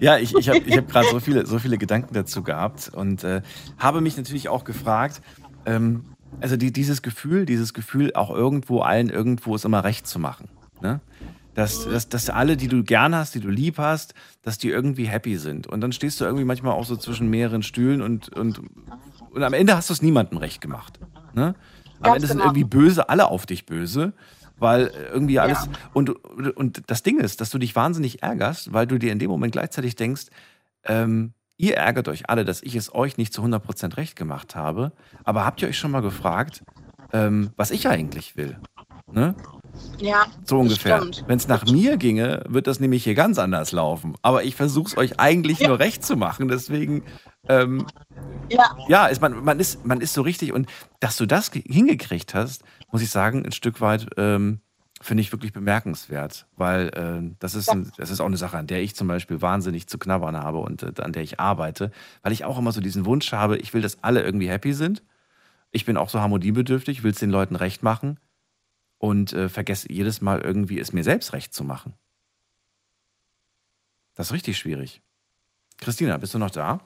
ja, 0.00 0.18
ich, 0.18 0.34
ich 0.34 0.48
habe 0.48 0.58
ich 0.58 0.76
hab 0.76 0.88
gerade 0.88 1.08
so 1.08 1.20
viele, 1.20 1.46
so 1.46 1.58
viele 1.58 1.78
Gedanken 1.78 2.14
dazu 2.14 2.42
gehabt 2.42 2.90
und 2.94 3.24
äh, 3.24 3.42
habe 3.78 4.00
mich 4.00 4.16
natürlich 4.16 4.48
auch 4.48 4.64
gefragt, 4.64 5.20
ähm, 5.66 6.04
also 6.40 6.56
die, 6.56 6.72
dieses 6.72 7.02
Gefühl, 7.02 7.46
dieses 7.46 7.74
Gefühl, 7.74 8.12
auch 8.14 8.30
irgendwo 8.30 8.80
allen 8.80 9.10
irgendwo 9.10 9.54
es 9.54 9.64
immer 9.64 9.84
recht 9.84 10.06
zu 10.06 10.18
machen. 10.18 10.48
Ne? 10.80 11.00
Dass, 11.54 11.84
dass, 11.84 12.08
dass 12.08 12.30
alle, 12.30 12.56
die 12.56 12.68
du 12.68 12.82
gern 12.82 13.14
hast, 13.14 13.34
die 13.34 13.40
du 13.40 13.48
lieb 13.48 13.78
hast, 13.78 14.14
dass 14.42 14.58
die 14.58 14.70
irgendwie 14.70 15.04
happy 15.04 15.36
sind. 15.36 15.66
Und 15.66 15.80
dann 15.80 15.92
stehst 15.92 16.20
du 16.20 16.24
irgendwie 16.24 16.44
manchmal 16.44 16.72
auch 16.72 16.84
so 16.84 16.96
zwischen 16.96 17.28
mehreren 17.28 17.62
Stühlen 17.62 18.02
und, 18.02 18.28
und, 18.30 18.60
und 19.30 19.42
am 19.42 19.52
Ende 19.52 19.76
hast 19.76 19.88
du 19.88 19.92
es 19.92 20.02
niemandem 20.02 20.38
recht 20.38 20.60
gemacht. 20.60 20.98
Ne? 21.32 21.54
Am 22.00 22.14
Ende 22.14 22.26
sind 22.26 22.38
genau. 22.38 22.50
irgendwie 22.50 22.64
böse, 22.64 23.08
alle 23.08 23.26
auf 23.26 23.46
dich 23.46 23.66
böse, 23.66 24.12
weil 24.58 24.90
irgendwie 25.12 25.38
alles. 25.38 25.66
Ja. 25.66 25.72
Und, 25.92 26.10
und 26.10 26.82
das 26.88 27.02
Ding 27.02 27.20
ist, 27.20 27.40
dass 27.40 27.50
du 27.50 27.58
dich 27.58 27.74
wahnsinnig 27.76 28.22
ärgerst, 28.22 28.72
weil 28.72 28.86
du 28.86 28.98
dir 28.98 29.12
in 29.12 29.18
dem 29.18 29.30
Moment 29.30 29.52
gleichzeitig 29.52 29.96
denkst, 29.96 30.26
ähm, 30.84 31.32
ihr 31.56 31.76
ärgert 31.76 32.08
euch 32.08 32.28
alle, 32.28 32.44
dass 32.44 32.62
ich 32.62 32.74
es 32.74 32.94
euch 32.94 33.16
nicht 33.16 33.32
zu 33.32 33.42
100% 33.42 33.96
recht 33.96 34.16
gemacht 34.16 34.54
habe. 34.54 34.92
Aber 35.24 35.44
habt 35.44 35.62
ihr 35.62 35.68
euch 35.68 35.78
schon 35.78 35.90
mal 35.90 36.02
gefragt, 36.02 36.62
ähm, 37.12 37.50
was 37.56 37.70
ich 37.70 37.88
eigentlich 37.88 38.36
will? 38.36 38.58
Ne? 39.10 39.34
Ja. 39.98 40.26
So 40.44 40.58
ungefähr. 40.58 41.00
Wenn 41.26 41.36
es 41.36 41.48
nach 41.48 41.64
mir 41.66 41.96
ginge, 41.96 42.44
wird 42.48 42.66
das 42.66 42.80
nämlich 42.80 43.04
hier 43.04 43.14
ganz 43.14 43.38
anders 43.38 43.72
laufen. 43.72 44.16
Aber 44.22 44.44
ich 44.44 44.56
versuche 44.56 44.88
es 44.88 44.96
euch 44.96 45.20
eigentlich 45.20 45.60
ja. 45.60 45.68
nur 45.68 45.78
recht 45.78 46.04
zu 46.04 46.16
machen. 46.16 46.48
Deswegen, 46.48 47.04
ähm, 47.48 47.86
ja, 48.50 48.76
ja 48.88 49.06
ist 49.06 49.20
man, 49.20 49.44
man, 49.44 49.60
ist, 49.60 49.84
man 49.84 50.00
ist 50.00 50.14
so 50.14 50.22
richtig. 50.22 50.52
Und 50.52 50.68
dass 51.00 51.16
du 51.16 51.26
das 51.26 51.50
hingekriegt 51.52 52.34
hast, 52.34 52.64
muss 52.90 53.02
ich 53.02 53.10
sagen, 53.10 53.44
ein 53.44 53.52
Stück 53.52 53.80
weit 53.80 54.08
ähm, 54.16 54.60
finde 55.04 55.20
ich 55.20 55.32
wirklich 55.32 55.52
bemerkenswert. 55.52 56.46
Weil 56.56 56.88
äh, 56.88 57.34
das, 57.38 57.54
ist 57.54 57.68
ein, 57.68 57.92
das 57.96 58.10
ist 58.10 58.20
auch 58.20 58.26
eine 58.26 58.36
Sache, 58.36 58.56
an 58.56 58.66
der 58.66 58.82
ich 58.82 58.96
zum 58.96 59.06
Beispiel 59.06 59.42
wahnsinnig 59.42 59.86
zu 59.86 59.98
knabbern 59.98 60.36
habe 60.36 60.58
und 60.58 60.82
äh, 60.82 60.92
an 61.02 61.12
der 61.12 61.22
ich 61.22 61.38
arbeite. 61.38 61.90
Weil 62.22 62.32
ich 62.32 62.44
auch 62.44 62.58
immer 62.58 62.72
so 62.72 62.80
diesen 62.80 63.04
Wunsch 63.04 63.32
habe, 63.32 63.58
ich 63.58 63.74
will, 63.74 63.82
dass 63.82 64.02
alle 64.02 64.22
irgendwie 64.22 64.48
happy 64.48 64.72
sind. 64.72 65.02
Ich 65.70 65.84
bin 65.84 65.96
auch 65.96 66.08
so 66.08 66.20
harmoniebedürftig, 66.20 67.02
will 67.02 67.10
es 67.10 67.18
den 67.18 67.30
Leuten 67.30 67.56
recht 67.56 67.82
machen 67.82 68.18
und 68.98 69.32
äh, 69.32 69.48
vergesse 69.48 69.92
jedes 69.92 70.20
Mal 70.20 70.40
irgendwie 70.40 70.78
es 70.78 70.92
mir 70.92 71.04
selbst 71.04 71.32
recht 71.32 71.52
zu 71.52 71.64
machen. 71.64 71.94
Das 74.14 74.28
ist 74.28 74.32
richtig 74.32 74.56
schwierig. 74.56 75.02
Christina, 75.78 76.16
bist 76.16 76.32
du 76.34 76.38
noch 76.38 76.50
da? 76.50 76.80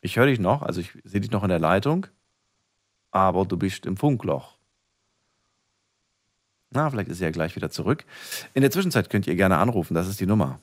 Ich 0.00 0.16
höre 0.16 0.26
dich 0.26 0.40
noch, 0.40 0.62
also 0.62 0.80
ich 0.80 0.90
sehe 1.04 1.20
dich 1.20 1.30
noch 1.30 1.44
in 1.44 1.48
der 1.48 1.58
Leitung, 1.58 2.06
aber 3.10 3.44
du 3.44 3.56
bist 3.56 3.86
im 3.86 3.96
Funkloch. 3.96 4.53
Na, 6.74 6.90
vielleicht 6.90 7.08
ist 7.08 7.18
sie 7.18 7.24
ja 7.24 7.30
gleich 7.30 7.54
wieder 7.54 7.70
zurück. 7.70 8.04
In 8.52 8.62
der 8.62 8.70
Zwischenzeit 8.72 9.08
könnt 9.08 9.28
ihr 9.28 9.36
gerne 9.36 9.58
anrufen, 9.58 9.94
das 9.94 10.08
ist 10.08 10.18
die 10.18 10.26
Nummer. 10.26 10.58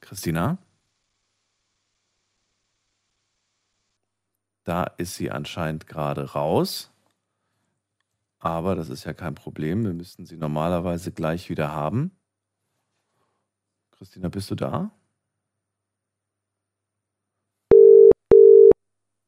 Christina? 0.00 0.58
Da 4.64 4.84
ist 4.98 5.14
sie 5.14 5.30
anscheinend 5.30 5.86
gerade 5.86 6.32
raus. 6.32 6.90
Aber 8.38 8.74
das 8.74 8.90
ist 8.90 9.04
ja 9.04 9.14
kein 9.14 9.34
Problem. 9.34 9.84
Wir 9.84 9.94
müssten 9.94 10.26
sie 10.26 10.36
normalerweise 10.36 11.10
gleich 11.10 11.48
wieder 11.48 11.72
haben. 11.72 12.10
Christina, 13.92 14.28
bist 14.28 14.50
du 14.50 14.54
da? 14.56 14.90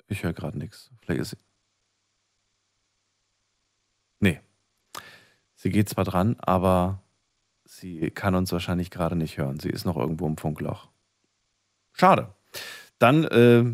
Ich 0.09 0.23
höre 0.23 0.33
gerade 0.33 0.59
nichts. 0.59 0.91
Vielleicht 1.01 1.21
ist 1.21 1.31
sie. 1.31 1.37
Nee. 4.21 4.41
Sie 5.55 5.71
geht 5.71 5.89
zwar 5.89 6.05
dran, 6.05 6.37
aber 6.41 7.03
sie 7.65 8.11
kann 8.11 8.35
uns 8.35 8.51
wahrscheinlich 8.53 8.91
gerade 8.91 9.17
nicht 9.17 9.39
hören. 9.39 9.61
Sie 9.61 9.71
ist 9.71 9.85
noch 9.85 9.97
irgendwo 9.97 10.27
im 10.27 10.37
Funkloch. 10.37 10.89
Schade. 11.93 12.35
Dann 12.99 13.25
äh, 13.25 13.65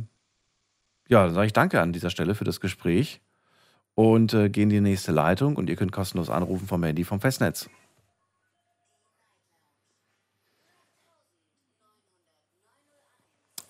ja, 1.09 1.31
sage 1.31 1.47
ich 1.47 1.53
danke 1.53 1.81
an 1.81 1.93
dieser 1.93 2.11
Stelle 2.11 2.35
für 2.35 2.45
das 2.45 2.61
Gespräch 2.61 3.21
und 3.95 4.35
äh, 4.35 4.49
gehen 4.49 4.71
in 4.71 4.85
die 4.85 4.91
nächste 4.91 5.13
Leitung 5.13 5.57
und 5.57 5.69
ihr 5.71 5.77
könnt 5.77 5.93
kostenlos 5.93 6.31
anrufen 6.31 6.67
vom 6.67 6.83
Handy 6.83 7.05
vom 7.05 7.21
Festnetz. 7.21 7.69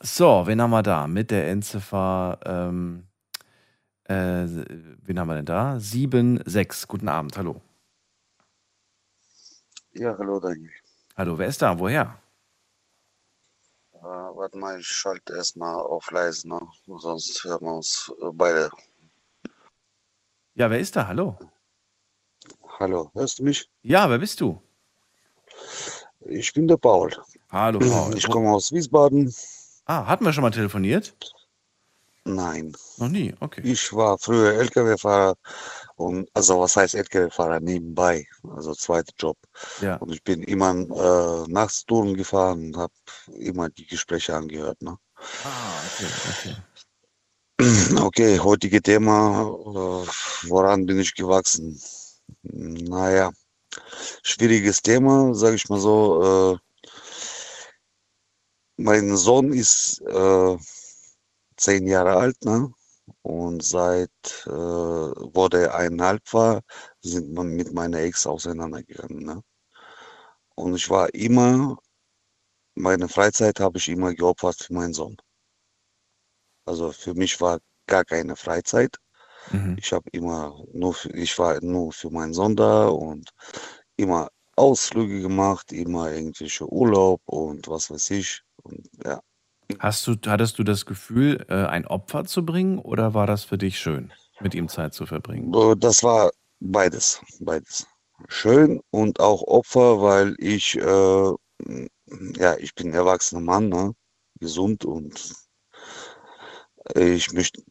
So, 0.06 0.46
wen 0.46 0.60
haben 0.60 0.70
wir 0.70 0.82
da? 0.82 1.06
Mit 1.06 1.30
der 1.30 1.48
Endziffer, 1.48 2.38
ähm, 2.44 3.06
äh, 4.04 4.44
wen 4.44 5.18
haben 5.18 5.28
wir 5.28 5.36
denn 5.36 5.46
da? 5.46 5.76
7-6. 5.78 6.86
Guten 6.86 7.08
Abend, 7.08 7.38
hallo. 7.38 7.62
Ja, 9.94 10.14
hallo 10.18 10.40
Daniel. 10.40 10.70
Hallo, 11.16 11.38
wer 11.38 11.46
ist 11.46 11.62
da? 11.62 11.78
Woher? 11.78 12.20
Äh, 13.94 14.02
warte 14.02 14.58
mal, 14.58 14.78
ich 14.78 14.86
schalte 14.86 15.36
erstmal 15.36 15.74
auf 15.74 16.10
leise, 16.10 16.50
ne? 16.50 16.60
sonst 16.86 17.42
hören 17.42 17.62
wir 17.62 17.72
uns 17.76 18.12
beide. 18.34 18.70
Ja, 20.52 20.68
wer 20.68 20.80
ist 20.80 20.94
da? 20.96 21.06
Hallo. 21.06 21.38
Hallo, 22.78 23.10
hörst 23.14 23.38
du 23.38 23.44
mich? 23.44 23.70
Ja, 23.80 24.10
wer 24.10 24.18
bist 24.18 24.38
du? 24.42 24.60
Ich 26.26 26.52
bin 26.52 26.68
der 26.68 26.76
Paul. 26.76 27.10
Hallo 27.48 27.78
Paul. 27.78 28.18
Ich 28.18 28.28
komme 28.28 28.50
aus 28.50 28.70
Wiesbaden. 28.70 29.32
Ah, 29.86 30.06
hatten 30.06 30.24
wir 30.24 30.32
schon 30.32 30.42
mal 30.42 30.50
telefoniert? 30.50 31.14
Nein. 32.24 32.74
Noch 32.96 33.08
nie, 33.08 33.34
okay. 33.40 33.60
Ich 33.64 33.92
war 33.92 34.18
früher 34.18 34.54
LKW-Fahrer 34.54 35.36
und 35.96 36.28
also 36.32 36.60
was 36.60 36.74
heißt 36.76 36.94
LKW-Fahrer 36.94 37.60
nebenbei, 37.60 38.26
also 38.56 38.74
zweiter 38.74 39.12
Job. 39.18 39.36
Ja. 39.82 39.96
Und 39.96 40.10
ich 40.10 40.22
bin 40.24 40.42
immer 40.42 40.70
äh, 40.72 41.50
nachts 41.52 41.84
Touren 41.84 42.14
gefahren 42.14 42.68
und 42.68 42.76
habe 42.78 42.94
immer 43.38 43.68
die 43.68 43.86
Gespräche 43.86 44.34
angehört. 44.34 44.80
Ne? 44.80 44.96
Ah, 45.44 45.80
okay, 45.86 46.06
okay. 46.30 46.56
Okay, 48.00 48.38
heutige 48.40 48.82
Thema, 48.82 49.42
äh, 49.42 50.48
woran 50.48 50.86
bin 50.86 50.98
ich 50.98 51.14
gewachsen? 51.14 51.80
Naja, 52.42 53.30
schwieriges 54.22 54.82
Thema, 54.82 55.34
sage 55.34 55.56
ich 55.56 55.68
mal 55.68 55.78
so. 55.78 56.54
Äh, 56.54 56.58
mein 58.76 59.16
Sohn 59.16 59.52
ist 59.52 60.00
äh, 60.02 60.56
zehn 61.56 61.86
Jahre 61.86 62.16
alt, 62.16 62.44
ne? 62.44 62.72
Und 63.22 63.62
seit 63.62 64.10
äh, 64.46 64.50
wo 64.50 65.48
der 65.48 65.74
eineinhalb 65.74 66.32
war, 66.32 66.62
sind 67.02 67.34
wir 67.34 67.44
mit 67.44 67.72
meiner 67.72 67.98
Ex 67.98 68.26
auseinandergegangen, 68.26 69.24
ne? 69.24 69.42
Und 70.56 70.74
ich 70.76 70.88
war 70.90 71.12
immer, 71.14 71.76
meine 72.74 73.08
Freizeit 73.08 73.60
habe 73.60 73.78
ich 73.78 73.88
immer 73.88 74.14
geopfert 74.14 74.56
für 74.56 74.72
meinen 74.72 74.94
Sohn. 74.94 75.16
Also 76.64 76.92
für 76.92 77.14
mich 77.14 77.40
war 77.40 77.60
gar 77.86 78.04
keine 78.04 78.36
Freizeit. 78.36 78.96
Mhm. 79.50 79.76
Ich 79.78 79.92
habe 79.92 80.08
immer 80.12 80.64
nur, 80.72 80.94
für, 80.94 81.10
ich 81.14 81.38
war 81.38 81.60
nur 81.60 81.92
für 81.92 82.10
meinen 82.10 82.32
Sohn 82.32 82.56
da 82.56 82.88
und 82.88 83.30
immer 83.96 84.28
Ausflüge 84.56 85.20
gemacht, 85.20 85.72
immer 85.72 86.12
irgendwelche 86.12 86.66
Urlaub 86.70 87.20
und 87.26 87.68
was 87.68 87.90
weiß 87.90 88.10
ich. 88.10 88.42
Und 88.62 88.88
ja, 89.04 89.20
Hast 89.78 90.06
du, 90.06 90.14
hattest 90.26 90.58
du 90.58 90.64
das 90.64 90.84
Gefühl, 90.86 91.44
äh, 91.48 91.54
ein 91.54 91.86
Opfer 91.86 92.24
zu 92.24 92.44
bringen 92.44 92.78
oder 92.78 93.14
war 93.14 93.26
das 93.26 93.44
für 93.44 93.58
dich 93.58 93.78
schön, 93.78 94.12
mit 94.40 94.54
ihm 94.54 94.68
Zeit 94.68 94.94
zu 94.94 95.06
verbringen? 95.06 95.52
Äh, 95.54 95.76
Das 95.76 96.02
war 96.02 96.30
beides, 96.60 97.20
beides. 97.40 97.86
Schön 98.28 98.80
und 98.90 99.20
auch 99.20 99.42
Opfer, 99.42 100.00
weil 100.00 100.34
ich, 100.38 100.76
äh, 100.76 101.32
ja, 102.36 102.56
ich 102.58 102.74
bin 102.74 102.92
erwachsener 102.92 103.40
Mann, 103.40 103.68
ne? 103.68 103.94
gesund 104.38 104.84
und 104.84 105.34
ich 106.94 107.32
möchte, 107.32 107.62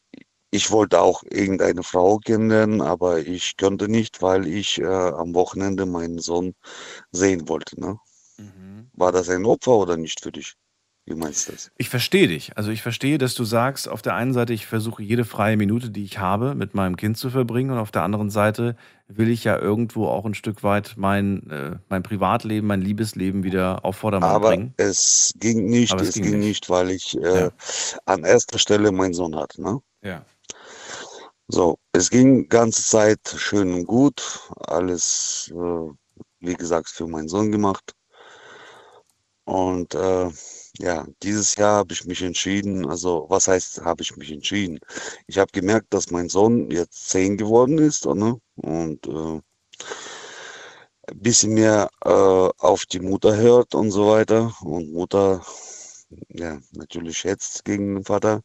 ich 0.54 0.72
wollte 0.72 1.02
auch 1.02 1.24
irgendeine 1.30 1.84
Frau 1.84 2.18
kennenlernen, 2.20 2.82
aber 2.82 3.20
ich 3.20 3.58
konnte 3.58 3.88
nicht, 3.90 4.22
weil 4.22 4.48
ich 4.48 4.80
äh, 4.80 4.86
am 4.86 5.34
Wochenende 5.34 5.86
meinen 5.86 6.20
Sohn 6.20 6.54
sehen 7.12 7.48
wollte. 7.50 7.80
Ne? 7.80 7.98
War 8.94 9.12
das 9.12 9.30
ein 9.30 9.46
Opfer 9.46 9.74
oder 9.78 9.98
nicht 9.98 10.22
für 10.22 10.32
dich? 10.32 10.54
Wie 11.06 11.16
meinst 11.16 11.48
du 11.48 11.52
das? 11.54 11.72
Ich 11.78 11.90
verstehe 11.90 12.28
dich. 12.28 12.56
Also 12.58 12.72
ich 12.72 12.82
verstehe, 12.82 13.18
dass 13.18 13.36
du 13.36 13.44
sagst, 13.44 13.90
auf 13.90 14.02
der 14.02 14.16
einen 14.16 14.34
Seite, 14.34 14.54
ich 14.54 14.66
versuche 14.68 15.04
jede 15.04 15.26
freie 15.26 15.58
Minute, 15.58 15.90
die 15.90 16.04
ich 16.06 16.20
habe, 16.20 16.56
mit 16.56 16.76
meinem 16.76 16.96
Kind 16.96 17.18
zu 17.18 17.30
verbringen 17.30 17.72
und 17.72 17.78
auf 17.78 17.92
der 17.92 18.04
anderen 18.04 18.30
Seite 18.30 18.78
will 19.08 19.30
ich 19.30 19.44
ja 19.44 19.58
irgendwo 19.60 20.08
auch 20.08 20.26
ein 20.26 20.34
Stück 20.34 20.64
weit 20.64 20.94
mein, 20.96 21.50
äh, 21.50 21.78
mein 21.90 22.04
Privatleben, 22.04 22.68
mein 22.68 22.82
Liebesleben 22.82 23.44
wieder 23.44 23.84
auf 23.84 23.98
Vordermann 23.98 24.30
Aber 24.30 24.50
bringen. 24.50 24.74
es 24.78 25.34
ging 25.38 25.66
nicht, 25.66 25.92
Aber 25.92 26.02
es 26.04 26.10
es 26.10 26.14
ging 26.14 26.24
ging 26.24 26.40
nicht. 26.40 26.48
nicht, 26.48 26.70
weil 26.70 26.92
ich 26.92 27.18
äh, 27.18 27.50
an 28.06 28.24
erster 28.24 28.60
Stelle 28.60 28.92
meinen 28.92 29.14
Sohn 29.14 29.36
hatte. 29.36 29.62
Ne? 29.62 29.80
Ja. 30.04 30.26
So, 31.54 31.78
es 31.92 32.10
ging 32.10 32.50
ganze 32.50 32.82
Zeit 32.84 33.20
schön 33.38 33.74
und 33.74 33.86
gut, 33.86 34.24
alles, 34.58 35.52
äh, 35.54 35.94
wie 36.40 36.56
gesagt, 36.56 36.90
für 36.90 37.06
meinen 37.06 37.30
Sohn 37.30 37.52
gemacht. 37.52 37.94
Und 39.46 39.94
äh, 39.94 40.32
ja, 40.80 41.06
dieses 41.22 41.56
Jahr 41.56 41.76
habe 41.78 41.94
ich 41.94 42.06
mich 42.06 42.24
entschieden, 42.24 42.90
also 42.90 43.28
was 43.30 43.48
heißt, 43.48 43.82
habe 43.86 44.02
ich 44.02 44.18
mich 44.18 44.32
entschieden? 44.32 44.80
Ich 45.28 45.38
habe 45.38 45.52
gemerkt, 45.52 45.94
dass 45.94 46.10
mein 46.10 46.28
Sohn 46.28 46.72
jetzt 46.72 47.10
zehn 47.10 47.38
geworden 47.38 47.78
ist, 47.78 48.06
ne? 48.08 48.40
Und 48.56 49.06
äh, 49.08 49.40
ein 51.08 51.20
bisschen 51.20 51.54
mehr 51.54 51.90
äh, 52.04 52.10
auf 52.10 52.86
die 52.88 53.00
Mutter 53.00 53.36
hört 53.38 53.76
und 53.76 53.92
so 53.92 54.10
weiter. 54.10 54.52
Und 54.64 54.92
Mutter, 54.92 55.46
ja, 56.30 56.60
natürlich 56.72 57.20
schätzt 57.20 57.64
gegen 57.66 57.96
den 57.96 58.06
Vater. 58.06 58.42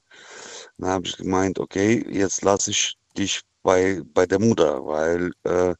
Dann 0.78 0.90
habe 0.90 1.06
ich 1.06 1.16
gemeint, 1.16 1.58
okay, 1.58 2.04
jetzt 2.10 2.42
lasse 2.42 2.70
ich 2.70 2.96
dich 3.16 3.42
bei, 3.62 4.00
bei 4.14 4.26
der 4.26 4.38
Mutter, 4.40 4.84
weil 4.86 5.32
äh, 5.44 5.74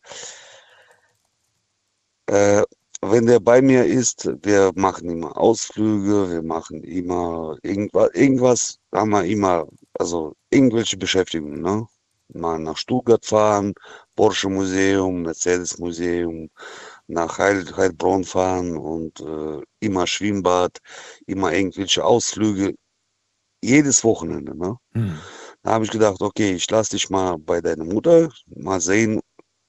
äh, 2.26 2.64
wenn 3.00 3.26
der 3.26 3.40
bei 3.40 3.62
mir 3.62 3.84
ist, 3.84 4.28
wir 4.42 4.72
machen 4.74 5.08
immer 5.08 5.36
Ausflüge, 5.36 6.30
wir 6.30 6.42
machen 6.42 6.82
immer 6.82 7.56
irgendwas, 7.62 8.10
irgendwas 8.14 8.78
haben 8.92 9.10
wir 9.10 9.24
immer, 9.24 9.68
also 9.98 10.34
irgendwelche 10.50 10.96
Beschäftigungen, 10.96 11.62
ne? 11.62 11.86
Mal 12.34 12.58
nach 12.58 12.76
Stuttgart 12.76 13.24
fahren, 13.24 13.72
Porsche 14.16 14.48
Museum, 14.50 15.22
Mercedes 15.22 15.78
Museum, 15.78 16.50
nach 17.06 17.38
Heil, 17.38 17.64
Heilbronn 17.76 18.24
fahren 18.24 18.76
und 18.76 19.20
äh, 19.20 19.62
immer 19.80 20.06
Schwimmbad, 20.06 20.78
immer 21.26 21.52
irgendwelche 21.52 22.04
Ausflüge, 22.04 22.74
jedes 23.62 24.05
Wochenende, 24.05 24.56
ne? 24.56 24.76
Hm. 24.93 25.18
Da 25.62 25.72
habe 25.72 25.85
ich 25.85 25.90
gedacht, 25.90 26.20
okay, 26.20 26.55
ich 26.55 26.70
lasse 26.70 26.90
dich 26.90 27.10
mal 27.10 27.39
bei 27.39 27.60
deiner 27.60 27.85
Mutter, 27.85 28.30
mal 28.47 28.80
sehen, 28.80 29.20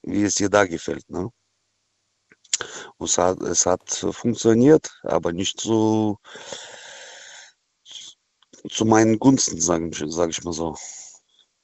wie 0.04 0.24
es 0.24 0.36
dir 0.36 0.50
da 0.50 0.66
gefällt, 0.66 1.10
ne? 1.10 1.30
Und 2.98 3.10
es 3.10 3.18
hat, 3.18 3.42
es 3.42 3.66
hat 3.66 3.90
funktioniert, 4.12 4.92
aber 5.04 5.32
nicht 5.32 5.62
so 5.62 6.18
zu 8.70 8.86
meinen 8.86 9.20
Gunsten, 9.20 9.60
sage 9.62 9.90
ich, 9.90 10.04
sag 10.08 10.30
ich 10.30 10.44
mal 10.44 10.54
so. 10.54 10.76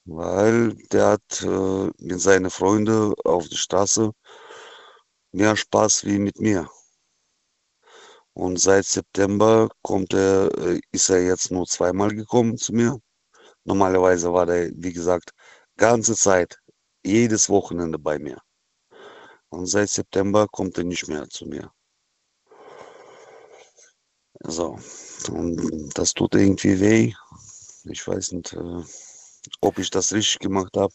Weil 0.05 0.75
der 0.91 1.07
hat 1.07 1.41
äh, 1.41 1.89
mit 1.97 2.21
seinen 2.21 2.49
Freunden 2.49 3.13
auf 3.25 3.47
der 3.49 3.57
Straße 3.57 4.11
mehr 5.31 5.55
Spaß 5.55 6.05
wie 6.05 6.19
mit 6.19 6.39
mir. 6.39 6.69
Und 8.35 8.59
seit 8.59 8.85
September 8.85 9.69
kommt 9.81 10.13
er, 10.13 10.51
äh, 10.59 10.81
ist 10.91 11.09
er 11.09 11.23
jetzt 11.25 11.51
nur 11.51 11.65
zweimal 11.65 12.09
gekommen 12.13 12.57
zu 12.57 12.73
mir. 12.73 12.99
Normalerweise 13.63 14.31
war 14.33 14.45
der, 14.45 14.71
wie 14.75 14.93
gesagt, 14.93 15.31
ganze 15.77 16.15
Zeit, 16.15 16.59
jedes 17.05 17.49
Wochenende 17.49 17.97
bei 17.97 18.19
mir. 18.19 18.37
Und 19.49 19.67
seit 19.67 19.89
September 19.89 20.47
kommt 20.51 20.77
er 20.77 20.83
nicht 20.83 21.07
mehr 21.07 21.29
zu 21.29 21.45
mir. 21.45 21.71
So, 24.43 24.77
und 25.31 25.97
das 25.97 26.13
tut 26.13 26.35
irgendwie 26.35 26.79
weh. 26.79 27.13
Ich 27.85 28.07
weiß 28.07 28.33
nicht, 28.33 28.53
äh, 28.53 28.83
ob 29.61 29.79
ich 29.79 29.89
das 29.89 30.11
richtig 30.13 30.39
gemacht 30.39 30.75
habe. 30.75 30.93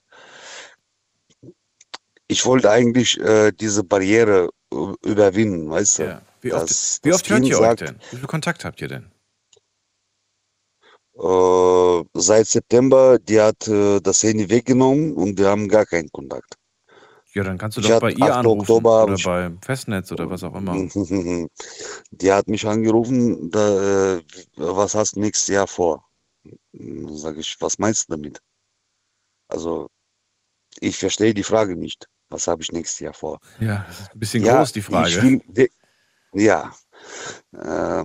Ich 2.28 2.44
wollte 2.44 2.70
eigentlich 2.70 3.18
äh, 3.18 3.50
diese 3.52 3.82
Barriere 3.82 4.50
ü- 4.72 4.94
überwinden, 5.04 5.70
weißt 5.70 5.98
du? 5.98 6.02
Ja. 6.04 6.22
Wie 6.42 6.52
oft, 6.52 6.70
Dass 6.70 7.00
wie 7.02 7.10
das 7.10 7.20
oft 7.20 7.30
hört 7.30 7.44
ihr 7.44 7.54
euch 7.56 7.60
sagt, 7.60 7.80
denn? 7.80 7.98
Wie 8.10 8.16
viel 8.16 8.26
Kontakt 8.26 8.64
habt 8.64 8.80
ihr 8.80 8.88
denn? 8.88 9.10
Äh, 11.18 12.04
seit 12.14 12.46
September, 12.46 13.18
die 13.18 13.40
hat 13.40 13.68
äh, 13.68 14.00
das 14.00 14.22
Handy 14.22 14.48
weggenommen 14.48 15.12
und 15.14 15.38
wir 15.38 15.48
haben 15.48 15.68
gar 15.68 15.84
keinen 15.84 16.10
Kontakt. 16.10 16.54
Ja, 17.34 17.44
dann 17.44 17.58
kannst 17.58 17.76
du 17.76 17.80
Ich 17.82 17.88
doch 17.88 18.00
bei 18.00 18.10
ihr 18.12 18.24
8. 18.24 18.38
anrufen 18.38 18.60
Oktober 18.60 19.04
oder 19.04 19.14
ich- 19.14 19.24
beim 19.24 19.60
Festnetz 19.62 20.10
oder 20.12 20.28
was 20.30 20.42
auch 20.42 20.54
immer. 20.54 20.72
Die 22.10 22.32
hat 22.32 22.48
mich 22.48 22.66
angerufen, 22.66 23.50
da, 23.50 24.16
äh, 24.16 24.22
was 24.56 24.94
hast 24.94 25.16
du 25.16 25.20
nächstes 25.20 25.48
Jahr 25.48 25.66
vor? 25.68 26.04
Sage 26.72 27.40
ich, 27.40 27.56
was 27.60 27.78
meinst 27.78 28.08
du 28.08 28.16
damit? 28.16 28.40
Also, 29.48 29.88
ich 30.80 30.96
verstehe 30.96 31.34
die 31.34 31.42
Frage 31.44 31.76
nicht. 31.76 32.06
Was 32.30 32.46
habe 32.46 32.62
ich 32.62 32.72
nächstes 32.72 33.00
Jahr 33.00 33.12
vor? 33.14 33.40
Ja, 33.60 33.84
das 33.88 34.00
ist 34.00 34.12
ein 34.14 34.18
bisschen 34.18 34.44
Ja, 34.44 34.58
groß, 34.58 34.72
die 34.72 34.78
Ich 34.80 34.84
Frage. 34.86 35.22
will, 35.22 35.42
we- 35.48 35.68
ja, 36.34 36.72
äh, 37.52 38.04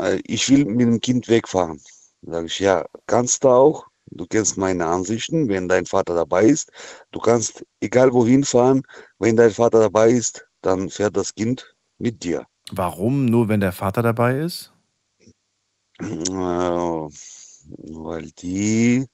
äh, 0.00 0.20
ich 0.24 0.48
will 0.50 0.64
mit 0.66 0.80
dem 0.86 1.00
Kind 1.00 1.28
wegfahren. 1.28 1.80
Sage 2.22 2.46
ich, 2.46 2.58
ja, 2.58 2.84
kannst 3.06 3.44
du 3.44 3.48
auch. 3.48 3.86
Du 4.10 4.24
kennst 4.26 4.56
meine 4.56 4.86
Ansichten, 4.86 5.48
wenn 5.48 5.68
dein 5.68 5.84
Vater 5.84 6.14
dabei 6.14 6.44
ist. 6.44 6.70
Du 7.10 7.18
kannst 7.18 7.64
egal 7.80 8.12
wohin 8.12 8.44
fahren, 8.44 8.82
wenn 9.18 9.36
dein 9.36 9.50
Vater 9.50 9.80
dabei 9.80 10.10
ist, 10.10 10.46
dann 10.62 10.90
fährt 10.90 11.16
das 11.16 11.34
Kind 11.34 11.74
mit 11.98 12.22
dir. 12.22 12.46
Warum 12.70 13.26
nur, 13.26 13.48
wenn 13.48 13.60
der 13.60 13.72
Vater 13.72 14.02
dabei 14.02 14.38
ist? 14.38 14.72
Äh, 15.98 16.06
weil 16.06 18.30
die 18.38 19.06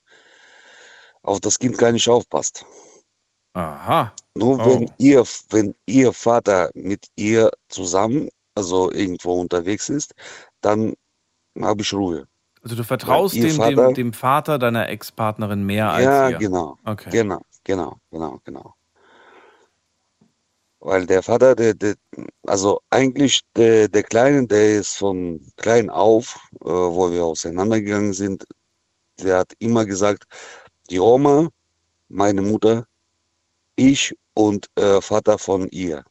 auf 1.22 1.40
das 1.40 1.58
Kind 1.58 1.78
gar 1.78 1.92
nicht 1.92 2.08
aufpasst. 2.08 2.66
Aha. 3.54 4.12
Nur 4.34 4.58
Oh. 4.58 4.66
wenn 4.66 4.90
ihr, 4.98 5.24
wenn 5.50 5.74
ihr 5.86 6.12
Vater 6.12 6.70
mit 6.74 7.06
ihr 7.16 7.50
zusammen, 7.68 8.28
also 8.54 8.90
irgendwo 8.92 9.40
unterwegs 9.40 9.88
ist, 9.88 10.14
dann 10.60 10.94
habe 11.60 11.82
ich 11.82 11.92
Ruhe. 11.92 12.26
Also 12.62 12.76
du 12.76 12.84
vertraust 12.84 13.34
dem, 13.34 13.56
Vater- 13.56 13.86
dem, 13.88 13.94
dem 13.94 14.12
Vater 14.12 14.58
deiner 14.58 14.88
Ex-Partnerin 14.88 15.64
mehr 15.64 15.90
als 15.90 16.04
Ja, 16.04 16.30
ihr. 16.30 16.38
genau. 16.38 16.78
Okay. 16.84 17.10
Genau, 17.10 17.40
genau, 17.64 17.96
genau, 18.10 18.38
genau. 18.44 18.74
Weil 20.78 21.06
der 21.06 21.22
Vater, 21.22 21.54
der, 21.54 21.74
der 21.74 21.94
also 22.46 22.80
eigentlich 22.90 23.42
der, 23.54 23.88
der 23.88 24.02
Kleine, 24.02 24.46
der 24.46 24.78
ist 24.80 24.96
von 24.96 25.40
klein 25.56 25.90
auf, 25.90 26.40
äh, 26.60 26.68
wo 26.68 27.10
wir 27.10 27.24
auseinandergegangen 27.24 28.12
sind, 28.12 28.44
der 29.20 29.38
hat 29.38 29.52
immer 29.60 29.84
gesagt, 29.86 30.24
die 30.90 30.98
Oma, 30.98 31.48
meine 32.08 32.42
Mutter, 32.42 32.86
ich 33.76 34.14
und 34.34 34.66
äh, 34.76 35.00
Vater 35.00 35.38
von 35.38 35.68
ihr. 35.68 36.04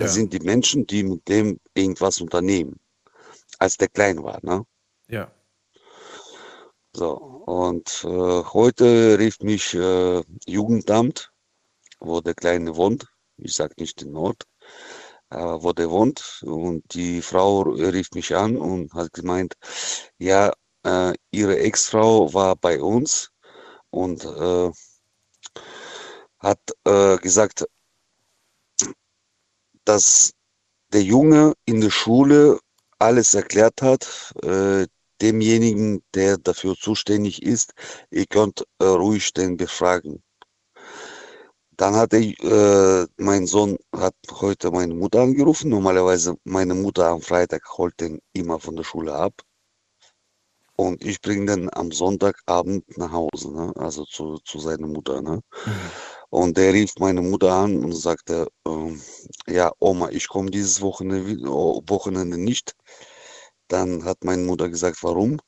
Das 0.00 0.12
Ja. 0.12 0.14
sind 0.20 0.32
die 0.32 0.40
Menschen, 0.40 0.86
die 0.86 1.02
mit 1.02 1.28
dem 1.28 1.60
irgendwas 1.74 2.20
unternehmen, 2.22 2.80
als 3.58 3.76
der 3.76 3.88
klein 3.88 4.22
war. 4.22 4.38
Ne? 4.42 4.64
Ja. 5.08 5.30
So, 6.94 7.12
und 7.46 8.02
äh, 8.04 8.42
heute 8.52 9.18
rief 9.18 9.38
mich 9.40 9.74
äh, 9.74 10.22
Jugendamt, 10.46 11.30
wo 12.00 12.20
der 12.22 12.34
Kleine 12.34 12.74
wohnt. 12.76 13.06
Ich 13.36 13.54
sag 13.54 13.76
nicht 13.78 14.00
den 14.00 14.16
Ort, 14.16 14.44
aber 15.28 15.62
wo 15.62 15.72
der 15.72 15.90
wohnt. 15.90 16.42
Und 16.46 16.82
die 16.94 17.20
Frau 17.20 17.60
rief 17.62 18.10
mich 18.12 18.34
an 18.34 18.56
und 18.56 18.92
hat 18.94 19.12
gemeint, 19.12 19.54
ja, 20.18 20.52
äh, 20.84 21.12
ihre 21.30 21.58
Ex-Frau 21.58 22.32
war 22.32 22.56
bei 22.56 22.80
uns 22.80 23.30
und 23.90 24.24
äh, 24.24 24.70
hat 26.38 26.60
äh, 26.86 27.18
gesagt, 27.18 27.66
dass 29.90 30.32
der 30.92 31.02
Junge 31.02 31.54
in 31.64 31.80
der 31.80 31.90
Schule 31.90 32.60
alles 33.00 33.34
erklärt 33.34 33.82
hat, 33.82 34.32
äh, 34.44 34.86
demjenigen, 35.20 36.00
der 36.14 36.38
dafür 36.38 36.76
zuständig 36.76 37.42
ist, 37.42 37.72
ihr 38.10 38.26
könnt 38.26 38.64
äh, 38.78 38.84
ruhig 38.84 39.32
den 39.32 39.56
befragen. 39.56 40.22
Dann 41.72 41.96
hat 41.96 42.12
er, 42.12 42.20
äh, 42.20 43.06
mein 43.16 43.48
Sohn 43.48 43.78
hat 43.92 44.14
heute 44.30 44.70
meine 44.70 44.94
Mutter 44.94 45.22
angerufen. 45.22 45.70
Normalerweise 45.70 46.36
meine 46.44 46.74
Mutter 46.74 47.08
am 47.08 47.20
Freitag 47.20 47.62
holt 47.76 47.98
den 48.00 48.20
immer 48.32 48.60
von 48.60 48.76
der 48.76 48.84
Schule 48.84 49.12
ab. 49.12 49.34
Und 50.76 51.04
ich 51.04 51.20
bringe 51.20 51.46
den 51.46 51.68
am 51.74 51.90
Sonntagabend 51.90 52.96
nach 52.96 53.10
Hause, 53.10 53.50
ne? 53.50 53.72
also 53.76 54.04
zu, 54.04 54.38
zu 54.44 54.60
seiner 54.60 54.86
Mutter. 54.86 55.20
Ne? 55.20 55.40
Und 56.30 56.56
der 56.56 56.72
rief 56.72 56.94
meine 56.98 57.22
Mutter 57.22 57.52
an 57.52 57.84
und 57.84 57.92
sagte, 57.92 58.46
ähm, 58.66 59.00
ja, 59.48 59.72
Oma, 59.80 60.10
ich 60.10 60.28
komme 60.28 60.50
dieses 60.50 60.80
Wochenende, 60.80 61.50
oh, 61.50 61.82
Wochenende 61.86 62.38
nicht. 62.38 62.76
Dann 63.68 64.04
hat 64.04 64.24
meine 64.24 64.42
Mutter 64.44 64.68
gesagt, 64.68 65.02
warum? 65.02 65.40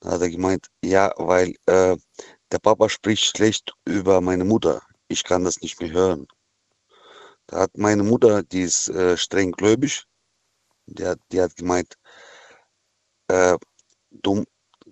Dann 0.00 0.12
hat 0.12 0.22
er 0.22 0.30
gemeint, 0.30 0.68
ja, 0.82 1.12
weil 1.16 1.54
äh, 1.66 1.96
der 2.52 2.58
Papa 2.58 2.88
spricht 2.88 3.36
schlecht 3.36 3.72
über 3.84 4.20
meine 4.20 4.44
Mutter. 4.44 4.82
Ich 5.08 5.24
kann 5.24 5.44
das 5.44 5.60
nicht 5.60 5.80
mehr 5.80 5.92
hören. 5.92 6.26
Da 7.46 7.60
hat 7.60 7.76
meine 7.78 8.02
Mutter, 8.02 8.42
die 8.42 8.62
ist 8.62 8.88
äh, 8.88 9.16
streng 9.16 9.52
gläubig, 9.52 10.04
die 10.86 11.06
hat, 11.06 11.20
die 11.32 11.40
hat 11.40 11.56
gemeint, 11.56 11.94
äh, 13.28 13.56
du, 14.10 14.44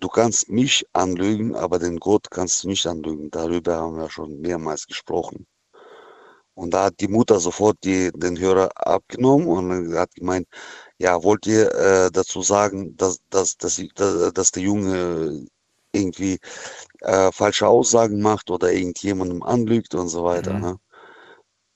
du 0.04 0.08
kannst 0.08 0.50
mich 0.50 0.86
anlügen, 0.92 1.56
aber 1.56 1.78
den 1.78 1.98
Gott 1.98 2.30
kannst 2.30 2.62
du 2.62 2.68
nicht 2.68 2.86
anlügen. 2.86 3.30
Darüber 3.30 3.76
haben 3.78 3.96
wir 3.96 4.10
schon 4.10 4.38
mehrmals 4.38 4.86
gesprochen. 4.86 5.46
Und 6.52 6.74
da 6.74 6.84
hat 6.84 7.00
die 7.00 7.08
Mutter 7.08 7.40
sofort 7.40 7.78
die, 7.84 8.12
den 8.14 8.38
Hörer 8.38 8.68
abgenommen 8.74 9.46
und 9.48 9.94
hat 9.96 10.14
gemeint, 10.14 10.46
ja, 10.98 11.22
wollt 11.22 11.46
ihr 11.46 11.74
äh, 11.74 12.10
dazu 12.12 12.42
sagen, 12.42 12.94
dass, 12.98 13.18
dass, 13.30 13.56
dass, 13.56 13.82
dass, 13.94 14.32
dass 14.34 14.50
der 14.52 14.62
Junge 14.62 15.46
irgendwie 15.92 16.38
äh, 17.00 17.32
falsche 17.32 17.66
Aussagen 17.66 18.20
macht 18.20 18.50
oder 18.50 18.72
irgendjemandem 18.72 19.42
anlügt 19.42 19.94
und 19.94 20.08
so 20.08 20.22
weiter. 20.22 20.52
Mhm. 20.52 20.60
Ne? 20.60 20.76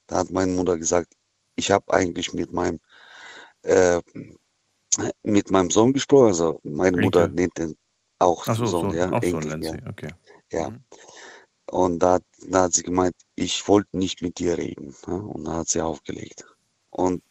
Da 0.06 0.18
hat 0.18 0.30
meine 0.30 0.52
Mutter 0.52 0.76
gesagt, 0.76 1.14
ich 1.56 1.70
habe 1.70 1.90
eigentlich 1.94 2.34
mit 2.34 2.52
meinem 2.52 2.78
äh, 3.62 4.02
mit 5.22 5.50
meinem 5.50 5.70
Sohn 5.70 5.94
gesprochen. 5.94 6.28
Also 6.28 6.60
meine 6.62 6.98
Mutter 6.98 7.28
nennt 7.28 7.56
den 7.56 7.74
auch 8.18 8.46
Ach 8.46 8.56
so, 8.56 8.66
Sohn, 8.66 8.90
so, 8.90 8.96
ja, 8.96 9.12
auch 9.12 9.22
so 9.22 9.40
nennt 9.40 9.64
ja. 9.64 9.72
sie, 9.72 9.78
okay. 9.88 10.08
Ja. 10.52 10.72
Und 11.70 11.98
da, 12.00 12.14
hat- 12.14 12.24
da 12.48 12.62
hat 12.62 12.72
sie 12.72 12.82
gemeint, 12.82 13.14
ich 13.34 13.66
wollte 13.68 13.96
nicht 13.96 14.22
mit 14.22 14.38
dir 14.38 14.56
reden. 14.58 14.94
Ne? 15.06 15.14
Und 15.22 15.44
da 15.44 15.52
hat 15.58 15.68
sie 15.68 15.80
aufgelegt. 15.82 16.46
Und 16.90 17.22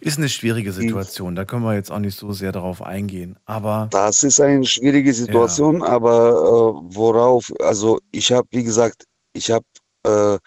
Ist 0.00 0.18
eine 0.18 0.28
schwierige 0.28 0.72
Situation, 0.72 1.34
da 1.34 1.44
können 1.44 1.62
wir 1.62 1.74
jetzt 1.74 1.90
auch 1.90 1.98
nicht 1.98 2.16
so 2.18 2.32
sehr 2.32 2.52
darauf 2.52 2.82
eingehen. 2.82 3.38
Aber 3.44 3.88
das 3.90 4.22
ist 4.22 4.40
eine 4.40 4.64
schwierige 4.64 5.12
Situation, 5.12 5.82
aber 5.82 6.30
äh, 6.30 6.94
worauf, 6.96 7.52
also 7.60 8.00
ich 8.10 8.32
habe, 8.32 8.46
wie 8.50 8.64
gesagt, 8.64 9.04
ich 9.32 9.50
habe 9.50 9.64
äh, 10.04 10.38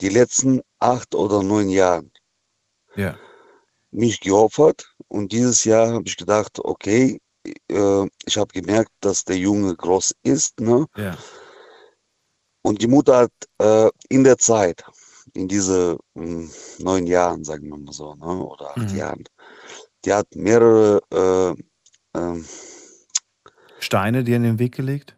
die 0.00 0.08
letzten 0.08 0.60
acht 0.80 1.14
oder 1.14 1.42
neun 1.42 1.68
Jahre 1.70 2.04
ja, 2.96 3.16
mich 3.90 4.20
geopfert 4.20 4.94
und 5.08 5.32
dieses 5.32 5.64
Jahr 5.64 5.92
habe 5.92 6.04
ich 6.06 6.16
gedacht, 6.16 6.58
okay, 6.60 7.20
äh, 7.44 8.06
ich 8.26 8.36
habe 8.38 8.52
gemerkt, 8.52 8.92
dass 9.00 9.24
der 9.24 9.38
Junge 9.38 9.74
groß 9.76 10.14
ist, 10.22 10.60
ne? 10.60 10.86
ja, 10.96 11.16
Und 12.62 12.82
die 12.82 12.86
Mutter 12.86 13.16
hat 13.18 13.32
äh, 13.58 13.90
in 14.08 14.24
der 14.24 14.38
Zeit, 14.38 14.84
in 15.34 15.48
diese 15.48 15.98
mh, 16.14 16.48
neun 16.78 17.06
Jahren, 17.06 17.44
sagen 17.44 17.68
wir 17.68 17.76
mal 17.78 17.92
so, 17.92 18.14
ne, 18.14 18.24
oder 18.44 18.70
acht 18.76 18.90
Mhm. 18.90 18.96
Jahren, 18.96 19.24
die 20.04 20.12
hat 20.12 20.28
mehrere 20.34 21.00
äh, 21.12 22.18
ähm, 22.18 22.46
Steine 23.80 24.24
dir 24.24 24.36
in 24.36 24.44
den 24.44 24.58
Weg 24.58 24.74
gelegt? 24.76 25.14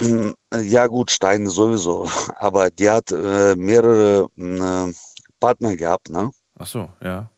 äh, 0.00 0.60
ja 0.62 0.86
gut, 0.86 1.10
Steine 1.10 1.50
sowieso, 1.50 2.06
aber 2.36 2.70
die 2.70 2.90
hat 2.90 3.10
äh, 3.12 3.54
mehrere 3.56 4.28
äh, 4.36 4.92
Partner 5.40 5.76
gehabt, 5.76 6.10
ne? 6.10 6.30
Ach 6.58 6.66
so, 6.66 6.90
ja. 7.02 7.30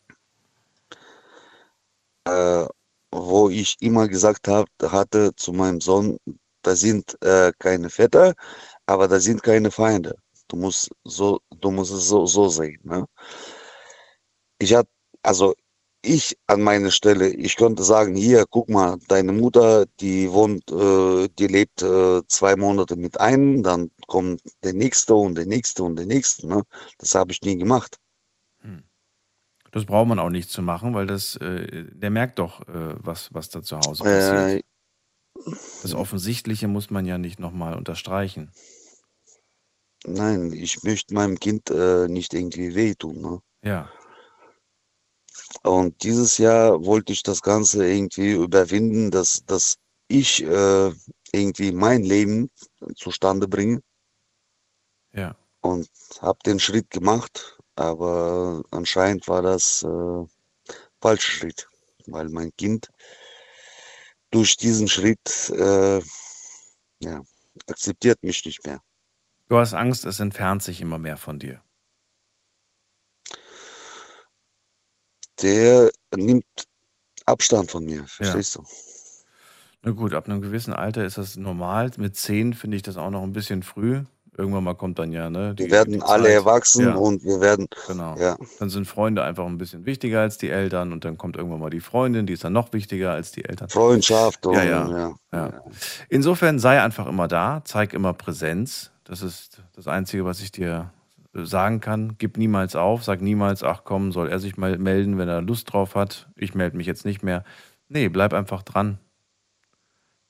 äh, 2.25 2.67
wo 3.15 3.49
ich 3.49 3.77
immer 3.81 4.09
gesagt 4.09 4.49
hab, 4.49 4.67
hatte 4.83 5.35
zu 5.37 5.53
meinem 5.53 5.81
Sohn, 5.81 6.19
da 6.63 6.75
sind 6.77 7.17
äh, 7.23 7.53
keine 7.59 7.91
Väter, 7.91 8.35
aber 8.87 9.09
da 9.09 9.21
sind 9.21 9.43
keine 9.43 9.71
Feinde. 9.71 10.17
Du 10.49 10.57
musst 10.57 10.91
so, 11.05 11.41
du 11.61 11.71
musst 11.71 11.93
es 11.93 12.09
so, 12.09 12.27
so 12.27 12.49
sehen. 12.49 12.81
Ne? 12.85 13.07
Ich 14.59 14.75
hab, 14.75 14.87
also 15.23 15.55
ich 16.03 16.37
an 16.49 16.63
meiner 16.63 16.91
Stelle, 16.91 17.29
ich 17.29 17.57
könnte 17.57 17.83
sagen, 17.85 18.15
hier, 18.17 18.45
guck 18.51 18.69
mal, 18.69 18.99
deine 19.09 19.33
Mutter, 19.33 19.87
die 20.01 20.31
wohnt, 20.31 20.71
äh, 20.71 21.29
die 21.39 21.47
lebt 21.47 21.83
äh, 21.83 22.23
zwei 22.29 22.57
Monate 22.57 22.97
mit 22.97 23.21
einem, 23.21 23.63
dann 23.63 23.91
kommt 24.07 24.43
der 24.65 24.75
nächste 24.75 25.15
und 25.15 25.37
der 25.37 25.47
nächste 25.47 25.83
und 25.85 25.97
der 25.97 26.07
nächste. 26.07 26.47
Ne? 26.49 26.63
Das 26.99 27.15
habe 27.15 27.33
ich 27.33 27.43
nie 27.43 27.57
gemacht. 27.57 27.99
Das 29.75 29.87
braucht 29.87 30.07
man 30.07 30.21
auch 30.21 30.31
nicht 30.31 30.51
zu 30.51 30.63
machen, 30.63 30.95
weil 30.95 31.09
das, 31.09 31.35
äh, 31.35 31.87
der 31.91 32.11
merkt 32.11 32.39
doch, 32.39 32.61
äh, 32.69 32.95
was, 33.05 33.35
was 33.35 33.49
da 33.49 33.61
zu 33.61 33.77
Hause 33.77 34.05
passiert. 34.05 34.65
Das 35.83 35.95
Offensichtliche 35.95 36.69
muss 36.69 36.91
man 36.91 37.07
ja 37.07 37.19
nicht 37.19 37.41
nochmal 37.41 37.75
unterstreichen. 37.75 38.53
nein, 40.07 40.53
ich 40.53 40.85
möchte 40.85 41.13
meinem 41.13 41.41
Kind 41.41 41.71
äh, 41.71 42.07
nicht 42.07 42.35
irgendwie 42.35 42.77
wehtun. 42.77 43.21
Ne? 43.21 43.41
Ja, 43.65 43.91
Und 45.65 46.05
dieses 46.05 46.39
Jahr 46.39 46.85
wollte 46.85 47.13
ich 47.13 47.25
das 47.25 47.43
Ganze 47.43 47.85
irgendwie 47.85 48.35
überwinden, 48.35 49.11
dass, 49.11 49.45
dass 49.45 49.79
ich 50.07 50.41
äh, 50.45 50.93
irgendwie 51.33 51.73
mein 51.73 52.05
Leben 52.05 52.49
zustande 52.95 53.49
bringe 53.49 53.83
ja. 55.13 55.35
und 55.63 55.91
habe 56.21 56.39
den 56.47 56.61
Schritt 56.61 56.91
gemacht, 56.91 57.54
aber 57.77 58.63
anscheinend 58.71 59.29
war 59.29 59.43
das 59.43 59.83
äh, 59.83 60.25
falscher 61.01 61.33
Schritt, 61.33 61.69
weil 62.07 62.29
mein 62.29 62.55
Kind 62.57 62.91
durch 64.31 64.57
diesen 64.57 64.89
Schritt 64.89 65.51
äh, 65.51 66.01
ja, 67.01 67.23
akzeptiert 67.69 68.23
mich 68.23 68.45
nicht 68.45 68.65
mehr. 68.67 68.81
Du 69.49 69.59
hast 69.59 69.75
Angst, 69.75 70.05
es 70.05 70.21
entfernt 70.21 70.63
sich 70.63 70.81
immer 70.81 70.99
mehr 70.99 71.17
von 71.17 71.39
dir. 71.39 71.63
Der 75.43 75.91
nimmt 76.15 76.47
Abstand 77.27 77.71
von 77.71 77.85
mir, 77.85 78.07
verstehst 78.07 78.57
du? 78.57 78.65
Na 79.83 79.91
gut, 79.91 80.15
ab 80.15 80.27
einem 80.27 80.41
gewissen 80.41 80.73
Alter 80.73 81.05
ist 81.05 81.19
das 81.19 81.37
normal. 81.37 81.91
Mit 81.99 82.17
zehn 82.17 82.55
finde 82.55 82.77
ich 82.77 82.83
das 82.83 82.97
auch 82.97 83.11
noch 83.11 83.23
ein 83.23 83.33
bisschen 83.33 83.63
früh. 83.63 84.05
Irgendwann 84.37 84.65
mal 84.65 84.75
kommt 84.75 84.99
dann 84.99 85.13
ja, 85.13 85.31
ne? 85.31 85.55
Wir 85.57 85.71
werden 85.71 86.03
alle 86.03 86.29
erwachsen 86.33 86.87
Ja. 86.87 86.95
und 86.95 87.23
wir 87.25 87.41
werden, 87.41 87.69
Genau. 87.87 88.17
ja, 88.19 88.37
Dann 88.59 88.69
sind 88.69 88.87
Freunde 88.87 89.23
einfach 89.23 89.47
ein 89.47 89.59
bisschen 89.59 89.87
wichtiger 89.87 90.21
als 90.21 90.39
die 90.39 90.51
Eltern 90.51 90.93
und 90.93 91.05
dann 91.05 91.17
kommt 91.17 91.37
irgendwann 91.37 91.61
mal 91.61 91.71
die 91.71 91.81
Freundin, 91.81 92.27
die 92.27 92.33
ist 92.33 92.43
dann 92.45 92.53
noch 92.53 92.73
wichtiger 92.73 93.13
als 93.13 93.31
die 93.33 93.45
Eltern. 93.45 93.69
Freundschaft 93.69 94.45
und 94.47 94.55
Ja, 94.55 94.65
ja. 94.65 95.15
ja. 95.33 95.63
Insofern 96.09 96.59
sei 96.59 96.83
einfach 96.83 97.07
immer 97.07 97.29
da, 97.29 97.63
zeig 97.65 97.93
immer 97.95 98.13
Präsenz. 98.13 98.91
Das 99.05 99.23
ist 99.23 99.63
das 99.77 99.87
Einzige, 99.87 100.25
was 100.25 100.41
ich 100.41 100.51
dir 100.51 100.91
sagen 101.33 101.81
kann. 101.81 102.15
Gib 102.19 102.37
niemals 102.37 102.75
auf, 102.77 103.05
sag 103.05 103.21
niemals, 103.21 103.63
ach 103.63 103.83
komm, 103.85 104.13
soll 104.13 104.29
er 104.29 104.39
sich 104.41 104.57
mal 104.57 104.79
melden, 104.79 105.19
wenn 105.19 105.29
er 105.29 105.43
Lust 105.43 105.73
drauf 105.73 105.95
hat. 105.95 106.29
Ich 106.37 106.55
melde 106.55 106.77
mich 106.77 106.87
jetzt 106.87 107.05
nicht 107.05 107.23
mehr. 107.23 107.45
Nee, 107.89 108.09
bleib 108.09 108.33
einfach 108.33 108.63
dran. 108.63 108.99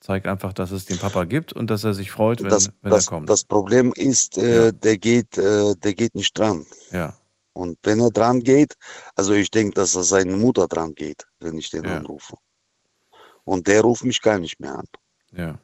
Zeig 0.05 0.27
einfach, 0.27 0.53
dass 0.53 0.71
es 0.71 0.85
den 0.85 0.99
Papa 0.99 1.25
gibt 1.25 1.55
und 1.55 1.71
dass 1.71 1.83
er 1.83 1.95
sich 1.95 2.11
freut, 2.11 2.43
wenn, 2.43 2.51
das, 2.51 2.69
wenn 2.83 2.91
das, 2.91 3.07
er 3.07 3.09
kommt. 3.09 3.31
das 3.31 3.43
Problem 3.43 3.91
ist, 3.97 4.37
äh, 4.37 4.71
der 4.71 4.99
geht, 4.99 5.39
äh, 5.39 5.75
der 5.77 5.95
geht 5.95 6.15
nicht 6.15 6.39
dran. 6.39 6.67
Ja. 6.91 7.17
Und 7.55 7.79
wenn 7.85 8.01
er 8.01 8.11
dran 8.11 8.41
geht, 8.41 8.75
also 9.15 9.33
ich 9.33 9.51
denke, 9.51 9.73
dass 9.73 9.95
er 9.95 10.03
seine 10.03 10.37
Mutter 10.37 10.69
dran 10.69 10.95
geht, 10.95 11.25
wenn 11.41 11.57
ich 11.57 11.71
den 11.71 11.85
Ja. 11.85 11.97
anrufe. 11.97 12.37
Und 13.45 13.67
der 13.67 13.81
ruft 13.81 14.05
mich 14.05 14.21
gar 14.21 14.39
nicht 14.39 14.61
mehr 14.61 14.75
an. 14.75 14.85
Ja. 15.33 15.59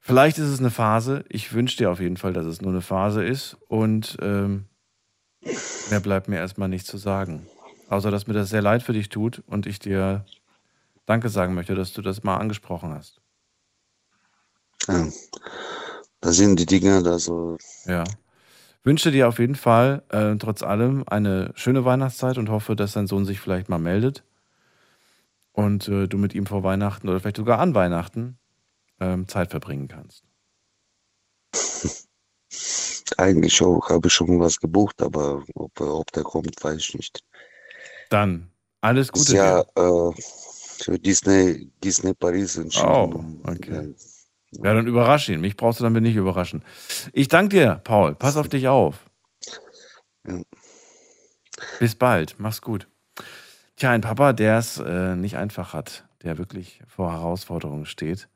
Vielleicht 0.00 0.38
ist 0.38 0.48
es 0.48 0.58
eine 0.58 0.70
Phase. 0.70 1.24
Ich 1.28 1.52
wünsche 1.52 1.76
dir 1.76 1.88
auf 1.88 2.00
jeden 2.00 2.16
Fall, 2.16 2.32
dass 2.32 2.46
es 2.46 2.62
nur 2.62 2.72
eine 2.72 2.80
Phase 2.80 3.24
ist. 3.24 3.58
Und 3.68 4.16
ähm, 4.20 4.64
mehr 5.88 6.00
bleibt 6.00 6.26
mir 6.26 6.38
erstmal 6.38 6.68
nicht 6.68 6.88
zu 6.88 6.98
sagen. 6.98 7.46
Außer, 7.88 8.10
dass 8.10 8.26
mir 8.26 8.34
das 8.34 8.50
sehr 8.50 8.62
leid 8.62 8.82
für 8.82 8.92
dich 8.92 9.08
tut 9.08 9.40
und 9.46 9.66
ich 9.66 9.78
dir 9.78 10.24
Danke 11.06 11.28
sagen 11.28 11.54
möchte, 11.54 11.74
dass 11.74 11.92
du 11.92 12.02
das 12.02 12.22
mal 12.22 12.36
angesprochen 12.36 12.94
hast. 12.94 13.20
Ja. 14.88 15.08
Da 16.20 16.32
sind 16.32 16.58
die 16.58 16.66
Dinge, 16.66 17.02
also 17.04 17.58
Ja. 17.84 18.04
Wünsche 18.84 19.12
dir 19.12 19.28
auf 19.28 19.38
jeden 19.38 19.54
Fall 19.54 20.02
äh, 20.08 20.34
trotz 20.36 20.62
allem 20.62 21.04
eine 21.06 21.52
schöne 21.54 21.84
Weihnachtszeit 21.84 22.36
und 22.36 22.48
hoffe, 22.48 22.74
dass 22.74 22.92
dein 22.92 23.06
Sohn 23.06 23.24
sich 23.24 23.38
vielleicht 23.38 23.68
mal 23.68 23.78
meldet 23.78 24.24
und 25.52 25.86
äh, 25.88 26.08
du 26.08 26.18
mit 26.18 26.34
ihm 26.34 26.46
vor 26.46 26.64
Weihnachten 26.64 27.08
oder 27.08 27.20
vielleicht 27.20 27.36
sogar 27.36 27.60
an 27.60 27.74
Weihnachten 27.74 28.38
ähm, 28.98 29.28
Zeit 29.28 29.50
verbringen 29.50 29.86
kannst. 29.86 30.24
eigentlich 33.18 33.62
auch, 33.62 33.88
habe 33.88 34.08
ich 34.08 34.12
schon 34.12 34.40
was 34.40 34.58
gebucht, 34.58 35.00
aber 35.02 35.44
ob, 35.54 35.80
ob 35.80 36.10
der 36.12 36.22
kommt, 36.22 36.62
weiß 36.62 36.78
ich 36.78 36.94
nicht. 36.94 37.24
Dann 38.10 38.50
alles 38.80 39.12
Gute 39.12 39.36
ja 39.36 39.60
äh, 39.60 40.12
für 40.84 40.98
Disney, 40.98 41.70
Disney 41.82 42.14
Paris 42.14 42.56
entschieden. 42.56 43.40
Oh, 43.44 43.50
okay. 43.50 43.94
Ja, 44.52 44.74
dann 44.74 44.86
überrasch 44.86 45.28
ihn. 45.28 45.40
Mich 45.40 45.56
brauchst 45.56 45.80
du 45.80 45.84
damit 45.84 46.02
nicht 46.02 46.16
überraschen. 46.16 46.62
Ich 47.12 47.28
danke 47.28 47.56
dir, 47.56 47.80
Paul. 47.84 48.14
Pass 48.14 48.36
auf 48.36 48.48
dich 48.48 48.68
auf. 48.68 49.10
Bis 51.78 51.94
bald. 51.94 52.36
Mach's 52.38 52.60
gut. 52.60 52.86
Tja, 53.76 53.90
ein 53.90 54.02
Papa, 54.02 54.32
der 54.32 54.58
es 54.58 54.78
äh, 54.78 55.16
nicht 55.16 55.36
einfach 55.36 55.72
hat, 55.72 56.06
der 56.22 56.38
wirklich 56.38 56.80
vor 56.86 57.12
Herausforderungen 57.12 57.86
steht. 57.86 58.28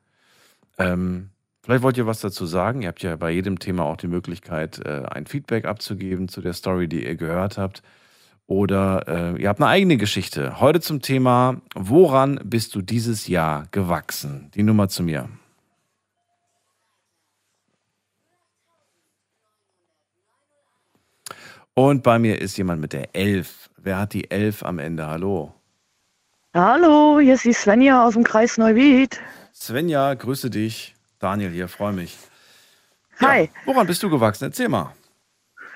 Ähm, 0.78 1.31
vielleicht 1.62 1.82
wollt 1.82 1.98
ihr 1.98 2.06
was 2.06 2.20
dazu 2.20 2.47
sagen. 2.47 2.82
Ihr 2.82 2.89
habt 2.89 3.02
ja 3.02 3.16
bei 3.16 3.31
jedem 3.31 3.59
Thema 3.59 3.85
auch 3.85 3.97
die 3.97 4.09
Möglichkeit, 4.09 4.85
äh, 4.85 5.02
ein 5.10 5.27
Feedback 5.27 5.66
abzugeben 5.66 6.28
zu 6.28 6.40
der 6.40 6.55
Story, 6.55 6.89
die 6.89 7.05
ihr 7.05 7.16
gehört 7.16 7.59
habt. 7.59 7.82
Oder 8.47 9.35
äh, 9.36 9.43
ihr 9.43 9.48
habt 9.48 9.60
eine 9.60 9.68
eigene 9.68 9.97
Geschichte. 9.97 10.60
Heute 10.60 10.81
zum 10.81 11.02
Thema, 11.02 11.60
woran 11.74 12.40
bist 12.44 12.74
du 12.74 12.82
dieses 12.82 13.27
Jahr 13.27 13.66
gewachsen? 13.73 14.51
Die 14.55 14.62
Nummer 14.62 14.89
zu 14.89 15.02
mir. 15.02 15.28
Und 21.74 22.02
bei 22.02 22.18
mir 22.18 22.40
ist 22.40 22.56
jemand 22.56 22.81
mit 22.81 22.93
der 22.93 23.14
11. 23.14 23.68
Wer 23.77 23.98
hat 23.98 24.14
die 24.14 24.31
11 24.31 24.62
am 24.62 24.78
Ende? 24.78 25.06
Hallo. 25.06 25.52
Hallo, 26.55 27.20
hier 27.20 27.35
ist 27.35 27.44
die 27.44 27.52
Svenja 27.52 28.06
aus 28.06 28.14
dem 28.14 28.24
Kreis 28.24 28.56
Neuwied. 28.56 29.20
Svenja, 29.52 30.14
grüße 30.14 30.48
dich. 30.48 30.94
Daniel 31.18 31.51
hier, 31.51 31.68
freue 31.68 31.93
mich. 31.93 32.16
Hi. 33.20 33.51
Woran 33.66 33.86
bist 33.86 34.02
du 34.02 34.09
gewachsen? 34.09 34.44
Erzähl 34.44 34.68
mal. 34.68 34.94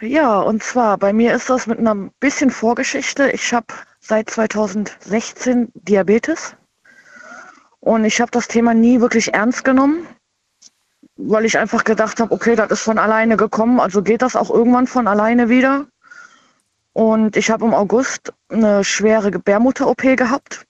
Ja, 0.03 0.41
und 0.41 0.63
zwar 0.63 0.97
bei 0.97 1.13
mir 1.13 1.35
ist 1.35 1.51
das 1.51 1.67
mit 1.67 1.79
einer 1.79 1.95
bisschen 2.21 2.51
Vorgeschichte. 2.51 3.31
Ich 3.33 3.53
habe 3.53 3.67
seit 4.01 4.31
2016 4.31 5.71
Diabetes 5.75 6.57
und 7.81 8.07
ich 8.07 8.19
habe 8.23 8.31
das 8.31 8.49
Thema 8.49 8.73
nie 8.73 9.03
wirklich 9.03 9.35
ernst 9.35 9.63
genommen, 9.63 10.07
weil 11.17 11.45
ich 11.45 11.59
einfach 11.59 11.85
gedacht 11.85 12.19
habe, 12.19 12.33
okay, 12.33 12.57
das 12.57 12.71
ist 12.71 12.81
von 12.81 12.99
alleine 12.99 13.37
gekommen, 13.37 13.79
also 13.79 14.03
geht 14.03 14.23
das 14.23 14.37
auch 14.37 14.49
irgendwann 14.49 14.87
von 14.87 15.07
alleine 15.07 15.51
wieder. 15.51 15.87
Und 16.95 17.37
ich 17.37 17.51
habe 17.51 17.67
im 17.67 17.75
August 17.75 18.33
eine 18.49 18.85
schwere 18.85 19.31
Gebärmutter-OP 19.31 20.17
gehabt. 20.17 20.65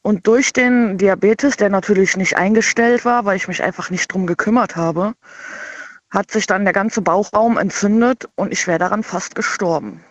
Und 0.00 0.26
durch 0.26 0.54
den 0.54 0.96
Diabetes, 0.96 1.58
der 1.58 1.68
natürlich 1.68 2.16
nicht 2.16 2.38
eingestellt 2.38 3.04
war, 3.04 3.26
weil 3.26 3.36
ich 3.36 3.46
mich 3.46 3.62
einfach 3.62 3.90
nicht 3.90 4.10
drum 4.10 4.26
gekümmert 4.26 4.74
habe, 4.76 5.12
hat 6.10 6.30
sich 6.30 6.46
dann 6.46 6.64
der 6.64 6.72
ganze 6.72 7.02
Bauchraum 7.02 7.56
entzündet 7.56 8.28
und 8.34 8.52
ich 8.52 8.66
wäre 8.66 8.78
daran 8.78 9.02
fast 9.02 9.34
gestorben. 9.34 10.04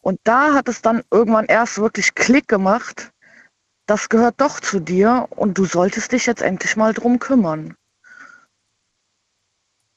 Und 0.00 0.20
da 0.24 0.52
hat 0.52 0.68
es 0.68 0.82
dann 0.82 1.02
irgendwann 1.10 1.46
erst 1.46 1.78
wirklich 1.78 2.14
Klick 2.14 2.48
gemacht, 2.48 3.12
das 3.86 4.08
gehört 4.08 4.40
doch 4.40 4.60
zu 4.60 4.80
dir 4.80 5.28
und 5.30 5.56
du 5.58 5.64
solltest 5.64 6.12
dich 6.12 6.26
jetzt 6.26 6.42
endlich 6.42 6.76
mal 6.76 6.92
drum 6.92 7.18
kümmern. 7.18 7.76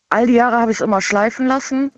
All 0.10 0.28
die 0.28 0.34
Jahre 0.34 0.60
habe 0.60 0.72
ich 0.72 0.78
es 0.78 0.82
immer 0.82 1.02
schleifen 1.02 1.48
lassen, 1.48 1.92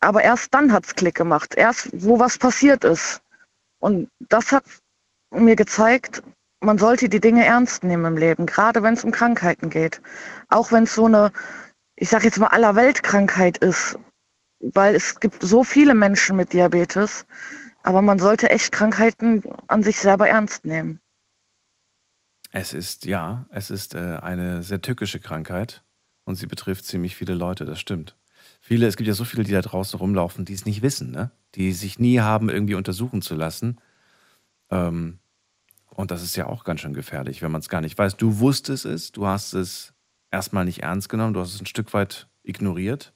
aber 0.00 0.22
erst 0.22 0.52
dann 0.54 0.72
hat 0.72 0.84
es 0.84 0.94
Klick 0.94 1.14
gemacht, 1.14 1.54
erst 1.54 1.88
wo 1.92 2.18
was 2.18 2.38
passiert 2.38 2.84
ist. 2.84 3.22
Und 3.78 4.08
das 4.20 4.52
hat 4.52 4.64
mir 5.30 5.56
gezeigt, 5.56 6.22
man 6.64 6.78
sollte 6.78 7.08
die 7.08 7.20
Dinge 7.20 7.44
ernst 7.44 7.84
nehmen 7.84 8.04
im 8.04 8.16
Leben, 8.16 8.46
gerade 8.46 8.82
wenn 8.82 8.94
es 8.94 9.04
um 9.04 9.10
Krankheiten 9.10 9.70
geht. 9.70 10.00
Auch 10.48 10.72
wenn 10.72 10.84
es 10.84 10.94
so 10.94 11.06
eine, 11.06 11.32
ich 11.96 12.08
sage 12.08 12.24
jetzt 12.24 12.38
mal, 12.38 12.48
Allerweltkrankheit 12.48 13.58
ist, 13.58 13.98
weil 14.60 14.94
es 14.94 15.20
gibt 15.20 15.42
so 15.42 15.62
viele 15.62 15.94
Menschen 15.94 16.36
mit 16.36 16.52
Diabetes, 16.52 17.26
aber 17.82 18.02
man 18.02 18.18
sollte 18.18 18.50
echt 18.50 18.72
Krankheiten 18.72 19.42
an 19.68 19.82
sich 19.82 19.98
selber 19.98 20.28
ernst 20.28 20.64
nehmen. 20.64 21.00
Es 22.50 22.72
ist, 22.72 23.04
ja, 23.04 23.46
es 23.50 23.70
ist 23.70 23.94
äh, 23.94 24.18
eine 24.22 24.62
sehr 24.62 24.80
tückische 24.80 25.20
Krankheit 25.20 25.84
und 26.24 26.36
sie 26.36 26.46
betrifft 26.46 26.84
ziemlich 26.86 27.16
viele 27.16 27.34
Leute, 27.34 27.64
das 27.64 27.80
stimmt. 27.80 28.16
Viele, 28.60 28.86
es 28.86 28.96
gibt 28.96 29.08
ja 29.08 29.14
so 29.14 29.24
viele, 29.24 29.44
die 29.44 29.52
da 29.52 29.60
draußen 29.60 29.98
rumlaufen, 29.98 30.44
die 30.44 30.54
es 30.54 30.64
nicht 30.64 30.80
wissen, 30.80 31.10
ne? 31.10 31.30
die 31.56 31.72
sich 31.72 31.98
nie 31.98 32.20
haben 32.20 32.48
irgendwie 32.48 32.76
untersuchen 32.76 33.22
zu 33.22 33.34
lassen. 33.34 33.80
Ähm, 34.70 35.18
und 35.94 36.10
das 36.10 36.22
ist 36.22 36.36
ja 36.36 36.46
auch 36.46 36.64
ganz 36.64 36.80
schön 36.80 36.94
gefährlich, 36.94 37.42
wenn 37.42 37.50
man 37.52 37.60
es 37.60 37.68
gar 37.68 37.80
nicht 37.80 37.96
weiß. 37.98 38.16
Du 38.16 38.38
wusstest 38.38 38.84
es, 38.84 39.12
du 39.12 39.26
hast 39.26 39.52
es 39.54 39.92
erstmal 40.30 40.64
nicht 40.64 40.82
ernst 40.82 41.08
genommen, 41.08 41.34
du 41.34 41.40
hast 41.40 41.54
es 41.54 41.60
ein 41.60 41.66
Stück 41.66 41.92
weit 41.94 42.28
ignoriert 42.42 43.12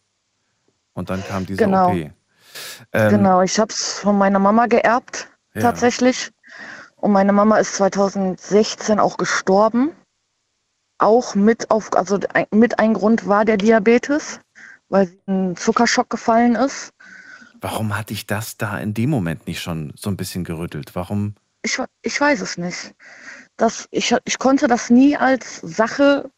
und 0.95 1.11
dann 1.11 1.23
kam 1.25 1.47
diese 1.47 1.65
Genau. 1.65 1.91
OP. 1.91 2.11
Ähm, 2.93 3.11
genau, 3.11 3.43
ich 3.43 3.59
habe 3.59 3.73
es 3.73 3.99
von 4.01 4.17
meiner 4.17 4.39
Mama 4.39 4.67
geerbt, 4.67 5.29
Ja. 5.55 5.63
tatsächlich. 5.63 6.31
Und 6.97 7.13
meine 7.13 7.33
Mama 7.33 7.59
ist 7.59 7.75
2016 7.77 8.99
auch 8.99 9.17
gestorben. 9.17 9.93
Auch 10.99 11.37
mit 11.37 11.71
auf, 11.71 11.93
also 11.95 12.19
mit 12.53 12.81
ein 12.81 12.95
Grund 12.95 13.29
war 13.29 13.45
der 13.45 13.57
Diabetes, 13.57 14.41
weil 14.89 15.07
sie 15.07 15.21
in 15.27 15.57
Zuckerschock 15.57 16.11
gefallen 16.11 16.57
ist. 16.57 16.91
Warum 17.61 17.97
hat 17.97 18.11
dich 18.11 18.27
das 18.27 18.57
da 18.57 18.79
in 18.79 18.95
dem 18.95 19.11
Moment 19.11 19.47
nicht 19.47 19.61
schon 19.61 19.93
so 19.97 20.11
ein 20.11 20.17
bisschen 20.17 20.43
gerüttelt? 20.43 20.95
Warum? 20.95 21.35
Ich, 21.63 21.79
ich 22.03 22.21
weiß 22.21 22.41
es 22.41 22.57
nicht. 22.59 22.95
Das, 23.57 23.89
ich, 23.91 24.15
ich 24.25 24.39
konnte 24.39 24.69
das 24.69 24.91
nie 24.91 25.17
als 25.17 25.57
Sache 25.61 26.31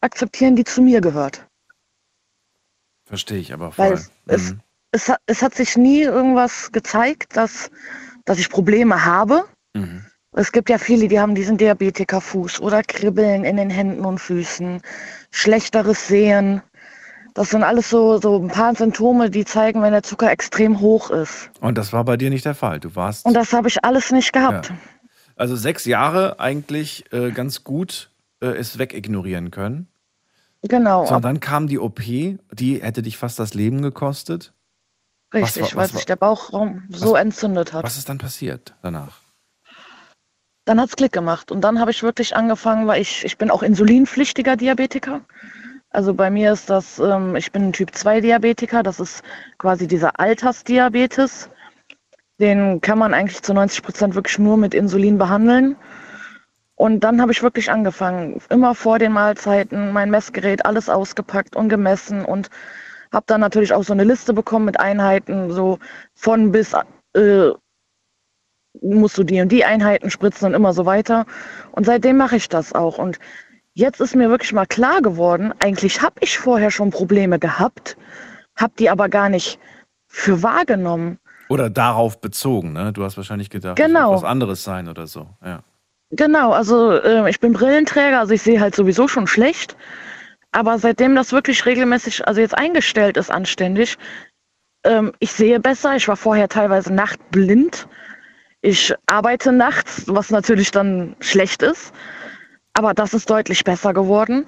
akzeptieren, 0.00 0.56
die 0.56 0.64
zu 0.64 0.82
mir 0.82 1.00
gehört. 1.00 1.46
Verstehe 3.06 3.38
ich 3.38 3.52
aber 3.52 3.76
Weil 3.78 3.96
voll. 3.96 4.06
es, 4.06 4.10
es, 4.26 4.50
Mhm. 4.52 4.60
es, 4.92 5.08
hat, 5.08 5.20
es 5.26 5.42
hat 5.42 5.54
sich 5.54 5.76
nie 5.76 6.02
irgendwas 6.02 6.70
gezeigt, 6.72 7.36
dass, 7.36 7.70
dass 8.24 8.38
ich 8.38 8.50
Probleme 8.50 9.04
habe. 9.04 9.44
Mhm. 9.74 10.04
Es 10.34 10.50
gibt 10.52 10.70
ja 10.70 10.78
viele, 10.78 11.08
die 11.08 11.20
haben 11.20 11.34
diesen 11.34 11.58
Diabetikerfuß 11.58 12.60
oder 12.60 12.82
Kribbeln 12.82 13.44
in 13.44 13.56
den 13.58 13.68
Händen 13.68 14.04
und 14.04 14.18
Füßen, 14.18 14.80
schlechteres 15.30 16.08
Sehen. 16.08 16.62
Das 17.34 17.50
sind 17.50 17.62
alles 17.62 17.88
so, 17.88 18.20
so 18.20 18.38
ein 18.38 18.48
paar 18.48 18.74
Symptome, 18.74 19.30
die 19.30 19.44
zeigen, 19.44 19.80
wenn 19.82 19.92
der 19.92 20.02
Zucker 20.02 20.30
extrem 20.30 20.80
hoch 20.80 21.10
ist. 21.10 21.50
Und 21.60 21.78
das 21.78 21.92
war 21.92 22.04
bei 22.04 22.16
dir 22.18 22.28
nicht 22.30 22.44
der 22.44 22.54
Fall. 22.54 22.78
Du 22.78 22.94
warst 22.94 23.24
Und 23.24 23.34
das 23.34 23.52
habe 23.52 23.68
ich 23.68 23.82
alles 23.84 24.10
nicht 24.12 24.32
gehabt. 24.32 24.68
Ja. 24.68 24.76
also 25.36 25.56
sechs 25.56 25.84
Jahre 25.86 26.40
eigentlich 26.40 27.10
äh, 27.12 27.30
ganz 27.30 27.64
gut 27.64 28.10
äh, 28.42 28.48
es 28.48 28.78
wegignorieren 28.78 29.50
können. 29.50 29.88
Genau, 30.64 31.06
So, 31.06 31.16
und 31.16 31.22
dann 31.24 31.40
kam 31.40 31.66
die 31.66 31.78
OP, 31.78 32.00
die 32.00 32.80
hätte 32.82 33.02
dich 33.02 33.16
fast 33.16 33.38
das 33.38 33.52
Leben 33.54 33.82
gekostet. 33.82 34.52
richtig, 35.34 35.62
was 35.62 35.70
war- 35.72 35.76
weil 35.78 35.84
was 35.88 35.92
sich 35.96 36.04
der 36.06 36.16
Bauchraum 36.16 36.84
so 36.90 37.16
entzündet 37.16 37.72
hat. 37.72 37.82
Was 37.82 37.96
ist 37.96 38.08
dann 38.08 38.18
passiert 38.18 38.74
danach? 38.82 39.20
Dann 40.64 40.80
hat's 40.80 40.94
Klick 40.94 41.10
gemacht 41.12 41.50
und 41.50 41.62
dann 41.62 41.80
habe 41.80 41.90
ich 41.90 42.04
wirklich 42.04 42.36
angefangen, 42.36 42.86
weil 42.86 43.00
ich, 43.02 43.24
ich 43.24 43.36
bin 43.38 43.50
auch 43.50 43.64
insulinpflichtiger 43.64 44.56
Diabetiker. 44.56 45.22
Also 45.92 46.14
bei 46.14 46.30
mir 46.30 46.52
ist 46.52 46.70
das, 46.70 46.98
ähm, 46.98 47.36
ich 47.36 47.52
bin 47.52 47.68
ein 47.68 47.72
Typ 47.72 47.94
2 47.94 48.22
Diabetiker, 48.22 48.82
das 48.82 48.98
ist 48.98 49.22
quasi 49.58 49.86
dieser 49.86 50.18
Altersdiabetes. 50.18 51.50
Den 52.40 52.80
kann 52.80 52.98
man 52.98 53.12
eigentlich 53.12 53.42
zu 53.42 53.52
90 53.52 53.82
Prozent 53.82 54.14
wirklich 54.14 54.38
nur 54.38 54.56
mit 54.56 54.74
Insulin 54.74 55.18
behandeln. 55.18 55.76
Und 56.76 57.00
dann 57.00 57.20
habe 57.20 57.30
ich 57.32 57.42
wirklich 57.42 57.70
angefangen, 57.70 58.40
immer 58.48 58.74
vor 58.74 58.98
den 58.98 59.12
Mahlzeiten 59.12 59.92
mein 59.92 60.10
Messgerät, 60.10 60.64
alles 60.64 60.88
ausgepackt 60.88 61.54
und 61.54 61.68
gemessen 61.68 62.24
und 62.24 62.48
habe 63.12 63.24
dann 63.26 63.42
natürlich 63.42 63.74
auch 63.74 63.84
so 63.84 63.92
eine 63.92 64.04
Liste 64.04 64.32
bekommen 64.32 64.64
mit 64.64 64.80
Einheiten, 64.80 65.50
so 65.50 65.78
von 66.14 66.50
bis 66.50 66.74
äh, 67.14 67.50
musst 68.80 69.18
du 69.18 69.22
die 69.22 69.40
und 69.42 69.52
die 69.52 69.66
Einheiten 69.66 70.10
spritzen 70.10 70.46
und 70.48 70.54
immer 70.54 70.72
so 70.72 70.86
weiter. 70.86 71.26
Und 71.72 71.84
seitdem 71.84 72.16
mache 72.16 72.36
ich 72.36 72.48
das 72.48 72.72
auch. 72.72 72.96
Und 72.98 73.18
jetzt 73.74 74.00
ist 74.00 74.14
mir 74.14 74.30
wirklich 74.30 74.52
mal 74.52 74.66
klar 74.66 75.00
geworden, 75.02 75.52
eigentlich 75.60 76.02
habe 76.02 76.16
ich 76.20 76.38
vorher 76.38 76.70
schon 76.70 76.90
Probleme 76.90 77.38
gehabt, 77.38 77.96
habe 78.56 78.72
die 78.78 78.90
aber 78.90 79.08
gar 79.08 79.28
nicht 79.28 79.58
für 80.06 80.42
wahrgenommen. 80.42 81.18
Oder 81.48 81.70
darauf 81.70 82.20
bezogen, 82.20 82.72
ne? 82.72 82.92
Du 82.92 83.04
hast 83.04 83.16
wahrscheinlich 83.16 83.50
gedacht, 83.50 83.76
Genau. 83.76 84.14
was 84.14 84.24
anderes 84.24 84.64
sein 84.64 84.88
oder 84.88 85.06
so. 85.06 85.28
Ja. 85.44 85.60
Genau, 86.10 86.52
also 86.52 86.92
äh, 86.92 87.28
ich 87.30 87.40
bin 87.40 87.52
Brillenträger, 87.54 88.20
also 88.20 88.34
ich 88.34 88.42
sehe 88.42 88.60
halt 88.60 88.74
sowieso 88.74 89.08
schon 89.08 89.26
schlecht. 89.26 89.76
Aber 90.50 90.78
seitdem 90.78 91.14
das 91.14 91.32
wirklich 91.32 91.64
regelmäßig, 91.64 92.26
also 92.28 92.40
jetzt 92.42 92.56
eingestellt 92.56 93.16
ist, 93.16 93.30
anständig, 93.30 93.96
ähm, 94.84 95.12
ich 95.18 95.32
sehe 95.32 95.58
besser. 95.60 95.96
Ich 95.96 96.08
war 96.08 96.16
vorher 96.16 96.48
teilweise 96.48 96.92
nachtblind. 96.92 97.88
Ich 98.60 98.94
arbeite 99.06 99.50
nachts, 99.52 100.04
was 100.06 100.30
natürlich 100.30 100.70
dann 100.70 101.16
schlecht 101.20 101.62
ist. 101.62 101.92
Aber 102.74 102.94
das 102.94 103.14
ist 103.14 103.28
deutlich 103.28 103.64
besser 103.64 103.92
geworden. 103.92 104.46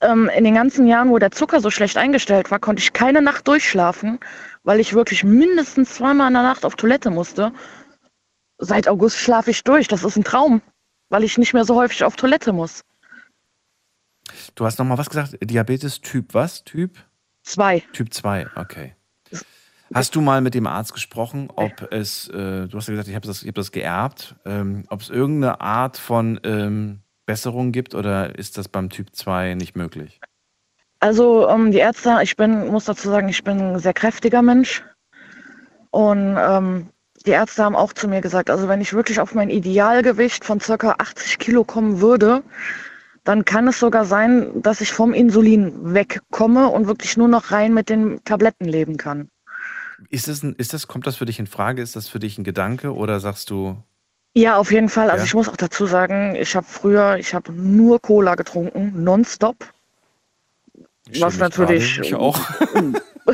Ähm, 0.00 0.28
in 0.36 0.44
den 0.44 0.54
ganzen 0.54 0.86
Jahren, 0.86 1.10
wo 1.10 1.18
der 1.18 1.30
Zucker 1.30 1.60
so 1.60 1.70
schlecht 1.70 1.96
eingestellt 1.96 2.50
war, 2.50 2.58
konnte 2.58 2.82
ich 2.82 2.92
keine 2.92 3.22
Nacht 3.22 3.46
durchschlafen, 3.48 4.18
weil 4.64 4.80
ich 4.80 4.94
wirklich 4.94 5.24
mindestens 5.24 5.94
zweimal 5.94 6.28
in 6.28 6.34
der 6.34 6.42
Nacht 6.42 6.64
auf 6.64 6.76
Toilette 6.76 7.10
musste. 7.10 7.52
Seit 8.58 8.88
August 8.88 9.16
schlafe 9.16 9.50
ich 9.50 9.64
durch. 9.64 9.88
Das 9.88 10.04
ist 10.04 10.16
ein 10.16 10.24
Traum, 10.24 10.60
weil 11.08 11.24
ich 11.24 11.38
nicht 11.38 11.54
mehr 11.54 11.64
so 11.64 11.76
häufig 11.76 12.04
auf 12.04 12.16
Toilette 12.16 12.52
muss. 12.52 12.82
Du 14.54 14.64
hast 14.64 14.78
nochmal 14.78 14.98
was 14.98 15.08
gesagt? 15.08 15.36
Diabetes 15.42 16.00
Typ 16.00 16.34
was? 16.34 16.64
Typ? 16.64 16.98
2. 17.44 17.80
Typ 17.92 18.12
2, 18.12 18.48
okay. 18.56 18.94
Hast 19.94 20.14
du 20.14 20.20
mal 20.20 20.40
mit 20.40 20.54
dem 20.54 20.66
Arzt 20.66 20.94
gesprochen, 20.94 21.50
ob 21.54 21.92
es, 21.92 22.28
äh, 22.28 22.66
du 22.66 22.76
hast 22.76 22.88
ja 22.88 22.92
gesagt, 22.92 23.08
ich 23.08 23.14
habe 23.14 23.26
das, 23.26 23.42
ich 23.42 23.48
hab 23.48 23.54
das 23.56 23.72
geerbt, 23.72 24.36
ähm, 24.46 24.84
ob 24.88 25.02
es 25.02 25.10
irgendeine 25.10 25.60
Art 25.60 25.98
von 25.98 26.40
ähm, 26.44 27.01
Besserung 27.26 27.72
gibt 27.72 27.94
oder 27.94 28.38
ist 28.38 28.58
das 28.58 28.68
beim 28.68 28.90
Typ 28.90 29.14
2 29.14 29.54
nicht 29.54 29.76
möglich? 29.76 30.20
Also 31.00 31.48
ähm, 31.48 31.72
die 31.72 31.78
Ärzte, 31.78 32.18
ich 32.22 32.36
bin, 32.36 32.68
muss 32.68 32.84
dazu 32.84 33.08
sagen, 33.08 33.28
ich 33.28 33.42
bin 33.42 33.60
ein 33.60 33.78
sehr 33.78 33.94
kräftiger 33.94 34.42
Mensch. 34.42 34.84
Und 35.90 36.36
ähm, 36.38 36.88
die 37.26 37.30
Ärzte 37.30 37.64
haben 37.64 37.76
auch 37.76 37.92
zu 37.92 38.08
mir 38.08 38.20
gesagt, 38.20 38.50
also 38.50 38.68
wenn 38.68 38.80
ich 38.80 38.92
wirklich 38.92 39.20
auf 39.20 39.34
mein 39.34 39.50
Idealgewicht 39.50 40.44
von 40.44 40.60
circa 40.60 40.96
80 40.98 41.38
Kilo 41.38 41.64
kommen 41.64 42.00
würde, 42.00 42.42
dann 43.24 43.44
kann 43.44 43.68
es 43.68 43.78
sogar 43.78 44.04
sein, 44.04 44.62
dass 44.62 44.80
ich 44.80 44.92
vom 44.92 45.12
Insulin 45.12 45.94
wegkomme 45.94 46.68
und 46.68 46.86
wirklich 46.86 47.16
nur 47.16 47.28
noch 47.28 47.50
rein 47.50 47.74
mit 47.74 47.88
den 47.88 48.22
Tabletten 48.24 48.64
leben 48.64 48.96
kann. 48.96 49.28
Ist 50.08 50.28
das, 50.28 50.42
ein, 50.42 50.54
ist 50.54 50.72
das, 50.72 50.88
kommt 50.88 51.06
das 51.06 51.16
für 51.16 51.26
dich 51.26 51.38
in 51.38 51.46
Frage? 51.46 51.82
Ist 51.82 51.94
das 51.94 52.08
für 52.08 52.18
dich 52.18 52.38
ein 52.38 52.44
Gedanke 52.44 52.94
oder 52.94 53.20
sagst 53.20 53.50
du, 53.50 53.82
Ja, 54.34 54.56
auf 54.56 54.72
jeden 54.72 54.88
Fall. 54.88 55.10
Also 55.10 55.22
Ja. 55.22 55.26
ich 55.26 55.34
muss 55.34 55.48
auch 55.48 55.56
dazu 55.56 55.86
sagen, 55.86 56.34
ich 56.36 56.56
habe 56.56 56.66
früher, 56.68 57.16
ich 57.18 57.34
habe 57.34 57.52
nur 57.52 58.00
Cola 58.00 58.34
getrunken, 58.34 59.04
nonstop. 59.04 59.56
Was 61.18 61.36
natürlich. 61.36 61.98
Ich 61.98 62.14
auch. 62.14 62.38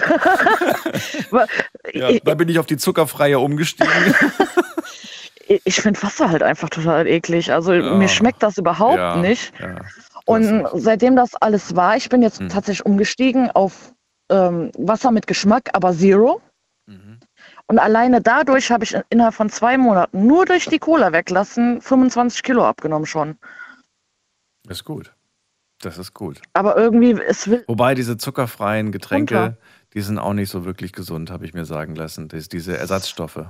Wa- 1.30 1.46
ja, 1.92 2.10
da 2.24 2.34
bin 2.34 2.48
ich 2.48 2.58
auf 2.58 2.66
die 2.66 2.76
zuckerfreie 2.76 3.38
umgestiegen. 3.38 3.92
ich 5.46 5.60
ich 5.64 5.80
finde 5.80 6.02
Wasser 6.02 6.30
halt 6.30 6.42
einfach 6.42 6.68
total 6.68 7.06
eklig. 7.06 7.52
Also 7.52 7.72
Ja. 7.72 7.94
mir 7.94 8.08
schmeckt 8.08 8.42
das 8.42 8.58
überhaupt 8.58 8.96
Ja, 8.98 9.16
nicht. 9.16 9.52
ja. 9.60 9.76
Und 10.24 10.66
seitdem 10.74 11.16
das 11.16 11.34
alles 11.36 11.74
war, 11.76 11.96
ich 11.96 12.08
bin 12.08 12.22
jetzt 12.22 12.40
Mhm. 12.40 12.48
tatsächlich 12.48 12.84
umgestiegen 12.84 13.50
auf 13.50 13.92
ähm, 14.30 14.70
Wasser 14.76 15.10
mit 15.10 15.26
Geschmack, 15.26 15.70
aber 15.72 15.94
Zero. 15.94 16.42
Mhm. 16.86 17.18
Und 17.68 17.78
alleine 17.78 18.20
dadurch 18.22 18.70
habe 18.70 18.84
ich 18.84 18.94
in- 18.94 19.02
innerhalb 19.10 19.34
von 19.34 19.50
zwei 19.50 19.76
Monaten 19.78 20.26
nur 20.26 20.46
durch 20.46 20.66
die 20.66 20.78
Cola 20.78 21.12
weglassen 21.12 21.80
25 21.80 22.42
Kilo 22.42 22.64
abgenommen 22.66 23.06
schon. 23.06 23.36
Ist 24.68 24.84
gut. 24.84 25.14
Das 25.80 25.96
ist 25.98 26.12
gut. 26.14 26.40
Aber 26.54 26.76
irgendwie, 26.76 27.12
es 27.12 27.46
will. 27.48 27.64
Wobei 27.68 27.94
diese 27.94 28.16
zuckerfreien 28.16 28.90
Getränke, 28.90 29.36
Runter. 29.38 29.56
die 29.94 30.00
sind 30.00 30.18
auch 30.18 30.32
nicht 30.32 30.50
so 30.50 30.64
wirklich 30.64 30.92
gesund, 30.92 31.30
habe 31.30 31.44
ich 31.44 31.54
mir 31.54 31.64
sagen 31.64 31.94
lassen. 31.94 32.28
Das, 32.28 32.48
diese 32.48 32.76
Ersatzstoffe. 32.76 33.44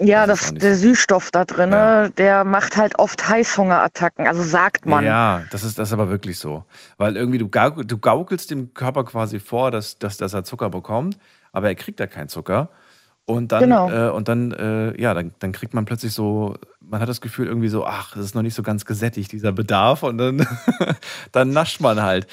Ja, 0.00 0.26
Das 0.26 0.40
das, 0.40 0.54
der 0.54 0.74
Süßstoff 0.74 1.30
da 1.30 1.44
drin, 1.44 1.70
der 2.16 2.44
macht 2.44 2.76
halt 2.76 2.98
oft 2.98 3.28
Heißhungerattacken. 3.28 4.26
Also 4.26 4.42
sagt 4.42 4.84
man. 4.84 5.04
Ja, 5.04 5.44
das 5.50 5.62
ist, 5.64 5.78
das 5.78 5.88
ist 5.90 5.92
aber 5.92 6.08
wirklich 6.10 6.38
so. 6.38 6.64
Weil 6.98 7.16
irgendwie 7.16 7.38
du, 7.38 7.46
du 7.48 7.98
gaukelst 7.98 8.50
dem 8.50 8.74
Körper 8.74 9.04
quasi 9.04 9.38
vor, 9.38 9.70
dass, 9.70 9.98
dass, 9.98 10.16
dass 10.16 10.34
er 10.34 10.44
Zucker 10.44 10.70
bekommt, 10.70 11.18
aber 11.52 11.68
er 11.68 11.76
kriegt 11.76 12.00
ja 12.00 12.06
keinen 12.08 12.28
Zucker. 12.28 12.68
Und 13.32 13.52
dann, 13.52 13.62
Genau. 13.64 13.90
äh, 13.90 14.10
und 14.10 14.28
dann, 14.28 14.52
äh, 14.52 15.00
ja, 15.00 15.14
dann, 15.14 15.32
dann 15.38 15.52
kriegt 15.52 15.74
man 15.74 15.84
plötzlich 15.84 16.12
so, 16.12 16.54
man 16.80 17.00
hat 17.00 17.08
das 17.08 17.20
Gefühl 17.20 17.46
irgendwie 17.46 17.68
so, 17.68 17.86
ach, 17.86 18.14
das 18.14 18.24
ist 18.24 18.34
noch 18.34 18.42
nicht 18.42 18.54
so 18.54 18.62
ganz 18.62 18.84
gesättigt, 18.84 19.32
dieser 19.32 19.52
Bedarf. 19.52 20.02
Und 20.02 20.18
dann, 20.18 20.46
dann 21.32 21.50
nascht 21.50 21.80
man 21.80 22.02
halt. 22.02 22.26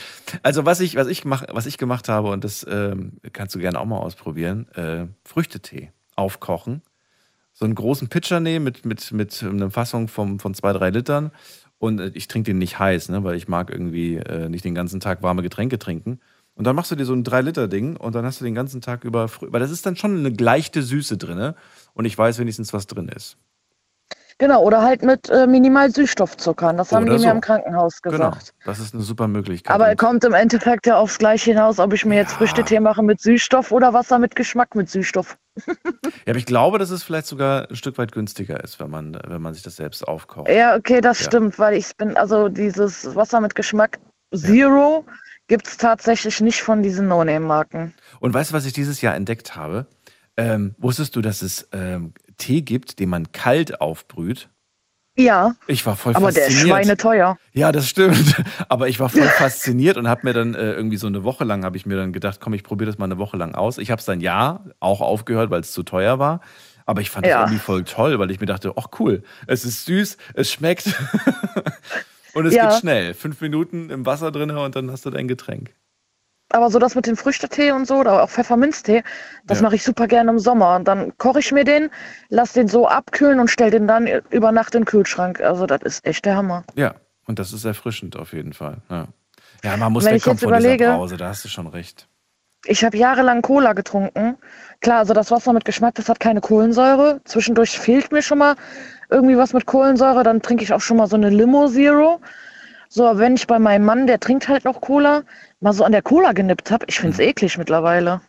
Also 0.44 0.66
was 0.66 0.80
ich, 0.80 0.96
was 0.96 1.08
ich, 1.08 1.26
mach, 1.26 1.44
was 1.52 1.66
ich 1.66 1.78
gemacht 1.78 2.10
habe, 2.10 2.30
und 2.30 2.44
das 2.44 2.66
ähm, 2.70 3.14
kannst 3.34 3.56
du 3.56 3.60
gerne 3.60 3.80
auch 3.80 3.86
mal 3.86 3.98
ausprobieren, 3.98 4.68
äh, 4.76 5.08
Früchtetee 5.24 5.92
aufkochen 6.16 6.82
so 7.60 7.66
einen 7.66 7.76
großen 7.76 8.08
Pitcher 8.08 8.40
nehmen 8.40 8.64
mit, 8.64 8.86
mit, 8.86 9.12
mit 9.12 9.44
einer 9.44 9.70
Fassung 9.70 10.08
vom, 10.08 10.40
von 10.40 10.54
zwei, 10.54 10.72
drei 10.72 10.92
Litern. 10.92 11.32
Und 11.78 12.00
äh, 12.00 12.12
ich 12.14 12.30
trinke 12.30 12.52
den 12.52 12.58
nicht 12.58 12.80
heiß, 12.80 13.10
ne, 13.10 13.24
weil 13.26 13.36
ich 13.36 13.50
mag 13.50 13.70
irgendwie 13.70 14.16
äh, 14.16 14.48
nicht 14.48 14.64
den 14.64 14.76
ganzen 14.76 15.02
Tag 15.02 15.22
warme 15.24 15.42
Getränke 15.42 15.78
trinken. 15.78 16.22
Und 16.56 16.66
dann 16.68 16.76
machst 16.76 16.92
du 16.92 16.96
dir 16.96 17.06
so 17.06 17.14
ein 17.14 17.24
3-Liter-Ding 17.24 17.96
und 17.96 18.16
dann 18.16 18.26
hast 18.26 18.42
du 18.42 18.46
den 18.46 18.56
ganzen 18.56 18.82
Tag 18.82 19.06
über, 19.06 19.26
Frü- 19.26 19.48
weil 19.52 19.62
das 19.62 19.72
ist 19.72 19.86
dann 19.86 19.96
schon 19.96 20.18
eine 20.18 20.30
leichte 20.30 20.82
Süße 20.84 21.18
drin. 21.18 21.54
Und 21.94 22.06
ich 22.06 22.18
weiß 22.18 22.38
wenigstens, 22.40 22.74
was 22.74 22.86
drin 22.86 23.08
ist. 23.10 23.38
Genau, 24.42 24.64
oder 24.64 24.82
halt 24.82 25.04
mit 25.04 25.30
äh, 25.30 25.48
minimal 25.48 25.92
Süßstoffzuckern. 25.92 26.78
Das 26.78 26.94
haben 26.94 27.04
Oder 27.04 27.14
die 27.14 27.20
so. 27.20 27.26
mir 27.28 27.34
im 27.34 27.42
Krankenhaus 27.42 28.02
Genau. 28.02 28.30
gesagt. 28.32 28.54
Das 28.64 28.80
ist 28.80 28.94
eine 28.94 29.04
super 29.04 29.28
Möglichkeit. 29.28 29.74
Aber 29.76 29.88
er 29.88 29.98
kommt 29.98 30.24
im 30.24 30.34
Endeffekt 30.34 30.88
ja 30.88 30.98
aufs 30.98 31.18
Gleiche 31.18 31.52
hinaus, 31.52 31.78
ob 31.78 31.92
ich 31.92 32.06
mir 32.06 32.16
jetzt 32.16 32.32
Früchtetee 32.34 32.80
mache 32.80 33.04
mit 33.04 33.20
Süßstoff 33.22 33.74
oder 33.74 33.94
Wasser 33.94 34.18
mit 34.18 34.36
Geschmack 34.38 34.76
mit 34.76 34.90
Süßstoff. 34.90 35.38
ja, 35.68 35.74
aber 36.30 36.38
ich 36.38 36.46
glaube, 36.46 36.80
dass 36.80 36.90
es 36.90 37.04
vielleicht 37.04 37.28
sogar 37.28 37.70
ein 37.70 37.76
Stück 37.76 37.98
weit 37.98 38.14
günstiger 38.14 38.64
ist, 38.64 38.80
wenn 38.80 38.90
man, 38.90 39.20
wenn 39.28 39.42
man 39.42 39.54
sich 39.54 39.64
das 39.64 39.76
selbst 39.76 40.08
aufkocht. 40.08 40.48
Ja, 40.50 40.76
okay, 40.78 41.02
das 41.02 41.20
Ja. 41.20 41.26
stimmt, 41.26 41.60
weil 41.60 41.76
ich 41.78 41.96
bin, 41.98 42.16
also 42.16 42.48
dieses 42.48 43.14
Wasser 43.16 43.42
mit 43.42 43.56
Geschmack 43.56 44.00
Zero 44.34 45.04
gibt 45.50 45.68
es 45.68 45.76
tatsächlich 45.76 46.40
nicht 46.40 46.62
von 46.62 46.82
diesen 46.82 47.10
No-Name-Marken. 47.10 47.94
Und 48.22 48.34
weißt 48.34 48.52
du, 48.52 48.56
was 48.56 48.66
ich 48.66 48.72
dieses 48.74 49.02
Jahr 49.02 49.16
entdeckt 49.16 49.58
habe? 49.58 49.88
Ähm, 50.38 50.74
wusstest 50.78 51.18
du, 51.18 51.22
dass 51.22 51.42
es 51.42 51.68
ähm, 51.74 52.14
Tee 52.38 52.62
gibt, 52.62 53.00
den 53.00 53.10
man 53.10 53.34
kalt 53.34 53.82
aufbrüht? 53.82 54.48
Ja, 55.18 55.56
Ich 55.68 55.86
war 55.86 55.98
voll 55.98 56.16
aber 56.16 56.32
der 56.32 56.48
ist 56.48 56.54
fasziniert. 56.54 56.70
schweineteuer. 56.86 57.38
Ja, 57.52 57.74
das 57.74 57.90
stimmt. 57.90 58.42
Aber 58.70 58.88
ich 58.88 59.02
war 59.02 59.10
voll 59.10 59.28
fasziniert 59.28 59.98
und 59.98 60.08
habe 60.08 60.22
mir 60.24 60.32
dann 60.32 60.54
äh, 60.56 60.72
irgendwie 60.72 60.96
so 60.96 61.08
eine 61.08 61.26
Woche 61.26 61.44
lang, 61.44 61.66
habe 61.66 61.76
ich 61.76 61.86
mir 61.86 61.98
dann 61.98 62.14
gedacht, 62.14 62.40
komm, 62.40 62.54
ich 62.54 62.64
probiere 62.64 62.90
das 62.90 62.98
mal 63.00 63.04
eine 63.06 63.18
Woche 63.18 63.36
lang 63.36 63.54
aus. 63.54 63.80
Ich 63.80 63.92
habe 63.92 64.00
es 64.00 64.06
dann 64.06 64.22
ja 64.22 64.64
auch 64.80 65.02
aufgehört, 65.02 65.50
weil 65.50 65.60
es 65.60 65.74
zu 65.74 65.84
teuer 65.84 66.20
war. 66.20 66.40
Aber 66.86 67.02
ich 67.02 67.10
fand 67.10 67.26
es 67.26 67.32
Ja. 67.32 67.42
irgendwie 67.42 67.60
voll 67.60 67.84
toll, 67.84 68.18
weil 68.18 68.32
ich 68.32 68.40
mir 68.40 68.46
dachte, 68.46 68.72
ach 68.78 68.88
cool, 69.00 69.24
es 69.46 69.66
ist 69.66 69.84
süß, 69.88 70.16
es 70.36 70.52
schmeckt 70.54 70.86
und 72.34 72.46
es 72.46 72.54
Ja. 72.54 72.70
geht 72.70 72.80
schnell. 72.80 73.14
Fünf 73.14 73.42
Minuten 73.42 73.90
im 73.90 74.06
Wasser 74.06 74.32
drin 74.32 74.52
und 74.52 74.76
dann 74.76 74.92
hast 74.92 75.06
du 75.06 75.10
dein 75.10 75.28
Getränk. 75.28 75.74
Aber 76.52 76.72
so 76.72 76.80
das 76.80 76.96
mit 76.96 77.06
dem 77.06 77.16
Früchtetee 77.16 77.72
und 77.74 77.86
so 77.86 77.98
oder 77.98 78.24
auch 78.24 78.30
Pfefferminztee, 78.30 79.04
das 79.46 79.60
Ja. 79.60 79.64
mache 79.66 79.76
ich 79.76 79.84
super 79.84 80.08
gerne 80.08 80.32
im 80.32 80.40
Sommer. 80.40 80.76
Und 80.78 80.88
dann 80.88 81.16
koche 81.20 81.40
ich 81.40 81.52
mir 81.52 81.64
den, 81.64 81.92
lass 82.30 82.54
den 82.54 82.68
so 82.68 82.88
abkühlen 82.88 83.40
und 83.40 83.50
stell 83.50 83.70
den 83.70 83.86
dann 83.88 84.08
über 84.32 84.52
Nacht 84.52 84.74
in 84.74 84.82
den 84.82 84.86
Kühlschrank. 84.86 85.42
Also 85.42 85.68
das 85.68 85.82
ist 85.84 86.06
echt 86.08 86.26
der 86.26 86.36
Hammer. 86.36 86.64
Ja, 86.76 86.96
und 87.28 87.38
das 87.38 87.54
ist 87.54 87.66
erfrischend 87.66 88.16
auf 88.18 88.34
jeden 88.34 88.54
Fall. 88.54 88.78
Ja, 88.90 89.08
ja 89.64 89.78
man 89.78 89.92
muss 89.94 90.06
Wenn 90.06 90.16
wegkommen 90.16 90.40
von 90.40 90.48
dieser 90.48 90.60
überlege- 90.60 90.86
Brause, 90.92 91.18
da 91.18 91.28
hast 91.30 91.46
du 91.46 91.50
schon 91.50 91.68
recht. 91.68 92.08
Ich 92.66 92.84
habe 92.84 92.98
jahrelang 92.98 93.42
Cola 93.44 93.74
getrunken. 93.74 94.38
Klar, 94.82 95.00
also 95.00 95.14
das 95.14 95.30
Wasser 95.32 95.52
mit 95.54 95.66
Geschmack, 95.66 95.96
das 95.96 96.08
hat 96.08 96.20
keine 96.20 96.42
Kohlensäure. 96.42 97.22
Zwischendurch 97.26 97.78
fehlt 97.78 98.12
mir 98.12 98.22
schon 98.22 98.38
mal 98.38 98.56
irgendwie 99.10 99.38
was 99.38 99.54
mit 99.54 99.66
Kohlensäure. 99.66 100.24
Dann 100.24 100.42
trinke 100.42 100.64
ich 100.64 100.74
auch 100.74 100.82
schon 100.82 100.98
mal 100.98 101.08
so 101.08 101.18
eine 101.18 101.30
Limo 101.30 101.68
Zero. 101.68 102.22
So, 102.88 103.06
aber 103.06 103.20
wenn 103.20 103.36
ich 103.36 103.46
bei 103.46 103.60
meinem 103.60 103.86
Mann, 103.86 104.08
der 104.08 104.20
trinkt 104.20 104.48
halt 104.48 104.66
noch 104.66 104.82
Cola, 104.82 105.24
mal 105.60 105.74
so 105.74 105.84
an 105.84 105.92
der 105.92 106.02
Cola 106.02 106.32
genippt 106.32 106.72
habe, 106.72 106.86
ich 106.88 107.00
finde 107.00 107.14
es 107.14 107.20
eklig 107.20 107.58
mittlerweile. 107.58 108.22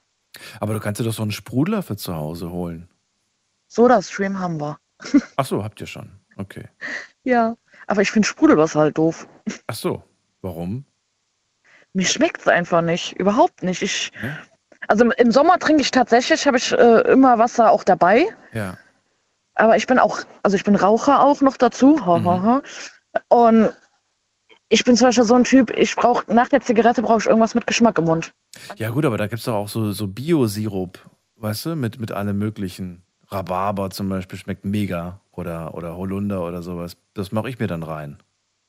Aber 0.58 0.74
du 0.74 0.80
kannst 0.80 1.00
dir 1.00 1.04
doch 1.04 1.14
so 1.14 1.22
einen 1.22 1.32
Sprudler 1.32 1.82
für 1.82 1.96
zu 1.96 2.14
Hause 2.14 2.50
holen. 2.50 2.88
Soda-Stream 3.68 4.38
haben 4.38 4.60
wir. 4.60 4.78
Ach 5.36 5.46
so, 5.46 5.64
habt 5.64 5.80
ihr 5.80 5.86
schon. 5.86 6.10
Okay. 6.36 6.68
Ja. 7.24 7.56
Aber 7.86 8.02
ich 8.02 8.10
finde 8.10 8.28
Sprudelwasser 8.28 8.80
halt 8.80 8.98
doof. 8.98 9.28
Ach 9.66 9.74
so, 9.74 10.02
warum? 10.42 10.84
Mir 11.92 12.06
schmeckt 12.06 12.40
es 12.42 12.48
einfach 12.48 12.82
nicht. 12.82 13.12
Überhaupt 13.14 13.62
nicht. 13.62 13.82
Ich, 13.82 14.12
also 14.90 15.08
im- 15.10 15.30
Sommer 15.30 15.58
trinke 15.58 15.82
ich 15.82 15.90
tatsächlich, 15.90 16.46
habe 16.46 16.56
ich 16.56 16.72
äh, 16.72 17.00
immer 17.12 17.38
Wasser 17.38 17.70
auch 17.70 17.84
dabei. 17.84 18.26
Ja. 18.52 18.76
Aber 19.54 19.76
ich 19.76 19.86
bin 19.86 19.98
auch, 19.98 20.20
also 20.42 20.56
ich 20.56 20.64
bin 20.64 20.74
Raucher 20.76 21.20
auch 21.22 21.40
noch 21.40 21.56
dazu. 21.56 22.04
Ha, 22.04 22.22
ha, 22.24 22.42
ha. 22.42 22.62
Und 23.28 23.72
ich 24.68 24.84
bin 24.84 24.96
zum 24.96 25.08
Beispiel 25.08 25.24
so 25.24 25.34
ein 25.34 25.44
Typ, 25.44 25.70
ich 25.76 25.94
brauche 25.96 26.32
nach 26.32 26.48
der 26.48 26.60
Zigarette 26.60 27.02
brauche 27.02 27.18
ich 27.20 27.26
irgendwas 27.26 27.54
mit 27.54 27.66
Geschmack 27.66 27.98
im 27.98 28.04
Mund. 28.04 28.32
Ja, 28.76 28.90
gut, 28.90 29.04
aber 29.04 29.16
da 29.18 29.26
gibt 29.26 29.38
es 29.40 29.44
doch 29.44 29.54
auch 29.54 29.68
so, 29.68 29.92
so 29.92 30.06
Bio-Sirup, 30.08 30.98
weißt 31.36 31.66
du, 31.66 31.76
mit, 31.76 32.00
mit 32.00 32.12
allem 32.12 32.38
möglichen. 32.38 33.02
Rhabarber 33.28 33.90
zum 33.90 34.08
Beispiel 34.08 34.38
schmeckt 34.38 34.64
mega. 34.64 35.20
Oder, 35.30 35.74
oder 35.74 35.96
Holunder 35.96 36.44
oder 36.44 36.62
sowas. 36.62 36.96
Das 37.14 37.30
mache 37.32 37.48
ich 37.48 37.58
mir 37.60 37.68
dann 37.68 37.82
rein. 37.84 38.18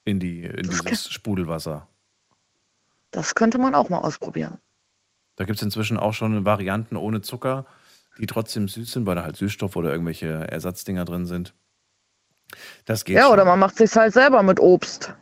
In, 0.06 0.20
die, 0.20 0.44
in 0.46 0.70
dieses 0.70 1.12
Sprudelwasser. 1.12 1.88
Das 3.12 3.36
könnte 3.36 3.58
man 3.58 3.76
auch 3.76 3.90
mal 3.90 4.00
ausprobieren. 4.00 4.58
Da 5.42 5.46
gibt 5.46 5.58
es 5.58 5.64
inzwischen 5.64 5.98
auch 5.98 6.14
schon 6.14 6.46
Varianten 6.46 6.96
ohne 6.96 7.22
Zucker, 7.22 7.66
die 8.20 8.28
trotzdem 8.28 8.68
süß 8.68 8.92
sind, 8.92 9.08
weil 9.08 9.16
da 9.16 9.24
halt 9.24 9.38
Süßstoff 9.38 9.76
oder 9.76 9.92
irgendwelche 9.92 10.28
Ersatzdinger 10.28 11.04
drin 11.04 11.26
sind. 11.26 11.56
Das 12.86 13.06
geht 13.06 13.16
Ja, 13.16 13.24
schon. 13.24 13.34
oder 13.34 13.46
man 13.46 13.58
macht 13.58 13.76
sich 13.76 13.96
halt 13.96 14.14
selber 14.14 14.44
mit 14.44 14.60
Obst. 14.60 15.16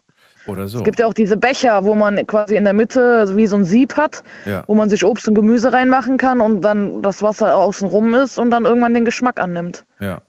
Oder 0.46 0.68
so. 0.68 0.80
Es 0.80 0.84
gibt 0.84 1.00
ja 1.00 1.06
auch 1.06 1.14
diese 1.14 1.38
Becher, 1.38 1.86
wo 1.86 1.96
man 1.96 2.28
quasi 2.28 2.58
in 2.58 2.66
der 2.66 2.74
Mitte 2.74 3.34
wie 3.38 3.48
so 3.48 3.56
ein 3.56 3.64
Sieb 3.64 3.96
hat, 3.96 4.24
Ja. 4.46 4.66
wo 4.68 4.76
man 4.76 4.90
sich 4.90 5.06
Obst 5.06 5.26
und 5.30 5.36
Gemüse 5.36 5.72
reinmachen 5.72 6.18
kann 6.18 6.42
und 6.42 6.60
dann 6.64 7.02
das 7.02 7.22
Wasser 7.24 7.56
außen 7.56 7.88
rum 7.88 8.14
ist 8.14 8.38
und 8.38 8.52
dann 8.52 8.66
irgendwann 8.66 8.94
den 8.94 9.06
Geschmack 9.06 9.40
annimmt. 9.40 9.86
Ja. 10.02 10.22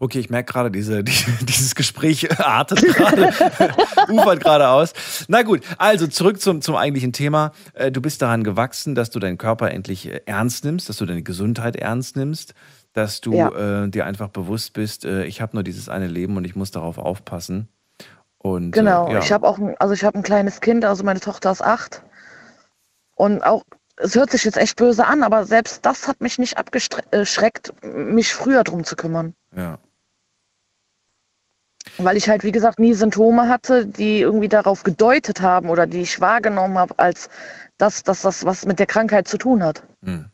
Okay, 0.00 0.18
ich 0.18 0.30
merke 0.30 0.52
gerade, 0.52 0.70
diese, 0.70 1.02
die, 1.04 1.12
dieses 1.42 1.74
Gespräch 1.74 2.38
artet 2.40 2.82
gerade, 2.94 3.28
ufert 4.08 4.40
gerade 4.42 4.68
aus. 4.68 4.92
Na 5.28 5.42
gut, 5.42 5.62
also 5.78 6.06
zurück 6.06 6.40
zum, 6.40 6.60
zum 6.62 6.76
eigentlichen 6.76 7.12
Thema. 7.12 7.52
Äh, 7.74 7.90
Du 7.92 8.00
bist 8.00 8.20
daran 8.22 8.42
gewachsen, 8.44 8.94
dass 8.94 9.10
du 9.10 9.18
deinen 9.20 9.38
Körper 9.38 9.70
endlich 9.70 10.08
äh, 10.08 10.20
ernst 10.26 10.64
nimmst, 10.64 10.88
dass 10.88 10.96
du 10.96 11.06
deine 11.06 11.22
Gesundheit 11.22 11.76
ernst 11.76 12.16
nimmst, 12.16 12.54
dass 12.92 13.20
du 13.20 13.32
Ja. 13.34 13.84
äh, 13.84 13.88
dir 13.88 14.06
einfach 14.06 14.28
bewusst 14.28 14.72
bist, 14.72 15.04
äh, 15.04 15.24
ich 15.24 15.40
habe 15.40 15.56
nur 15.56 15.62
dieses 15.62 15.88
eine 15.88 16.06
Leben 16.06 16.36
und 16.36 16.44
ich 16.44 16.54
muss 16.56 16.70
darauf 16.70 16.98
aufpassen. 16.98 17.68
Und, 18.38 18.72
Genau, 18.72 19.08
Äh, 19.08 19.14
ja. 19.14 19.18
ich 19.20 19.32
habe 19.32 19.46
auch, 19.48 19.58
ein, 19.58 19.74
also 19.78 19.94
ich 19.94 20.04
habe 20.04 20.18
ein 20.18 20.22
kleines 20.22 20.60
Kind, 20.60 20.84
also 20.84 21.02
meine 21.04 21.20
Tochter 21.20 21.50
ist 21.50 21.62
acht. 21.62 22.02
Und 23.14 23.42
auch, 23.42 23.62
es 23.96 24.14
hört 24.14 24.30
sich 24.30 24.44
jetzt 24.44 24.56
echt 24.56 24.76
böse 24.76 25.06
an, 25.06 25.22
aber 25.22 25.44
selbst 25.46 25.84
das 25.86 26.08
hat 26.08 26.20
mich 26.20 26.38
nicht 26.38 26.58
abgeschreckt, 26.58 27.72
mich 27.84 28.32
früher 28.34 28.64
drum 28.64 28.84
zu 28.84 28.96
kümmern. 28.96 29.34
ja. 29.56 29.78
Weil 31.98 32.16
ich 32.16 32.28
halt, 32.28 32.42
wie 32.44 32.50
gesagt, 32.50 32.78
nie 32.78 32.94
Symptome 32.94 33.46
hatte, 33.48 33.86
die 33.86 34.20
irgendwie 34.20 34.48
darauf 34.48 34.82
gedeutet 34.84 35.42
haben 35.42 35.68
oder 35.68 35.86
die 35.86 36.00
ich 36.00 36.18
wahrgenommen 36.20 36.78
habe, 36.78 36.98
als 36.98 37.28
dass, 37.76 38.02
dass 38.02 38.22
das 38.22 38.44
was 38.44 38.64
mit 38.64 38.78
der 38.78 38.86
Krankheit 38.86 39.28
zu 39.28 39.36
tun 39.36 39.62
hat. 39.62 39.82
Hm. 40.02 40.30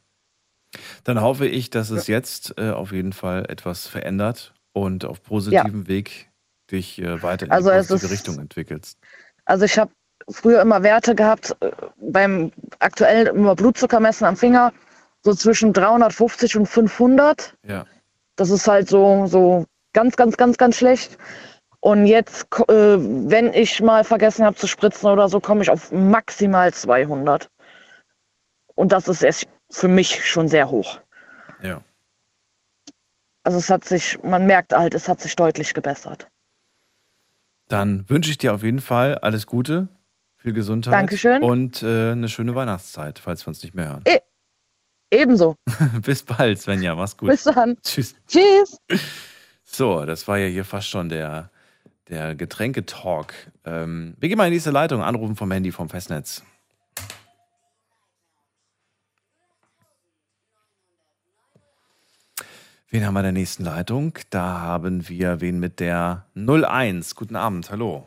Dann 1.03 1.21
hoffe 1.21 1.47
ich, 1.49 1.69
dass 1.69 1.91
es 1.91 2.07
jetzt 2.07 2.55
äh, 2.57 2.71
auf 2.71 2.93
jeden 2.93 3.13
Fall 3.13 3.47
etwas 3.51 3.89
verändert 3.89 4.55
und 4.73 5.05
auf 5.05 5.23
positivem 5.23 5.89
Weg 5.89 6.31
dich 6.71 7.01
äh, 7.03 7.21
weiter 7.23 7.47
in 7.47 7.53
Also 7.53 7.71
die 7.71 7.77
positive 7.79 8.05
ist- 8.07 8.13
Richtung 8.13 8.39
entwickelst. 8.39 8.99
Also 9.45 9.65
ich 9.65 9.77
habe 9.77 9.91
früher 10.31 10.61
immer 10.61 10.83
Werte 10.83 11.15
gehabt, 11.15 11.57
äh, 11.61 11.71
beim 12.01 12.53
aktuell 12.79 13.27
immer 13.29 13.55
Blutzucker 13.55 14.01
messen 14.01 14.25
am 14.27 14.37
Finger, 14.37 14.73
so 15.23 15.35
zwischen 15.35 15.73
350 15.73 16.57
und 16.57 16.67
500. 16.67 17.55
Ja. 17.67 17.87
Das 18.37 18.51
ist 18.51 18.67
halt 18.67 18.89
so, 18.89 19.27
so 19.27 19.67
ganz, 19.93 20.17
ganz, 20.17 20.37
ganz, 20.37 20.57
ganz 20.57 20.77
schlecht. 20.77 21.19
Und 21.81 22.07
jetzt, 22.07 22.47
äh, 22.69 22.97
wenn 22.99 23.53
ich 23.55 23.81
mal 23.81 24.05
vergessen 24.05 24.45
habe 24.45 24.57
zu 24.57 24.67
spritzen 24.67 25.09
oder 25.11 25.29
so, 25.29 25.41
komme 25.41 25.63
ich 25.63 25.71
auf 25.71 25.91
maximal 25.93 26.73
200. 26.73 27.49
Und 28.75 28.93
das 28.93 29.09
ist 29.09 29.23
erst 29.23 29.47
für 29.71 29.89
mich 29.89 30.27
schon 30.27 30.49
sehr 30.49 30.71
hoch. 30.71 31.01
Ja. 31.63 31.83
Also 33.43 33.59
es 33.59 33.71
hat 33.71 33.85
sich, 33.85 34.23
man 34.23 34.47
merkt 34.47 34.75
halt, 34.75 34.95
es 34.95 35.09
hat 35.09 35.21
sich 35.21 35.37
deutlich 35.37 35.73
gebessert. 35.73 36.29
Dann 37.69 38.09
wünsche 38.09 38.31
ich 38.31 38.39
dir 38.39 38.55
auf 38.55 38.63
jeden 38.63 38.81
Fall 38.81 39.17
alles 39.19 39.47
Gute, 39.47 39.89
viel 40.41 40.53
Gesundheit 40.53 40.95
Dankeschön. 40.95 41.43
und 41.43 41.83
äh, 41.83 42.13
eine 42.13 42.29
schöne 42.29 42.55
Weihnachtszeit, 42.55 43.19
falls 43.19 43.45
wir 43.45 43.49
uns 43.49 43.63
nicht 43.63 43.75
mehr 43.75 43.89
hören. 43.91 44.03
E 44.07 44.19
ebenso. 45.11 45.57
Bis 46.03 46.23
bald, 46.23 46.59
Svenja, 46.61 46.95
mach's 46.95 47.17
gut. 47.17 47.29
Bis 47.29 47.45
dann. 47.45 47.77
Tschüss. 47.83 48.15
Tschüss. 48.27 48.79
So, 49.65 50.05
das 50.05 50.27
war 50.27 50.39
ja 50.39 50.47
hier 50.47 50.65
fast 50.65 50.89
schon 50.89 51.09
der, 51.11 51.51
der 52.09 52.35
Getränketalk. 52.35 53.35
Ähm, 53.65 54.15
wir 54.19 54.29
gehen 54.29 54.39
mal 54.39 54.47
in 54.47 54.53
die 54.53 54.57
nächste 54.57 54.71
Leitung, 54.71 55.03
anrufen 55.03 55.37
vom 55.37 55.51
Handy 55.51 55.73
vom 55.73 55.89
Festnetz. 55.89 56.43
Wen 62.89 63.07
haben 63.07 63.15
wir 63.15 63.21
in 63.21 63.25
der 63.25 63.33
nächsten 63.33 63.63
Leitung? 63.63 64.19
Da 64.31 64.61
haben 64.61 65.09
wir 65.09 65.41
wen 65.41 65.61
mit 65.61 65.79
der 65.79 66.27
01. 66.35 67.15
Guten 67.15 67.37
Abend, 67.37 67.71
hallo. 67.71 68.07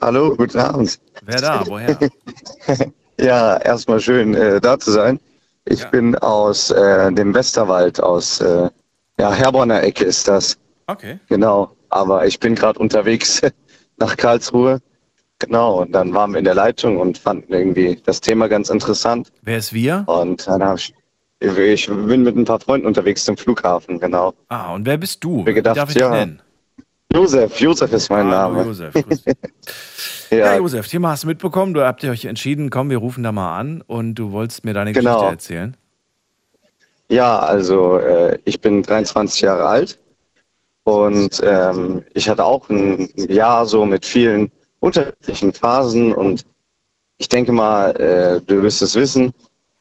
Hallo, 0.00 0.34
guten 0.36 0.58
Abend. 0.58 0.98
Wer 1.22 1.40
da? 1.40 1.62
Woher? 1.66 1.98
Ja, 3.20 3.56
erstmal 3.56 3.98
schön 3.98 4.32
äh, 4.34 4.60
da 4.60 4.78
zu 4.78 4.92
sein. 4.92 5.18
Ich 5.64 5.84
bin 5.86 6.14
aus 6.14 6.70
äh, 6.70 7.12
dem 7.12 7.34
Westerwald, 7.34 8.00
aus 8.00 8.40
äh, 8.40 8.70
ja, 9.18 9.32
Herborner 9.32 9.82
Ecke 9.82 10.04
ist 10.04 10.28
das. 10.28 10.56
Okay. 10.86 11.18
Genau. 11.28 11.72
Aber 11.90 12.26
ich 12.26 12.38
bin 12.38 12.54
gerade 12.54 12.78
unterwegs 12.78 13.42
nach 13.96 14.16
Karlsruhe. 14.16 14.78
Genau. 15.40 15.82
Und 15.82 15.92
dann 15.92 16.14
waren 16.14 16.30
wir 16.30 16.38
in 16.38 16.44
der 16.44 16.54
Leitung 16.54 16.98
und 16.98 17.18
fanden 17.18 17.52
irgendwie 17.52 18.00
das 18.06 18.20
Thema 18.20 18.48
ganz 18.48 18.70
interessant. 18.70 19.32
Wer 19.42 19.58
ist 19.58 19.72
wir? 19.72 20.04
Und 20.06 20.46
dann 20.46 20.62
habe 20.62 20.78
ich, 20.78 20.94
ich 21.40 21.86
bin 21.88 22.22
mit 22.22 22.36
ein 22.36 22.44
paar 22.44 22.60
Freunden 22.60 22.86
unterwegs 22.86 23.24
zum 23.24 23.36
Flughafen, 23.36 23.98
genau. 23.98 24.32
Ah, 24.48 24.74
und 24.74 24.86
wer 24.86 24.96
bist 24.96 25.24
du? 25.24 25.44
Wie 25.44 25.54
gedacht, 25.54 25.74
Wie 25.74 25.80
darf 25.80 25.90
ich 25.90 25.96
ja. 25.96 26.10
dich 26.10 26.18
nennen? 26.18 26.42
Josef, 27.18 27.60
Josef 27.60 27.92
ist 27.92 28.10
mein 28.10 28.30
Hallo, 28.30 28.54
Name. 28.54 28.62
Josef. 28.64 28.94
dich. 28.94 29.24
Ja, 30.30 30.56
Josef, 30.56 30.86
Thema 30.86 31.10
hast 31.10 31.24
du 31.24 31.26
mitbekommen. 31.26 31.72
Du 31.74 31.82
habt 31.82 32.02
ihr 32.04 32.10
euch 32.10 32.26
entschieden, 32.26 32.68
komm, 32.68 32.90
wir 32.90 32.98
rufen 32.98 33.24
da 33.24 33.32
mal 33.32 33.58
an 33.58 33.82
und 33.86 34.14
du 34.14 34.30
wolltest 34.30 34.62
mir 34.64 34.74
deine 34.74 34.92
Genau. 34.92 35.14
Geschichte 35.14 35.32
erzählen. 35.32 35.76
Ja, 37.08 37.38
also 37.38 37.96
äh, 37.98 38.38
ich 38.44 38.60
bin 38.60 38.82
23 38.82 39.40
Jahre 39.40 39.66
alt 39.66 39.98
und 40.84 41.40
ähm, 41.42 42.04
ich 42.12 42.28
hatte 42.28 42.44
auch 42.44 42.68
ein 42.68 43.08
Jahr 43.16 43.64
so 43.64 43.86
mit 43.86 44.04
vielen 44.04 44.52
unterschiedlichen 44.80 45.54
Phasen 45.54 46.12
und 46.12 46.44
ich 47.16 47.28
denke 47.30 47.50
mal, 47.50 47.90
äh, 47.98 48.40
du 48.46 48.62
wirst 48.62 48.82
es 48.82 48.94
wissen, 48.94 49.32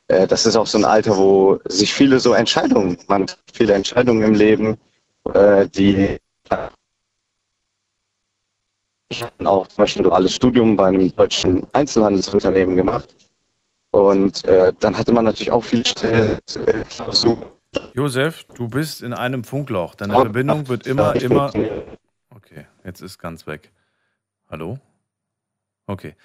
äh, 0.07 0.26
das 0.26 0.45
ist 0.45 0.55
auch 0.55 0.68
so 0.68 0.77
ein 0.77 0.85
Alter, 0.85 1.18
wo 1.18 1.59
sich 1.68 1.93
viele 1.93 2.22
so 2.22 2.34
Entscheidungen, 2.34 2.97
man 3.07 3.26
viele 3.53 3.73
Entscheidungen 3.73 4.23
im 4.23 4.34
Leben, 4.34 4.77
äh, 5.34 5.68
die 5.68 6.18
ich 9.10 9.24
habe 9.24 9.50
auch 9.50 9.68
zum 9.68 9.78
Beispiel 9.78 10.02
ein 10.02 10.10
duales 10.10 10.34
Studium 10.34 10.76
bei 10.76 10.88
einem 10.88 11.16
deutschen 11.16 11.66
Einzelhandelsunternehmen 11.74 12.76
gemacht. 12.76 13.16
Und 13.92 14.44
äh, 14.46 14.74
dann 14.80 14.98
hatte 14.98 15.14
man 15.14 15.26
natürlich 15.26 15.52
auch 15.52 15.64
viel 15.64 15.86
Stress. 15.86 16.40
Josef, 17.94 18.44
du 18.56 18.68
bist 18.68 19.02
in 19.02 19.14
einem 19.14 19.44
Funkloch. 19.44 19.96
Deine 19.96 20.14
Verbindung 20.14 20.68
wird 20.68 20.86
immer, 20.88 21.16
immer. 21.16 21.52
Okay, 22.30 22.66
jetzt 22.84 23.02
ist 23.02 23.18
ganz 23.18 23.48
weg. 23.48 23.72
Hallo? 24.50 24.80
Okay. 25.88 26.16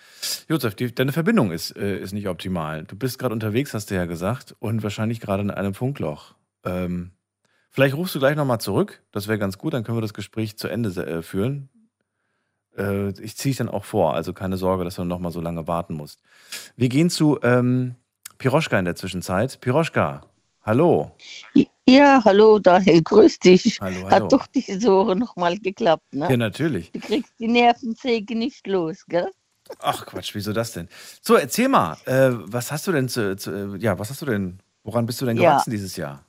Josef, 0.49 0.75
die, 0.75 0.93
deine 0.93 1.13
Verbindung 1.13 1.53
ist, 1.53 1.77
äh, 1.77 1.99
ist 1.99 2.13
nicht 2.13 2.29
optimal. 2.29 2.85
Du 2.85 2.97
bist 2.97 3.19
gerade 3.19 3.33
unterwegs, 3.33 3.75
hast 3.75 3.91
du 3.91 3.95
ja 3.95 4.07
gesagt, 4.07 4.57
und 4.59 4.83
wahrscheinlich 4.83 5.21
gerade 5.21 5.43
in 5.43 5.51
einem 5.53 5.75
Funkloch. 5.75 6.35
Ähm, 6.65 7.13
vielleicht 7.71 7.95
rufst 7.95 8.15
du 8.17 8.19
gleich 8.19 8.35
nochmal 8.35 8.61
zurück. 8.61 9.03
Das 9.13 9.29
wäre 9.29 9.39
ganz 9.39 9.59
gut, 9.59 9.73
dann 9.73 9.85
können 9.85 9.97
wir 9.97 10.03
das 10.03 10.15
Gespräch 10.15 10.59
zu 10.59 10.67
Ende 10.67 10.91
äh, 11.07 11.23
führen. 11.23 11.69
Äh, 12.77 13.11
ich 13.21 13.37
ziehe 13.37 13.53
es 13.53 13.59
dann 13.59 13.69
auch 13.69 13.85
vor, 13.85 14.15
also 14.15 14.33
keine 14.33 14.57
Sorge, 14.57 14.85
dass 14.85 14.97
du 14.97 15.05
nochmal 15.05 15.33
so 15.33 15.41
lange 15.41 15.67
warten 15.67 15.95
musst. 15.95 16.21
Wir 16.77 16.89
gehen 16.89 17.11
zu 17.11 17.39
ähm, 17.43 17.97
Piroschka 18.39 18.79
in 18.79 18.85
der 18.85 18.97
Zwischenzeit. 18.97 19.61
Piroschka, 19.61 20.23
hallo. 20.63 21.13
Ja, 21.89 22.23
hallo 22.25 22.59
Daniel, 22.59 23.03
grüß 23.03 23.39
dich. 23.41 23.79
Hallo, 23.81 24.09
hallo. 24.09 24.11
Hat 24.11 24.33
doch 24.33 24.47
diese 24.47 24.91
Woche 24.91 25.17
nochmal 25.17 25.59
geklappt, 25.59 26.15
ne? 26.15 26.31
Ja, 26.31 26.37
natürlich. 26.37 26.93
Du 26.93 27.01
kriegst 27.01 27.33
die 27.39 27.49
Nervensäge 27.49 28.35
nicht 28.37 28.67
los, 28.67 29.05
gell? 29.07 29.31
Ach 29.81 30.07
Quatsch, 30.07 30.35
wieso 30.35 30.53
das 30.53 30.73
denn? 30.73 30.89
So, 31.21 31.35
erzähl 31.37 31.69
mal, 31.69 31.97
äh, 32.05 32.31
was 32.33 32.71
hast 32.71 32.87
du 32.87 32.93
denn 32.93 33.09
zu, 33.09 33.37
zu, 33.37 33.77
ja, 33.77 33.99
was 33.99 34.11
hast 34.11 34.23
du 34.23 34.27
denn, 34.27 34.61
woran 34.85 35.07
bist 35.07 35.21
du 35.21 35.27
denn 35.27 35.37
Ja. 35.37 35.51
gewachsen 35.51 35.71
dieses 35.71 35.97
Jahr? 35.97 36.25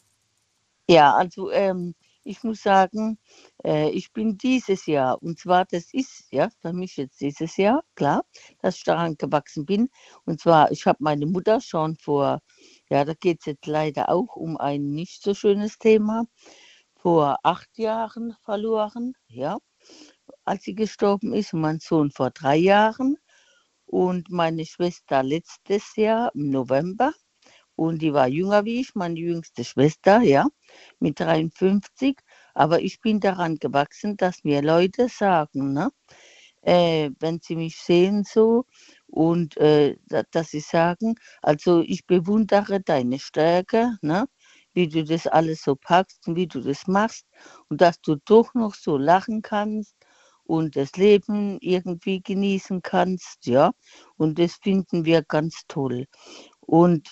Ja, 0.90 1.14
also 1.16 1.52
ähm, 1.52 1.96
ich 2.24 2.44
muss 2.44 2.62
sagen, 2.62 3.18
äh, 3.64 3.90
ich 3.90 4.12
bin 4.14 4.38
dieses 4.38 4.86
Jahr, 4.86 5.22
und 5.22 5.40
zwar 5.40 5.66
das 5.66 5.94
ist 5.94 6.28
ja 6.32 6.50
für 6.62 6.74
mich 6.74 6.98
jetzt 6.98 7.22
dieses 7.22 7.58
Jahr, 7.58 7.84
klar, 7.96 8.24
dass 8.60 8.78
ich 8.78 8.84
daran 8.84 9.16
gewachsen 9.18 9.66
bin. 9.66 9.90
Und 10.26 10.40
zwar, 10.40 10.72
ich 10.72 10.86
habe 10.86 10.98
meine 11.02 11.26
Mutter 11.26 11.62
schon 11.62 11.96
vor, 11.98 12.42
ja, 12.90 13.06
da 13.06 13.14
geht 13.14 13.40
es 13.42 13.46
jetzt 13.48 13.66
leider 13.68 14.10
auch 14.10 14.36
um 14.36 14.58
ein 14.58 14.92
nicht 14.92 15.24
so 15.24 15.34
schönes 15.34 15.78
Thema, 15.78 16.26
vor 16.96 17.38
acht 17.44 17.78
Jahren 17.78 18.36
verloren, 18.44 19.14
ja, 19.28 19.58
als 20.46 20.64
sie 20.64 20.76
gestorben 20.76 21.34
ist, 21.34 21.54
und 21.54 21.62
mein 21.62 21.80
Sohn 21.80 22.12
vor 22.12 22.32
drei 22.32 22.58
Jahren 22.58 23.18
und 23.86 24.30
meine 24.32 24.66
Schwester 24.66 25.24
letztes 25.24 25.96
Jahr 25.96 26.32
im 26.36 26.50
November. 26.50 27.14
Und 27.76 28.02
die 28.02 28.14
war 28.14 28.28
jünger 28.28 28.66
wie 28.66 28.82
ich, 28.82 28.96
meine 28.96 29.20
jüngste 29.20 29.64
Schwester, 29.64 30.22
ja, 30.22 30.48
mit 31.00 31.20
53. 31.20 32.18
Aber 32.54 32.82
ich 32.82 33.00
bin 33.02 33.20
daran 33.20 33.58
gewachsen, 33.58 34.18
dass 34.18 34.44
mir 34.44 34.62
Leute 34.62 35.10
sagen, 35.10 35.74
ne, 35.74 35.92
äh, 36.62 37.12
wenn 37.20 37.40
sie 37.42 37.56
mich 37.56 37.78
sehen 37.80 38.24
so 38.24 38.66
und 39.08 39.58
äh, 39.58 39.98
da- 40.08 40.24
dass 40.32 40.52
sie 40.52 40.60
sagen, 40.62 41.16
also 41.42 41.82
ich 41.82 42.06
bewundere 42.08 42.80
deine 42.82 43.20
Stärke, 43.20 43.98
ne, 44.02 44.28
wie 44.74 44.88
du 44.88 45.04
das 45.04 45.28
alles 45.28 45.64
so 45.64 45.76
packst 45.76 46.28
und 46.28 46.36
wie 46.36 46.48
du 46.48 46.62
das 46.62 46.88
machst 46.88 47.26
und 47.70 47.82
dass 47.82 48.02
du 48.02 48.16
doch 48.26 48.54
noch 48.54 48.76
so 48.76 48.98
lachen 48.98 49.42
kannst 49.42 49.96
und 50.46 50.76
das 50.76 50.94
Leben 50.98 51.58
irgendwie 51.62 52.22
genießen 52.22 52.82
kannst, 52.82 53.46
ja. 53.46 53.72
Und 54.18 54.40
das 54.40 54.56
finden 54.62 55.06
wir 55.06 55.22
ganz 55.24 55.64
toll. 55.68 56.06
Und 56.62 57.12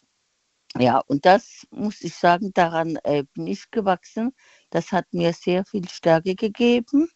ja, 0.80 1.00
und 1.08 1.26
das 1.26 1.66
muss 1.72 2.02
ich 2.02 2.16
sagen, 2.16 2.52
daran 2.54 2.98
äh, 3.04 3.24
bin 3.34 3.48
ich 3.48 3.70
gewachsen. 3.72 4.34
Das 4.72 4.92
hat 4.92 5.06
mir 5.14 5.34
sehr 5.34 5.66
viel 5.66 5.88
Stärke 5.90 6.36
gegeben. 6.36 7.10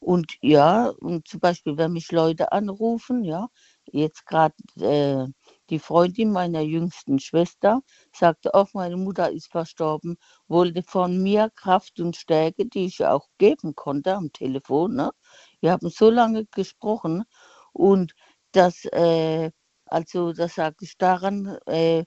Und 0.00 0.34
ja, 0.42 0.88
und 0.88 1.28
zum 1.28 1.38
Beispiel, 1.40 1.76
wenn 1.78 1.92
mich 1.92 2.10
Leute 2.10 2.50
anrufen, 2.50 3.22
ja, 3.24 3.48
jetzt 3.86 4.26
gerade 4.26 4.54
äh, 4.80 5.26
die 5.70 5.78
Freundin 5.78 6.32
meiner 6.32 6.60
jüngsten 6.60 7.20
Schwester 7.20 7.82
sagte 8.12 8.52
auch, 8.54 8.68
meine 8.74 8.96
Mutter 8.96 9.30
ist 9.30 9.50
verstorben, 9.52 10.16
wollte 10.48 10.82
von 10.82 11.22
mir 11.22 11.50
Kraft 11.54 12.00
und 12.00 12.16
Stärke, 12.16 12.66
die 12.66 12.86
ich 12.86 13.04
auch 13.04 13.28
geben 13.38 13.76
konnte 13.76 14.14
am 14.16 14.32
Telefon. 14.32 14.96
Ne? 14.96 15.12
Wir 15.60 15.70
haben 15.72 15.88
so 15.88 16.10
lange 16.10 16.46
gesprochen 16.46 17.24
und 17.72 18.12
das, 18.52 18.84
äh, 18.86 19.52
also 19.86 20.32
das 20.32 20.56
sage 20.56 20.76
ich 20.80 20.98
daran, 20.98 21.58
äh, 21.66 22.04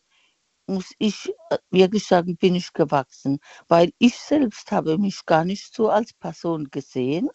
muss 0.68 0.92
ich 1.00 1.32
äh, 1.50 1.58
wirklich 1.70 2.06
sagen, 2.06 2.38
bin 2.38 2.56
ich 2.56 2.74
gewachsen, 2.74 3.40
weil 3.68 3.92
ich 4.00 4.16
selbst 4.18 4.72
habe 4.72 4.98
mich 4.98 5.26
gar 5.26 5.46
nicht 5.46 5.74
so 5.74 5.90
als 5.90 6.14
Person 6.14 6.66
gesehen. 6.72 7.30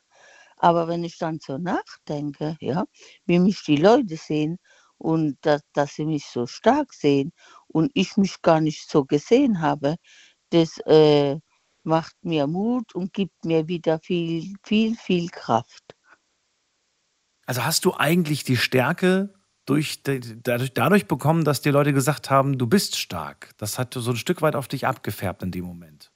Aber 0.56 0.88
wenn 0.88 1.04
ich 1.04 1.18
dann 1.18 1.38
so 1.40 1.58
nachdenke, 1.58 2.56
ja, 2.60 2.84
wie 3.26 3.38
mich 3.38 3.62
die 3.64 3.76
Leute 3.76 4.16
sehen 4.16 4.58
und 4.98 5.38
dass, 5.42 5.62
dass 5.72 5.94
sie 5.94 6.04
mich 6.04 6.26
so 6.26 6.46
stark 6.46 6.92
sehen 6.92 7.32
und 7.68 7.90
ich 7.94 8.16
mich 8.16 8.42
gar 8.42 8.60
nicht 8.60 8.90
so 8.90 9.04
gesehen 9.04 9.60
habe, 9.62 9.96
das 10.50 10.78
äh, 10.86 11.38
macht 11.82 12.14
mir 12.22 12.46
Mut 12.46 12.94
und 12.94 13.12
gibt 13.12 13.44
mir 13.44 13.68
wieder 13.68 13.98
viel, 14.00 14.54
viel, 14.64 14.96
viel 14.96 15.28
Kraft. 15.30 15.96
Also 17.46 17.64
hast 17.64 17.84
du 17.84 17.94
eigentlich 17.94 18.44
die 18.44 18.56
Stärke 18.56 19.34
durch, 19.70 20.02
dadurch, 20.02 20.74
dadurch 20.74 21.06
bekommen, 21.06 21.44
dass 21.44 21.60
die 21.60 21.70
Leute 21.70 21.92
gesagt 21.92 22.28
haben, 22.28 22.58
du 22.58 22.66
bist 22.66 22.96
stark. 22.96 23.52
Das 23.56 23.78
hat 23.78 23.94
so 23.94 24.10
ein 24.10 24.16
Stück 24.16 24.42
weit 24.42 24.56
auf 24.56 24.66
dich 24.66 24.86
abgefärbt 24.86 25.42
in 25.44 25.52
dem 25.52 25.64
Moment. 25.64 26.10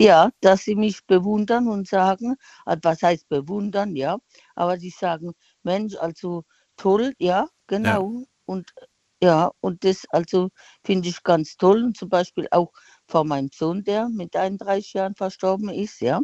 Ja, 0.00 0.30
dass 0.40 0.62
sie 0.62 0.74
mich 0.74 1.04
bewundern 1.06 1.68
und 1.68 1.86
sagen, 1.86 2.36
also 2.64 2.80
was 2.84 3.02
heißt 3.02 3.28
bewundern, 3.28 3.94
ja, 3.94 4.18
aber 4.54 4.78
sie 4.78 4.90
sagen, 4.90 5.32
Mensch, 5.64 5.96
also 5.96 6.44
toll, 6.76 7.12
ja, 7.18 7.48
genau. 7.66 8.20
Ja. 8.20 8.26
Und 8.46 8.72
ja, 9.20 9.50
und 9.60 9.84
das 9.84 10.04
also 10.10 10.48
finde 10.84 11.08
ich 11.08 11.22
ganz 11.24 11.56
toll. 11.56 11.82
Und 11.82 11.96
zum 11.96 12.08
Beispiel 12.08 12.46
auch 12.52 12.72
von 13.08 13.26
meinem 13.26 13.50
Sohn, 13.52 13.82
der 13.82 14.08
mit 14.08 14.36
31 14.36 14.92
Jahren 14.94 15.16
verstorben 15.16 15.68
ist, 15.70 16.00
ja, 16.00 16.20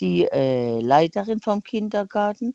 die 0.00 0.24
äh, 0.24 0.80
Leiterin 0.80 1.40
vom 1.40 1.62
Kindergarten, 1.62 2.54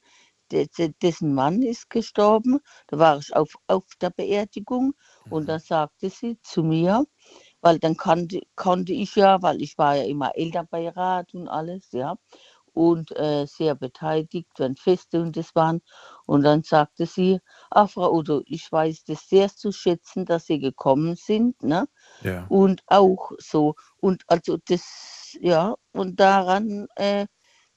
dessen 0.50 1.34
Mann 1.34 1.62
ist 1.62 1.90
gestorben. 1.90 2.60
Da 2.88 3.00
war 3.00 3.18
ich 3.20 3.36
auf, 3.36 3.54
auf 3.68 3.84
der 4.02 4.10
Beerdigung 4.10 4.94
und 5.30 5.48
da 5.48 5.60
sagte 5.60 6.10
sie 6.10 6.40
zu 6.42 6.64
mir, 6.64 7.06
weil 7.62 7.80
dann 7.80 7.98
konnte, 7.98 8.42
konnte 8.56 8.94
ich 8.94 9.16
ja, 9.16 9.42
weil 9.42 9.62
ich 9.62 9.78
war 9.78 9.96
ja 9.96 10.04
immer 10.04 10.32
Elternbeirat 10.36 11.34
und 11.34 11.48
alles, 11.48 11.92
ja, 11.92 12.16
und 12.74 13.16
äh, 13.18 13.46
sehr 13.46 13.76
beteiligt, 13.76 14.52
wenn 14.58 14.76
Feste 14.76 15.22
und 15.22 15.36
das 15.36 15.56
waren. 15.56 15.82
Und 16.26 16.44
dann 16.44 16.64
sagte 16.64 17.06
sie, 17.06 17.40
ach 17.72 17.90
Frau 17.90 18.14
Otto, 18.14 18.42
ich 18.46 18.72
weiß 18.72 19.04
das 19.06 19.28
sehr 19.28 19.50
zu 19.50 19.72
schätzen, 19.72 20.26
dass 20.26 20.46
Sie 20.46 20.60
gekommen 20.60 21.16
sind, 21.16 21.62
ne? 21.64 21.88
Ja. 22.22 22.46
Und 22.48 22.84
auch 22.88 23.32
so, 23.38 23.76
und 23.98 24.24
also 24.28 24.58
das, 24.68 25.38
ja, 25.42 25.76
und 25.94 26.20
daran 26.20 26.88
äh, 26.96 27.28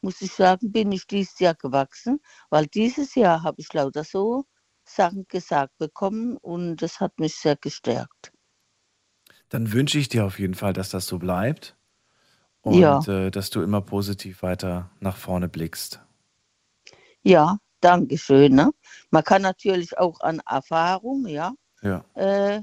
muss 0.03 0.21
ich 0.23 0.33
sagen, 0.33 0.73
bin 0.73 0.93
ich 0.93 1.07
dieses 1.07 1.39
Jahr 1.41 1.55
gewachsen, 1.55 2.21
weil 2.51 2.67
dieses 2.67 3.15
Jahr 3.15 3.43
habe 3.45 3.61
ich 3.61 3.73
lauter 3.73 4.05
so 4.05 4.45
Sachen 4.85 5.27
gesagt 5.29 5.77
bekommen 5.79 6.37
und 6.39 6.77
das 6.83 7.01
hat 7.01 7.19
mich 7.21 7.37
sehr 7.37 7.57
gestärkt. 7.57 8.33
Dann 9.51 9.73
wünsche 9.73 9.99
ich 10.01 10.09
dir 10.09 10.25
auf 10.25 10.39
jeden 10.41 10.55
Fall, 10.55 10.73
dass 10.73 10.91
das 10.91 11.07
so 11.07 11.19
bleibt 11.19 11.77
und 12.63 12.81
Ja. 12.81 13.09
äh, 13.09 13.31
dass 13.31 13.51
du 13.51 13.63
immer 13.63 13.81
positiv 13.83 14.43
weiter 14.43 14.91
nach 15.01 15.17
vorne 15.17 15.49
blickst. 15.49 16.01
Ja, 17.25 17.59
danke 17.81 18.19
schön. 18.19 18.55
Ne? 18.55 18.71
Man 19.11 19.25
kann 19.25 19.43
natürlich 19.43 19.99
auch 19.99 20.21
an 20.21 20.41
Erfahrung, 20.49 21.27
ja, 21.27 21.53
Ja. 21.83 22.05
äh, 22.15 22.63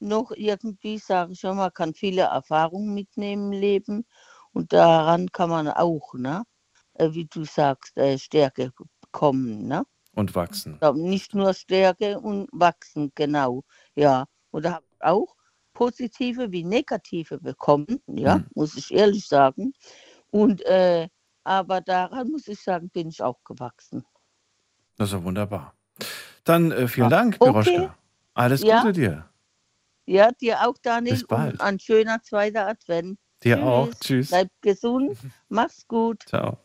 noch 0.00 0.32
irgendwie, 0.32 0.98
sage 0.98 1.32
ich 1.32 1.40
schon, 1.40 1.56
man 1.58 1.72
kann 1.74 1.94
viele 1.94 2.22
Erfahrungen 2.24 2.94
mitnehmen 2.94 3.52
im 3.54 3.60
Leben 3.60 4.06
und 4.52 4.72
daran 4.74 5.30
kann 5.32 5.50
man 5.50 5.68
auch, 5.68 6.14
ne, 6.14 6.44
äh, 6.98 7.12
wie 7.12 7.26
du 7.26 7.44
sagst, 7.44 7.96
äh, 7.96 8.18
Stärke 8.18 8.72
bekommen. 9.00 9.66
Ne? 9.66 9.84
Und 10.14 10.34
wachsen. 10.34 10.78
Ja, 10.82 10.92
Nicht 10.92 11.34
nur 11.34 11.54
Stärke 11.54 12.18
und 12.20 12.48
wachsen, 12.52 13.12
genau. 13.14 13.62
Ja, 13.94 14.26
und 14.50 14.64
da 14.64 14.74
habe 14.74 14.86
ich 14.90 15.02
auch 15.04 15.34
positive 15.72 16.50
wie 16.50 16.64
negative 16.64 17.38
bekommen, 17.38 18.00
ja, 18.08 18.42
muss 18.54 18.76
ich 18.76 18.92
ehrlich 18.92 19.26
sagen. 19.28 19.72
Und 20.30 20.62
äh, 20.66 21.08
aber 21.44 21.80
daran 21.80 22.30
muss 22.30 22.48
ich 22.48 22.60
sagen, 22.60 22.90
bin 22.90 23.08
ich 23.08 23.22
auch 23.22 23.42
gewachsen. 23.44 24.04
Das 24.96 25.08
ist 25.08 25.12
ja 25.14 25.22
wunderbar. 25.22 25.74
Dann 26.44 26.72
äh, 26.72 26.88
vielen 26.88 27.10
Ja. 27.10 27.16
Dank, 27.16 27.36
Okay. 27.38 27.52
Piroschka. 27.52 27.96
Alles 28.34 28.62
Ja. 28.62 28.80
Gute 28.80 28.92
dir. 28.92 29.28
Ja, 30.06 30.30
dir 30.32 30.66
auch, 30.66 30.76
Daniel. 30.82 31.14
Bis 31.14 31.26
bald. 31.26 31.52
Und 31.54 31.60
ein 31.60 31.78
schöner 31.78 32.22
zweiter 32.22 32.66
Advent. 32.66 33.18
Dir 33.44 33.62
auch. 33.62 33.88
Tschüss. 34.00 34.28
Bleib 34.30 34.48
gesund. 34.62 35.16
Mach's 35.48 35.86
gut. 35.86 36.24
Ciao. 36.26 36.58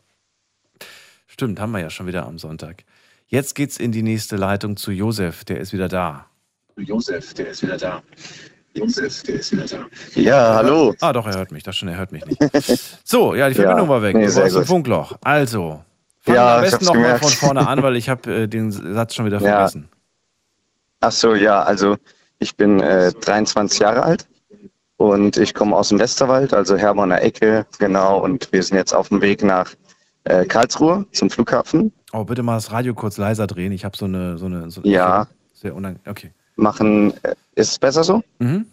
Stimmt, 1.34 1.58
haben 1.58 1.72
wir 1.72 1.80
ja 1.80 1.90
schon 1.90 2.06
wieder 2.06 2.26
am 2.26 2.38
Sonntag. 2.38 2.84
Jetzt 3.26 3.56
geht's 3.56 3.76
in 3.76 3.90
die 3.90 4.04
nächste 4.04 4.36
Leitung 4.36 4.76
zu 4.76 4.92
Josef, 4.92 5.44
der 5.44 5.58
ist 5.58 5.72
wieder 5.72 5.88
da. 5.88 6.26
Josef, 6.76 7.34
der 7.34 7.48
ist 7.48 7.60
wieder 7.64 7.76
da. 7.76 8.02
Josef, 8.74 9.24
der 9.24 9.34
ist 9.34 9.50
wieder 9.50 9.66
da. 9.66 9.84
Ja, 10.14 10.54
hallo. 10.54 10.94
Ah, 11.00 11.12
doch, 11.12 11.26
er 11.26 11.34
hört 11.34 11.50
mich, 11.50 11.64
das 11.64 11.76
schon, 11.76 11.88
er 11.88 11.96
hört 11.98 12.12
mich 12.12 12.24
nicht. 12.24 12.40
So, 13.02 13.34
ja, 13.34 13.48
die 13.48 13.54
Verbindung 13.56 13.86
Ja, 13.86 13.88
war 13.88 14.02
weg. 14.02 14.14
nee, 14.14 14.26
du 14.26 14.34
warst 14.36 14.54
im. 14.54 14.64
Funkloch. 14.64 15.16
Also, 15.22 15.82
fangen 16.20 16.36
Ja, 16.36 16.46
wir 16.46 16.52
am 16.58 16.64
ich 16.66 16.70
besten 16.70 16.84
nochmal 16.84 17.02
gemerkt. 17.02 17.24
von 17.24 17.32
vorne 17.32 17.66
an, 17.66 17.82
weil 17.82 17.96
ich 17.96 18.08
habe 18.08 18.32
äh, 18.42 18.46
den 18.46 18.70
Satz 18.70 19.16
schon 19.16 19.26
wieder 19.26 19.40
Ja. 19.40 19.56
vergessen. 19.56 19.88
Ach 21.00 21.10
so, 21.10 21.34
ja, 21.34 21.64
also 21.64 21.96
ich 22.38 22.56
bin 22.56 22.78
äh, 22.78 23.10
23 23.12 23.80
Jahre 23.80 24.04
alt 24.04 24.28
und 24.98 25.36
ich 25.36 25.52
komme 25.52 25.74
aus 25.74 25.88
dem 25.88 25.98
Westerwald, 25.98 26.54
also 26.54 26.76
Herborner 26.76 27.20
Ecke, 27.22 27.66
genau. 27.80 28.22
Und 28.22 28.52
wir 28.52 28.62
sind 28.62 28.76
jetzt 28.76 28.94
auf 28.94 29.08
dem 29.08 29.20
Weg 29.20 29.42
nach 29.42 29.74
äh, 30.24 30.44
Karlsruhe 30.46 31.06
zum 31.12 31.30
Flughafen. 31.30 31.92
Oh, 32.12 32.24
bitte 32.24 32.42
mal 32.42 32.54
das 32.54 32.70
Radio 32.72 32.94
kurz 32.94 33.16
leiser 33.18 33.46
drehen. 33.46 33.72
Ich 33.72 33.84
habe 33.84 33.96
so 33.96 34.04
eine, 34.06 34.38
so 34.38 34.46
eine, 34.46 34.70
so 34.70 34.80
Ja. 34.84 35.26
Sehr 35.52 35.74
unangenehm. 35.74 36.10
Okay. 36.10 36.30
Machen, 36.56 37.12
äh, 37.22 37.34
ist 37.54 37.72
es 37.72 37.78
besser 37.78 38.04
so? 38.04 38.22
Mhm. 38.38 38.66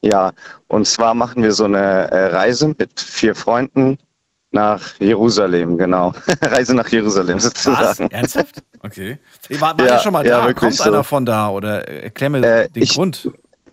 Ja, 0.00 0.32
und 0.68 0.86
zwar 0.86 1.14
machen 1.14 1.42
wir 1.42 1.52
so 1.52 1.64
eine 1.64 1.78
äh, 2.10 2.26
Reise 2.26 2.68
mit 2.78 3.00
vier 3.00 3.34
Freunden 3.34 3.98
nach 4.52 4.94
Jerusalem, 5.00 5.76
genau. 5.76 6.14
Reise 6.42 6.74
nach 6.74 6.88
Jerusalem 6.88 7.36
Was? 7.36 7.44
sozusagen. 7.44 8.10
Ernsthaft? 8.10 8.62
Okay. 8.82 9.18
War, 9.58 9.76
war 9.78 9.86
Ja, 9.86 9.98
schon 9.98 10.12
mal 10.12 10.24
ja, 10.26 10.46
da? 10.46 10.52
Kommt 10.54 10.74
so. 10.74 10.84
einer 10.84 11.02
von 11.04 11.26
da? 11.26 11.48
Oder 11.50 11.86
erklär 11.88 12.30
mir 12.30 12.42
Äh, 12.44 12.68
den 12.70 12.82
ich- 12.82 12.94
Grund. 12.94 13.28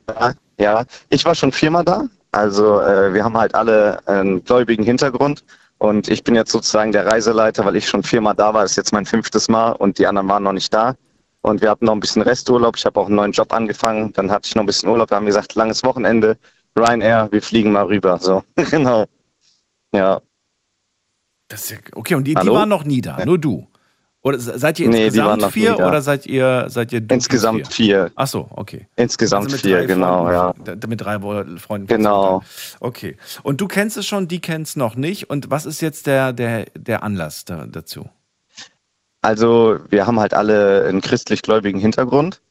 Ja, 0.10 0.34
ja, 0.60 0.86
ich 1.10 1.24
war 1.26 1.36
schon 1.36 1.52
viermal 1.52 1.86
da. 1.86 2.06
Also 2.32 2.82
äh, 2.82 3.14
wir 3.14 3.24
haben 3.24 3.38
halt 3.38 3.56
alle 3.56 4.00
einen 4.08 4.44
gläubigen 4.44 4.84
Hintergrund 4.84 5.44
und 5.78 6.08
ich 6.08 6.24
bin 6.24 6.36
jetzt 6.36 6.52
sozusagen 6.52 6.92
der 6.92 7.06
Reiseleiter, 7.06 7.66
weil 7.66 7.76
ich 7.76 7.88
schon 7.88 8.04
viermal 8.04 8.36
da 8.36 8.54
war. 8.54 8.62
Das 8.62 8.72
ist 8.72 8.78
jetzt 8.78 8.94
mein 8.94 9.06
fünftes 9.06 9.50
Mal 9.50 9.72
und 9.72 10.00
die 10.00 10.08
anderen 10.08 10.28
waren 10.30 10.44
noch 10.44 10.54
nicht 10.54 10.74
da. 10.74 10.96
Und 11.42 11.62
wir 11.62 11.70
hatten 11.70 11.86
noch 11.86 11.94
ein 11.94 12.00
bisschen 12.00 12.22
Resturlaub. 12.22 12.76
Ich 12.78 12.86
habe 12.86 13.00
auch 13.00 13.06
einen 13.06 13.16
neuen 13.16 13.32
Job 13.32 13.54
angefangen. 13.54 14.12
Dann 14.14 14.32
hatte 14.32 14.48
ich 14.48 14.56
noch 14.56 14.64
ein 14.64 14.66
bisschen 14.66 14.90
Urlaub. 14.90 15.10
Da 15.10 15.18
haben 15.18 15.26
wir 15.26 15.30
gesagt, 15.30 15.54
langes 15.54 15.84
Wochenende, 15.84 16.38
Ryanair, 16.78 17.32
wir 17.32 17.42
fliegen 17.42 17.72
mal 17.72 17.86
rüber. 17.86 18.18
So, 18.20 18.44
genau. 18.72 19.06
Ja. 19.94 20.22
Das 21.48 21.66
ist 21.66 21.70
ja, 21.70 21.78
okay, 21.94 22.16
und 22.16 22.24
die, 22.24 22.34
die 22.34 22.48
waren 22.48 22.70
noch 22.70 22.84
nie 22.84 23.02
da, 23.02 23.24
nur 23.24 23.38
du. 23.38 23.68
Oder 24.26 24.40
se- 24.40 24.58
seid 24.58 24.80
ihr 24.80 24.90
Nee, 24.90 25.06
insgesamt 25.06 25.42
noch 25.44 25.52
vier 25.52 25.76
oder 25.78 26.02
seid 26.02 26.26
ihr 26.26 26.66
seid 26.70 26.92
ihr 26.92 27.04
Insgesamt 27.12 27.68
vier? 27.68 28.08
vier. 28.08 28.12
Ach 28.16 28.26
so, 28.26 28.48
okay. 28.50 28.88
Insgesamt 28.96 29.46
Also 29.46 29.58
vier, 29.58 29.86
genau, 29.86 30.26
Freunden, 30.26 30.66
ja. 30.82 30.88
Mit 30.88 31.02
drei 31.02 31.20
Freunden. 31.60 31.86
Genau. 31.86 32.42
Okay. 32.80 33.18
Und 33.44 33.62
du 33.62 33.68
kennst 33.68 33.98
es 33.98 34.08
schon, 34.08 34.28
die 34.28 34.42
kennst 34.42 34.72
es 34.72 34.76
noch 34.78 34.96
nicht. 34.96 35.30
Und 35.30 35.52
was 35.52 35.68
ist 35.68 35.80
jetzt 35.80 36.08
der, 36.08 36.34
der, 36.34 36.66
der 36.76 37.04
Anlass 37.04 37.46
da, 37.46 37.68
dazu? 37.68 38.10
Also 39.22 39.78
wir 39.90 40.08
haben 40.08 40.20
halt 40.20 40.34
alle 40.34 40.86
einen 40.86 41.02
christlich-gläubigen 41.02 41.80
Hintergrund. 41.80 42.42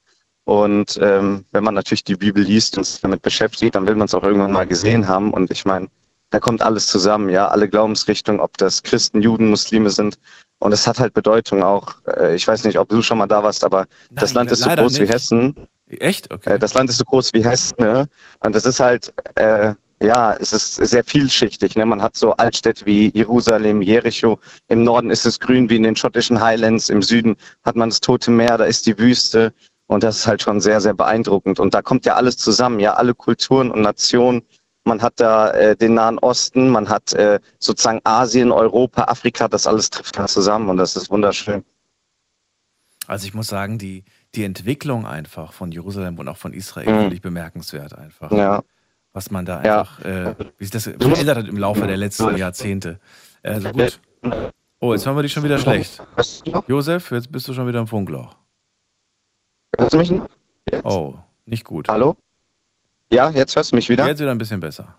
Und 0.45 0.99
ähm, 1.03 1.45
wenn 1.51 1.65
man 1.65 1.75
natürlich 1.75 2.05
die 2.05 2.17
Bibel 2.17 2.45
liest 2.45 2.79
und 2.79 2.85
sich 2.85 3.01
damit 3.01 3.23
beschäftigt, 3.23 3.75
dann 3.75 3.89
will 3.89 3.97
man 3.97 4.05
es 4.07 4.15
auch 4.15 4.23
irgendwann 4.23 4.53
mal 4.53 4.67
gesehen 4.67 5.09
haben. 5.09 5.33
Und 5.33 5.51
ich 5.51 5.65
meine, 5.65 5.89
da 6.31 6.39
kommt 6.39 6.63
alles 6.63 6.87
zusammen, 6.87 7.31
ja, 7.31 7.49
alle 7.49 7.69
Glaubensrichtungen, 7.69 8.41
ob 8.41 8.57
das 8.59 8.83
Christen, 8.83 9.23
Juden, 9.23 9.49
Muslime 9.51 9.91
sind. 9.91 10.19
Und 10.65 10.73
es 10.73 10.86
hat 10.86 10.99
halt 10.99 11.12
Bedeutung 11.12 11.62
auch. 11.62 11.97
Äh, 12.07 12.36
ich 12.36 12.49
weiß 12.49 12.65
nicht, 12.65 12.78
ob 12.78 12.89
du 12.89 13.03
schon 13.03 13.19
mal 13.19 13.27
da 13.27 13.43
warst, 13.43 13.65
aber 13.65 13.85
das 14.11 14.32
Nein, 14.32 14.47
Land 14.47 14.53
ist 14.53 14.62
so 14.62 14.70
groß 14.70 14.97
wie 14.97 15.01
nicht. 15.03 15.12
Hessen. 15.12 15.55
Echt? 15.91 16.32
Okay. 16.32 16.55
Äh, 16.55 16.59
das 16.59 16.73
Land 16.73 16.89
ist 16.89 16.97
so 16.97 17.05
groß 17.05 17.35
wie 17.35 17.45
Hessen, 17.45 17.77
ne? 17.78 18.07
Und 18.41 18.55
das 18.55 18.65
ist 18.65 18.81
halt, 18.81 19.12
äh, 19.35 19.74
ja, 20.01 20.32
es 20.32 20.55
ist 20.55 20.77
sehr 20.77 21.05
vielschichtig. 21.05 21.77
Ne? 21.77 21.85
Man 21.85 22.01
hat 22.01 22.16
so 22.16 22.32
Altstädte 22.32 22.86
wie 22.86 23.11
Jerusalem, 23.15 23.82
Jericho. 23.82 24.39
Im 24.69 24.85
Norden 24.85 25.11
ist 25.11 25.27
es 25.27 25.39
grün 25.39 25.69
wie 25.69 25.77
in 25.77 25.82
den 25.82 25.97
schottischen 25.97 26.41
Highlands. 26.41 26.89
Im 26.89 27.03
Süden 27.03 27.36
hat 27.62 27.77
man 27.77 27.91
das 27.91 28.01
Tote 28.01 28.31
Meer, 28.31 28.57
da 28.57 28.65
ist 28.65 28.86
die 28.86 28.99
Wüste. 28.99 29.53
Und 29.86 30.03
das 30.03 30.20
ist 30.20 30.27
halt 30.27 30.41
schon 30.41 30.62
sehr, 30.62 30.81
sehr 30.81 30.95
beeindruckend. 30.95 31.61
Und 31.61 31.74
da 31.74 31.82
kommt 31.82 32.07
ja 32.07 32.15
alles 32.15 32.39
zusammen, 32.39 32.81
ja, 32.81 32.95
alle 32.95 33.15
Kulturen 33.15 33.70
und 33.70 33.82
Nationen. 33.82 34.41
Man 34.85 35.01
hat 35.01 35.19
da 35.19 35.51
äh, 35.52 35.77
den 35.77 35.94
Nahen 35.94 36.19
Osten, 36.19 36.69
man 36.69 36.89
hat 36.89 37.12
äh, 37.15 37.40
sozusagen 37.59 38.01
Asien, 38.05 38.52
Europa, 38.52 39.05
Afrika, 39.05 39.48
das 39.48 39.66
alles 39.66 39.89
trifft 39.90 40.19
da 40.19 40.27
zusammen 40.27 40.69
und 40.69 40.77
das 40.77 40.94
ist 40.97 41.11
wunderschön. 41.11 41.65
Also 43.06 43.27
ich 43.27 43.35
muss 43.35 43.48
sagen, 43.48 43.78
die, 43.78 44.05
die 44.35 44.44
Entwicklung 44.44 45.06
einfach 45.06 45.52
von 45.52 45.73
Jerusalem 45.73 46.19
und 46.19 46.28
auch 46.28 46.36
von 46.36 46.52
Israel 46.52 46.90
Mhm. 46.93 47.01
finde 47.01 47.15
ich 47.16 47.23
bemerkenswert 47.23 47.94
einfach. 47.97 48.31
Ja. 48.31 48.62
Was 49.12 49.31
man 49.31 49.44
da 49.47 49.62
Ja. 49.62 49.81
einfach, 49.81 50.01
äh, 50.05 50.35
wie 50.59 50.65
sich 50.65 50.70
das 50.70 50.85
verändert 50.85 51.39
hat 51.39 51.48
im 51.48 51.56
Laufe 51.56 51.86
der 51.86 51.97
letzten 51.97 52.36
Jahrzehnte. 52.36 52.98
Also 53.43 53.70
gut. 53.70 54.01
Oh, 54.81 54.93
jetzt 54.93 55.06
hören 55.06 55.16
wir 55.16 55.23
dich 55.23 55.32
schon 55.32 55.44
wieder 55.44 55.59
schlecht. 55.59 56.02
Josef, 56.66 57.11
jetzt 57.11 57.31
bist 57.32 57.47
du 57.48 57.55
schon 57.55 57.66
wieder 57.66 57.78
im 57.81 57.86
Funkloch. 57.86 58.36
Hörst 59.78 59.94
du 59.94 59.98
mich 59.98 60.11
noch? 60.11 60.27
Oh, 60.82 61.15
nicht 61.47 61.65
gut. 61.65 61.89
Hallo? 61.89 62.16
Ja, 63.15 63.31
jetzt 63.31 63.55
hörst 63.57 63.73
du 63.73 63.77
mich 63.77 63.89
wieder? 63.89 64.07
Jetzt 64.07 64.20
wieder 64.20 64.31
ein 64.32 64.39
bisschen 64.39 64.61
besser. 64.61 64.95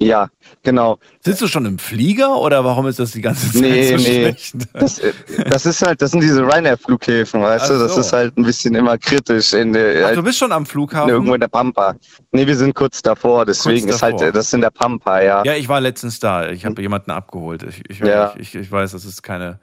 Ja, 0.00 0.28
genau. 0.62 1.00
Sitzt 1.18 1.40
du 1.42 1.48
schon 1.48 1.66
im 1.66 1.76
Flieger 1.80 2.36
oder 2.40 2.64
warum 2.64 2.86
ist 2.86 3.00
das 3.00 3.10
die 3.10 3.20
ganze 3.20 3.50
Zeit 3.50 3.62
Nee, 3.62 3.88
so 3.88 3.96
nee. 3.96 4.02
schlecht? 4.04 4.54
Das, 4.72 5.00
äh, 5.00 5.12
das 5.50 5.66
ist 5.66 5.82
halt, 5.84 6.00
das 6.00 6.12
sind 6.12 6.20
diese 6.20 6.40
Ryanair-Flughäfen, 6.42 7.42
weißt 7.42 7.64
Ach 7.64 7.68
du? 7.70 7.78
Das 7.80 7.94
so. 7.96 8.00
ist 8.02 8.12
halt 8.12 8.36
ein 8.38 8.44
bisschen 8.44 8.76
immer 8.76 8.96
kritisch 8.96 9.52
in 9.54 9.72
der, 9.72 10.02
Ach, 10.02 10.04
halt 10.06 10.16
du 10.18 10.22
bist 10.22 10.38
schon 10.38 10.52
am 10.52 10.66
Flughafen? 10.66 11.10
irgendwo 11.10 11.34
in 11.34 11.40
der 11.40 11.48
Pampa. 11.48 11.96
Nee, 12.30 12.46
wir 12.46 12.54
sind 12.56 12.76
kurz 12.76 13.02
davor, 13.02 13.44
deswegen 13.44 13.88
ist 13.88 14.00
halt, 14.00 14.14
davor. 14.14 14.28
äh, 14.28 14.32
das 14.32 14.46
ist 14.46 14.54
in 14.54 14.60
der 14.60 14.70
Pampa, 14.70 15.20
ja. 15.20 15.42
Ja, 15.44 15.54
ich 15.56 15.68
war 15.68 15.80
letztens 15.80 16.20
da. 16.20 16.48
Ich 16.50 16.64
habe 16.64 16.80
jemanden 16.80 17.10
abgeholt. 17.10 17.64
Ich, 17.64 17.82
ich, 17.90 17.98
Ja. 17.98 18.34
ich, 18.38 18.54
ich 18.54 18.70
weiß, 18.70 18.92
das 18.92 19.04
ist 19.04 19.24
keine, 19.24 19.58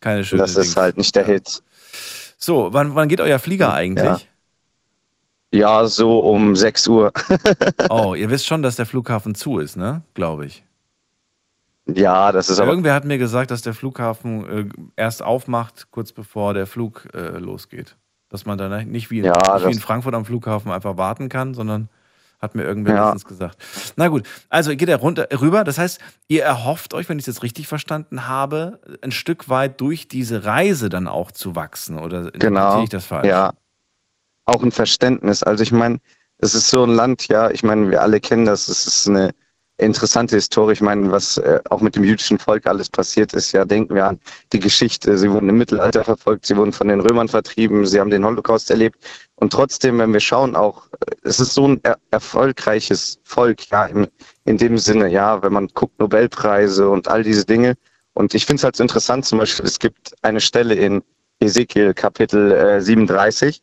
keine 0.00 0.22
schöne 0.22 0.42
das 0.42 0.50
ist 0.50 0.64
Dings. 0.66 0.76
halt 0.76 0.98
nicht 0.98 1.16
der 1.16 1.24
Hit. 1.24 1.62
So, 2.36 2.68
wann, 2.74 2.94
wann 2.94 3.08
geht 3.08 3.22
euer 3.22 3.38
Flieger 3.38 3.72
eigentlich? 3.72 4.04
Ja, 4.04 4.20
so 5.86 6.20
um 6.20 6.54
6 6.56 6.88
Uhr. 6.88 7.12
Oh, 7.90 8.14
ihr 8.14 8.30
wisst 8.30 8.46
schon, 8.46 8.62
dass 8.62 8.76
der 8.76 8.86
Flughafen 8.86 9.34
zu 9.34 9.58
ist, 9.58 9.76
ne? 9.76 10.02
Glaube 10.14 10.46
ich. 10.46 10.64
Ja, 11.86 12.32
das 12.32 12.50
ist 12.50 12.60
aber. 12.60 12.68
Irgendwer 12.70 12.92
hat 12.94 13.04
mir 13.06 13.16
gesagt, 13.18 13.50
dass 13.50 13.62
der 13.62 13.72
Flughafen 13.72 14.46
äh, 14.48 14.68
erst 14.96 15.22
aufmacht, 15.22 15.88
kurz 15.90 16.12
bevor 16.12 16.52
der 16.52 16.66
Flug 16.66 17.08
äh, 17.14 17.38
losgeht. 17.38 17.96
Dass 18.28 18.44
man 18.44 18.58
dann 18.58 18.88
nicht 18.90 19.10
wie, 19.10 19.20
in, 19.20 19.24
Ja, 19.24 19.32
nicht 19.54 19.66
wie 19.66 19.72
in 19.72 19.78
Frankfurt 19.80 20.14
am 20.14 20.26
Flughafen 20.26 20.70
einfach 20.70 20.98
warten 20.98 21.30
kann, 21.30 21.54
sondern 21.54 21.88
hat 22.40 22.54
mir 22.54 22.62
irgendwer 22.64 22.94
Ja. 22.94 23.04
letztens 23.04 23.24
gesagt. 23.24 23.56
Na 23.96 24.08
gut, 24.08 24.24
also 24.50 24.76
geht 24.76 24.88
er 24.90 24.98
runter 24.98 25.28
rüber. 25.40 25.64
Das 25.64 25.78
heißt, 25.78 25.98
ihr 26.28 26.44
erhofft 26.44 26.92
euch, 26.92 27.08
wenn 27.08 27.18
ich 27.18 27.22
es 27.22 27.34
jetzt 27.36 27.42
richtig 27.42 27.66
verstanden 27.68 28.28
habe, 28.28 28.80
ein 29.00 29.10
Stück 29.10 29.48
weit 29.48 29.80
durch 29.80 30.08
diese 30.08 30.44
Reise 30.44 30.90
dann 30.90 31.08
auch 31.08 31.32
zu 31.32 31.56
wachsen. 31.56 31.98
Oder 31.98 32.30
Genau. 32.32 32.82
ich 32.82 32.90
das 32.90 33.06
falsch? 33.06 33.26
Ja. 33.26 33.54
Auch 34.48 34.62
ein 34.62 34.72
Verständnis. 34.72 35.42
Also 35.42 35.62
ich 35.62 35.72
meine, 35.72 35.98
es 36.38 36.54
ist 36.54 36.70
so 36.70 36.82
ein 36.82 36.94
Land, 36.94 37.28
ja, 37.28 37.50
ich 37.50 37.62
meine, 37.62 37.90
wir 37.90 38.00
alle 38.00 38.18
kennen 38.18 38.46
das, 38.46 38.68
es 38.68 38.86
ist 38.86 39.06
eine 39.06 39.34
interessante 39.76 40.36
Historie. 40.36 40.72
Ich 40.72 40.80
meine, 40.80 41.10
was 41.12 41.36
äh, 41.36 41.60
auch 41.68 41.82
mit 41.82 41.96
dem 41.96 42.02
jüdischen 42.02 42.38
Volk 42.38 42.66
alles 42.66 42.88
passiert 42.88 43.34
ist, 43.34 43.52
ja, 43.52 43.66
denken 43.66 43.94
wir 43.94 44.06
an 44.06 44.18
die 44.54 44.58
Geschichte. 44.58 45.18
Sie 45.18 45.30
wurden 45.30 45.50
im 45.50 45.58
Mittelalter 45.58 46.02
verfolgt, 46.02 46.46
sie 46.46 46.56
wurden 46.56 46.72
von 46.72 46.88
den 46.88 47.00
Römern 47.00 47.28
vertrieben, 47.28 47.84
sie 47.84 48.00
haben 48.00 48.08
den 48.08 48.24
Holocaust 48.24 48.70
erlebt. 48.70 49.04
Und 49.34 49.52
trotzdem, 49.52 49.98
wenn 49.98 50.14
wir 50.14 50.20
schauen, 50.20 50.56
auch, 50.56 50.86
äh, 50.92 51.14
es 51.24 51.40
ist 51.40 51.52
so 51.52 51.68
ein 51.68 51.80
er 51.82 51.98
erfolgreiches 52.10 53.20
Volk, 53.24 53.68
ja, 53.68 53.84
im, 53.84 54.06
in 54.46 54.56
dem 54.56 54.78
Sinne, 54.78 55.08
ja, 55.08 55.42
wenn 55.42 55.52
man 55.52 55.68
guckt, 55.74 55.98
Nobelpreise 55.98 56.88
und 56.88 57.06
all 57.06 57.22
diese 57.22 57.44
Dinge. 57.44 57.74
Und 58.14 58.32
ich 58.32 58.46
finde 58.46 58.60
es 58.60 58.64
halt 58.64 58.76
so 58.76 58.82
interessant, 58.82 59.26
zum 59.26 59.40
Beispiel, 59.40 59.66
es 59.66 59.78
gibt 59.78 60.14
eine 60.22 60.40
Stelle 60.40 60.74
in 60.74 61.02
Ezekiel 61.38 61.92
Kapitel 61.92 62.50
äh, 62.50 62.80
37. 62.80 63.60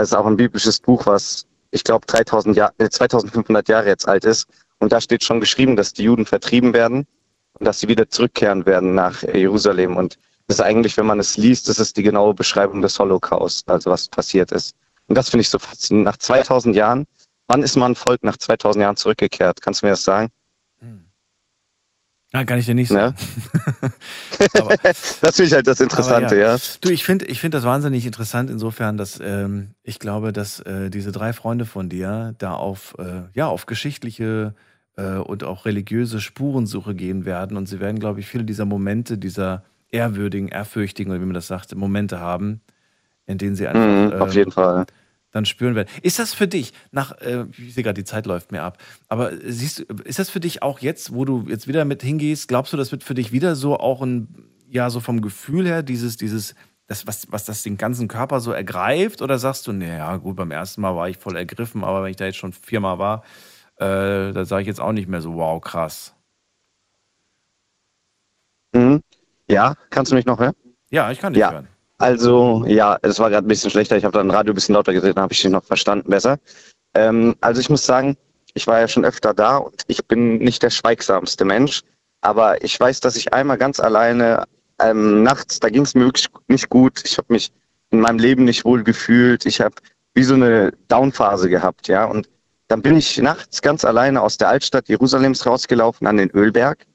Das 0.00 0.12
ist 0.12 0.16
auch 0.16 0.24
ein 0.24 0.38
biblisches 0.38 0.80
Buch, 0.80 1.04
was 1.04 1.46
ich 1.72 1.84
glaube 1.84 2.06
3000 2.06 2.56
Jahr, 2.56 2.72
äh, 2.78 2.88
2500 2.88 3.68
Jahre 3.68 3.88
jetzt 3.88 4.08
alt 4.08 4.24
ist. 4.24 4.48
Und 4.78 4.92
da 4.92 4.98
steht 4.98 5.22
schon 5.22 5.40
geschrieben, 5.40 5.76
dass 5.76 5.92
die 5.92 6.04
Juden 6.04 6.24
vertrieben 6.24 6.72
werden 6.72 7.06
und 7.58 7.66
dass 7.66 7.80
sie 7.80 7.88
wieder 7.88 8.08
zurückkehren 8.08 8.64
werden 8.64 8.94
nach 8.94 9.22
äh, 9.24 9.38
Jerusalem. 9.38 9.98
Und 9.98 10.16
das 10.46 10.56
ist 10.56 10.62
eigentlich, 10.62 10.96
wenn 10.96 11.04
man 11.04 11.20
es 11.20 11.36
liest, 11.36 11.68
das 11.68 11.78
ist 11.78 11.98
die 11.98 12.02
genaue 12.02 12.32
Beschreibung 12.32 12.80
des 12.80 12.98
Holocaust, 12.98 13.68
also 13.68 13.90
was 13.90 14.08
passiert 14.08 14.52
ist. 14.52 14.74
Und 15.08 15.16
das 15.16 15.28
finde 15.28 15.42
ich 15.42 15.50
so 15.50 15.58
faszinierend. 15.58 16.06
Nach 16.06 16.16
2000 16.16 16.74
Jahren, 16.74 17.04
wann 17.48 17.62
ist 17.62 17.76
man 17.76 17.94
Volk 17.94 18.24
nach 18.24 18.38
2000 18.38 18.80
Jahren 18.80 18.96
zurückgekehrt? 18.96 19.60
Kannst 19.60 19.82
du 19.82 19.86
mir 19.86 19.90
das 19.90 20.04
sagen? 20.04 20.30
Ja, 22.32 22.44
kann 22.44 22.60
ich 22.60 22.66
dir 22.66 22.76
nicht 22.76 22.88
sagen. 22.88 23.16
das 24.52 25.36
finde 25.36 25.44
ich 25.44 25.52
halt 25.52 25.66
das 25.66 25.80
Interessante, 25.80 26.26
Aber 26.28 26.36
ja. 26.36 26.56
Du, 26.80 26.88
ich 26.90 27.04
finde 27.04 27.24
ich 27.26 27.40
find 27.40 27.54
das 27.54 27.64
wahnsinnig 27.64 28.06
interessant 28.06 28.50
insofern, 28.50 28.96
dass 28.96 29.18
ähm, 29.20 29.70
ich 29.82 29.98
glaube, 29.98 30.32
dass 30.32 30.60
äh, 30.60 30.90
diese 30.90 31.10
drei 31.10 31.32
Freunde 31.32 31.66
von 31.66 31.88
dir 31.88 32.34
da 32.38 32.54
auf, 32.54 32.94
äh, 32.98 33.22
ja, 33.34 33.48
auf 33.48 33.66
geschichtliche 33.66 34.54
äh, 34.96 35.16
und 35.16 35.42
auch 35.42 35.64
religiöse 35.66 36.20
Spurensuche 36.20 36.94
gehen 36.94 37.24
werden. 37.24 37.56
Und 37.56 37.66
sie 37.66 37.80
werden, 37.80 37.98
glaube 37.98 38.20
ich, 38.20 38.26
viele 38.26 38.44
dieser 38.44 38.64
Momente, 38.64 39.18
dieser 39.18 39.64
ehrwürdigen, 39.88 40.48
ehrfürchtigen, 40.48 41.10
oder 41.12 41.20
wie 41.20 41.26
man 41.26 41.34
das 41.34 41.48
sagt, 41.48 41.74
Momente 41.74 42.20
haben, 42.20 42.60
in 43.26 43.38
denen 43.38 43.56
sie 43.56 43.66
einfach 43.66 44.12
Mhm, 44.12 44.20
auf 44.20 44.30
ähm, 44.30 44.36
jeden 44.36 44.52
Fall. 44.52 44.86
Dann 45.30 45.44
spüren 45.44 45.74
werden. 45.74 45.88
Ist 46.02 46.18
das 46.18 46.34
für 46.34 46.48
dich, 46.48 46.72
nach, 46.90 47.12
äh, 47.20 47.46
ich 47.56 47.74
sehe 47.74 47.84
gerade, 47.84 48.00
die 48.00 48.04
Zeit 48.04 48.26
läuft 48.26 48.52
mir 48.52 48.62
ab, 48.62 48.78
aber 49.08 49.32
siehst 49.44 49.80
du, 49.80 49.84
ist 50.04 50.18
das 50.18 50.30
für 50.30 50.40
dich 50.40 50.62
auch 50.62 50.80
jetzt, 50.80 51.14
wo 51.14 51.24
du 51.24 51.46
jetzt 51.48 51.68
wieder 51.68 51.84
mit 51.84 52.02
hingehst, 52.02 52.48
glaubst 52.48 52.72
du, 52.72 52.76
das 52.76 52.92
wird 52.92 53.04
für 53.04 53.14
dich 53.14 53.32
wieder 53.32 53.54
so 53.56 53.78
auch 53.78 54.02
ein, 54.02 54.28
ja, 54.68 54.90
so 54.90 55.00
vom 55.00 55.20
Gefühl 55.20 55.66
her, 55.66 55.82
dieses, 55.82 56.16
dieses, 56.16 56.54
das, 56.86 57.06
was, 57.06 57.30
was 57.30 57.44
das 57.44 57.62
den 57.62 57.76
ganzen 57.76 58.08
Körper 58.08 58.40
so 58.40 58.50
ergreift? 58.50 59.22
Oder 59.22 59.38
sagst 59.38 59.66
du, 59.66 59.72
naja, 59.72 60.16
gut, 60.16 60.34
beim 60.36 60.50
ersten 60.50 60.80
Mal 60.80 60.96
war 60.96 61.08
ich 61.08 61.18
voll 61.18 61.36
ergriffen, 61.36 61.84
aber 61.84 62.02
wenn 62.02 62.10
ich 62.10 62.16
da 62.16 62.24
jetzt 62.24 62.38
schon 62.38 62.52
viermal 62.52 62.98
war, 62.98 63.22
äh, 63.76 64.32
da 64.32 64.44
sage 64.44 64.62
ich 64.62 64.66
jetzt 64.68 64.80
auch 64.80 64.92
nicht 64.92 65.08
mehr 65.08 65.20
so, 65.20 65.34
wow, 65.34 65.60
krass. 65.60 66.14
Mhm. 68.72 69.02
Ja, 69.48 69.74
kannst 69.90 70.10
du 70.12 70.16
mich 70.16 70.26
noch 70.26 70.38
hören? 70.38 70.54
Ja, 70.90 71.10
ich 71.10 71.18
kann 71.18 71.32
dich 71.32 71.40
Ja. 71.40 71.52
hören. 71.52 71.68
Also, 72.00 72.64
ja, 72.66 72.98
es 73.02 73.18
war 73.18 73.28
gerade 73.28 73.46
ein 73.46 73.48
bisschen 73.48 73.70
schlechter. 73.70 73.94
Ich 73.94 74.04
habe 74.04 74.16
dann 74.16 74.30
Radio 74.30 74.52
ein 74.52 74.54
bisschen 74.54 74.74
lauter 74.74 74.94
gedreht, 74.94 75.18
dann 75.18 75.24
habe 75.24 75.34
ich 75.34 75.42
dich 75.42 75.50
noch 75.50 75.64
verstanden 75.64 76.08
besser. 76.08 76.38
Ähm, 76.94 77.36
also 77.42 77.60
ich 77.60 77.68
muss 77.68 77.84
sagen, 77.84 78.16
ich 78.54 78.66
war 78.66 78.80
ja 78.80 78.88
schon 78.88 79.04
öfter 79.04 79.34
da 79.34 79.58
und 79.58 79.82
ich 79.86 80.06
bin 80.06 80.38
nicht 80.38 80.62
der 80.62 80.70
schweigsamste 80.70 81.44
Mensch, 81.44 81.82
aber 82.22 82.64
ich 82.64 82.80
weiß, 82.80 83.00
dass 83.00 83.16
ich 83.16 83.34
einmal 83.34 83.58
ganz 83.58 83.80
alleine 83.80 84.44
ähm, 84.80 85.22
nachts, 85.22 85.60
da 85.60 85.68
ging 85.68 85.82
es 85.82 85.94
mir 85.94 86.06
wirklich 86.06 86.28
nicht 86.48 86.70
gut. 86.70 87.02
Ich 87.04 87.18
habe 87.18 87.34
mich 87.34 87.52
in 87.90 88.00
meinem 88.00 88.18
Leben 88.18 88.44
nicht 88.44 88.64
wohl 88.64 88.82
gefühlt. 88.82 89.44
Ich 89.44 89.60
habe 89.60 89.74
wie 90.14 90.22
so 90.22 90.32
eine 90.32 90.72
Downphase 90.88 91.50
gehabt, 91.50 91.86
ja. 91.88 92.06
Und 92.06 92.30
dann 92.68 92.80
bin 92.80 92.96
ich 92.96 93.18
nachts 93.18 93.60
ganz 93.60 93.84
alleine 93.84 94.22
aus 94.22 94.38
der 94.38 94.48
Altstadt 94.48 94.88
Jerusalems 94.88 95.44
rausgelaufen 95.44 96.06
an 96.06 96.16
den 96.16 96.30
Ölberg. 96.30 96.86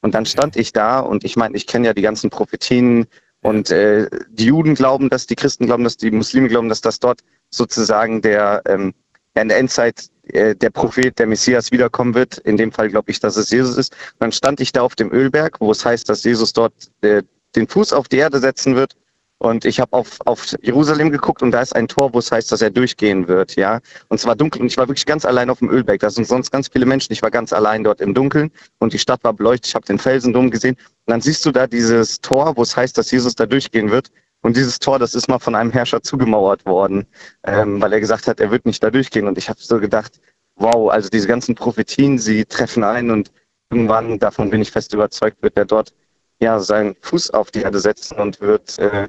Und 0.00 0.14
dann 0.14 0.24
stand 0.24 0.56
ich 0.56 0.72
da 0.72 1.00
und 1.00 1.22
ich 1.22 1.36
meine, 1.36 1.54
ich 1.54 1.66
kenne 1.66 1.88
ja 1.88 1.92
die 1.92 2.02
ganzen 2.02 2.30
Prophetien 2.30 3.06
und 3.44 3.70
äh, 3.70 4.08
die 4.30 4.46
Juden 4.46 4.74
glauben 4.74 5.10
das, 5.10 5.26
die 5.26 5.34
Christen 5.34 5.66
glauben 5.66 5.84
das, 5.84 5.98
die 5.98 6.10
Muslime 6.10 6.48
glauben, 6.48 6.70
dass 6.70 6.80
das 6.80 6.98
dort 6.98 7.20
sozusagen 7.50 8.22
der 8.22 8.62
ähm, 8.64 8.94
in 9.34 9.48
der 9.48 9.58
Endzeit 9.58 10.08
äh, 10.28 10.54
der 10.56 10.70
Prophet, 10.70 11.18
der 11.18 11.26
Messias 11.26 11.70
wiederkommen 11.70 12.14
wird. 12.14 12.38
In 12.38 12.56
dem 12.56 12.72
Fall 12.72 12.88
glaube 12.88 13.10
ich, 13.10 13.20
dass 13.20 13.36
es 13.36 13.50
Jesus 13.50 13.76
ist. 13.76 13.94
Dann 14.18 14.32
stand 14.32 14.60
ich 14.60 14.72
da 14.72 14.80
auf 14.80 14.94
dem 14.94 15.12
Ölberg, 15.12 15.60
wo 15.60 15.70
es 15.70 15.84
heißt, 15.84 16.08
dass 16.08 16.24
Jesus 16.24 16.54
dort 16.54 16.72
äh, 17.02 17.22
den 17.54 17.68
Fuß 17.68 17.92
auf 17.92 18.08
die 18.08 18.16
Erde 18.16 18.38
setzen 18.38 18.76
wird. 18.76 18.96
Und 19.44 19.66
ich 19.66 19.78
habe 19.78 19.92
auf, 19.92 20.20
auf 20.24 20.54
Jerusalem 20.62 21.10
geguckt 21.10 21.42
und 21.42 21.50
da 21.50 21.60
ist 21.60 21.76
ein 21.76 21.86
Tor, 21.86 22.14
wo 22.14 22.18
es 22.18 22.32
heißt, 22.32 22.50
dass 22.50 22.62
er 22.62 22.70
durchgehen 22.70 23.28
wird, 23.28 23.56
ja. 23.56 23.80
Und 24.08 24.18
es 24.18 24.24
war 24.24 24.34
dunkel 24.34 24.62
und 24.62 24.68
ich 24.68 24.78
war 24.78 24.88
wirklich 24.88 25.04
ganz 25.04 25.26
allein 25.26 25.50
auf 25.50 25.58
dem 25.58 25.68
Ölberg. 25.68 26.00
Da 26.00 26.08
sind 26.08 26.26
sonst 26.26 26.50
ganz 26.50 26.68
viele 26.68 26.86
Menschen. 26.86 27.12
Ich 27.12 27.20
war 27.20 27.30
ganz 27.30 27.52
allein 27.52 27.84
dort 27.84 28.00
im 28.00 28.14
Dunkeln 28.14 28.50
und 28.78 28.94
die 28.94 28.98
Stadt 28.98 29.22
war 29.22 29.34
beleuchtet. 29.34 29.66
Ich 29.66 29.74
habe 29.74 29.84
den 29.84 29.98
Felsendom 29.98 30.50
gesehen. 30.50 30.76
Und 30.76 31.10
dann 31.10 31.20
siehst 31.20 31.44
du 31.44 31.50
da 31.50 31.66
dieses 31.66 32.22
Tor, 32.22 32.56
wo 32.56 32.62
es 32.62 32.74
heißt, 32.74 32.96
dass 32.96 33.10
Jesus 33.10 33.34
da 33.34 33.44
durchgehen 33.44 33.90
wird. 33.90 34.10
Und 34.40 34.56
dieses 34.56 34.78
Tor, 34.78 34.98
das 34.98 35.14
ist 35.14 35.28
mal 35.28 35.38
von 35.38 35.54
einem 35.54 35.72
Herrscher 35.72 36.02
zugemauert 36.02 36.64
worden, 36.64 37.06
ähm, 37.46 37.82
weil 37.82 37.92
er 37.92 38.00
gesagt 38.00 38.26
hat, 38.26 38.40
er 38.40 38.50
wird 38.50 38.64
nicht 38.64 38.82
da 38.82 38.90
durchgehen. 38.90 39.28
Und 39.28 39.36
ich 39.36 39.50
habe 39.50 39.58
so 39.60 39.78
gedacht, 39.78 40.22
wow, 40.56 40.90
also 40.90 41.10
diese 41.10 41.28
ganzen 41.28 41.54
Prophetien, 41.54 42.18
sie 42.18 42.46
treffen 42.46 42.82
ein 42.82 43.10
und 43.10 43.30
irgendwann, 43.70 44.18
davon 44.18 44.48
bin 44.48 44.62
ich 44.62 44.70
fest 44.70 44.94
überzeugt, 44.94 45.42
wird 45.42 45.58
er 45.58 45.66
dort 45.66 45.92
ja 46.40 46.58
seinen 46.60 46.96
Fuß 47.02 47.32
auf 47.32 47.50
die 47.50 47.60
Erde 47.60 47.78
setzen 47.78 48.16
und 48.16 48.40
wird 48.40 48.78
äh, 48.78 49.08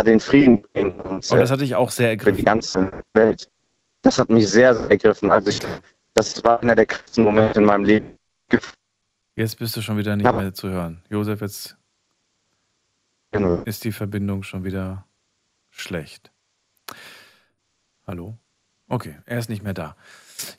den 0.00 0.20
Frieden 0.20 0.62
bringen. 0.62 0.92
Und, 1.00 1.30
Und 1.30 1.38
das 1.38 1.50
hat 1.50 1.60
dich 1.60 1.74
auch 1.74 1.90
sehr 1.90 2.06
für 2.08 2.10
ergriffen. 2.10 2.36
die 2.38 2.44
ganze 2.44 2.90
Welt. 3.14 3.50
Das 4.02 4.18
hat 4.18 4.30
mich 4.30 4.48
sehr, 4.48 4.74
sehr 4.74 4.90
ergriffen. 4.90 5.30
Also 5.30 5.50
ich, 5.50 5.60
das 6.14 6.42
war 6.44 6.60
einer 6.62 6.74
der 6.74 6.86
krassesten 6.86 7.24
Momente 7.24 7.60
in 7.60 7.66
meinem 7.66 7.84
Leben. 7.84 8.18
Jetzt 9.36 9.58
bist 9.58 9.76
du 9.76 9.82
schon 9.82 9.96
wieder 9.96 10.16
nicht 10.16 10.30
mehr 10.30 10.52
zu 10.54 10.68
hören. 10.70 11.02
Josef, 11.08 11.40
jetzt 11.40 11.76
Genau. 13.30 13.62
ist 13.64 13.84
die 13.84 13.92
Verbindung 13.92 14.42
schon 14.42 14.64
wieder 14.64 15.06
schlecht. 15.70 16.30
Hallo? 18.06 18.36
Okay, 18.88 19.16
er 19.24 19.38
ist 19.38 19.48
nicht 19.48 19.62
mehr 19.62 19.72
da. 19.72 19.96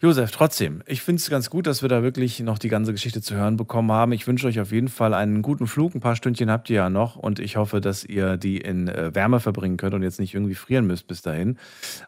Josef, 0.01 0.31
trotzdem, 0.31 0.83
ich 0.85 1.01
finde 1.01 1.19
es 1.19 1.29
ganz 1.29 1.49
gut, 1.49 1.67
dass 1.67 1.81
wir 1.81 1.89
da 1.89 2.03
wirklich 2.03 2.39
noch 2.39 2.57
die 2.57 2.69
ganze 2.69 2.91
Geschichte 2.91 3.21
zu 3.21 3.35
hören 3.35 3.57
bekommen 3.57 3.91
haben. 3.91 4.11
Ich 4.11 4.27
wünsche 4.27 4.47
euch 4.47 4.59
auf 4.59 4.71
jeden 4.71 4.87
Fall 4.87 5.13
einen 5.13 5.41
guten 5.41 5.67
Flug. 5.67 5.95
Ein 5.95 5.99
paar 5.99 6.15
Stündchen 6.15 6.51
habt 6.51 6.69
ihr 6.69 6.77
ja 6.77 6.89
noch 6.89 7.15
und 7.15 7.39
ich 7.39 7.55
hoffe, 7.55 7.81
dass 7.81 8.03
ihr 8.03 8.37
die 8.37 8.57
in 8.57 8.87
äh, 8.87 9.13
Wärme 9.15 9.39
verbringen 9.39 9.77
könnt 9.77 9.93
und 9.93 10.03
jetzt 10.03 10.19
nicht 10.19 10.33
irgendwie 10.33 10.55
frieren 10.55 10.85
müsst 10.85 11.07
bis 11.07 11.21
dahin. 11.21 11.57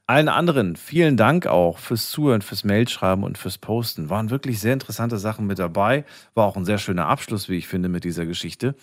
Allen 0.08 0.30
anderen, 0.30 0.76
vielen 0.76 1.18
Dank 1.18 1.48
auch 1.48 1.78
fürs 1.78 2.10
Zuhören, 2.12 2.42
fürs 2.42 2.64
Mailschreiben 2.64 3.24
und 3.24 3.38
fürs 3.38 3.58
Posten. 3.58 4.10
Waren 4.10 4.30
wirklich 4.30 4.60
sehr 4.60 4.74
interessante 4.74 5.18
Sachen 5.18 5.48
mit 5.48 5.60
dabei. 5.60 6.06
War 6.34 6.46
auch 6.46 6.58
ein 6.58 6.66
sehr 6.66 6.78
schöner 6.78 7.08
Abschluss, 7.08 7.50
wie 7.50 7.58
ich 7.58 7.68
finde, 7.68 7.90
mit 7.90 8.04
dieser 8.04 8.26
Geschichte. 8.26 8.76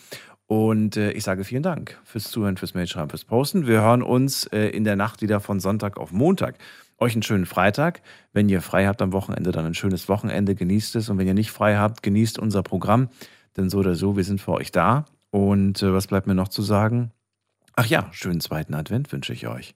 Und 0.53 0.99
äh, 0.99 1.13
ich 1.13 1.25
sage 1.25 1.45
vielen 1.45 1.63
Dank 1.63 1.99
fürs 2.05 2.25
Zuhören, 2.25 2.59
fürs 2.59 2.75
Mailschreiben, 2.75 3.09
fürs 3.09 3.25
Posten. 3.25 3.67
Wir 3.67 3.81
hören 3.81 4.03
uns 4.03 4.45
äh, 4.49 4.67
in 4.67 4.85
der 4.85 4.97
Nacht 4.97 5.23
wieder 5.23 5.41
von 5.41 5.61
Sonntag 5.61 5.97
auf 5.97 6.13
Montag. 6.13 6.57
Euch 7.03 7.15
einen 7.15 7.25
schönen 7.25 7.47
Freitag. 7.47 8.01
Wenn 8.33 8.49
ihr 8.49 8.63
frei 8.63 8.87
habt 8.87 9.03
am 9.03 9.13
Wochenende, 9.13 9.51
dann 9.51 9.67
ein 9.67 9.75
schönes 9.75 10.09
Wochenende. 10.09 10.55
Genießt 10.55 10.95
es. 10.95 11.09
Und 11.09 11.19
wenn 11.19 11.27
ihr 11.27 11.35
nicht 11.35 11.51
frei 11.51 11.77
habt, 11.77 12.05
genießt 12.05 12.39
unser 12.39 12.63
Programm. 12.63 13.09
Denn 13.57 13.69
so 13.69 13.79
oder 13.79 13.97
so, 13.97 14.17
wir 14.17 14.23
sind 14.23 14.41
für 14.41 14.53
euch 14.53 14.71
da. 14.71 15.07
Und 15.33 15.83
äh, 15.83 15.93
was 15.93 16.07
bleibt 16.07 16.29
mir 16.29 16.37
noch 16.37 16.47
zu 16.47 16.63
sagen? 16.63 17.11
Ach 17.75 17.87
ja, 17.87 18.07
schönen 18.13 18.39
zweiten 18.39 18.73
Advent 18.75 19.11
wünsche 19.11 19.33
ich 19.33 19.49
euch. 19.49 19.75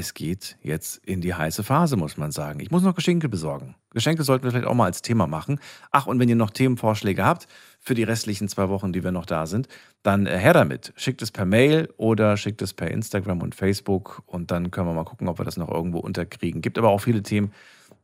Es 0.00 0.14
geht 0.14 0.56
jetzt 0.62 0.96
in 1.04 1.20
die 1.20 1.34
heiße 1.34 1.62
Phase, 1.62 1.94
muss 1.98 2.16
man 2.16 2.32
sagen. 2.32 2.60
Ich 2.60 2.70
muss 2.70 2.82
noch 2.82 2.94
Geschenke 2.94 3.28
besorgen. 3.28 3.74
Geschenke 3.90 4.22
sollten 4.22 4.44
wir 4.44 4.50
vielleicht 4.50 4.66
auch 4.66 4.72
mal 4.72 4.86
als 4.86 5.02
Thema 5.02 5.26
machen. 5.26 5.60
Ach, 5.90 6.06
und 6.06 6.18
wenn 6.18 6.26
ihr 6.26 6.36
noch 6.36 6.48
Themenvorschläge 6.48 7.22
habt 7.22 7.46
für 7.80 7.92
die 7.92 8.02
restlichen 8.02 8.48
zwei 8.48 8.70
Wochen, 8.70 8.94
die 8.94 9.04
wir 9.04 9.12
noch 9.12 9.26
da 9.26 9.44
sind, 9.46 9.68
dann 10.02 10.24
äh, 10.24 10.38
her 10.38 10.54
damit. 10.54 10.94
Schickt 10.96 11.20
es 11.20 11.30
per 11.30 11.44
Mail 11.44 11.92
oder 11.98 12.38
schickt 12.38 12.62
es 12.62 12.72
per 12.72 12.90
Instagram 12.90 13.42
und 13.42 13.54
Facebook 13.54 14.22
und 14.24 14.50
dann 14.50 14.70
können 14.70 14.86
wir 14.86 14.94
mal 14.94 15.04
gucken, 15.04 15.28
ob 15.28 15.38
wir 15.38 15.44
das 15.44 15.58
noch 15.58 15.70
irgendwo 15.70 15.98
unterkriegen. 15.98 16.62
Gibt 16.62 16.78
aber 16.78 16.88
auch 16.88 17.02
viele 17.02 17.22
Themen, 17.22 17.52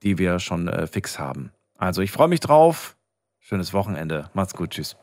die 0.02 0.18
wir 0.18 0.38
schon 0.38 0.68
äh, 0.68 0.86
fix 0.86 1.18
haben. 1.18 1.50
Also 1.78 2.02
ich 2.02 2.12
freue 2.12 2.28
mich 2.28 2.40
drauf. 2.40 2.94
Schönes 3.40 3.72
Wochenende. 3.72 4.28
Macht's 4.34 4.54
gut. 4.54 4.72
Tschüss. 4.72 4.96